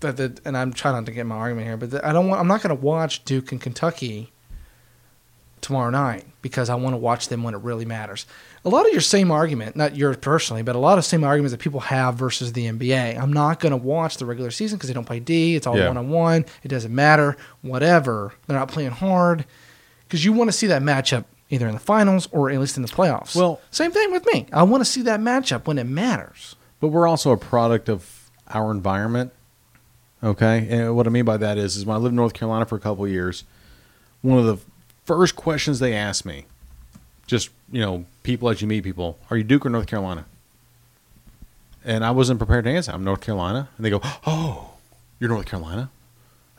that 0.00 0.16
the 0.18 0.38
and 0.44 0.56
I'm 0.56 0.72
trying 0.72 0.94
not 0.94 1.06
to 1.06 1.12
get 1.12 1.24
my 1.26 1.36
argument 1.36 1.66
here, 1.66 1.76
but 1.78 1.90
that 1.92 2.04
I 2.04 2.12
don't 2.12 2.28
want 2.28 2.40
I'm 2.40 2.46
not 2.46 2.62
going 2.62 2.76
to 2.76 2.80
watch 2.80 3.24
Duke 3.24 3.50
and 3.50 3.60
Kentucky 3.60 4.30
tomorrow 5.62 5.90
night 5.90 6.24
because 6.42 6.68
I 6.68 6.74
want 6.74 6.92
to 6.92 6.98
watch 6.98 7.28
them 7.28 7.42
when 7.42 7.54
it 7.54 7.60
really 7.62 7.86
matters. 7.86 8.26
A 8.64 8.68
lot 8.68 8.84
of 8.84 8.92
your 8.92 9.00
same 9.00 9.30
argument, 9.30 9.74
not 9.74 9.96
yours 9.96 10.16
personally, 10.18 10.62
but 10.62 10.76
a 10.76 10.78
lot 10.78 10.98
of 10.98 11.04
same 11.04 11.24
arguments 11.24 11.52
that 11.52 11.60
people 11.60 11.80
have 11.80 12.16
versus 12.16 12.52
the 12.52 12.66
NBA. 12.66 13.18
I'm 13.18 13.32
not 13.32 13.60
going 13.60 13.70
to 13.70 13.76
watch 13.76 14.18
the 14.18 14.26
regular 14.26 14.50
season 14.50 14.76
because 14.76 14.88
they 14.88 14.94
don't 14.94 15.06
play 15.06 15.20
D. 15.20 15.56
It's 15.56 15.66
all 15.66 15.78
one 15.78 15.96
on 15.96 16.10
one. 16.10 16.44
It 16.62 16.68
doesn't 16.68 16.94
matter. 16.94 17.36
Whatever. 17.62 18.34
They're 18.46 18.58
not 18.58 18.68
playing 18.68 18.90
hard 18.90 19.46
because 20.02 20.24
you 20.24 20.32
want 20.32 20.48
to 20.48 20.52
see 20.52 20.66
that 20.66 20.82
matchup 20.82 21.24
either 21.52 21.68
in 21.68 21.74
the 21.74 21.80
finals 21.80 22.26
or 22.32 22.50
at 22.50 22.58
least 22.58 22.76
in 22.76 22.82
the 22.82 22.88
playoffs. 22.88 23.36
Well- 23.36 23.60
same 23.70 23.92
thing 23.92 24.10
with 24.10 24.24
me. 24.32 24.46
I 24.52 24.62
want 24.64 24.80
to 24.80 24.84
see 24.90 25.02
that 25.02 25.20
matchup 25.20 25.66
when 25.66 25.78
it 25.78 25.84
matters. 25.84 26.56
But 26.80 26.88
we're 26.88 27.06
also 27.06 27.30
a 27.30 27.36
product 27.36 27.88
of 27.88 28.28
our 28.48 28.70
environment. 28.72 29.32
Okay, 30.24 30.66
and 30.70 30.96
what 30.96 31.06
I 31.06 31.10
mean 31.10 31.24
by 31.24 31.36
that 31.36 31.58
is, 31.58 31.76
is 31.76 31.84
when 31.84 31.94
I 31.96 31.98
lived 32.00 32.12
in 32.12 32.16
North 32.16 32.32
Carolina 32.32 32.64
for 32.64 32.76
a 32.76 32.80
couple 32.80 33.04
of 33.04 33.10
years, 33.10 33.44
one 34.22 34.38
of 34.38 34.46
the 34.46 34.56
first 35.04 35.36
questions 35.36 35.78
they 35.78 35.94
asked 35.94 36.24
me, 36.24 36.46
just 37.26 37.50
you 37.70 37.80
know, 37.80 38.04
people 38.22 38.48
as 38.48 38.62
you 38.62 38.68
meet 38.68 38.82
people, 38.84 39.18
are 39.30 39.36
you 39.36 39.44
Duke 39.44 39.66
or 39.66 39.70
North 39.70 39.86
Carolina? 39.86 40.24
And 41.84 42.04
I 42.04 42.12
wasn't 42.12 42.38
prepared 42.38 42.64
to 42.64 42.70
answer. 42.70 42.92
I'm 42.92 43.02
North 43.04 43.20
Carolina, 43.20 43.68
and 43.76 43.84
they 43.84 43.90
go, 43.90 44.00
"Oh, 44.26 44.70
you're 45.18 45.28
North 45.30 45.46
Carolina? 45.46 45.90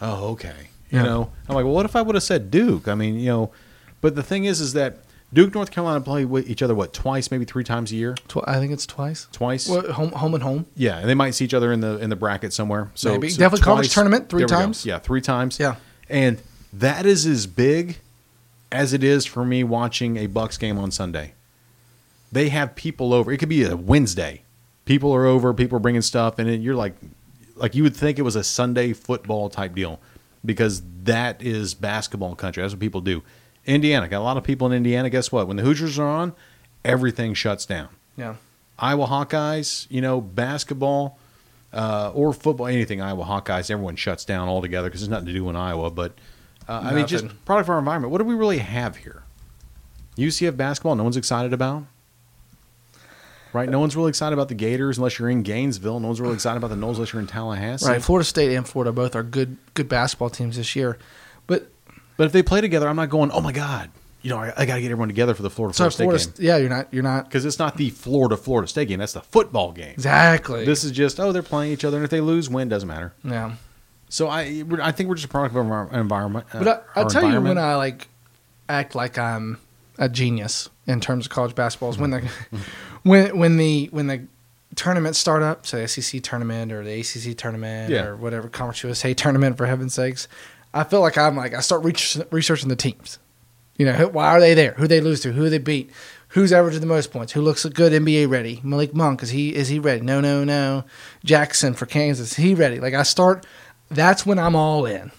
Oh, 0.02 0.32
okay." 0.32 0.68
You 0.90 1.00
Yeah. 1.00 1.04
know, 1.04 1.30
I'm 1.48 1.56
like, 1.56 1.64
"Well, 1.64 1.74
what 1.74 1.86
if 1.86 1.96
I 1.96 2.02
would 2.02 2.16
have 2.16 2.24
said 2.24 2.52
Duke?" 2.52 2.88
I 2.90 2.96
mean, 2.96 3.16
you 3.18 3.28
know, 3.28 3.52
but 4.04 4.14
the 4.16 4.22
thing 4.22 4.46
is, 4.46 4.62
is 4.62 4.74
that 4.74 4.98
Duke, 5.34 5.56
North 5.56 5.72
Carolina 5.72 6.00
play 6.02 6.26
with 6.26 6.48
each 6.48 6.62
other 6.62 6.76
what 6.76 6.94
twice, 6.94 7.32
maybe 7.32 7.46
three 7.46 7.64
times 7.64 7.92
a 7.92 7.96
year, 7.96 8.14
Tw- 8.28 8.46
I 8.46 8.60
think 8.60 8.72
it's 8.72 8.86
twice. 8.86 9.28
twice. 9.32 9.68
Well, 9.68 9.92
home, 9.94 10.12
home 10.12 10.36
and 10.36 10.44
home. 10.44 10.68
Yeah, 10.76 11.00
and 11.00 11.10
they 11.10 11.16
might 11.16 11.32
see 11.32 11.46
each 11.46 11.56
other 11.56 11.72
in 11.74 11.80
the 11.80 11.98
in 11.98 12.12
the 12.12 12.16
bracket 12.16 12.54
somewhere. 12.54 12.92
So 12.94 13.16
so 13.16 13.20
Definitely 13.20 13.62
college 13.62 13.92
tournament 13.92 14.30
three 14.30 14.46
times. 14.46 14.86
Yeah, 14.86 15.00
three 15.00 15.22
times. 15.22 15.60
Yeah. 15.60 15.78
and 16.08 16.40
that 16.72 17.06
is 17.08 17.26
as 17.26 17.48
big 17.48 17.98
as 18.72 18.94
it 18.94 19.04
is 19.04 19.26
for 19.26 19.46
me 19.46 19.64
watching 19.64 20.18
a 20.18 20.28
Bucks 20.28 20.58
game 20.58 20.78
on 20.78 20.92
Sunday. 20.92 21.34
They 22.32 22.50
have 22.50 22.76
people 22.76 23.14
over. 23.14 23.32
It 23.32 23.38
could 23.38 23.50
be 23.50 23.64
a 23.64 23.76
Wednesday. 23.78 24.42
People 24.86 25.14
are 25.14 25.26
over. 25.26 25.54
People 25.54 25.78
are 25.78 25.80
bringing 25.80 26.02
stuff, 26.02 26.40
and 26.40 26.50
it, 26.50 26.60
you're 26.62 26.76
like, 26.76 26.96
like 27.56 27.74
you 27.76 27.84
would 27.84 27.96
think 27.96 28.20
it 28.20 28.24
was 28.24 28.36
a 28.36 28.44
Sunday 28.44 28.92
football 28.94 29.50
type 29.50 29.76
deal, 29.76 30.00
because 30.44 30.82
that 31.04 31.42
is 31.42 31.74
basketball 31.74 32.36
country. 32.36 32.62
That's 32.64 32.74
what 32.74 32.80
people 32.80 33.02
do. 33.02 33.22
Indiana 33.66 34.08
got 34.08 34.20
a 34.20 34.24
lot 34.24 34.38
of 34.38 34.44
people 34.44 34.68
in 34.68 34.74
Indiana. 34.74 35.10
Guess 35.10 35.32
what? 35.32 35.48
When 35.48 35.58
the 35.58 35.64
Hoosiers 35.64 35.98
are 36.00 36.08
on, 36.08 36.34
everything 36.84 37.34
shuts 37.34 37.66
down. 37.66 37.90
Yeah. 38.18 38.36
Iowa 38.78 39.08
Hawkeyes, 39.08 39.88
you 39.90 40.02
know, 40.02 40.20
basketball 40.20 41.18
uh, 41.72 42.12
or 42.14 42.34
football, 42.34 42.68
anything 42.68 43.02
Iowa 43.02 43.26
Hawkeyes, 43.26 43.72
everyone 43.72 43.96
shuts 43.96 44.26
down 44.26 44.48
altogether 44.48 44.90
because 44.90 45.02
there's 45.02 45.10
nothing 45.10 45.28
to 45.28 45.34
do 45.34 45.50
in 45.50 45.56
Iowa. 45.56 45.90
But 45.90 46.14
uh, 46.68 46.82
I 46.84 46.94
mean, 46.94 47.08
just 47.08 47.26
product 47.46 47.68
of 47.68 47.72
our 47.72 47.80
environment. 47.80 48.12
What 48.12 48.20
do 48.20 48.26
we 48.26 48.36
really 48.36 48.60
have 48.60 48.98
here? 48.98 49.24
UCF 50.18 50.56
basketball, 50.56 50.96
no 50.96 51.04
one's 51.04 51.18
excited 51.18 51.54
about. 51.54 51.86
Right? 53.52 53.70
No 53.70 53.80
one's 53.80 53.96
really 53.96 54.10
excited 54.10 54.34
about 54.34 54.50
the 54.50 54.56
Gators 54.56 54.98
unless 54.98 55.20
you're 55.20 55.30
in 55.30 55.44
Gainesville. 55.44 56.00
No 56.00 56.08
one's 56.08 56.20
really 56.20 56.34
excited 56.34 56.58
about 56.58 56.72
the 56.72 56.76
Noles 56.76 56.96
unless 56.96 57.14
you're 57.14 57.22
in 57.22 57.28
Tallahassee. 57.28 57.88
Right. 57.88 58.02
Florida 58.02 58.26
State 58.26 58.56
and 58.56 58.68
Florida 58.68 58.92
both 58.92 59.16
are 59.16 59.22
good 59.22 59.58
good 59.76 59.88
basketball 59.88 60.32
teams 60.32 60.58
this 60.58 60.76
year. 60.76 60.98
But 61.46 61.68
But 62.18 62.26
if 62.26 62.32
they 62.32 62.44
play 62.44 62.62
together, 62.62 62.88
I'm 62.88 62.96
not 62.96 63.10
going, 63.10 63.32
oh 63.32 63.42
my 63.42 63.52
God, 63.52 63.90
you 64.22 64.30
know, 64.30 64.38
I, 64.38 64.54
I 64.56 64.66
got 64.66 64.76
to 64.76 64.82
get 64.82 64.88
everyone 64.92 65.08
together 65.10 65.34
for 65.34 65.42
the 65.44 65.50
Florida, 65.50 65.74
so 65.76 65.90
Florida 65.90 66.20
State 66.20 66.32
Florida, 66.34 66.42
game. 66.42 66.46
Yeah, 66.48 66.58
you're 66.58 66.70
not 66.70 66.94
you're 66.94 67.04
not 67.04 67.26
Because 67.26 67.44
it's 67.46 67.60
not 67.60 67.76
the 67.78 67.90
Florida 67.90 68.38
Florida 68.38 68.68
State 68.68 68.88
game. 68.88 69.00
That's 69.00 69.14
the 69.14 69.22
football 69.22 69.72
game. 69.72 69.92
exactly. 69.94 70.64
This 70.66 70.84
is 70.84 70.92
just, 70.92 71.20
oh, 71.20 71.32
they're 71.32 71.42
playing 71.44 71.74
each 71.74 71.84
other. 71.84 71.98
And 71.98 72.04
if 72.06 72.10
they 72.12 72.22
lose, 72.22 72.50
win, 72.50 72.70
doesn't 72.70 72.88
matter. 72.88 73.14
yeah. 73.24 73.56
So 74.10 74.28
I, 74.28 74.64
I 74.80 74.92
think 74.92 75.10
we're 75.10 75.16
just 75.16 75.26
a 75.26 75.30
product 75.30 75.56
of 75.56 75.66
our 75.72 75.92
environment. 75.92 76.46
uh, 76.54 76.60
But 76.60 76.68
I, 76.68 76.72
our 76.72 76.84
I'll 77.06 77.10
tell 77.10 77.32
you 77.32 77.42
when. 77.42 77.58
I 77.58 77.76
like 77.76 78.08
act 78.70 78.94
like 78.94 79.18
I'm 79.18 79.58
a 79.98 80.08
genius 80.08 80.70
in 80.86 81.02
terms 81.02 81.26
of 81.26 81.32
college 81.32 81.56
basketball 81.56 81.90
is 81.90 81.98
when 81.98 82.12
the 82.12 82.30
when 83.04 83.36
when 83.38 83.58
the 83.58 83.88
when 83.92 84.06
the 84.08 84.28
tournaments 84.76 85.18
start 85.20 85.42
up, 85.44 85.66
so 85.66 85.80
the 85.82 85.88
SEC 85.88 86.22
tournament 86.24 86.72
or 86.72 86.84
the 86.84 87.00
ACC 87.00 87.36
tournament 87.38 87.92
Yeah. 87.92 88.06
or 88.06 88.16
whatever 88.16 88.50
Conference 88.50 88.84
USA 88.84 89.14
tournament 89.16 89.58
for 89.58 89.66
heaven's 89.66 89.94
sakes, 89.96 90.28
I 90.74 90.84
feel 90.84 91.02
like 91.02 91.18
I'm 91.18 91.36
like 91.36 91.54
I 91.54 91.60
start 91.60 91.84
researching 91.84 92.70
the 92.70 92.76
teams. 92.76 93.20
You 93.78 93.88
know, 93.88 93.94
who, 93.94 94.08
why 94.10 94.28
are 94.28 94.40
they 94.40 94.54
there? 94.54 94.74
Who 94.74 94.88
they 94.88 95.02
lose 95.02 95.22
to? 95.22 95.32
Who 95.32 95.50
they 95.50 95.58
beat? 95.58 95.92
Who's 96.30 96.52
averaging 96.54 96.82
the 96.82 96.88
most 96.88 97.12
points? 97.12 97.34
Who 97.34 97.42
looks 97.42 97.66
good 97.66 97.92
NBA 97.92 98.30
ready? 98.30 98.60
Malik 98.64 98.94
Monk 98.94 99.22
is 99.24 99.30
he 99.30 99.56
is 99.56 99.68
he 99.68 99.80
ready? 99.80 100.02
No, 100.02 100.20
no, 100.20 100.44
no. 100.44 100.84
Jackson 101.24 101.74
for 101.74 101.86
Kansas, 101.86 102.32
is 102.32 102.38
he 102.38 102.56
ready? 102.56 102.80
Like 102.80 102.94
I 102.94 103.04
start. 103.04 103.46
That's 103.90 104.26
when 104.26 104.40
I'm 104.40 104.56
all 104.56 104.86
in. 104.86 105.12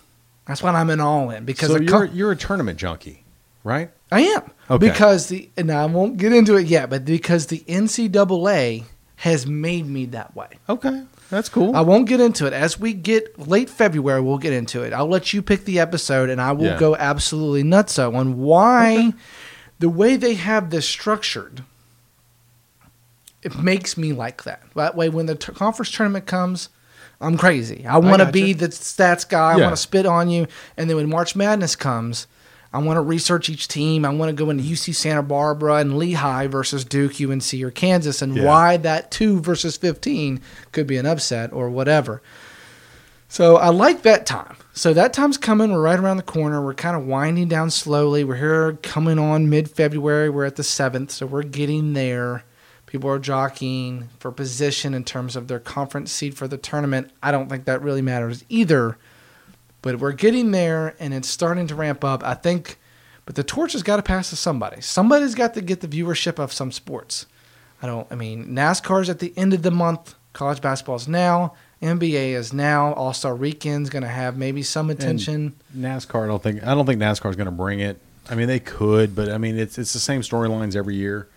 That's 0.46 0.62
when 0.62 0.76
I'm 0.76 0.90
in 0.90 1.00
all 1.00 1.30
in 1.30 1.44
because 1.44 1.68
so 1.68 1.80
you're 1.80 2.07
you're 2.07 2.32
a 2.32 2.36
tournament 2.36 2.78
junkie, 2.78 3.24
right? 3.62 3.90
I 4.12 4.20
am. 4.20 4.50
Okay. 4.70 4.88
Because 4.88 5.28
the 5.28 5.48
and 5.57 5.70
I 5.70 5.86
won't 5.86 6.16
get 6.16 6.32
into 6.32 6.57
it 6.57 6.66
yet, 6.66 6.90
but 6.90 7.05
because 7.05 7.46
the 7.46 7.61
NCAA 7.61 8.84
has 9.16 9.46
made 9.46 9.86
me 9.86 10.07
that 10.07 10.34
way. 10.36 10.48
Okay, 10.68 11.02
that's 11.35 11.49
cool. 11.49 11.74
I 11.76 11.80
won't 11.80 12.07
get 12.09 12.20
into 12.20 12.47
it. 12.47 12.53
As 12.53 12.78
we 12.78 12.93
get 12.93 13.39
late 13.49 13.68
February, 13.68 14.20
we'll 14.20 14.39
get 14.39 14.53
into 14.53 14.82
it. 14.82 14.93
I'll 14.93 15.09
let 15.09 15.32
you 15.32 15.43
pick 15.43 15.64
the 15.64 15.78
episode 15.80 16.30
and 16.30 16.41
I 16.41 16.53
will 16.53 16.64
Yeah. 16.66 16.78
go 16.78 16.97
absolutely 16.97 17.62
nutso 17.64 18.14
on 18.14 18.39
why 18.39 19.12
the 19.78 19.89
way 19.89 20.16
they 20.16 20.35
have 20.35 20.70
this 20.70 20.89
structured 20.89 21.62
it 23.43 23.59
makes 23.59 23.99
me 23.99 24.12
like 24.12 24.45
that. 24.45 24.62
That 24.74 24.97
way 24.97 25.09
when 25.11 25.26
the 25.26 25.35
t- 25.35 25.53
conference 25.53 25.91
tournament 25.91 26.24
comes, 26.26 26.70
I'm 27.20 27.37
crazy. 27.37 27.85
I 27.87 27.99
want 27.99 28.20
to 28.22 28.30
be 28.32 28.55
the 28.55 28.68
stats 28.68 29.28
guy. 29.28 29.53
I 29.53 29.57
Yeah. 29.57 29.64
want 29.64 29.76
to 29.76 29.80
spit 29.82 30.07
on 30.07 30.30
you. 30.30 30.47
And 30.78 30.89
then 30.89 30.97
when 30.97 31.11
March 31.11 31.37
Madness 31.37 31.76
comes, 31.76 32.26
I 32.74 32.78
want 32.78 32.96
to 32.96 33.00
research 33.02 33.48
each 33.48 33.68
team. 33.68 34.04
I 34.04 34.08
want 34.10 34.28
to 34.30 34.34
go 34.34 34.50
into 34.50 34.64
UC 34.64 34.94
Santa 34.94 35.22
Barbara 35.22 35.76
and 35.76 35.96
Lehigh 35.96 36.48
versus 36.48 36.84
Duke, 36.84 37.20
UNC, 37.20 37.62
or 37.62 37.70
Kansas, 37.70 38.20
and 38.20 38.36
Yeah. 38.36 38.44
why 38.44 38.76
that 38.78 39.10
two 39.10 39.40
versus 39.40 39.76
fifteen 39.76 40.40
could 40.72 40.86
be 40.86 40.96
an 40.96 41.06
upset 41.06 41.52
or 41.52 41.70
whatever. 41.70 42.20
So 43.28 43.56
I 43.56 43.68
like 43.68 44.02
that 44.02 44.26
time. 44.26 44.56
So 44.74 44.92
that 44.92 45.12
time's 45.12 45.38
coming. 45.38 45.72
We're 45.72 45.80
right 45.80 45.98
around 45.98 46.16
the 46.18 46.22
corner. 46.24 46.60
We're 46.62 46.74
kind 46.74 46.96
of 46.96 47.06
winding 47.06 47.48
down 47.48 47.70
slowly. 47.70 48.24
We're 48.24 48.36
here 48.36 48.78
coming 48.82 49.18
on 49.18 49.48
mid 49.48 49.70
February. 49.70 50.28
We're 50.28 50.44
at 50.44 50.56
the 50.56 50.64
seventh, 50.64 51.10
so 51.12 51.26
we're 51.26 51.42
getting 51.42 51.92
there. 51.94 52.44
People 52.86 53.10
are 53.10 53.18
jockeying 53.18 54.08
for 54.20 54.30
position 54.30 54.94
in 54.94 55.02
terms 55.04 55.34
of 55.36 55.48
their 55.48 55.58
conference 55.58 56.12
seed 56.12 56.36
for 56.36 56.46
the 56.46 56.56
tournament. 56.56 57.10
I 57.22 57.32
don't 57.32 57.48
think 57.48 57.64
that 57.64 57.82
really 57.82 58.02
matters 58.02 58.44
either. 58.48 58.96
But 59.85 59.99
we're 59.99 60.12
getting 60.12 60.51
there 60.51 60.97
and 60.99 61.12
it's 61.12 61.28
starting 61.28 61.66
to 61.66 61.74
ramp 61.74 62.05
up. 62.05 62.24
I 62.24 62.32
think 62.32 62.78
but 63.26 63.35
the 63.35 63.45
torch 63.45 63.74
has 63.74 63.82
got 63.82 63.97
to 63.97 64.03
pass 64.03 64.30
to 64.30 64.37
somebody. 64.37 64.80
Somebody's 64.80 65.35
got 65.35 65.53
to 65.55 65.61
get 65.61 65.82
the 65.82 65.89
viewership 65.89 66.39
of 66.39 66.55
some 66.55 66.72
sports. 66.72 67.26
I 67.82 67.87
don't 67.87 68.11
I 68.11 68.14
mean 68.14 68.47
NASCAR's 68.47 69.11
at 69.11 69.18
the 69.18 69.35
end 69.37 69.53
of 69.53 69.61
the 69.61 69.70
month. 69.70 70.14
College 70.32 70.62
basketball's 70.62 71.07
now. 71.07 71.53
NBA 71.82 72.32
is 72.32 72.55
now. 72.55 72.95
All 72.95 73.12
Star 73.12 73.37
Weekend's 73.37 73.91
going 73.91 74.05
to 74.05 74.09
have 74.09 74.39
maybe 74.39 74.62
some 74.62 74.89
attention. 74.89 75.55
NASCAR, 75.76 76.24
I 76.24 76.26
don't 76.28 76.43
think 76.43 76.64
I 76.64 76.74
don't 76.74 76.87
think 76.87 76.99
NASCAR 76.99 77.28
is 77.28 77.37
going 77.37 77.45
to 77.45 77.53
bring 77.53 77.80
it. 77.80 78.01
I 78.30 78.37
mean, 78.37 78.49
they 78.49 78.61
could, 78.61 79.14
but 79.14 79.28
I 79.28 79.37
mean, 79.37 79.59
it's 79.59 79.76
it's 79.76 79.93
the 79.93 79.99
same 79.99 80.22
storylines 80.22 80.74
every 80.74 80.95
year. 80.95 81.28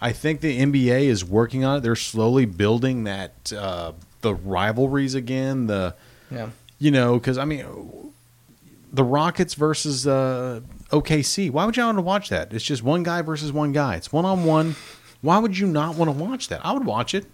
I 0.00 0.12
think 0.12 0.42
the 0.42 0.60
NBA 0.60 1.06
is 1.06 1.24
working 1.24 1.64
on 1.64 1.78
it. 1.78 1.80
They're 1.80 1.96
slowly 1.96 2.44
building 2.44 3.04
that 3.04 3.52
uh, 3.52 3.92
the 4.20 4.34
rivalries 4.34 5.14
again. 5.14 5.66
The 5.66 5.96
yeah. 6.30 6.50
You 6.78 6.90
know, 6.90 7.14
because 7.14 7.38
I 7.38 7.44
mean, 7.44 7.64
the 8.92 9.04
Rockets 9.04 9.54
versus 9.54 10.06
uh, 10.06 10.60
OKC. 10.90 11.50
Why 11.50 11.64
would 11.64 11.76
you 11.76 11.84
want 11.84 11.98
to 11.98 12.02
watch 12.02 12.28
that? 12.30 12.52
It's 12.52 12.64
just 12.64 12.82
one 12.82 13.02
guy 13.02 13.22
versus 13.22 13.52
one 13.52 13.72
guy. 13.72 13.96
It's 13.96 14.12
one 14.12 14.24
on 14.24 14.44
one. 14.44 14.76
Why 15.22 15.38
would 15.38 15.56
you 15.58 15.66
not 15.66 15.96
want 15.96 16.10
to 16.10 16.24
watch 16.24 16.48
that? 16.48 16.64
I 16.64 16.72
would 16.72 16.84
watch 16.84 17.14
it. 17.14 17.26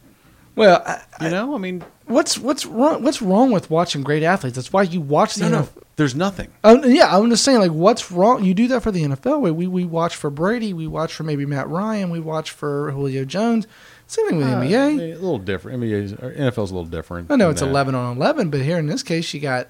Well, 0.55 0.83
I, 0.85 1.25
You 1.25 1.31
know, 1.31 1.55
I 1.55 1.59
mean, 1.59 1.83
what's 2.07 2.37
what's 2.39 2.67
wrong? 2.67 3.03
What's 3.03 3.23
wrong 3.23 3.51
with 3.51 3.71
watching 3.71 4.03
great 4.03 4.23
athletes? 4.23 4.57
That's 4.57 4.73
why 4.73 4.83
you 4.83 5.01
watch 5.01 5.37
the 5.37 5.49
no, 5.49 5.51
no. 5.51 5.63
NFL. 5.63 5.75
There's 5.75 5.87
There's 5.97 6.15
nothing. 6.15 6.53
Um, 6.63 6.83
yeah, 6.85 7.17
I'm 7.17 7.31
just 7.31 7.45
saying, 7.45 7.59
like, 7.59 7.71
what's 7.71 8.11
wrong? 8.11 8.45
You 8.45 8.55
do 8.55 8.69
that 8.69 8.83
for 8.83 8.91
the 8.91 9.03
NFL. 9.03 9.55
We, 9.55 9.67
we 9.67 9.85
watch 9.85 10.17
for 10.17 10.31
Brady. 10.31 10.73
We 10.73 10.87
watch 10.87 11.15
for 11.15 11.23
maybe 11.23 11.47
Matt 11.47 11.69
Ryan. 11.69 12.11
We 12.11 12.21
watch 12.21 12.51
for 12.51 12.91
Julio 12.91 13.25
Jones. 13.25 13.67
Same 14.13 14.29
thing 14.29 14.37
with 14.39 14.47
the 14.47 14.53
Uh, 14.53 14.61
NBA. 14.61 15.13
a 15.13 15.15
little 15.15 15.39
different. 15.39 15.81
NBA, 15.83 16.23
or 16.23 16.33
NFL's 16.33 16.71
a 16.71 16.75
little 16.75 16.85
different. 16.85 17.31
I 17.31 17.37
know 17.37 17.49
it's 17.49 17.63
that. 17.63 17.69
11 17.69 17.95
on 17.95 18.17
11, 18.19 18.51
but 18.51 18.61
here 18.61 18.79
in 18.79 18.87
this 18.87 19.03
case, 19.03 19.33
you 19.33 19.41
got 19.41 19.69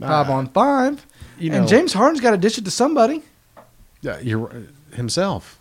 five 0.00 0.30
Ah, 0.30 0.32
on 0.34 0.46
five. 0.50 1.04
You 1.40 1.50
know, 1.50 1.58
and 1.58 1.68
James 1.68 1.92
Harden's 1.92 2.20
got 2.20 2.30
to 2.30 2.36
dish 2.36 2.56
it 2.58 2.64
to 2.66 2.70
somebody. 2.70 3.22
Yeah, 4.00 4.20
you're 4.20 4.50
himself. 4.92 5.58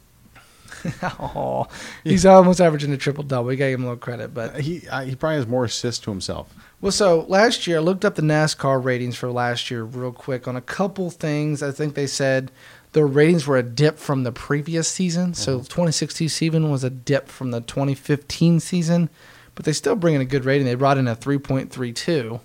oh, 1.19 1.67
he's 2.03 2.23
almost 2.25 2.61
averaging 2.61 2.93
a 2.93 2.97
triple 2.97 3.23
double. 3.23 3.47
We 3.47 3.55
gave 3.55 3.75
him 3.79 3.83
a 3.83 3.87
little 3.87 3.97
credit. 3.99 4.31
But 4.33 4.59
He 4.61 4.87
I, 4.89 5.05
he 5.05 5.15
probably 5.15 5.37
has 5.37 5.47
more 5.47 5.65
assists 5.65 6.03
to 6.05 6.11
himself. 6.11 6.53
well, 6.81 6.91
so 6.91 7.25
last 7.27 7.65
year 7.65 7.77
I 7.77 7.79
looked 7.81 8.05
up 8.05 8.13
the 8.15 8.21
NASCAR 8.21 8.83
ratings 8.83 9.15
for 9.17 9.31
last 9.31 9.71
year 9.71 9.83
real 9.83 10.11
quick 10.11 10.47
on 10.47 10.55
a 10.55 10.61
couple 10.61 11.09
things. 11.09 11.63
I 11.63 11.71
think 11.71 11.95
they 11.95 12.05
said 12.07 12.51
the 12.93 13.05
ratings 13.05 13.45
were 13.45 13.57
a 13.57 13.63
dip 13.63 13.97
from 13.99 14.23
the 14.23 14.31
previous 14.31 14.87
season. 14.87 15.33
So 15.33 15.59
2016 15.59 16.29
season 16.29 16.71
was 16.71 16.83
a 16.83 16.89
dip 16.89 17.27
from 17.29 17.51
the 17.51 17.61
2015 17.61 18.59
season, 18.59 19.09
but 19.55 19.65
they 19.65 19.73
still 19.73 19.95
bring 19.95 20.15
in 20.15 20.21
a 20.21 20.25
good 20.25 20.45
rating. 20.45 20.65
They 20.65 20.75
brought 20.75 20.97
in 20.97 21.07
a 21.07 21.15
3.32, 21.15 22.39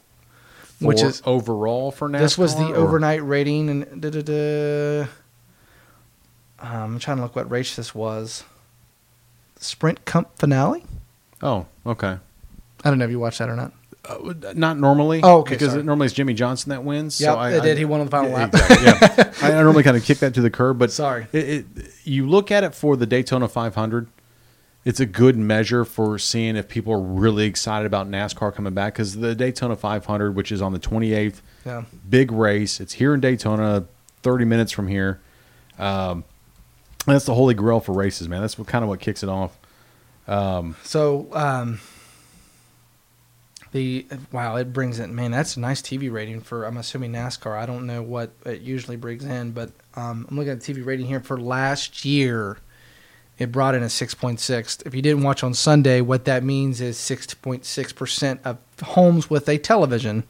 which 0.81 1.01
For 1.01 1.07
is 1.07 1.23
overall 1.25 1.91
for 1.91 2.09
NASCAR. 2.09 2.19
This 2.21 2.39
was 2.39 2.57
the 2.57 2.67
or- 2.67 2.77
overnight 2.77 3.25
rating, 3.25 3.69
and 3.69 4.01
da, 4.03 4.11
da, 4.11 4.23
da. 4.23 5.01
Um, 6.61 6.95
I'm 6.95 6.99
trying 6.99 7.17
to 7.17 7.23
look 7.25 7.35
what 7.35 7.51
race 7.51 7.75
this 7.77 7.95
was. 7.95 8.45
Sprint 9.59 10.05
Cup 10.05 10.39
finale. 10.39 10.85
Oh, 11.43 11.67
okay. 11.87 12.19
I 12.85 12.89
don't 12.91 12.99
know 12.99 13.05
if 13.05 13.11
you 13.11 13.19
watched 13.21 13.39
that 13.39 13.49
or 13.49 13.57
not. 13.57 13.73
Uh, 14.09 14.35
not 14.55 14.79
normally. 14.79 15.21
Oh, 15.23 15.39
okay, 15.41 15.55
Because 15.55 15.69
sorry. 15.69 15.81
it 15.81 15.85
normally 15.85 16.07
it's 16.07 16.15
Jimmie 16.15 16.35
Johnson 16.35 16.71
that 16.71 16.83
wins. 16.83 17.21
Yeah, 17.21 17.35
so 17.35 17.39
I, 17.39 17.57
I- 17.57 17.61
did. 17.61 17.79
He 17.79 17.85
won 17.85 18.01
on 18.01 18.07
the 18.07 18.11
final 18.11 18.31
yeah, 18.31 18.37
lap. 18.37 18.55
Exactly, 18.55 18.85
yeah. 19.45 19.49
I, 19.49 19.59
I 19.59 19.63
normally 19.63 19.85
kind 19.85 19.97
of 19.97 20.03
kick 20.05 20.19
that 20.19 20.35
to 20.35 20.41
the 20.41 20.51
curb, 20.51 20.79
but 20.79 20.91
Sorry. 20.91 21.27
it, 21.33 21.49
it, 21.49 21.67
you 22.05 22.29
look 22.29 22.51
at 22.51 22.65
it 22.65 22.75
for 22.75 22.97
the 22.97 23.07
Daytona 23.07 23.47
500. 23.49 24.09
It's 24.85 24.99
a 24.99 25.07
good 25.07 25.37
measure 25.37 25.85
for 25.85 26.19
seeing 26.19 26.57
if 26.57 26.67
people 26.67 26.93
are 26.93 27.01
really 27.01 27.45
excited 27.45 27.87
about 27.87 28.11
NASCAR 28.11 28.53
coming 28.53 28.75
back 28.75 28.95
because 28.95 29.15
the 29.15 29.33
Daytona 29.37 29.77
500, 29.77 30.35
which 30.35 30.51
is 30.51 30.61
on 30.61 30.73
the 30.73 30.81
28th, 30.81 31.41
Yeah. 31.65 31.85
big 32.11 32.33
race. 32.33 32.81
It's 32.81 32.95
here 32.95 33.15
in 33.15 33.21
Daytona, 33.21 33.85
30 34.25 34.45
minutes 34.45 34.73
from 34.73 34.89
here. 34.89 35.21
Um, 35.79 36.25
that's 37.07 37.25
the 37.27 37.35
holy 37.35 37.55
grail 37.55 37.79
for 37.79 37.93
races, 37.93 38.29
man. 38.29 38.41
That's 38.41 38.59
what 38.59 38.67
kind 38.67 38.83
of 38.83 38.89
what 38.89 38.99
kicks 38.99 39.23
it 39.23 39.29
off. 39.29 39.57
So, 40.27 41.29
um, 41.33 41.79
the 43.73 44.07
wow, 44.31 44.57
it 44.57 44.73
brings 44.73 44.99
in 44.99 45.15
man. 45.15 45.31
That's 45.31 45.57
a 45.57 45.61
nice 45.61 45.83
TV 45.83 46.13
rating 46.13 46.41
for. 46.41 46.65
I'm 46.65 46.77
assuming 46.77 47.13
NASCAR. 47.13 47.59
I 47.59 47.67
don't 47.67 47.87
know 47.87 48.03
what 48.03 48.33
it 48.45 48.61
usually 48.61 48.97
brings 48.97 49.25
in, 49.25 49.53
but 49.53 49.71
um, 49.95 50.27
I'm 50.31 50.37
looking 50.37 50.53
at 50.53 50.61
the 50.61 50.75
TV 50.75 50.85
rating 50.85 51.07
here 51.07 51.21
for 51.21 51.41
last 51.41 52.05
year. 52.05 52.59
It 53.39 53.51
brought 53.51 53.75
in 53.75 53.83
a 53.83 53.87
6.6. 53.87 54.87
If 54.87 54.95
you 54.95 55.03
didn't 55.03 55.23
watch 55.23 55.43
on 55.43 55.55
Sunday, 55.55 56.03
what 56.03 56.27
that 56.27 56.45
means 56.45 56.81
is 56.81 56.99
6.6 56.99 57.95
percent 57.97 58.41
of 58.45 58.59
homes 58.83 59.29
with 59.29 59.49
a 59.49 59.59
television 59.59 60.25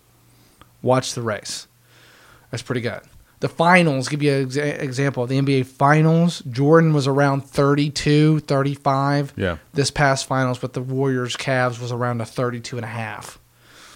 watch 0.82 1.14
the 1.14 1.22
race. 1.22 1.66
That's 2.50 2.62
pretty 2.62 2.80
good. 2.80 3.00
The 3.42 3.48
finals, 3.48 4.08
give 4.08 4.22
you 4.22 4.32
an 4.32 4.46
exa- 4.48 4.80
example. 4.80 5.26
The 5.26 5.36
NBA 5.36 5.66
finals, 5.66 6.42
Jordan 6.48 6.92
was 6.94 7.08
around 7.08 7.40
32, 7.44 8.38
35 8.38 9.32
Yeah. 9.36 9.56
this 9.74 9.90
past 9.90 10.26
finals 10.28 10.62
with 10.62 10.74
the 10.74 10.80
Warriors 10.80 11.36
Cavs 11.36 11.80
was 11.80 11.90
around 11.90 12.20
a 12.20 12.24
32 12.24 12.76
and 12.76 12.84
a 12.84 12.88
half. 12.88 13.40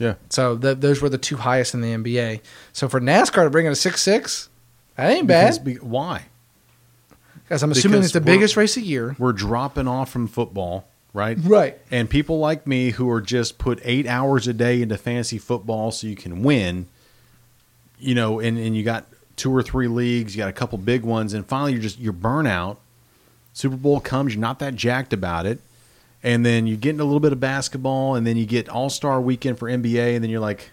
Yeah. 0.01 0.15
So 0.31 0.59
th- 0.59 0.79
those 0.81 1.01
were 1.01 1.09
the 1.09 1.17
two 1.17 1.37
highest 1.37 1.75
in 1.75 1.81
the 1.81 1.93
NBA. 1.93 2.41
So 2.73 2.89
for 2.89 3.01
NASCAR 3.01 3.45
to 3.45 3.51
bring 3.51 3.67
in 3.67 3.73
a 3.73 3.77
6-6, 3.77 4.49
that 4.97 5.13
ain't 5.13 5.29
bad. 5.29 5.63
Because, 5.65 5.81
why? 5.83 6.25
Because 7.45 7.63
I'm 7.63 7.71
assuming 7.71 7.99
because 8.01 8.07
it's 8.07 8.15
the 8.15 8.21
biggest 8.21 8.57
race 8.57 8.77
of 8.77 8.83
the 8.83 8.89
year. 8.89 9.15
We're 9.17 9.33
dropping 9.33 9.87
off 9.87 10.11
from 10.11 10.27
football, 10.27 10.89
right? 11.13 11.39
Right. 11.41 11.79
And 11.93 12.11
people 12.11 12.41
like 12.41 12.67
me 12.67 12.91
who 12.91 13.09
are 13.11 13.21
just 13.21 13.59
put 13.59 13.79
eight 13.85 14.09
hours 14.09 14.49
a 14.49 14.53
day 14.53 14.83
into 14.83 14.99
fantasy 14.99 15.39
football 15.39 15.93
so 15.93 16.09
you 16.09 16.17
can 16.17 16.43
win, 16.43 16.89
you 18.01 18.17
know, 18.17 18.41
and, 18.41 18.59
and 18.59 18.77
you 18.77 18.83
got 18.83 19.07
two 19.37 19.55
or 19.55 19.63
three 19.63 19.89
leagues, 19.89 20.35
you 20.35 20.39
got 20.41 20.49
a 20.49 20.53
couple 20.53 20.79
big 20.79 21.03
ones, 21.03 21.33
and 21.35 21.47
finally 21.47 21.73
you're 21.73 21.83
just 21.83 21.99
you're 21.99 22.13
burnout. 22.13 22.79
Super 23.53 23.77
Bowl 23.77 24.01
comes, 24.01 24.35
you're 24.35 24.41
not 24.41 24.59
that 24.59 24.75
jacked 24.75 25.13
about 25.13 25.47
it. 25.47 25.61
And 26.23 26.45
then 26.45 26.67
you 26.67 26.77
get 26.77 26.91
into 26.91 27.05
a 27.05 27.07
little 27.07 27.21
bit 27.21 27.33
of 27.33 27.39
basketball, 27.41 28.15
and 28.17 28.27
then 28.27 28.37
you 28.37 28.47
get 28.47 28.69
All 28.69 28.91
Star 28.91 29.21
weekend 29.21 29.59
for 29.59 29.69
NBA, 29.71 30.15
and 30.15 30.25
then 30.25 30.31
you're 30.31 30.41
like 30.41 30.71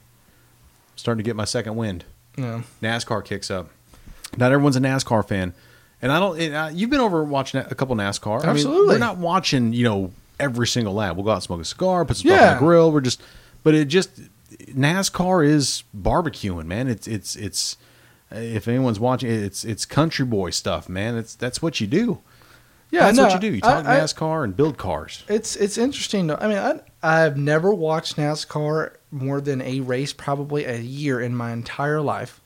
starting 0.96 1.24
to 1.24 1.28
get 1.28 1.36
my 1.36 1.46
second 1.46 1.76
wind. 1.76 2.06
Yeah. 2.38 2.64
NASCAR 2.82 3.24
kicks 3.24 3.52
up. 3.52 3.70
Not 4.38 4.52
everyone's 4.52 4.76
a 4.76 4.80
NASCAR 4.80 5.28
fan, 5.28 5.54
and 6.02 6.12
I 6.12 6.20
don't. 6.20 6.54
uh, 6.54 6.72
you've 6.74 6.90
been 6.90 7.02
over 7.02 7.24
watching 7.24 7.60
a 7.62 7.76
couple 7.76 7.96
NASCAR. 7.96 8.38
I 8.40 8.48
mean, 8.48 8.50
Absolutely. 8.50 8.96
we're 8.96 8.98
not 9.00 9.18
watching. 9.18 9.74
You 9.74 9.84
know, 9.84 10.12
every 10.40 10.66
single 10.66 10.94
lap. 10.96 11.16
We'll 11.16 11.26
go 11.26 11.32
out 11.32 11.36
and 11.36 11.44
smoke 11.44 11.62
a 11.62 11.66
cigar, 11.66 12.04
put 12.06 12.18
some 12.18 12.30
stuff 12.30 12.40
Yeah. 12.42 12.48
on 12.50 12.56
the 12.56 12.60
grill. 12.60 12.92
We're 12.92 13.02
just, 13.02 13.22
but 13.64 13.76
it 13.76 13.86
just 13.90 14.10
NASCAR 14.72 15.46
is 15.46 15.84
barbecuing, 15.96 16.66
man. 16.66 16.88
It's 16.88 17.08
it's 17.08 17.36
it's. 17.36 17.78
If 18.34 18.68
anyone's 18.68 19.00
watching, 19.00 19.30
it's 19.32 19.64
it's 19.64 19.86
country 19.86 20.26
boy 20.26 20.50
stuff, 20.50 20.90
man. 20.90 21.16
It's 21.18 21.36
that's 21.36 21.62
what 21.62 21.80
you 21.80 21.88
do. 21.88 22.20
Yeah, 22.92 23.06
that's 23.06 23.18
no, 23.18 23.24
what 23.24 23.34
you 23.34 23.40
do. 23.40 23.56
You 23.56 23.62
talk 23.62 23.86
I- 23.86 23.98
I- 23.98 24.00
NASCAR 24.02 24.44
and 24.44 24.56
build 24.56 24.78
cars. 24.78 25.24
It's 25.28 25.56
it's 25.56 25.78
interesting. 25.78 26.28
Though. 26.28 26.38
I 26.40 26.48
mean, 26.48 26.58
I, 26.58 26.80
I've 27.26 27.38
never 27.38 27.74
watched 27.74 28.18
NASCAR 28.18 28.94
more 29.12 29.42
than 29.42 29.62
a 29.62 29.80
race, 29.82 30.14
probably 30.14 30.66
a 30.66 30.78
year 30.80 31.20
in 31.20 31.36
my 31.36 31.52
entire 31.54 32.02
life. 32.02 32.40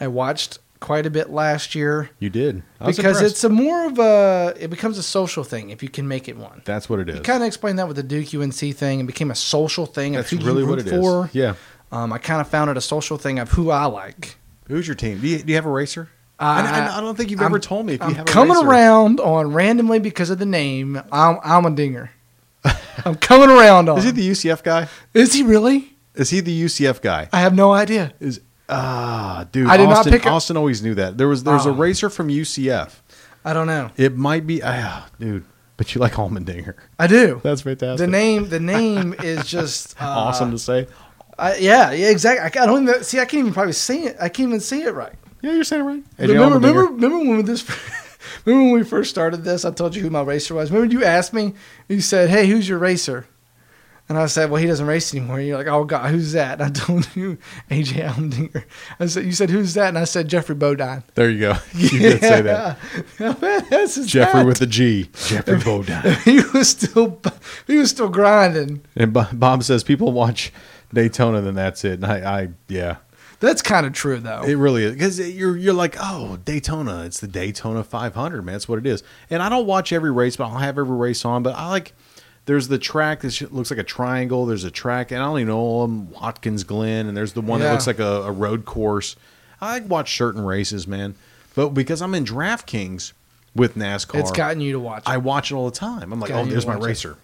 I 0.00 0.08
watched 0.08 0.58
quite 0.78 1.06
a 1.06 1.10
bit 1.10 1.30
last 1.30 1.74
year 1.74 2.10
You 2.18 2.28
did 2.28 2.62
I 2.82 2.86
because 2.86 2.98
impressed. 3.16 3.22
it's 3.22 3.44
a 3.44 3.48
more 3.48 3.86
of 3.86 3.98
a. 3.98 4.54
It 4.58 4.68
becomes 4.68 4.98
a 4.98 5.02
social 5.02 5.42
thing 5.42 5.70
if 5.70 5.82
you 5.82 5.88
can 5.88 6.06
make 6.06 6.28
it 6.28 6.36
one. 6.36 6.60
that's 6.66 6.88
what 6.90 6.98
it 7.00 7.08
is. 7.08 7.16
You 7.16 7.22
kind 7.22 7.42
of 7.42 7.46
explained 7.46 7.78
that 7.78 7.88
with 7.88 7.96
the 7.96 8.02
Duke 8.02 8.34
UNC 8.34 8.54
thing. 8.76 9.00
It 9.00 9.06
became 9.06 9.30
a 9.30 9.34
social 9.34 9.86
thing 9.86 10.16
of 10.16 10.28
That's 10.28 10.44
really 10.44 10.64
what 10.64 10.78
it 10.80 10.86
is. 10.86 10.92
for. 10.92 11.30
Yeah. 11.32 11.54
Um, 11.92 12.12
I 12.12 12.18
kind 12.18 12.40
of 12.42 12.48
found 12.48 12.68
it 12.70 12.76
a 12.76 12.80
social 12.82 13.16
thing 13.16 13.38
of 13.38 13.52
who 13.52 13.70
I 13.70 13.86
like. 13.86 14.36
Who's 14.68 14.86
your 14.86 14.94
team? 14.96 15.20
Do 15.20 15.26
you, 15.28 15.38
do 15.38 15.48
you 15.50 15.54
have 15.56 15.66
a 15.66 15.70
racer? 15.70 16.08
Uh, 16.38 16.42
I, 16.92 16.98
I, 16.98 17.00
don't 17.00 17.16
think 17.16 17.30
you've 17.30 17.40
I'm- 17.40 17.46
ever 17.50 17.58
told 17.58 17.86
me 17.86 17.94
if 17.94 18.00
you 18.00 18.06
I'm 18.08 18.14
have 18.14 18.28
a 18.28 18.30
coming 18.30 18.56
around 18.56 19.20
on 19.20 19.52
randomly 19.52 19.98
because 20.00 20.28
of 20.28 20.38
the 20.38 20.44
name. 20.46 21.00
I'm 21.10 21.38
I'm 21.42 21.64
a 21.64 21.70
dinger. 21.70 22.10
I'm 23.04 23.14
coming 23.14 23.48
around 23.48 23.88
on. 23.88 23.98
Is 23.98 24.04
he 24.04 24.10
the 24.10 24.28
UCF 24.30 24.62
guy? 24.62 24.88
Is 25.14 25.32
he 25.32 25.42
really? 25.42 25.94
Is 26.14 26.30
he 26.30 26.40
the 26.40 26.64
UCF 26.64 27.00
guy? 27.00 27.28
I 27.32 27.40
have 27.40 27.54
no 27.54 27.72
idea. 27.72 28.12
Is 28.20 28.40
ah, 28.68 29.46
dude. 29.50 29.68
I 29.68 29.76
did 29.78 29.84
not 29.88 29.98
Austin, 29.98 30.12
pick 30.12 30.26
a- 30.26 30.30
Austin 30.30 30.56
always 30.58 30.82
knew 30.82 30.94
that. 30.96 31.16
There 31.16 31.28
was 31.28 31.44
there's 31.44 31.64
Oh. 31.66 31.70
a 31.70 31.72
racer 31.72 32.10
from 32.10 32.28
UCF. 32.28 32.96
I 33.44 33.52
don't 33.54 33.66
know. 33.68 33.90
It 33.96 34.16
might 34.16 34.46
be 34.46 34.60
ah, 34.62 35.08
dude, 35.18 35.44
but 35.78 35.94
you 35.94 36.00
like 36.02 36.14
Allmendinger. 36.14 36.74
I 36.98 37.06
do. 37.06 37.40
That's 37.44 37.62
fantastic. 37.62 37.98
The 38.04 38.10
name, 38.10 38.48
the 38.50 38.60
name 38.60 39.14
is 39.22 39.46
just 39.46 39.94
uh, 40.02 40.04
awesome 40.08 40.50
to 40.50 40.58
say. 40.58 40.86
I, 41.38 41.56
yeah, 41.56 41.92
yeah, 41.92 42.08
exactly. 42.10 42.42
I, 42.60 42.64
I 42.64 42.66
don't 42.66 42.88
even 42.88 43.04
see. 43.04 43.18
I 43.18 43.24
can't 43.24 43.40
even 43.40 43.52
probably 43.52 43.72
say 43.72 44.04
it. 44.04 44.16
I 44.20 44.28
can't 44.28 44.48
even 44.48 44.60
say 44.60 44.82
it 44.82 44.94
right. 44.94 45.12
Yeah, 45.42 45.52
you're 45.52 45.64
saying 45.64 45.82
it 45.82 45.84
right. 45.84 46.04
AJ 46.18 46.28
remember, 46.28 46.54
remember, 46.56 46.86
Allmendinger. 46.86 47.02
remember 47.02 47.18
when 47.36 47.44
this. 47.44 47.68
remember 48.44 48.64
when 48.70 48.80
we 48.80 48.84
first 48.84 49.10
started 49.10 49.44
this? 49.44 49.64
I 49.64 49.70
told 49.70 49.94
you 49.94 50.02
who 50.02 50.10
my 50.10 50.22
racer 50.22 50.54
was. 50.54 50.70
Remember 50.70 50.92
you 50.92 51.04
asked 51.04 51.32
me? 51.32 51.52
You 51.88 52.00
said, 52.00 52.30
"Hey, 52.30 52.46
who's 52.46 52.68
your 52.68 52.78
racer?" 52.78 53.26
And 54.08 54.16
I 54.16 54.26
said, 54.26 54.50
"Well, 54.50 54.62
he 54.62 54.68
doesn't 54.68 54.86
race 54.86 55.12
anymore." 55.12 55.38
And 55.38 55.46
you're 55.48 55.58
like, 55.58 55.66
"Oh 55.66 55.84
God, 55.84 56.10
who's 56.10 56.32
that?" 56.32 56.60
And 56.60 56.62
I 56.62 56.70
told 56.70 57.08
you, 57.14 57.36
AJ 57.70 58.08
Allmendinger. 58.08 58.64
I 58.98 59.06
said, 59.06 59.24
"You 59.26 59.32
said 59.32 59.50
who's 59.50 59.74
that?" 59.74 59.88
And 59.88 59.98
I 59.98 60.04
said, 60.04 60.28
"Geoffrey 60.28 60.54
Bodine." 60.54 61.02
There 61.16 61.28
you 61.28 61.40
go. 61.40 61.54
You 61.74 61.98
did 61.98 62.20
say 62.20 62.40
that. 62.40 62.78
Yeah. 63.20 63.32
That's 63.68 63.96
his 63.96 64.06
Geoffrey 64.06 64.40
hat. 64.40 64.46
with 64.46 64.58
the 64.58 64.66
G. 64.66 65.10
Geoffrey 65.26 65.58
Bodine. 65.58 66.14
he 66.24 66.40
was 66.54 66.70
still 66.70 67.20
he 67.66 67.76
was 67.76 67.90
still 67.90 68.08
grinding. 68.08 68.84
And 68.96 69.12
Bob 69.12 69.64
says 69.64 69.84
people 69.84 70.12
watch 70.12 70.52
Daytona, 70.96 71.42
then 71.42 71.54
that's 71.54 71.84
it. 71.84 72.02
And 72.02 72.06
I, 72.06 72.40
I 72.40 72.48
yeah. 72.68 72.96
That's 73.38 73.60
kind 73.60 73.84
of 73.84 73.92
true 73.92 74.18
though. 74.18 74.42
It 74.44 74.54
really 74.54 74.82
is 74.84 74.92
because 74.92 75.20
you're 75.20 75.56
you're 75.56 75.74
like, 75.74 75.94
oh, 76.00 76.38
Daytona. 76.38 77.04
It's 77.04 77.20
the 77.20 77.28
Daytona 77.28 77.84
500, 77.84 78.42
man. 78.42 78.54
That's 78.54 78.66
what 78.66 78.78
it 78.78 78.86
is. 78.86 79.02
And 79.28 79.42
I 79.42 79.50
don't 79.50 79.66
watch 79.66 79.92
every 79.92 80.10
race, 80.10 80.36
but 80.36 80.46
I'll 80.46 80.58
have 80.58 80.78
every 80.78 80.96
race 80.96 81.24
on. 81.24 81.42
But 81.42 81.54
I 81.54 81.68
like. 81.68 81.92
There's 82.46 82.68
the 82.68 82.78
track 82.78 83.22
that 83.22 83.52
looks 83.52 83.72
like 83.72 83.80
a 83.80 83.84
triangle. 83.84 84.46
There's 84.46 84.62
a 84.62 84.70
track, 84.70 85.10
and 85.10 85.20
I 85.20 85.26
don't 85.26 85.40
even 85.40 85.48
know 85.48 85.82
them. 85.82 86.12
Watkins 86.12 86.62
Glen, 86.62 87.08
and 87.08 87.16
there's 87.16 87.32
the 87.32 87.40
one 87.40 87.58
that 87.58 87.72
looks 87.72 87.88
like 87.88 87.98
a, 87.98 88.22
a 88.22 88.30
road 88.30 88.64
course. 88.64 89.16
I 89.60 89.80
watch 89.80 90.16
certain 90.16 90.44
races, 90.44 90.86
man. 90.86 91.16
But 91.56 91.70
because 91.70 92.00
I'm 92.00 92.14
in 92.14 92.24
DraftKings 92.24 93.14
with 93.56 93.74
NASCAR, 93.74 94.20
it's 94.20 94.30
gotten 94.30 94.60
you 94.60 94.74
to 94.74 94.78
watch. 94.78 95.02
It. 95.02 95.08
I 95.08 95.16
watch 95.16 95.50
it 95.50 95.56
all 95.56 95.68
the 95.68 95.76
time. 95.76 96.12
I'm 96.12 96.20
like, 96.20 96.30
oh, 96.30 96.44
there's 96.44 96.68
my 96.68 96.76
racer. 96.76 97.12
it. 97.12 97.16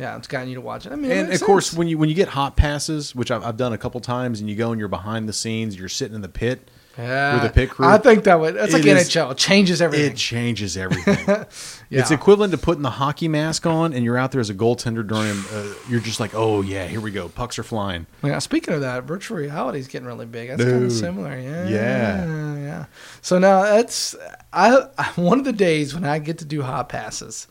Yeah, 0.00 0.16
it's 0.16 0.26
gotten 0.28 0.48
you 0.48 0.54
to 0.54 0.60
watch 0.62 0.86
it. 0.86 0.92
I 0.92 0.96
mean, 0.96 1.10
And 1.10 1.20
of 1.22 1.28
makes 1.28 1.42
course, 1.42 1.72
when 1.74 1.86
you 1.86 1.98
when 1.98 2.08
you 2.08 2.14
get 2.14 2.28
hot 2.28 2.56
passes, 2.56 3.14
which 3.14 3.30
I've, 3.30 3.44
I've 3.44 3.56
done 3.58 3.72
a 3.74 3.78
couple 3.78 4.00
times, 4.00 4.40
and 4.40 4.48
you 4.48 4.56
go 4.56 4.70
and 4.72 4.78
you're 4.78 4.88
behind 4.88 5.28
the 5.28 5.32
scenes, 5.32 5.76
you're 5.78 5.88
sitting 5.90 6.14
in 6.14 6.22
the 6.22 6.28
pit, 6.28 6.70
Yeah. 6.98 7.34
with 7.42 7.50
a 7.50 7.54
pit 7.54 7.70
crew. 7.70 7.86
I 7.86 7.98
think 7.98 8.24
that 8.24 8.40
would. 8.40 8.54
That's 8.54 8.72
like 8.72 8.86
It 8.86 8.96
is- 8.96 9.08
NHL. 9.10 9.30
It 9.32 9.36
changes 9.38 9.82
everything. 9.82 10.10
it 10.12 10.16
changes 10.16 10.76
everything. 10.76 11.44
Yeah. 11.92 11.98
It's 12.02 12.12
equivalent 12.12 12.52
to 12.52 12.56
putting 12.58 12.82
the 12.82 12.90
hockey 12.90 13.26
mask 13.26 13.66
on, 13.66 13.92
and 13.92 14.04
you're 14.04 14.16
out 14.16 14.30
there 14.30 14.40
as 14.40 14.48
a 14.48 14.54
goaltender 14.54 15.04
during. 15.04 15.36
Uh, 15.52 15.74
you're 15.88 15.98
just 15.98 16.20
like, 16.20 16.30
oh 16.36 16.62
yeah, 16.62 16.86
here 16.86 17.00
we 17.00 17.10
go. 17.10 17.28
Pucks 17.28 17.58
are 17.58 17.64
flying. 17.64 18.06
Yeah, 18.22 18.38
speaking 18.38 18.74
of 18.74 18.80
that, 18.82 19.02
virtual 19.04 19.38
reality 19.38 19.80
is 19.80 19.88
getting 19.88 20.06
really 20.06 20.24
big. 20.26 20.50
That's 20.50 20.62
kind 20.62 20.84
of 20.84 20.92
similar. 20.92 21.36
Yeah, 21.36 21.68
Yeah. 21.68 22.56
yeah. 22.58 22.84
So 23.22 23.40
now 23.40 23.62
that's 23.62 24.14
I 24.52 24.86
one 25.16 25.40
of 25.40 25.44
the 25.44 25.52
days 25.52 25.92
when 25.92 26.04
I 26.04 26.20
get 26.20 26.38
to 26.38 26.44
do 26.44 26.62
hot 26.62 26.88
passes. 26.88 27.48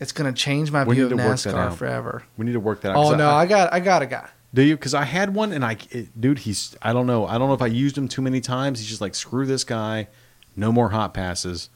It's 0.00 0.12
going 0.12 0.32
to 0.32 0.40
change 0.40 0.70
my 0.70 0.84
We 0.84 0.94
view 0.94 1.06
of 1.06 1.12
need 1.12 1.18
to 1.18 1.28
work 1.28 1.40
that 1.40 1.54
NASCAR 1.54 1.74
forever. 1.76 2.22
We 2.36 2.46
need 2.46 2.52
to 2.52 2.60
work 2.60 2.82
that 2.82 2.90
out. 2.90 2.96
Oh 2.96 3.14
no, 3.16 3.30
I, 3.30 3.42
I 3.42 3.46
got 3.46 3.72
I 3.72 3.80
got 3.80 4.02
a 4.02 4.06
guy. 4.06 4.28
do 4.54 4.62
you? 4.62 4.76
Because 4.76 4.94
I 4.94 5.04
had 5.04 5.34
one, 5.34 5.52
and 5.52 5.64
I, 5.64 5.76
it, 5.90 6.20
dude, 6.20 6.40
he's. 6.40 6.76
I 6.82 6.92
don't 6.92 7.06
know. 7.06 7.26
I 7.26 7.38
don't 7.38 7.48
know 7.48 7.54
if 7.54 7.62
I 7.62 7.66
used 7.66 7.98
him 7.98 8.06
too 8.08 8.22
many 8.22 8.40
times. 8.40 8.78
He's 8.78 8.88
just 8.88 9.00
like, 9.00 9.14
screw 9.14 9.44
this 9.46 9.64
guy. 9.64 10.08
No 10.56 10.70
more 10.72 10.90
hot 10.90 11.14
passes. 11.14 11.70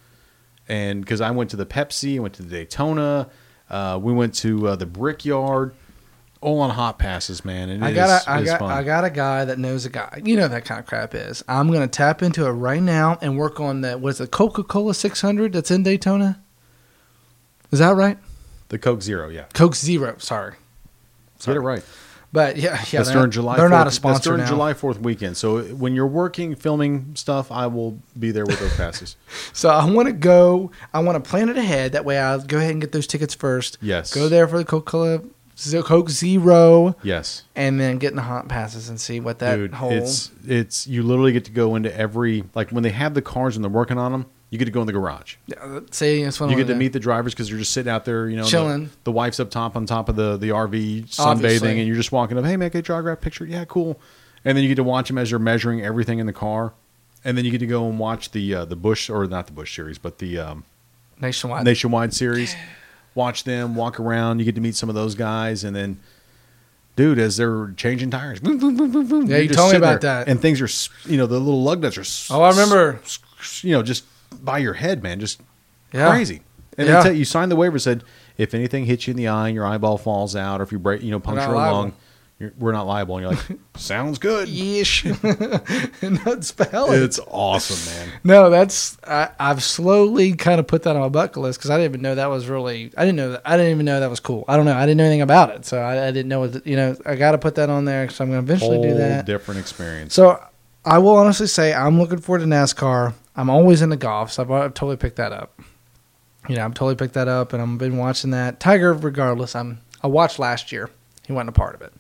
And 0.69 1.01
because 1.01 1.21
I 1.21 1.31
went 1.33 1.51
to 1.51 1.57
the 1.57 1.67
Pepsi, 1.67 2.17
I 2.17 2.19
went 2.21 2.35
to 2.35 2.43
the 2.43 2.49
Daytona, 2.49 3.29
uh, 3.69 3.99
we 4.01 4.13
went 4.13 4.35
to 4.37 4.69
uh, 4.69 4.77
the 4.77 4.87
Brickyard, 4.87 5.75
all 6.41 6.61
on 6.61 6.71
hot 6.71 6.99
passes, 6.99 7.45
man. 7.45 7.69
And 7.69 7.85
I 7.85 7.91
it 7.91 7.95
got 7.95 8.21
is- 8.23 8.27
a, 8.27 8.31
I 8.31 8.43
got 8.45 8.59
fun. 8.61 8.71
I 8.73 8.83
got 8.83 9.05
a 9.05 9.11
guy 9.11 9.45
that 9.45 9.59
knows 9.59 9.85
a 9.87 9.91
guy. 9.91 10.21
You 10.25 10.37
know 10.37 10.49
that 10.49 10.65
kind 10.65 10.79
of 10.81 10.87
crap 10.87 11.15
is. 11.15 11.43
I'm 11.49 11.69
going 11.69 11.83
to 11.83 11.89
tap 11.89 12.23
into 12.23 12.47
it 12.47 12.51
right 12.51 12.83
now 12.83 13.19
and 13.21 13.37
work 13.37 13.61
on 13.61 13.81
that. 13.83 14.01
What's 14.01 14.19
the 14.19 14.27
Coca 14.27 14.63
Cola 14.63 14.95
600 14.95 15.53
that's 15.53 15.71
in 15.71 15.83
Daytona? 15.83 16.42
Is 17.73 17.79
that 17.81 17.97
right? 17.97 18.19
the 18.69 18.79
Coke 18.79 19.03
Zero, 19.03 19.29
yeah. 19.29 19.45
Coke 19.53 19.75
Zero. 19.75 20.15
Sorry, 20.19 20.55
Get 21.45 21.57
it 21.57 21.61
right. 21.61 21.83
but 22.33 22.57
yeah, 22.57 22.71
yeah. 22.71 22.77
that's 22.77 23.09
they're, 23.09 23.17
during 23.19 23.31
July. 23.31 23.57
They're 23.57 23.67
4th. 23.67 23.71
not 23.71 23.87
a 23.87 23.91
sponsor 23.91 24.15
That's 24.15 24.25
during 24.25 24.41
now. 24.41 24.47
July 24.47 24.73
Fourth 24.75 24.99
weekend. 25.01 25.37
So 25.37 25.63
when 25.63 25.95
you're 25.95 26.07
working, 26.07 26.55
filming 26.55 27.15
stuff, 27.15 27.53
I 27.53 27.67
will 27.67 27.99
be 28.19 28.31
there 28.31 28.47
with 28.47 28.61
those 28.61 28.75
passes. 28.77 29.17
So 29.55 29.69
I 29.69 29.85
want 29.91 30.07
to 30.07 30.13
go. 30.15 30.71
I 30.95 31.01
want 31.01 31.23
to 31.23 31.29
plan 31.31 31.49
it 31.51 31.59
ahead. 31.59 31.93
That 31.93 32.05
way, 32.07 32.19
I'll 32.19 32.41
go 32.41 32.57
ahead 32.57 32.71
and 32.71 32.81
get 32.81 32.93
those 32.93 33.07
tickets 33.07 33.35
first. 33.35 33.77
Yes. 33.83 34.15
Go 34.15 34.29
there 34.31 34.49
for 34.49 34.57
the 34.57 34.65
Coca 34.65 34.91
Cola, 34.91 35.83
Coke 35.83 36.09
Zero, 36.09 36.97
yes, 37.03 37.43
and 37.55 37.79
then 37.79 37.99
get 37.99 38.11
in 38.11 38.17
the 38.17 38.23
hot 38.23 38.49
passes 38.49 38.89
and 38.89 38.99
see 38.99 39.21
what 39.21 39.39
that 39.41 39.57
dude. 39.57 39.75
whole. 39.75 39.93
It's 39.93 40.31
it's 40.47 40.87
you 40.87 41.03
literally 41.03 41.33
get 41.33 41.45
to 41.45 41.51
go 41.51 41.75
into 41.77 41.95
every 41.95 42.45
like 42.55 42.71
when 42.71 42.83
they 42.83 42.91
have 42.91 43.13
the 43.13 43.23
cars 43.23 43.57
and 43.57 43.63
they're 43.65 43.71
working 43.71 43.99
on 43.99 44.13
them. 44.13 44.27
You 44.53 44.59
get 44.59 44.67
to 44.67 44.71
go 44.71 44.83
in 44.83 44.87
the 44.87 44.93
garage. 44.93 45.37
Yeah, 45.47 45.81
see, 45.93 46.23
that's 46.23 46.39
what 46.39 46.51
You 46.51 46.57
get 46.57 46.67
to 46.67 46.75
meet 46.75 46.93
the 46.93 47.01
drivers 47.01 47.33
because 47.33 47.49
you're 47.49 47.59
just 47.59 47.73
sitting 47.73 47.91
out 47.91 48.05
there, 48.05 48.29
you 48.29 48.37
know, 48.37 48.45
the- 48.45 48.51
Chilling. 48.51 48.91
The, 49.05 49.11
wife's 49.11 49.41
up 49.41 49.51
top 49.51 49.77
on 49.77 49.87
top 49.87 50.11
of 50.11 50.17
the 50.17 50.37
the 50.37 50.51
RV 50.51 51.07
sunbathing, 51.07 51.25
Obviously. 51.25 51.79
and 51.79 51.87
you're 51.87 51.97
just 51.97 52.13
walking 52.13 52.37
up. 52.37 52.45
Hey, 52.45 52.59
man, 52.59 52.69
can 52.69 52.79
I 52.79 52.83
draw 52.83 52.99
a 52.99 53.03
graph 53.03 53.23
picture? 53.23 53.47
Yeah, 53.47 53.65
cool. 53.65 53.99
And 54.45 54.55
then 54.55 54.63
you 54.63 54.69
get 54.69 54.75
to 54.75 54.85
watch 54.85 55.09
them 55.09 55.17
as 55.17 55.31
they're 55.31 55.39
measuring 55.39 55.81
everything 55.81 56.19
in 56.19 56.27
the 56.27 56.35
car, 56.35 56.75
and 57.25 57.39
then 57.39 57.47
you 57.47 57.51
get 57.51 57.61
to 57.61 57.67
go 57.67 57.89
and 57.89 57.99
watch 57.99 58.33
the 58.33 58.55
uh, 58.55 58.65
the 58.67 58.77
Busch 58.77 59.09
or 59.09 59.27
not 59.27 59.47
the 59.47 59.55
Busch 59.55 59.75
series, 59.75 59.97
but 59.97 60.19
the 60.19 60.39
um, 60.39 60.65
nationwide. 61.19 61.65
nationwide 61.65 62.13
series. 62.13 62.55
Watch 63.15 63.45
them 63.45 63.75
walk 63.75 63.99
around. 63.99 64.39
You 64.41 64.45
get 64.45 64.55
to 64.57 64.61
meet 64.61 64.75
some 64.75 64.91
of 64.91 64.95
those 64.95 65.15
guys, 65.15 65.65
and 65.65 65.75
then, 65.75 65.99
dude, 66.97 67.19
as 67.19 67.39
they're 67.39 67.73
changing 67.79 68.11
tires, 68.11 68.39
boom, 68.41 68.59
boom, 68.59 68.77
boom, 68.77 68.91
boom, 68.91 69.07
boom. 69.09 69.27
Yeah, 69.31 69.37
you're 69.37 69.45
you 69.45 69.49
told 69.49 69.73
me 69.73 69.79
about 69.79 70.03
there, 70.03 70.25
that. 70.25 70.29
And 70.29 70.41
things 70.41 70.61
are, 70.61 71.09
you 71.11 71.17
know, 71.17 71.27
the 71.27 71.39
little 71.39 71.63
lug 71.63 71.81
nuts 71.81 72.31
are. 72.31 72.37
oh, 72.37 72.43
I 72.43 72.51
remember. 72.51 73.01
You 73.63 73.73
know, 73.73 73.83
just 73.83 74.05
by 74.33 74.59
your 74.59 74.75
head, 74.75 75.03
man, 75.03 75.21
just 75.21 75.41
Yeah. 75.93 76.11
crazy. 76.11 76.43
And 76.79 76.89
Yeah. 76.89 77.09
you 77.11 77.25
sign 77.25 77.49
the 77.51 77.57
waiver 77.57 77.79
said 77.79 78.03
if 78.39 78.55
anything 78.55 78.87
hits 78.87 79.07
you 79.07 79.11
in 79.13 79.17
the 79.19 79.29
eye 79.29 79.49
and 79.49 79.55
your 79.55 79.67
eyeball 79.67 79.99
falls 79.99 80.35
out, 80.35 80.61
or 80.61 80.65
if 80.65 80.73
you 80.73 80.79
break, 80.79 81.03
you 81.03 81.11
know, 81.11 81.21
puncture 81.21 81.53
a 81.53 81.57
lung, 81.57 81.93
you're, 82.39 82.53
we're 82.59 82.73
not 82.73 82.87
liable. 82.87 83.19
And 83.19 83.23
you're 83.25 83.33
like, 83.35 83.61
sounds 83.77 84.19
good. 84.19 84.49
Yeesh. 84.49 85.05
Spell 86.45 86.93
it. 86.93 87.03
It's 87.03 87.21
awesome, 87.29 87.95
man. 87.95 88.09
No, 88.25 88.51
that's 88.51 88.97
I, 89.07 89.29
I've 89.39 89.63
slowly 89.63 90.33
kind 90.35 90.59
of 90.61 90.67
put 90.67 90.83
that 90.85 90.97
on 90.97 91.03
my 91.03 91.09
bucket 91.09 91.37
list 91.43 91.59
because 91.59 91.71
I 91.71 91.77
didn't 91.77 91.91
even 91.93 92.03
know 92.03 92.15
that 92.15 92.27
was 92.31 92.49
really. 92.49 92.91
I 92.97 93.03
didn't 93.05 93.17
know 93.17 93.33
that. 93.33 93.43
I 93.45 93.57
didn't 93.57 93.73
even 93.73 93.85
know 93.85 94.01
that 94.01 94.11
was 94.11 94.21
cool. 94.21 94.45
I 94.49 94.57
don't 94.57 94.65
know. 94.67 94.75
I 94.75 94.87
didn't 94.87 94.97
know 94.99 95.05
anything 95.05 95.21
about 95.23 95.51
it, 95.51 95.67
so 95.67 95.79
I, 95.79 96.09
I 96.09 96.11
didn't 96.11 96.29
know. 96.29 96.41
What, 96.41 96.67
you 96.67 96.77
know, 96.77 96.97
I 97.05 97.15
got 97.17 97.33
to 97.33 97.39
put 97.39 97.55
that 97.57 97.69
on 97.71 97.85
there 97.85 98.05
because 98.07 98.21
I'm 98.21 98.31
going 98.31 98.45
to 98.45 98.53
eventually 98.53 98.77
Whole 98.79 98.83
do 98.89 98.95
that. 98.97 99.27
different 99.27 99.61
experience. 99.61 100.15
So 100.15 100.43
I 100.85 100.99
will 100.99 101.17
honestly 101.17 101.47
say 101.47 101.73
I'm 101.75 101.99
looking 102.01 102.19
forward 102.19 102.41
to 102.41 102.47
NASCAR. 102.47 103.13
I'm 103.37 103.49
always 103.51 103.83
into 103.83 103.97
golf, 103.97 104.33
so 104.33 104.43
I've, 104.43 104.51
I've 104.51 104.75
totally 104.75 104.97
picked 104.97 105.17
that 105.17 105.33
up. 105.33 105.59
You 106.49 106.57
know, 106.57 106.65
I've 106.65 106.75
totally 106.75 106.97
picked 106.97 107.15
that 107.15 107.29
up, 107.29 107.53
and 107.53 107.63
I've 107.63 107.79
been 107.79 107.97
watching 107.97 108.31
that. 108.33 108.61
Tiger, 108.61 108.93
regardless, 108.93 109.55
I'm 109.55 109.81
I 110.03 110.09
watched 110.09 110.39
last 110.39 110.73
year. 110.73 110.91
He 111.27 111.33
wasn't 111.33 111.51
a 111.51 111.53
part 111.53 111.75
of 111.77 111.83
it, 111.83 111.93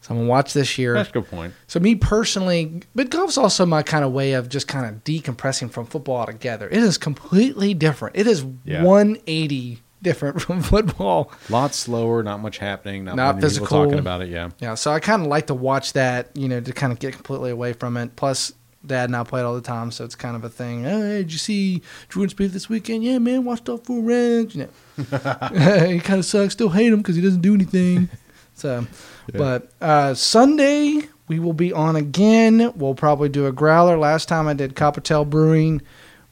so 0.00 0.12
I'm 0.14 0.18
gonna 0.18 0.28
watch 0.28 0.52
this 0.52 0.78
year. 0.78 0.94
That's 0.94 1.08
a 1.10 1.12
good 1.12 1.26
point. 1.28 1.52
So 1.66 1.80
me 1.80 1.96
personally, 1.96 2.82
but 2.94 3.10
golf's 3.10 3.36
also 3.36 3.66
my 3.66 3.82
kind 3.82 4.04
of 4.04 4.12
way 4.12 4.34
of 4.34 4.48
just 4.48 4.68
kind 4.68 4.86
of 4.86 5.02
decompressing 5.04 5.70
from 5.70 5.86
football 5.86 6.16
altogether. 6.18 6.68
It 6.68 6.78
is 6.78 6.96
completely 6.96 7.74
different. 7.74 8.16
It 8.16 8.26
is 8.28 8.44
Yeah. 8.64 8.84
180 8.84 9.82
different 10.00 10.40
from 10.42 10.62
football. 10.62 11.32
Lot 11.50 11.74
slower, 11.74 12.22
not 12.22 12.38
much 12.40 12.58
happening, 12.58 13.04
not, 13.04 13.16
Not 13.16 13.40
physical. 13.40 13.66
talking 13.66 13.98
about 13.98 14.22
it. 14.22 14.28
Yeah, 14.30 14.50
Yeah, 14.60 14.74
so 14.74 14.92
I 14.92 15.00
kind 15.00 15.22
of 15.22 15.28
like 15.28 15.48
to 15.48 15.54
watch 15.54 15.92
that, 15.94 16.30
you 16.34 16.48
know, 16.48 16.60
to 16.60 16.72
kind 16.72 16.92
of 16.92 16.98
get 17.00 17.14
completely 17.14 17.50
away 17.50 17.72
from 17.72 17.96
it. 17.96 18.14
Plus, 18.16 18.52
Dad 18.84 19.04
and 19.10 19.16
I 19.16 19.22
play 19.24 19.40
it 19.40 19.44
all 19.44 19.54
the 19.54 19.60
time, 19.60 19.90
so 19.92 20.04
it's 20.04 20.14
kind 20.16 20.34
of 20.34 20.42
a 20.44 20.48
thing. 20.48 20.86
Oh, 20.86 21.00
hey, 21.02 21.18
did 21.18 21.32
you 21.32 21.38
see 21.38 21.82
Jordan 22.08 22.34
Spieth 22.34 22.50
this 22.52 22.68
weekend? 22.68 23.04
Yeah, 23.04 23.18
man, 23.18 23.44
watched 23.44 23.68
all 23.68 23.78
four 23.78 24.02
rounds. 24.02 24.54
You 24.56 24.68
know, 24.96 25.86
he 25.86 26.00
kind 26.00 26.18
of 26.18 26.24
sucks. 26.24 26.52
Still 26.54 26.68
hate 26.70 26.92
him 26.92 26.98
because 26.98 27.14
he 27.16 27.22
doesn't 27.22 27.42
do 27.42 27.54
anything. 27.54 28.08
So, 28.54 28.86
Yeah. 29.32 29.38
but 29.38 29.72
uh, 29.80 30.12
Sunday 30.14 31.00
we 31.26 31.38
will 31.40 31.54
be 31.54 31.72
on 31.72 31.96
again. 31.96 32.70
We'll 32.76 32.94
probably 32.94 33.30
do 33.30 33.46
a 33.46 33.50
growler. 33.52 33.96
Last 33.96 34.28
time 34.28 34.46
I 34.46 34.52
did 34.52 34.74
Coppertail 34.76 35.28
Brewing. 35.28 35.80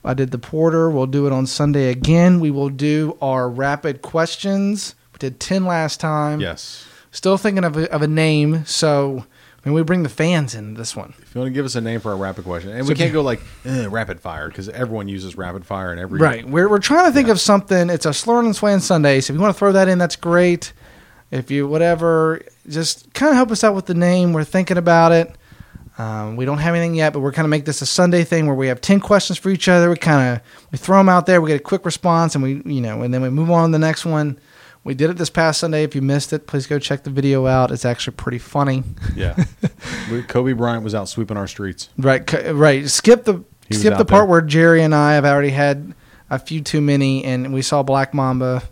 I 0.04 0.12
did 0.12 0.30
the 0.30 0.38
porter. 0.38 0.90
We'll 0.90 1.06
do 1.06 1.26
it 1.26 1.32
on 1.32 1.46
Sunday 1.46 1.88
again. 1.88 2.38
We 2.38 2.50
will 2.50 2.68
do 2.68 3.16
our 3.22 3.48
rapid 3.48 4.02
questions. 4.02 4.94
We 5.14 5.18
did 5.18 5.40
ten 5.40 5.64
last 5.64 5.98
time. 5.98 6.40
yes. 6.40 6.86
Still 7.10 7.38
thinking 7.38 7.64
of 7.64 7.76
a, 7.78 7.90
of 7.90 8.02
a 8.02 8.06
name, 8.06 8.64
so 8.66 9.24
I 9.64 9.68
mean, 9.68 9.74
we 9.74 9.82
bring 9.82 10.02
the 10.02 10.08
fans 10.08 10.54
in 10.54 10.74
this 10.74 10.96
one. 10.96 11.12
If 11.20 11.34
you 11.34 11.40
want 11.40 11.50
to 11.50 11.54
give 11.54 11.66
us 11.66 11.74
a 11.74 11.82
name 11.82 12.00
for 12.00 12.12
our 12.12 12.16
rapid 12.16 12.44
question, 12.44 12.70
and 12.70 12.86
So 12.86 12.88
we 12.88 12.94
can't 12.94 13.12
go 13.12 13.20
like 13.20 13.42
eh, 13.66 13.86
rapid 13.90 14.20
fire 14.20 14.48
because 14.48 14.70
everyone 14.70 15.06
uses 15.06 15.36
rapid 15.36 15.66
fire 15.66 15.92
in 15.92 15.98
every 15.98 16.18
Right. 16.18 16.48
We're, 16.48 16.68
we're 16.68 16.78
trying 16.78 17.06
to 17.06 17.12
think 17.12 17.28
of 17.28 17.38
something. 17.38 17.90
It's 17.90 18.06
a 18.06 18.14
Slurring 18.14 18.46
and 18.46 18.56
Swaying 18.56 18.80
Sunday, 18.80 19.20
so 19.20 19.32
if 19.32 19.36
you 19.36 19.42
want 19.42 19.54
to 19.54 19.58
throw 19.58 19.72
that 19.72 19.86
in, 19.88 19.98
that's 19.98 20.16
great. 20.16 20.72
If 21.30 21.50
you, 21.50 21.68
whatever, 21.68 22.40
just 22.68 23.12
kind 23.12 23.30
of 23.30 23.36
help 23.36 23.50
us 23.50 23.62
out 23.62 23.74
with 23.74 23.86
the 23.86 23.94
name. 23.94 24.32
We're 24.32 24.44
thinking 24.44 24.78
about 24.78 25.12
it. 25.12 25.36
Um, 25.98 26.36
we 26.36 26.46
don't 26.46 26.58
have 26.58 26.74
anything 26.74 26.94
yet, 26.94 27.12
but 27.12 27.20
we're 27.20 27.32
kind 27.32 27.44
of 27.44 27.50
make 27.50 27.66
this 27.66 27.82
a 27.82 27.86
Sunday 27.86 28.24
thing 28.24 28.46
where 28.46 28.56
we 28.56 28.68
have 28.68 28.80
10 28.80 29.00
questions 29.00 29.38
for 29.38 29.50
each 29.50 29.68
other. 29.68 29.90
We 29.90 29.96
kind 29.96 30.36
of, 30.36 30.42
we 30.72 30.78
throw 30.78 30.96
them 30.96 31.10
out 31.10 31.26
there. 31.26 31.42
We 31.42 31.48
get 31.48 31.60
a 31.60 31.62
quick 31.62 31.84
response 31.84 32.34
and 32.34 32.42
we, 32.42 32.62
you 32.64 32.80
know, 32.80 33.02
and 33.02 33.12
then 33.12 33.20
we 33.20 33.28
move 33.28 33.50
on 33.50 33.68
to 33.68 33.72
the 33.72 33.78
next 33.78 34.06
one. 34.06 34.40
We 34.82 34.94
did 34.94 35.10
it 35.10 35.18
this 35.18 35.28
past 35.30 35.60
Sunday. 35.60 35.84
If 35.84 35.94
you 35.94 36.00
missed 36.02 36.32
it, 36.32 36.46
please 36.46 36.66
go 36.66 36.78
check 36.78 37.02
the 37.04 37.10
video 37.10 37.46
out. 37.46 37.70
It's 37.70 37.84
actually 37.84 38.16
pretty 38.16 38.38
funny. 38.38 38.82
Yeah. 39.14 39.36
we, 40.10 40.22
Kobe 40.22 40.52
Bryant 40.54 40.82
was 40.82 40.94
out 40.94 41.08
sweeping 41.08 41.36
our 41.36 41.46
streets. 41.46 41.90
Right, 41.98 42.28
c- 42.28 42.48
right. 42.50 42.88
Skip 42.88 43.24
the 43.24 43.34
He 43.34 43.40
was 43.74 43.80
skip 43.80 43.98
the 43.98 44.04
part 44.06 44.22
there. 44.22 44.24
where 44.26 44.40
Jerry 44.40 44.82
and 44.82 44.94
I 44.94 45.14
have 45.14 45.26
already 45.26 45.50
had 45.50 45.94
a 46.30 46.38
few 46.38 46.62
too 46.62 46.80
many, 46.80 47.24
and 47.24 47.52
we 47.52 47.60
saw 47.60 47.82
Black 47.82 48.14
Mamba, 48.14 48.62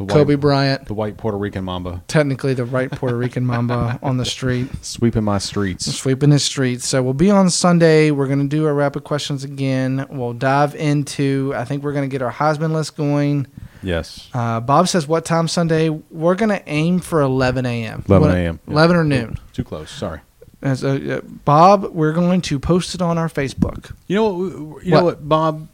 The 0.00 0.06
Kobe 0.06 0.34
Bryant, 0.34 0.86
the 0.86 0.94
white 0.94 1.16
Puerto 1.16 1.38
Rican 1.38 1.62
Mamba, 1.64 2.02
technically 2.08 2.54
the 2.54 2.64
right 2.64 2.90
Puerto 2.90 3.16
Rican 3.16 3.44
Mamba 3.46 3.98
on 4.02 4.16
the 4.16 4.24
street, 4.24 4.68
sweeping 4.82 5.22
my 5.24 5.38
streets. 5.38 5.86
sweeping 5.94 6.30
the 6.30 6.38
streets. 6.40 6.88
So 6.88 7.02
we'll 7.04 7.14
be 7.14 7.30
on 7.30 7.50
Sunday. 7.50 8.10
We're 8.10 8.26
gonna 8.28 8.48
do 8.48 8.66
our 8.66 8.74
rapid 8.74 9.04
questions 9.04 9.44
again. 9.44 10.06
We'll 10.10 10.32
dive 10.32 10.74
into. 10.74 11.52
I 11.54 11.64
think 11.64 11.82
we're 11.84 11.92
gonna 11.92 12.08
get 12.08 12.22
our 12.22 12.32
Heisman 12.32 12.72
list 12.72 12.96
going. 12.96 13.46
Yes. 13.82 14.28
Uh, 14.34 14.60
Bob 14.60 14.88
says 14.88 15.06
what 15.06 15.24
time 15.24 15.48
Sunday? 15.48 15.88
We're 15.88 16.34
gonna 16.34 16.62
aim 16.66 16.98
for 17.00 17.20
11 17.20 17.66
a.m. 17.66 18.04
11 18.08 18.28
What- 18.28 18.36
a.m. 18.36 18.60
Yeah. 18.66 18.72
11 18.72 18.96
or 18.96 19.04
noon. 19.04 19.38
Too 19.52 19.64
close. 19.64 19.90
Sorry. 19.90 20.20
As 20.60 20.82
a, 20.82 21.18
uh, 21.18 21.20
Bob, 21.44 21.84
we're 21.92 22.12
going 22.12 22.40
to 22.42 22.58
post 22.58 22.92
it 22.96 23.00
on 23.00 23.16
our 23.16 23.28
Facebook. 23.28 23.94
You 24.08 24.16
know 24.16 24.28
what? 24.30 24.84
You 24.84 24.92
What? 24.92 24.98
know 24.98 25.04
what, 25.04 25.28
Bob? 25.28 25.68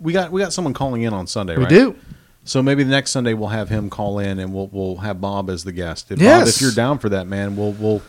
We 0.00 0.12
got 0.12 0.32
we 0.32 0.40
got 0.40 0.52
someone 0.52 0.74
calling 0.74 1.02
in 1.02 1.12
on 1.14 1.26
Sunday, 1.28 1.56
We 1.56 1.62
right? 1.64 1.70
do. 1.70 1.94
So 2.44 2.62
maybe 2.62 2.82
the 2.82 2.90
next 2.90 3.10
Sunday 3.12 3.34
we'll 3.34 3.50
have 3.50 3.68
him 3.68 3.90
call 3.90 4.18
in 4.18 4.38
and 4.40 4.52
we'll 4.52 4.68
we'll 4.72 4.96
have 4.96 5.20
Bob 5.20 5.50
as 5.50 5.62
the 5.64 5.70
guest. 5.72 6.10
If 6.10 6.20
Yes. 6.20 6.40
Bob, 6.40 6.48
if 6.48 6.60
you're 6.60 6.72
down 6.72 6.98
for 6.98 7.08
that, 7.10 7.26
man, 7.28 7.56
we'll 7.56 7.72
we'll. 7.72 8.02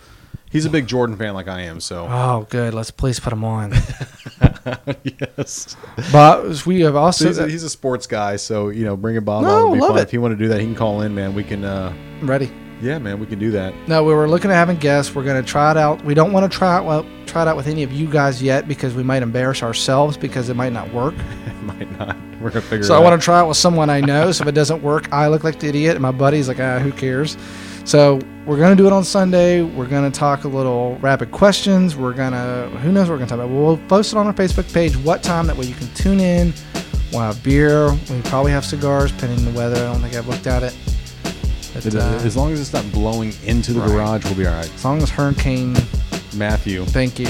He's 0.51 0.65
a 0.65 0.69
big 0.71 0.87
Jordan 0.87 1.15
fan 1.15 1.35
like 1.35 1.47
I 1.47 1.61
am, 1.61 1.79
so 1.79 2.07
Oh, 2.09 2.47
good. 2.49 2.73
Let's 2.73 2.89
please 2.89 3.19
put 3.19 3.31
him 3.31 3.43
on. 3.43 3.71
yes. 5.37 5.75
But 6.11 6.65
we 6.65 6.81
have 6.81 6.95
also 6.95 7.27
he's, 7.27 7.37
a, 7.37 7.47
he's 7.47 7.63
a 7.63 7.69
sports 7.69 8.07
guy, 8.07 8.35
so 8.35 8.69
you 8.69 8.85
know, 8.85 8.95
bring 8.95 9.13
bringing 9.13 9.23
Bob 9.25 9.43
No, 9.43 9.49
on 9.65 9.69
would 9.71 9.75
be 9.75 9.81
love 9.81 9.89
fun. 9.91 9.99
it. 9.99 10.03
If 10.03 10.13
you 10.13 10.21
want 10.21 10.33
to 10.33 10.37
do 10.37 10.47
that, 10.49 10.59
he 10.59 10.65
can 10.65 10.75
call 10.75 11.01
in, 11.01 11.13
man. 11.15 11.33
We 11.33 11.43
can. 11.43 11.63
uh 11.63 11.93
ready. 12.21 12.51
Yeah, 12.81 12.97
man, 12.97 13.19
we 13.19 13.25
can 13.25 13.39
do 13.39 13.51
that. 13.51 13.73
No, 13.89 14.05
we 14.05 14.13
were 14.13 14.29
looking 14.29 14.51
at 14.51 14.53
having 14.53 14.77
guests. 14.77 15.13
We're 15.13 15.25
going 15.25 15.43
to 15.43 15.45
try 15.45 15.71
it 15.71 15.75
out. 15.75 16.01
We 16.05 16.13
don't 16.13 16.31
want 16.31 16.49
to 16.49 16.57
try 16.57 16.79
it 16.79 16.85
well, 16.85 17.05
try 17.25 17.41
it 17.41 17.47
out 17.49 17.57
with 17.57 17.67
any 17.67 17.83
of 17.83 17.91
you 17.91 18.09
guys 18.09 18.41
yet 18.41 18.69
because 18.69 18.93
we 18.95 19.03
might 19.03 19.21
embarrass 19.21 19.61
ourselves 19.63 20.15
because 20.15 20.47
it 20.47 20.55
might 20.55 20.71
not 20.71 20.91
work. 20.93 21.13
It 21.45 21.63
might 21.63 21.99
not. 21.99 22.15
We're 22.39 22.49
gonna 22.51 22.61
figure. 22.61 22.85
So 22.85 22.95
I 22.95 22.99
want 22.99 23.19
to 23.19 23.23
try 23.23 23.43
it 23.43 23.47
with 23.47 23.57
someone 23.57 23.89
I 23.89 23.99
know. 23.99 24.31
So 24.31 24.43
if 24.43 24.47
it 24.47 24.53
doesn't 24.53 24.81
work, 24.81 25.11
I 25.11 25.27
look 25.27 25.43
like 25.43 25.59
the 25.59 25.67
idiot, 25.67 25.95
and 25.97 26.01
my 26.01 26.11
buddy's 26.11 26.47
like, 26.47 26.59
ah, 26.61 26.79
who 26.79 26.91
cares? 26.93 27.35
So 27.89 28.19
we're 28.45 28.59
gonna 28.59 28.75
do 28.75 28.85
it 28.85 28.93
on 28.93 29.03
Sunday. 29.03 29.63
We're 29.63 29.87
gonna 29.87 30.11
talk 30.11 30.43
a 30.43 30.47
little 30.47 30.95
rapid 31.01 31.31
questions. 31.31 31.95
We're 31.95 32.13
gonna 32.13 32.69
who 32.83 32.91
knows 32.91 33.09
what 33.09 33.13
we're 33.15 33.25
gonna 33.25 33.29
talk 33.29 33.39
about. 33.39 33.49
We'll 33.49 33.77
post 33.87 34.13
it 34.13 34.17
on 34.17 34.27
our 34.27 34.33
Facebook 34.33 34.71
page. 34.71 34.95
What 34.97 35.23
time? 35.23 35.47
That 35.47 35.57
way 35.57 35.65
you 35.65 35.73
can 35.73 35.87
tune 35.95 36.19
in. 36.19 36.53
We'll 37.11 37.21
have 37.21 37.41
beer. 37.41 37.91
We 38.11 38.21
probably 38.25 38.51
have 38.51 38.63
cigars, 38.63 39.11
pending 39.13 39.43
the 39.43 39.57
weather. 39.57 39.77
I 39.77 39.91
don't 39.91 40.01
think 40.03 40.13
I've 40.15 40.27
looked 40.27 40.45
at 40.45 40.61
it. 40.61 40.77
But, 41.73 41.83
It- 41.87 41.95
uh, 41.95 42.19
as 42.23 42.37
long 42.37 42.51
as 42.51 42.61
it's 42.61 42.73
not 42.73 42.89
blowing 42.91 43.33
into 43.43 43.73
the 43.73 43.79
Right. 43.79 43.89
garage, 43.89 44.23
we'll 44.25 44.35
be 44.35 44.45
all 44.45 44.53
right. 44.53 44.69
as 44.71 44.85
long 44.85 45.01
as 45.01 45.09
Hurricane, 45.09 45.75
Matthew. 46.35 46.85
thank 46.85 47.17
you. 47.17 47.29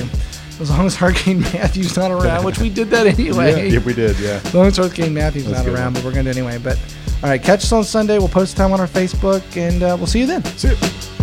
As 0.59 0.69
long 0.69 0.85
as 0.87 0.93
Hurricane 0.97 1.39
Matthew's 1.53 1.95
not 1.95 2.11
around, 2.11 2.43
which 2.43 2.59
we 2.59 2.69
did 2.69 2.89
that 2.89 3.07
anyway. 3.17 3.51
Yeah, 3.69 3.75
yeah, 3.75 3.85
we 3.85 3.93
did. 3.93 4.19
Yeah. 4.19 4.41
As 4.43 4.53
long 4.53 4.65
as 4.67 4.75
Hurricane 4.75 5.13
Matthew's 5.13 5.45
That's 5.45 5.65
not 5.65 5.73
around, 5.73 5.85
one. 5.85 5.93
but 5.93 6.03
we're 6.03 6.11
gonna 6.11 6.23
do 6.33 6.37
it 6.37 6.37
anyway. 6.37 6.57
But 6.61 6.77
all 7.21 7.29
right, 7.29 7.41
catch 7.41 7.63
us 7.63 7.71
on 7.73 7.83
Sunday. 7.83 8.17
We'll 8.17 8.29
post 8.29 8.55
the 8.55 8.63
time 8.63 8.71
on 8.71 8.79
our 8.79 8.87
Facebook, 8.87 9.57
and 9.57 9.83
uh, 9.83 9.95
we'll 9.97 10.07
see 10.07 10.19
you 10.19 10.25
then. 10.25 10.43
See 10.45 10.69
you. 10.69 11.18